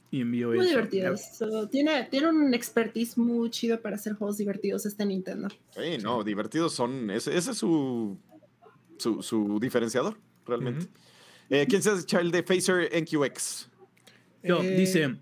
Y 0.10 0.22
envió 0.22 0.52
Muy 0.52 0.66
divertidos. 0.66 1.22
tiene, 1.70 2.06
tiene 2.06 2.30
un 2.30 2.54
expertise 2.54 3.18
muy 3.18 3.50
chido 3.50 3.82
para 3.82 3.98
hacer 3.98 4.14
juegos 4.14 4.38
divertidos 4.38 4.86
este 4.86 5.06
Nintendo. 5.06 5.50
Sí, 5.72 5.98
no, 6.02 6.24
divertidos 6.24 6.72
son. 6.72 7.10
Ese, 7.10 7.36
es 7.36 7.44
su, 7.44 8.18
su, 8.98 9.60
diferenciador, 9.60 10.18
realmente. 10.46 10.88
Eh, 11.50 11.66
¿Quién 11.70 11.82
se 11.82 11.92
hace 11.92 12.18
el 12.18 12.32
de 12.32 12.44
Phaser 12.44 12.90
NQX? 12.94 13.70
Yo, 14.44 14.62
eh, 14.62 14.76
dice. 14.78 15.16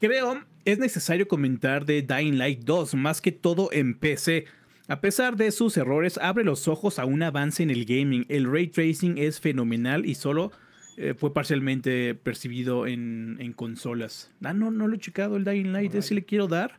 Creo 0.00 0.42
es 0.64 0.78
necesario 0.78 1.26
comentar 1.26 1.84
de 1.84 2.02
Dying 2.02 2.38
Light 2.38 2.60
2, 2.60 2.94
más 2.94 3.20
que 3.20 3.32
todo 3.32 3.70
en 3.72 3.98
PC. 3.98 4.46
A 4.88 5.00
pesar 5.00 5.36
de 5.36 5.50
sus 5.50 5.76
errores, 5.76 6.18
abre 6.18 6.44
los 6.44 6.68
ojos 6.68 6.98
a 6.98 7.04
un 7.04 7.22
avance 7.22 7.62
en 7.62 7.70
el 7.70 7.84
gaming. 7.84 8.26
El 8.28 8.50
ray 8.50 8.68
tracing 8.68 9.18
es 9.18 9.40
fenomenal 9.40 10.06
y 10.06 10.14
solo 10.14 10.52
eh, 10.96 11.14
fue 11.14 11.32
parcialmente 11.32 12.14
percibido 12.14 12.86
en, 12.86 13.54
consolas. 13.56 14.30
Ah, 14.42 14.52
no, 14.52 14.70
no 14.70 14.86
lo 14.86 14.96
he 14.96 14.98
checado 14.98 15.36
el 15.36 15.44
Dying 15.44 15.72
Light, 15.72 15.94
ese 15.94 16.14
le 16.14 16.24
quiero 16.24 16.46
dar. 16.46 16.78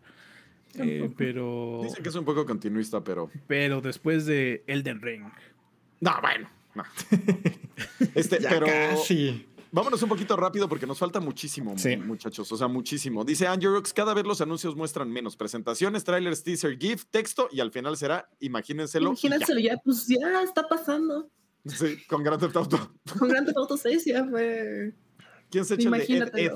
Eh, 0.75 1.09
pero. 1.17 1.81
Dicen 1.83 2.03
que 2.03 2.09
es 2.09 2.15
un 2.15 2.25
poco 2.25 2.45
continuista, 2.45 3.03
pero. 3.03 3.29
Pero 3.47 3.81
después 3.81 4.25
de 4.25 4.63
Elden 4.67 5.01
Ring. 5.01 5.23
No, 5.99 6.13
bueno. 6.21 6.49
No. 6.75 6.83
este, 8.15 8.37
pero. 8.37 8.65
Casi. 8.65 9.47
Vámonos 9.71 10.03
un 10.03 10.09
poquito 10.09 10.35
rápido 10.35 10.69
porque 10.69 10.85
nos 10.85 10.99
falta 10.99 11.19
muchísimo, 11.19 11.73
muchachos. 12.05 12.51
O 12.51 12.57
sea, 12.57 12.67
muchísimo. 12.67 13.25
Dice 13.25 13.47
Angerox, 13.47 13.91
cada 13.91 14.13
vez 14.13 14.23
los 14.23 14.39
anuncios 14.39 14.75
muestran 14.75 15.09
menos 15.09 15.35
presentaciones, 15.35 16.03
trailers, 16.03 16.43
teaser, 16.43 16.77
GIF, 16.77 17.05
texto 17.09 17.49
y 17.51 17.59
al 17.59 17.71
final 17.71 17.97
será, 17.97 18.29
imagínenselo. 18.39 19.09
Imagínenselo 19.09 19.59
ya. 19.59 19.77
pues 19.83 20.05
ya 20.05 20.43
está 20.43 20.67
pasando. 20.67 21.27
Sí, 21.65 21.97
con 22.07 22.21
Grand 22.21 22.39
Theft 22.39 22.55
Auto. 22.55 22.93
Con 23.17 23.29
Grand 23.29 23.47
Theft 23.47 23.57
Auto 23.57 23.75
6 23.75 24.05
ya 24.05 24.23
fue. 24.25 24.93
¿Quién 25.49 25.65
se 25.65 25.73
echa 25.73 25.89
de 25.89 26.03
Ed, 26.03 26.29
Ed? 26.35 26.51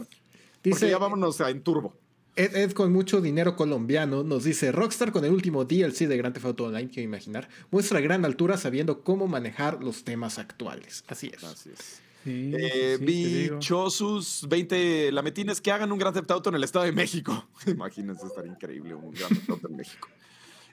Dice, 0.62 0.88
ya 0.88 1.00
vámonos 1.00 1.42
a, 1.42 1.50
en 1.50 1.64
turbo. 1.64 1.96
Ed, 2.38 2.56
Ed, 2.56 2.72
con 2.72 2.94
mucho 2.94 3.20
dinero 3.20 3.56
colombiano 3.56 4.24
nos 4.24 4.44
dice 4.44 4.72
Rockstar 4.72 5.12
con 5.12 5.26
el 5.26 5.32
último 5.32 5.66
DLC 5.66 6.08
de 6.08 6.18
Grand 6.18 6.34
Theft 6.34 6.46
Auto 6.46 6.66
Online, 6.66 6.88
quiero 6.88 7.04
imaginar, 7.04 7.50
muestra 7.72 8.00
gran 8.00 8.26
altura 8.26 8.58
sabiendo 8.58 9.04
cómo 9.04 9.28
manejar 9.28 9.84
los 9.84 10.04
temas 10.04 10.38
actuales. 10.38 11.04
Así 11.08 11.32
es. 11.34 11.44
Así 11.44 11.72
es. 11.72 12.02
Eh, 12.26 12.98
bichosus 13.00 14.46
20 14.48 15.12
lametines 15.14 15.62
que 15.62 15.72
hagan 15.72 15.92
un 15.92 15.98
Gran 15.98 16.14
Theft 16.14 16.30
Auto 16.30 16.50
en 16.50 16.56
el 16.56 16.64
Estado 16.64 16.86
de 16.86 16.92
México. 16.92 17.48
Imagínense, 17.66 18.28
estaría 18.28 18.52
increíble 18.52 18.94
un 18.94 19.12
Gran 19.12 19.30
Theft 19.30 19.50
Auto 19.50 19.68
en 19.70 19.76
México. 19.78 20.10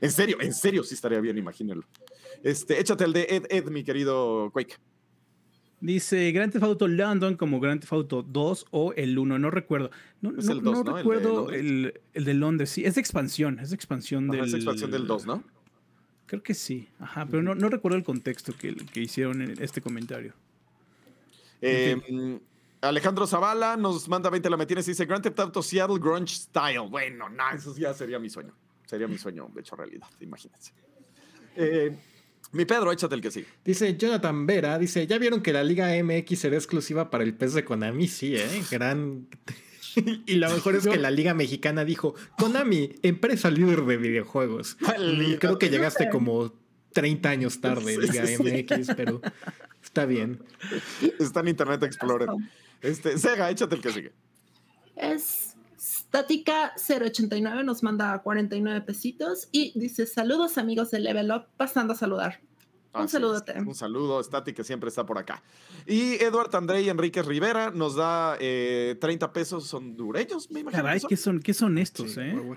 En 0.01 0.11
serio, 0.11 0.37
en 0.41 0.53
serio, 0.53 0.83
sí 0.83 0.95
estaría 0.95 1.21
bien, 1.21 1.39
imagínenlo. 1.39 1.85
Este, 2.43 2.79
échate 2.79 3.05
el 3.05 3.12
de 3.12 3.27
Ed 3.31 3.45
Ed, 3.49 3.71
mi 3.71 3.85
querido 3.85 4.51
Quake. 4.53 4.77
Dice 5.85 6.32
Grand 6.32 6.51
Theft 6.51 6.64
Auto 6.64 6.89
London 6.89 7.37
como 7.37 7.61
Grand 7.61 7.78
Theft 7.78 7.93
Auto 7.93 8.22
2 8.22 8.68
o 8.70 8.95
el 8.95 9.18
1, 9.18 9.39
no 9.39 9.51
recuerdo. 9.51 9.91
No, 10.22 10.30
es 10.39 10.49
el 10.49 10.62
2, 10.62 10.82
no, 10.82 10.97
recuerdo 10.97 11.51
el 11.51 12.01
de, 12.14 12.35
Londres, 12.35 12.70
sí, 12.70 12.87
es 12.87 12.95
de 12.95 13.03
expansión, 13.03 13.59
es 13.59 13.68
de 13.68 13.76
expansión 13.76 14.28
del... 14.28 14.47
Es 14.47 14.55
expansión 14.55 14.91
del 14.91 15.07
2, 15.07 15.26
¿no? 15.26 15.45
Creo 16.24 16.43
que 16.43 16.55
sí, 16.55 16.89
ajá, 17.01 17.26
pero 17.26 17.43
no, 17.43 17.55
no 17.55 17.68
recuerdo 17.68 17.99
el 17.99 18.03
contexto 18.03 18.55
que, 18.57 18.74
que 18.74 19.01
hicieron 19.01 19.43
en 19.43 19.62
este 19.62 19.82
comentario. 19.82 20.32
Em, 21.61 22.41
Alejandro 22.80 23.26
Zavala 23.26 23.76
nos 23.76 24.09
manda 24.09 24.30
20 24.30 24.49
la 24.49 24.57
metines 24.57 24.89
y 24.89 24.93
dice 24.93 25.05
Grand 25.05 25.22
Theft 25.22 25.39
Auto 25.39 25.62
Seattle 25.62 25.99
Grunge 25.99 26.35
Style. 26.35 26.89
Bueno, 26.89 27.28
no, 27.28 27.51
eso 27.55 27.76
ya 27.76 27.93
sería 27.93 28.18
mi 28.18 28.30
sueño. 28.30 28.55
Sería 28.87 29.07
mi 29.07 29.18
sueño, 29.18 29.51
de 29.55 29.61
hecho, 29.61 29.76
realidad, 29.76 30.09
imagínense. 30.20 30.72
Eh, 31.57 31.95
mi 32.55 32.65
Pedro, 32.65 32.93
échate 32.93 33.15
el 33.15 33.21
que 33.21 33.31
sí. 33.31 33.45
Dice 33.65 33.97
Jonathan 33.97 34.47
Vera, 34.47 34.79
dice, 34.79 35.07
¿ya 35.07 35.19
vieron 35.19 35.43
que 35.43 35.53
la 35.53 35.63
Liga 35.63 35.91
MX 36.03 36.39
será 36.39 36.57
exclusiva 36.57 37.11
para 37.11 37.25
el 37.25 37.35
pez 37.35 37.55
de 37.55 37.65
Konami? 37.65 38.09
Sí, 38.09 38.37
¿eh? 38.37 38.63
Gran... 38.71 39.29
y 40.27 40.35
lo 40.35 40.51
mejor 40.51 40.77
es 40.77 40.87
que 40.87 40.97
la 40.97 41.11
Liga 41.11 41.35
Mexicana 41.35 41.85
dijo, 41.85 42.15
Konami, 42.39 42.95
empresa 43.03 43.51
líder 43.51 43.83
de 43.83 43.97
videojuegos. 43.97 44.77
Creo 45.39 45.59
que 45.59 45.69
llegaste 45.69 46.09
como 46.09 46.55
30 46.93 47.29
años 47.29 47.61
tarde, 47.61 47.99
Liga 47.99 48.25
MX, 48.25 48.95
pero 48.97 49.21
Está 49.85 50.07
bien. 50.07 50.43
Está 51.21 51.41
en 51.41 51.49
Internet 51.49 51.83
Explorer. 51.85 52.29
Este, 52.81 53.17
Sega, 53.17 53.51
échate 53.51 53.77
el 53.77 53.81
que 53.81 53.93
sigue. 53.93 54.13
Es 54.97 55.54
Statica 55.85 56.72
089, 56.78 57.62
nos 57.62 57.82
manda 57.82 58.18
49 58.22 58.80
pesitos 58.80 59.49
y 59.53 59.78
dice: 59.78 60.07
Saludos 60.07 60.57
amigos 60.57 60.91
de 60.91 61.01
Level 61.01 61.30
Up, 61.30 61.45
pasando 61.59 61.93
a 61.93 61.97
saludar. 61.97 62.41
Un 62.95 63.09
saludote. 63.09 63.53
es. 63.59 63.66
Un 63.66 63.74
saludo, 63.74 64.22
Stati, 64.22 64.55
que 64.55 64.64
siempre 64.64 64.89
está 64.89 65.05
por 65.05 65.18
acá. 65.18 65.43
Y 65.87 66.14
Eduard 66.22 66.55
André 66.57 66.89
Enríquez 66.89 67.26
Rivera 67.26 67.70
nos 67.70 67.97
da 67.97 68.39
eh, 68.41 68.97
30 68.99 69.32
pesos 69.35 69.74
hondureños, 69.74 70.51
me 70.51 70.61
imagino. 70.61 70.82
Caray, 70.82 71.01
que 71.01 71.18
son. 71.18 71.41
¿qué 71.41 71.53
son, 71.53 71.74
¿qué 71.74 71.76
son 71.76 71.78
estos, 71.78 72.12
Sí, 72.12 72.20
eh? 72.20 72.57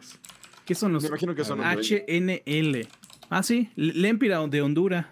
¿Qué 0.66 0.76
son 0.76 0.94
los 0.94 1.04
Me 1.04 1.10
imagino 1.10 1.36
que 1.36 1.44
son. 1.44 1.60
HNL? 1.60 2.88
Ah, 3.30 3.44
sí, 3.44 3.72
Lempira 3.76 4.46
de 4.48 4.62
Honduras. 4.62 5.06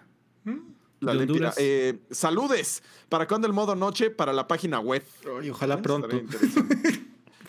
La 1.01 1.11
de 1.11 1.19
lempira. 1.19 1.49
Honduras. 1.49 1.55
Eh, 1.57 1.99
saludes. 2.11 2.81
¿Para 3.09 3.27
cuándo 3.27 3.45
el 3.47 3.53
modo 3.53 3.75
noche? 3.75 4.09
Para 4.09 4.31
la 4.31 4.47
página 4.47 4.79
web. 4.79 5.03
Ay, 5.41 5.49
ojalá 5.49 5.81
pronto. 5.81 6.07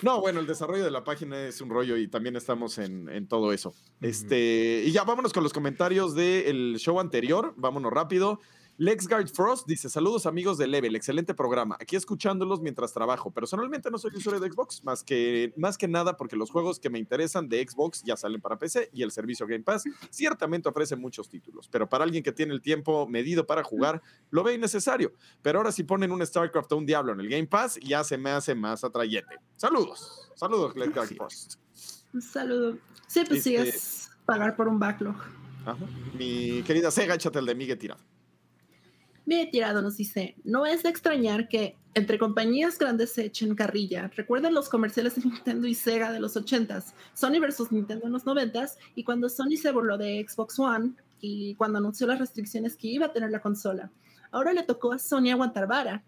No, 0.03 0.21
bueno, 0.21 0.41
el 0.41 0.47
desarrollo 0.47 0.85
de 0.85 0.91
la 0.91 1.05
página 1.05 1.47
es 1.47 1.61
un 1.61 1.71
rollo 1.71 1.97
y 1.97 2.09
también 2.09 2.37
estamos 2.37 2.79
en, 2.79 3.09
en 3.09 3.27
todo 3.27 3.53
eso. 3.53 3.75
Este, 4.01 4.83
y 4.85 4.93
ya 4.93 5.05
vámonos 5.05 5.33
con 5.33 5.43
los 5.43 5.53
comentarios 5.53 6.15
del 6.15 6.77
show 6.79 7.01
anterior. 7.01 7.55
Vámonos 7.57 7.93
rápido. 7.93 8.41
LexGuard 8.79 9.29
Frost 9.29 9.67
dice: 9.67 9.89
Saludos 9.89 10.27
amigos 10.27 10.59
de 10.59 10.67
Level, 10.67 10.95
excelente 10.97 11.33
programa. 11.35 11.77
Aquí 11.81 11.97
escuchándolos 11.97 12.61
mientras 12.61 12.93
trabajo. 12.93 13.31
Personalmente 13.31 13.91
no 13.91 13.97
soy 13.97 14.11
usuario 14.15 14.41
de 14.41 14.51
Xbox, 14.51 14.85
más 14.85 15.03
que, 15.03 15.55
más 15.57 15.79
que 15.79 15.89
nada 15.89 16.17
porque 16.17 16.37
los 16.37 16.51
juegos 16.51 16.79
que 16.79 16.91
me 16.91 16.99
interesan 16.99 17.49
de 17.49 17.67
Xbox 17.67 18.03
ya 18.05 18.17
salen 18.17 18.41
para 18.41 18.59
PC 18.59 18.91
y 18.93 19.03
el 19.03 19.11
servicio 19.11 19.47
Game 19.47 19.63
Pass 19.65 19.85
ciertamente 20.11 20.69
ofrece 20.69 20.95
muchos 20.95 21.29
títulos. 21.29 21.69
Pero 21.69 21.89
para 21.89 22.05
alguien 22.05 22.23
que 22.23 22.33
tiene 22.33 22.53
el 22.53 22.61
tiempo 22.61 23.07
medido 23.09 23.47
para 23.47 23.63
jugar, 23.65 24.03
lo 24.31 24.43
ve 24.45 24.55
innecesario. 24.55 25.13
Pero 25.41 25.59
ahora 25.59 25.73
si 25.73 25.83
ponen 25.83 26.13
un 26.13 26.25
StarCraft 26.25 26.73
o 26.73 26.77
un 26.77 26.85
Diablo 26.87 27.13
en 27.15 27.21
el 27.21 27.29
Game 27.29 27.47
Pass, 27.47 27.79
ya 27.83 28.05
se 28.05 28.19
me 28.19 28.31
hace 28.31 28.55
más 28.55 28.85
atrayente. 28.85 29.37
Saludos. 29.57 30.31
Saludos, 30.35 30.77
LexGuard 30.77 31.15
Frost. 31.17 31.55
Un 32.13 32.21
saludo. 32.21 32.77
Sí, 33.07 33.23
pues 33.27 33.43
sí, 33.43 33.57
Este- 33.57 33.71
es 33.71 34.11
pagar 34.27 34.55
por 34.55 34.69
un 34.69 34.79
backlog. 34.79 35.17
Ajá. 35.65 35.79
Mi 36.19 36.63
querida 36.63 36.91
Sega, 36.91 37.15
échate 37.15 37.39
el 37.39 37.47
de 37.47 37.55
Miguel 37.55 37.79
tirado. 37.79 38.01
Bien 39.27 39.51
tirado 39.51 39.83
nos 39.83 39.97
dice, 39.97 40.37
no 40.45 40.67
es 40.67 40.85
de 40.85 40.89
extrañar 40.89 41.49
que 41.49 41.77
entre 41.95 42.17
compañías 42.17 42.79
grandes 42.79 43.13
se 43.13 43.25
echen 43.25 43.57
carrilla. 43.57 44.09
Recuerden 44.15 44.55
los 44.55 44.69
comerciales 44.69 45.17
de 45.17 45.23
Nintendo 45.23 45.67
y 45.67 45.75
Sega 45.75 46.13
de 46.13 46.21
los 46.21 46.37
80s, 46.37 46.93
Sony 47.13 47.41
versus 47.41 47.73
Nintendo 47.73 48.07
en 48.07 48.13
los 48.13 48.25
90s, 48.25 48.77
y 48.95 49.03
cuando 49.03 49.29
Sony 49.29 49.57
se 49.61 49.73
burló 49.73 49.99
de 49.99 50.25
Xbox 50.27 50.61
One 50.61 50.93
y 51.21 51.57
cuando 51.57 51.79
anunció 51.79 52.07
las 52.07 52.21
restricciones 52.21 52.77
que 52.77 52.87
iba 52.87 53.07
a 53.07 53.13
tener 53.13 53.33
la 53.33 53.43
consola. 53.43 53.91
Ahora 54.31 54.53
le 54.53 54.63
tocó 54.63 54.93
a 54.93 54.99
Sony 55.01 55.31
aguantar 55.33 55.67
vara. 55.67 56.05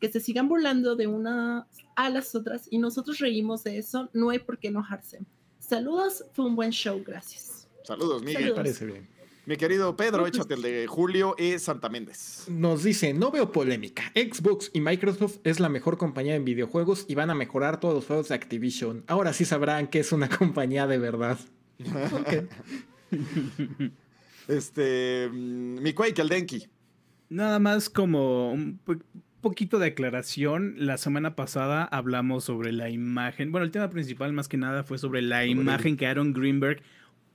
Que 0.00 0.10
se 0.10 0.20
sigan 0.20 0.48
burlando 0.48 0.96
de 0.96 1.06
una 1.06 1.66
a 1.96 2.10
las 2.10 2.34
otras 2.34 2.66
y 2.70 2.78
nosotros 2.78 3.18
reímos 3.18 3.62
de 3.64 3.78
eso, 3.78 4.08
no 4.12 4.30
hay 4.30 4.38
por 4.38 4.58
qué 4.58 4.68
enojarse. 4.68 5.20
Saludos, 5.58 6.24
fue 6.32 6.46
un 6.46 6.56
buen 6.56 6.70
show, 6.70 7.02
gracias. 7.06 7.68
Saludos, 7.84 8.22
Miguel. 8.22 8.36
Saludos. 8.36 8.56
Parece 8.56 8.86
bien. 8.86 9.13
Mi 9.46 9.56
querido 9.58 9.94
Pedro, 9.94 10.26
échate 10.26 10.54
el 10.54 10.62
de 10.62 10.86
Julio 10.86 11.34
E. 11.38 11.58
Santa 11.58 11.90
Méndez. 11.90 12.46
Nos 12.48 12.82
dice, 12.82 13.12
no 13.12 13.30
veo 13.30 13.52
polémica. 13.52 14.04
Xbox 14.14 14.70
y 14.72 14.80
Microsoft 14.80 15.36
es 15.44 15.60
la 15.60 15.68
mejor 15.68 15.98
compañía 15.98 16.34
en 16.34 16.46
videojuegos 16.46 17.04
y 17.08 17.14
van 17.14 17.28
a 17.28 17.34
mejorar 17.34 17.78
todos 17.78 17.94
los 17.94 18.06
juegos 18.06 18.28
de 18.28 18.36
Activision. 18.36 19.04
Ahora 19.06 19.34
sí 19.34 19.44
sabrán 19.44 19.88
que 19.88 20.00
es 20.00 20.12
una 20.12 20.28
compañía 20.38 20.86
de 20.86 20.98
verdad. 20.98 21.38
Este, 24.46 25.30
mm, 25.32 25.80
mi 25.82 25.94
Quake, 25.94 26.20
el 26.20 26.28
Denki. 26.28 26.66
Nada 27.30 27.58
más 27.58 27.88
como 27.88 28.52
un 28.52 28.78
po- 28.84 28.96
poquito 29.40 29.78
de 29.78 29.86
aclaración. 29.88 30.74
La 30.76 30.98
semana 30.98 31.34
pasada 31.34 31.84
hablamos 31.84 32.44
sobre 32.44 32.70
la 32.72 32.90
imagen. 32.90 33.52
Bueno, 33.52 33.64
el 33.64 33.70
tema 33.70 33.88
principal 33.88 34.34
más 34.34 34.46
que 34.48 34.58
nada 34.58 34.84
fue 34.84 34.98
sobre 34.98 35.22
la 35.22 35.46
imagen 35.46 35.96
que 35.96 36.06
Aaron 36.06 36.34
Greenberg 36.34 36.82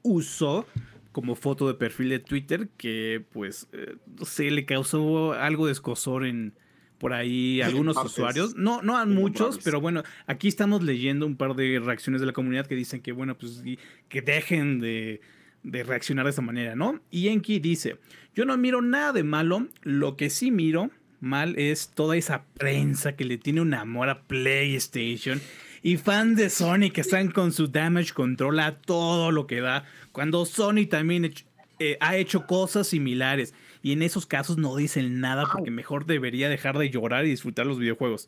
usó 0.04 0.68
como 1.12 1.36
foto 1.36 1.68
de 1.68 1.74
perfil 1.74 2.10
de 2.10 2.20
Twitter 2.20 2.70
que 2.78 3.24
pues 3.32 3.68
eh, 3.74 3.96
no 4.18 4.26
sé, 4.26 4.52
le 4.52 4.66
causó 4.66 5.34
algo 5.34 5.66
de 5.66 5.72
escosor 5.72 6.26
en 6.26 6.54
por 6.98 7.14
ahí 7.14 7.62
algunos 7.62 7.96
partes 7.96 8.12
usuarios. 8.12 8.56
No, 8.56 8.82
no 8.82 8.98
a 8.98 9.06
muchos, 9.06 9.60
pero 9.64 9.80
bueno, 9.80 10.04
aquí 10.28 10.50
estamos 10.50 10.84
leyendo 10.84 11.26
un 11.26 11.38
par 11.38 11.56
de 11.56 11.80
reacciones 11.80 12.20
de 12.20 12.28
la 12.28 12.34
comunidad 12.34 12.68
que 12.68 12.76
dicen 12.76 13.02
que 13.02 13.14
bueno, 13.14 13.38
pues 13.38 13.64
que 14.10 14.22
dejen 14.22 14.80
de, 14.80 15.22
de 15.64 15.84
reaccionar 15.84 16.26
de 16.26 16.32
esa 16.32 16.42
manera, 16.42 16.76
¿no? 16.76 17.02
Y 17.10 17.30
Enki 17.30 17.60
dice, 17.60 17.98
yo 18.36 18.46
no 18.46 18.58
miro 18.58 18.82
nada 18.82 19.14
de 19.14 19.24
malo, 19.24 19.68
lo 19.82 20.18
que 20.18 20.30
sí 20.30 20.52
miro 20.52 20.92
mal 21.22 21.58
es 21.58 21.90
toda 21.90 22.18
esa 22.18 22.44
prensa 22.58 23.16
que 23.16 23.26
le 23.26 23.38
tiene 23.38 23.62
un 23.62 23.74
amor 23.74 24.10
a 24.10 24.24
PlayStation 24.24 25.42
y 25.82 25.98
fans 25.98 26.38
de 26.38 26.50
Sony 26.50 26.92
que 26.94 27.02
están 27.02 27.32
con 27.32 27.52
su 27.52 27.68
damage 27.68 28.14
control 28.14 28.60
a 28.60 28.76
todo 28.76 29.32
lo 29.32 29.48
que 29.48 29.62
da, 29.62 29.86
cuando 30.12 30.46
Sony 30.46 30.88
también 30.90 31.34
eh, 31.80 31.98
ha 32.00 32.18
hecho 32.18 32.46
cosas 32.46 32.88
similares 32.88 33.54
y 33.82 33.94
en 33.94 34.02
esos 34.02 34.26
casos 34.26 34.58
no 34.58 34.76
dicen 34.76 35.20
nada 35.20 35.46
porque 35.52 35.72
mejor 35.72 36.06
debería 36.06 36.50
dejar 36.50 36.78
de 36.78 36.90
llorar 36.90 37.26
y 37.26 37.30
disfrutar 37.30 37.66
los 37.66 37.80
videojuegos. 37.80 38.28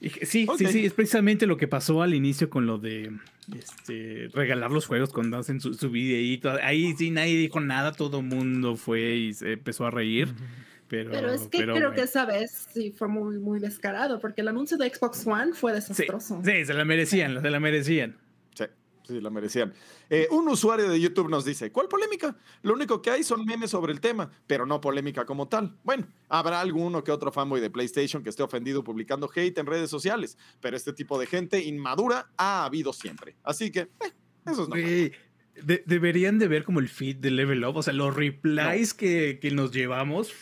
Y 0.00 0.10
Sí, 0.10 0.46
sí, 0.56 0.66
sí, 0.66 0.86
es 0.86 0.92
precisamente 0.92 1.46
lo 1.46 1.56
que 1.56 1.66
pasó 1.66 2.02
al 2.02 2.14
inicio 2.14 2.48
con 2.48 2.66
lo 2.66 2.78
de 2.78 3.12
este, 3.56 4.28
regalar 4.32 4.70
los 4.70 4.86
juegos 4.86 5.12
cuando 5.12 5.36
hacen 5.36 5.60
su, 5.60 5.74
su 5.74 5.90
videíto. 5.90 6.52
Ahí 6.62 6.94
sí 6.96 7.10
nadie 7.10 7.36
dijo 7.36 7.60
nada, 7.60 7.92
todo 7.92 8.20
el 8.20 8.26
mundo 8.26 8.76
fue 8.76 9.16
y 9.16 9.34
se 9.34 9.54
empezó 9.54 9.86
a 9.86 9.90
reír. 9.90 10.28
Pero, 10.88 11.10
Pero 11.10 11.30
es 11.32 11.42
que 11.42 11.58
pero 11.58 11.74
creo 11.74 11.88
bueno. 11.88 11.94
que 11.94 12.02
esa 12.02 12.24
vez 12.24 12.66
sí 12.72 12.92
fue 12.96 13.08
muy, 13.08 13.38
muy 13.38 13.60
descarado, 13.60 14.18
porque 14.20 14.40
el 14.40 14.48
anuncio 14.48 14.76
de 14.78 14.88
Xbox 14.92 15.26
One 15.26 15.52
fue 15.52 15.72
Sí, 15.72 15.88
desastroso. 15.92 16.40
sí, 16.44 16.64
se 16.64 16.72
la 16.74 16.84
merecían, 16.84 17.42
se 17.42 17.50
la 17.50 17.60
merecían. 17.60 18.16
Sí, 18.54 18.64
sí, 19.02 19.20
la 19.20 19.28
merecían. 19.30 19.74
Eh, 20.08 20.26
un 20.30 20.48
usuario 20.48 20.88
de 20.88 20.98
YouTube 20.98 21.28
nos 21.28 21.44
dice, 21.44 21.70
¿cuál 21.72 21.88
polémica? 21.88 22.36
Lo 22.62 22.72
único 22.72 23.02
que 23.02 23.10
hay 23.10 23.22
son 23.22 23.44
memes 23.44 23.70
sobre 23.70 23.92
el 23.92 24.00
tema, 24.00 24.30
pero 24.46 24.64
no 24.64 24.80
polémica 24.80 25.26
como 25.26 25.46
tal. 25.48 25.76
Bueno, 25.84 26.06
habrá 26.30 26.60
alguno 26.60 27.04
que 27.04 27.12
otro 27.12 27.30
fanboy 27.32 27.60
de 27.60 27.68
PlayStation 27.68 28.22
que 28.22 28.30
esté 28.30 28.42
ofendido 28.42 28.82
publicando 28.82 29.30
hate 29.34 29.58
en 29.58 29.66
redes 29.66 29.90
sociales, 29.90 30.38
pero 30.60 30.74
este 30.76 30.94
tipo 30.94 31.18
de 31.18 31.26
gente 31.26 31.62
inmadura 31.62 32.30
ha 32.38 32.64
habido 32.64 32.94
siempre. 32.94 33.36
Así 33.42 33.70
que, 33.70 33.80
eh, 33.80 33.90
eso 34.46 34.62
es 34.62 34.68
normal. 34.70 34.80
Güey, 34.82 35.12
de- 35.62 35.82
deberían 35.86 36.38
de 36.38 36.48
ver 36.48 36.64
como 36.64 36.80
el 36.80 36.88
feed 36.88 37.16
de 37.16 37.30
Level 37.30 37.64
Up, 37.64 37.76
o 37.76 37.82
sea, 37.82 37.92
los 37.92 38.14
replies 38.14 38.94
que, 38.94 39.38
que 39.40 39.50
nos 39.50 39.72
llevamos, 39.72 40.32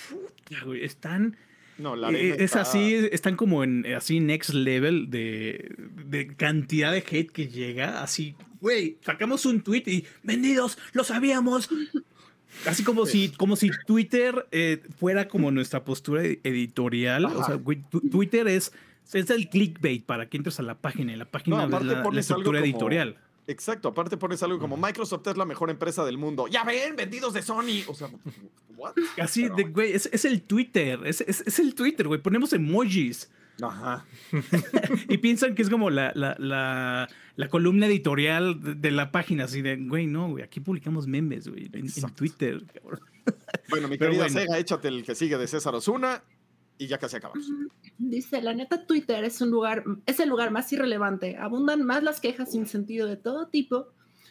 güey, 0.65 0.85
están... 0.85 1.37
No, 1.79 1.95
la 1.95 2.11
eh, 2.11 2.37
es 2.43 2.57
así, 2.57 2.95
están 3.13 3.37
como 3.37 3.63
en 3.63 3.85
así 3.95 4.19
next 4.21 4.55
level 4.55 5.11
de, 5.11 5.75
de 6.07 6.35
cantidad 6.35 6.91
de 6.91 6.99
hate 7.07 7.31
que 7.31 7.49
llega. 7.49 8.03
Así, 8.03 8.35
güey, 8.63 8.97
sacamos 9.03 9.45
un 9.45 9.61
tweet 9.61 9.83
y 9.87 10.07
vendidos, 10.23 10.79
lo 10.95 11.05
sabíamos. 11.05 11.69
Así 12.65 12.83
como 12.83 13.05
si, 13.05 13.29
como 13.29 13.57
si 13.57 13.71
Twitter 13.87 14.47
eh, 14.53 14.81
fuera 14.99 15.29
como 15.29 15.51
nuestra 15.51 15.85
postura 15.85 16.25
ed- 16.25 16.39
editorial. 16.45 17.27
O 17.27 17.45
sea, 17.45 17.57
güey, 17.57 17.83
Twitter 18.11 18.49
es, 18.49 18.73
es 19.13 19.29
el 19.29 19.51
clickbait 19.51 20.03
para 20.03 20.31
que 20.31 20.39
entres 20.39 20.59
a 20.59 20.63
la 20.63 20.79
página. 20.79 21.13
Y 21.13 21.17
la 21.17 21.27
página 21.27 21.59
No, 21.59 21.63
aparte 21.65 21.89
la, 22.15 22.21
estructura 22.21 22.61
editorial. 22.61 23.19
Exacto, 23.49 23.89
aparte 23.89 24.17
pones 24.17 24.43
algo 24.43 24.59
como 24.59 24.77
Microsoft 24.77 25.27
es 25.29 25.37
la 25.37 25.45
mejor 25.45 25.71
empresa 25.71 26.05
del 26.05 26.19
mundo. 26.19 26.49
Ya 26.49 26.65
ven, 26.65 26.97
vendidos 26.97 27.33
de 27.35 27.43
Sony. 27.43 27.85
O 27.87 27.95
sea, 27.95 28.09
¿what? 28.77 28.95
Así 29.21 29.49
de, 29.49 29.65
güey, 29.65 29.93
es, 29.93 30.09
es 30.13 30.25
el 30.25 30.43
Twitter. 30.43 31.01
Es, 31.05 31.21
es- 31.21 31.43
es 31.47 31.59
el 31.61 31.75
Twitter, 31.75 32.09
güey. 32.09 32.21
Ponemos 32.21 32.53
emojis. 32.53 33.31
Ajá. 33.63 34.05
Y 35.09 35.19
piensan 35.19 35.55
que 35.55 35.63
es 35.63 35.71
como 35.71 35.89
la, 35.91 36.13
la, 36.15 36.37
la, 36.39 37.09
la 37.37 37.49
columna 37.49 37.87
editorial 37.87 38.61
de, 38.63 38.75
de 38.75 38.91
la 38.91 39.11
página, 39.13 39.45
así 39.45 39.63
de, 39.63 39.77
güey, 39.77 40.07
no, 40.07 40.29
güey, 40.29 40.43
aquí 40.45 40.61
publicamos 40.61 41.07
memes, 41.07 41.49
güey, 41.49 41.71
en, 41.73 41.87
en. 41.87 42.15
Twitter. 42.15 42.63
cabrón. 42.75 43.01
Bueno, 43.71 43.89
mi 43.89 43.97
Pero 43.97 44.11
querida 44.11 44.25
bueno. 44.27 44.41
Sega, 44.41 44.59
échate 44.59 44.89
el 44.89 45.05
que 45.05 45.15
sigue 45.15 45.39
de 45.39 45.47
César 45.47 45.75
Osuna 45.75 46.23
y 46.79 46.87
ya 46.87 46.99
casi 46.99 47.17
acabamos. 47.17 47.51
Dice, 47.99 48.43
la 48.43 48.55
neta 48.55 48.87
Twitter 48.87 49.25
es 49.25 49.41
un 49.41 49.51
lugar, 49.51 49.85
es 50.05 50.21
el 50.21 50.29
lugar 50.29 50.51
más 50.51 50.73
irrelevante. 50.73 51.37
Abundan 51.37 51.85
más 51.85 52.03
las 52.03 52.21
quejas 52.21 52.53
sin 52.53 52.67
sentido 52.67 53.07
de 53.07 53.17
todo 53.17 53.49
tipo. 53.49 53.89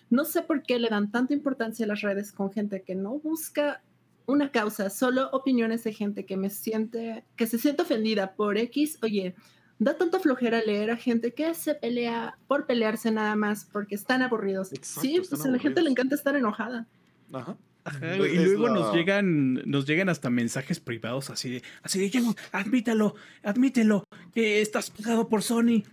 No 0.09 0.25
sé 0.25 0.43
por 0.43 0.63
qué 0.63 0.79
le 0.79 0.89
dan 0.89 1.11
tanta 1.11 1.33
importancia 1.33 1.85
a 1.85 1.87
las 1.87 2.01
redes 2.01 2.31
con 2.31 2.51
gente 2.51 2.83
que 2.83 2.95
no 2.95 3.19
busca 3.19 3.81
una 4.27 4.51
causa, 4.51 4.89
solo 4.89 5.29
opiniones 5.31 5.83
de 5.83 5.93
gente 5.93 6.25
que 6.25 6.37
me 6.37 6.49
siente, 6.49 7.25
que 7.35 7.47
se 7.47 7.57
siente 7.57 7.83
ofendida 7.83 8.35
por 8.35 8.57
X. 8.57 8.99
Oye, 9.01 9.35
da 9.79 9.97
tanta 9.97 10.19
flojera 10.19 10.61
leer 10.61 10.91
a 10.91 10.97
gente 10.97 11.33
que 11.33 11.53
se 11.53 11.75
pelea 11.75 12.37
por 12.47 12.65
pelearse 12.65 13.11
nada 13.11 13.35
más 13.35 13.65
porque 13.65 13.95
están 13.95 14.21
aburridos. 14.21 14.71
Exacto, 14.73 15.01
sí, 15.01 15.15
están 15.15 15.39
pues 15.39 15.47
a 15.47 15.51
la 15.51 15.59
gente 15.59 15.81
le 15.81 15.89
encanta 15.89 16.15
estar 16.15 16.35
enojada. 16.35 16.87
Ajá. 17.33 17.57
Ajá, 17.85 18.17
y 18.17 18.35
luego 18.35 18.67
la- 18.67 18.73
nos 18.73 18.93
llegan, 18.95 19.53
nos 19.65 19.85
llegan 19.85 20.09
hasta 20.09 20.29
mensajes 20.29 20.79
privados 20.79 21.29
así 21.29 21.49
de, 21.51 21.63
así 21.83 21.99
de, 21.99 22.09
"Ya, 22.09 22.21
admítelo, 22.51 23.15
admítelo, 23.43 24.07
que 24.33 24.61
estás 24.61 24.89
pagado 24.89 25.29
por 25.29 25.43
Sony. 25.43 25.83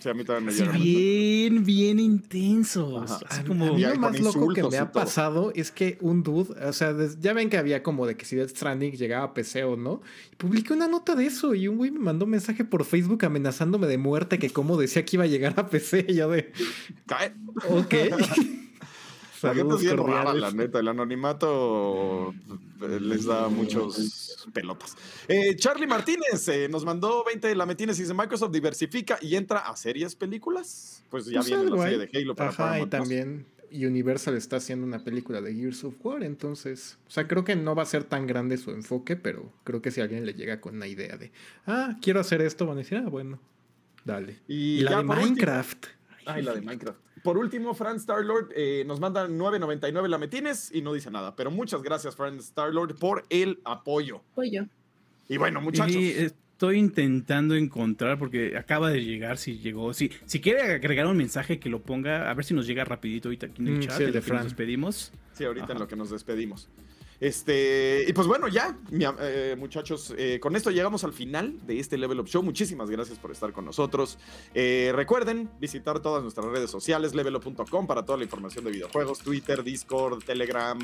Sí, 0.00 0.08
a 0.08 0.14
mí 0.14 0.24
también 0.24 0.46
me 0.46 0.52
llegan. 0.52 0.80
bien, 0.82 1.64
bien 1.64 1.98
intensos. 2.00 3.10
Ajá. 3.10 3.20
Así 3.28 3.40
A 3.40 3.42
mí 3.44 3.80
lo 3.80 3.94
más 3.96 4.18
loco 4.20 4.48
que 4.54 4.62
me 4.62 4.78
ha 4.78 4.90
todo. 4.90 5.04
pasado 5.04 5.52
es 5.54 5.70
que 5.70 5.98
un 6.00 6.22
dude, 6.22 6.52
o 6.66 6.72
sea, 6.72 6.94
ya 7.20 7.32
ven 7.34 7.50
que 7.50 7.58
había 7.58 7.82
como 7.82 8.06
de 8.06 8.16
que 8.16 8.24
si 8.24 8.36
Death 8.36 8.50
Stranding 8.50 8.92
llegaba 8.96 9.26
a 9.26 9.34
PC 9.34 9.64
o 9.64 9.76
no, 9.76 10.00
y 10.32 10.36
publiqué 10.36 10.72
una 10.72 10.88
nota 10.88 11.14
de 11.14 11.26
eso 11.26 11.54
y 11.54 11.68
un 11.68 11.76
güey 11.76 11.90
me 11.90 11.98
mandó 12.00 12.24
un 12.24 12.30
mensaje 12.32 12.64
por 12.64 12.84
Facebook 12.84 13.24
amenazándome 13.24 13.86
de 13.86 13.98
muerte 13.98 14.38
que 14.38 14.50
como 14.50 14.78
decía 14.78 15.04
que 15.04 15.16
iba 15.16 15.24
a 15.24 15.28
llegar 15.28 15.54
a 15.58 15.68
PC 15.68 16.06
y 16.08 16.14
yo 16.14 16.30
de, 16.30 16.50
Cae. 17.06 17.34
ok. 17.68 17.94
La 19.42 19.54
gente 19.54 19.74
es 19.76 19.80
bien 19.82 19.96
rara, 19.98 20.34
la 20.34 20.50
neta. 20.50 20.78
El 20.80 20.88
anonimato 20.88 22.34
eh, 22.82 23.00
les 23.00 23.24
da 23.24 23.48
muchos 23.48 24.46
pelotas. 24.52 24.96
Eh, 25.28 25.56
Charlie 25.56 25.86
Martínez 25.86 26.46
eh, 26.48 26.68
nos 26.68 26.84
mandó 26.84 27.24
20 27.24 27.54
lametines 27.54 27.98
y 27.98 28.02
dice: 28.02 28.14
Microsoft 28.14 28.52
diversifica 28.52 29.18
y 29.20 29.36
entra 29.36 29.60
a 29.60 29.76
series, 29.76 30.14
películas. 30.14 31.02
Pues 31.10 31.26
ya 31.26 31.40
Pues 31.40 31.46
viene 31.48 31.70
la 31.70 31.82
serie 31.82 31.98
de 31.98 32.10
Halo 32.18 32.34
para 32.34 32.50
Ajá, 32.50 32.62
y 32.62 32.66
Paramount 32.86 32.90
también 32.90 33.46
Universal 33.72 34.36
está 34.36 34.56
haciendo 34.56 34.86
una 34.86 35.00
película 35.04 35.40
de 35.40 35.54
Gears 35.54 35.84
of 35.84 35.94
War, 36.04 36.22
entonces, 36.22 36.98
o 37.06 37.10
sea, 37.10 37.26
creo 37.26 37.44
que 37.44 37.56
no 37.56 37.74
va 37.74 37.82
a 37.82 37.86
ser 37.86 38.04
tan 38.04 38.26
grande 38.26 38.56
su 38.58 38.70
enfoque, 38.70 39.16
pero 39.16 39.52
creo 39.64 39.82
que 39.82 39.90
si 39.90 40.00
alguien 40.00 40.24
le 40.24 40.34
llega 40.34 40.60
con 40.60 40.76
una 40.76 40.86
idea 40.86 41.16
de, 41.16 41.32
ah, 41.66 41.96
quiero 42.00 42.20
hacer 42.20 42.40
esto, 42.42 42.64
van 42.66 42.76
a 42.76 42.80
decir, 42.80 42.98
ah, 42.98 43.08
bueno, 43.08 43.40
dale. 44.04 44.38
Y, 44.48 44.78
Y, 44.78 44.80
la 44.80 44.90
de 44.92 44.96
último- 44.98 45.14
Minecraft. 45.16 45.86
Ay, 46.26 46.42
la 46.42 46.54
de 46.54 46.60
Minecraft. 46.60 46.98
Por 47.26 47.38
último, 47.38 47.74
Fran 47.74 47.98
Starlord 47.98 48.52
eh, 48.54 48.84
nos 48.86 49.00
manda 49.00 49.26
9.99 49.28 50.08
lametines 50.08 50.70
y 50.72 50.80
no 50.80 50.92
dice 50.94 51.10
nada. 51.10 51.34
Pero 51.36 51.50
muchas 51.50 51.82
gracias, 51.82 52.14
Fran 52.14 52.40
Starlord, 52.40 52.96
por 52.98 53.24
el 53.30 53.58
apoyo. 53.64 54.22
Pollo. 54.34 54.66
Y 55.28 55.36
bueno, 55.36 55.60
muchachos. 55.60 55.96
Y 55.96 56.10
estoy 56.10 56.78
intentando 56.78 57.56
encontrar 57.56 58.16
porque 58.18 58.56
acaba 58.56 58.90
de 58.90 59.04
llegar, 59.04 59.38
si 59.38 59.58
llegó. 59.58 59.92
Si, 59.92 60.10
si 60.24 60.40
quiere 60.40 60.62
agregar 60.74 61.06
un 61.06 61.16
mensaje 61.16 61.58
que 61.58 61.68
lo 61.68 61.82
ponga, 61.82 62.30
a 62.30 62.34
ver 62.34 62.44
si 62.44 62.54
nos 62.54 62.66
llega 62.66 62.84
rapidito 62.84 63.28
ahorita 63.28 63.46
aquí 63.46 63.60
en 63.60 63.68
el 63.68 63.74
Mm, 63.78 63.80
chat. 63.80 63.96
sí, 63.96 64.02
el 64.04 64.08
en 64.10 64.14
de 64.14 64.20
Fran. 64.22 64.36
Nos 64.38 64.44
despedimos. 64.46 65.12
Sí, 65.32 65.44
ahorita 65.44 65.66
en 65.66 65.70
Ajá. 65.72 65.78
lo 65.80 65.88
que 65.88 65.96
nos 65.96 66.10
despedimos. 66.10 66.68
Este, 67.20 68.04
y 68.06 68.12
pues 68.12 68.26
bueno, 68.26 68.48
ya, 68.48 68.76
eh, 68.92 69.56
muchachos, 69.58 70.14
eh, 70.16 70.38
con 70.40 70.54
esto 70.56 70.70
llegamos 70.70 71.04
al 71.04 71.12
final 71.12 71.66
de 71.66 71.78
este 71.78 71.96
Level 71.96 72.20
Up 72.20 72.26
Show. 72.28 72.42
Muchísimas 72.42 72.90
gracias 72.90 73.18
por 73.18 73.30
estar 73.30 73.52
con 73.52 73.64
nosotros. 73.64 74.18
Eh, 74.54 74.92
recuerden 74.94 75.50
visitar 75.58 76.00
todas 76.00 76.22
nuestras 76.22 76.46
redes 76.46 76.70
sociales, 76.70 77.14
levelup.com, 77.14 77.86
para 77.86 78.04
toda 78.04 78.18
la 78.18 78.24
información 78.24 78.64
de 78.64 78.70
videojuegos, 78.70 79.20
Twitter, 79.20 79.62
Discord, 79.62 80.22
Telegram, 80.24 80.78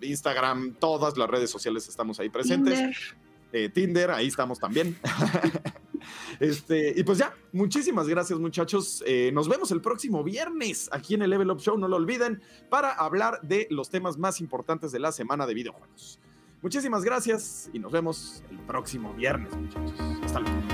Instagram, 0.00 0.74
todas 0.74 1.16
las 1.16 1.28
redes 1.28 1.50
sociales 1.50 1.88
estamos 1.88 2.18
ahí 2.20 2.28
presentes. 2.28 3.14
Eh, 3.52 3.68
Tinder, 3.68 4.10
ahí 4.10 4.28
estamos 4.28 4.58
también. 4.58 4.98
este, 6.40 6.94
y 6.96 7.04
pues 7.04 7.18
ya, 7.18 7.34
muchísimas 7.52 8.08
gracias 8.08 8.38
muchachos. 8.38 9.02
Eh, 9.06 9.30
nos 9.32 9.48
vemos 9.48 9.70
el 9.70 9.80
próximo 9.80 10.24
viernes 10.24 10.88
aquí 10.92 11.14
en 11.14 11.22
el 11.22 11.30
Level 11.30 11.50
Up 11.50 11.60
Show, 11.60 11.78
no 11.78 11.88
lo 11.88 11.96
olviden, 11.96 12.42
para 12.70 12.92
hablar 12.92 13.40
de 13.42 13.66
los 13.70 13.90
temas 13.90 14.18
más 14.18 14.40
importantes 14.40 14.92
de 14.92 14.98
la 14.98 15.12
semana 15.12 15.46
de 15.46 15.54
videojuegos. 15.54 16.18
Muchísimas 16.62 17.04
gracias 17.04 17.70
y 17.72 17.78
nos 17.78 17.92
vemos 17.92 18.42
el 18.50 18.58
próximo 18.60 19.12
viernes 19.14 19.54
muchachos. 19.56 19.94
Hasta 20.22 20.40
luego. 20.40 20.71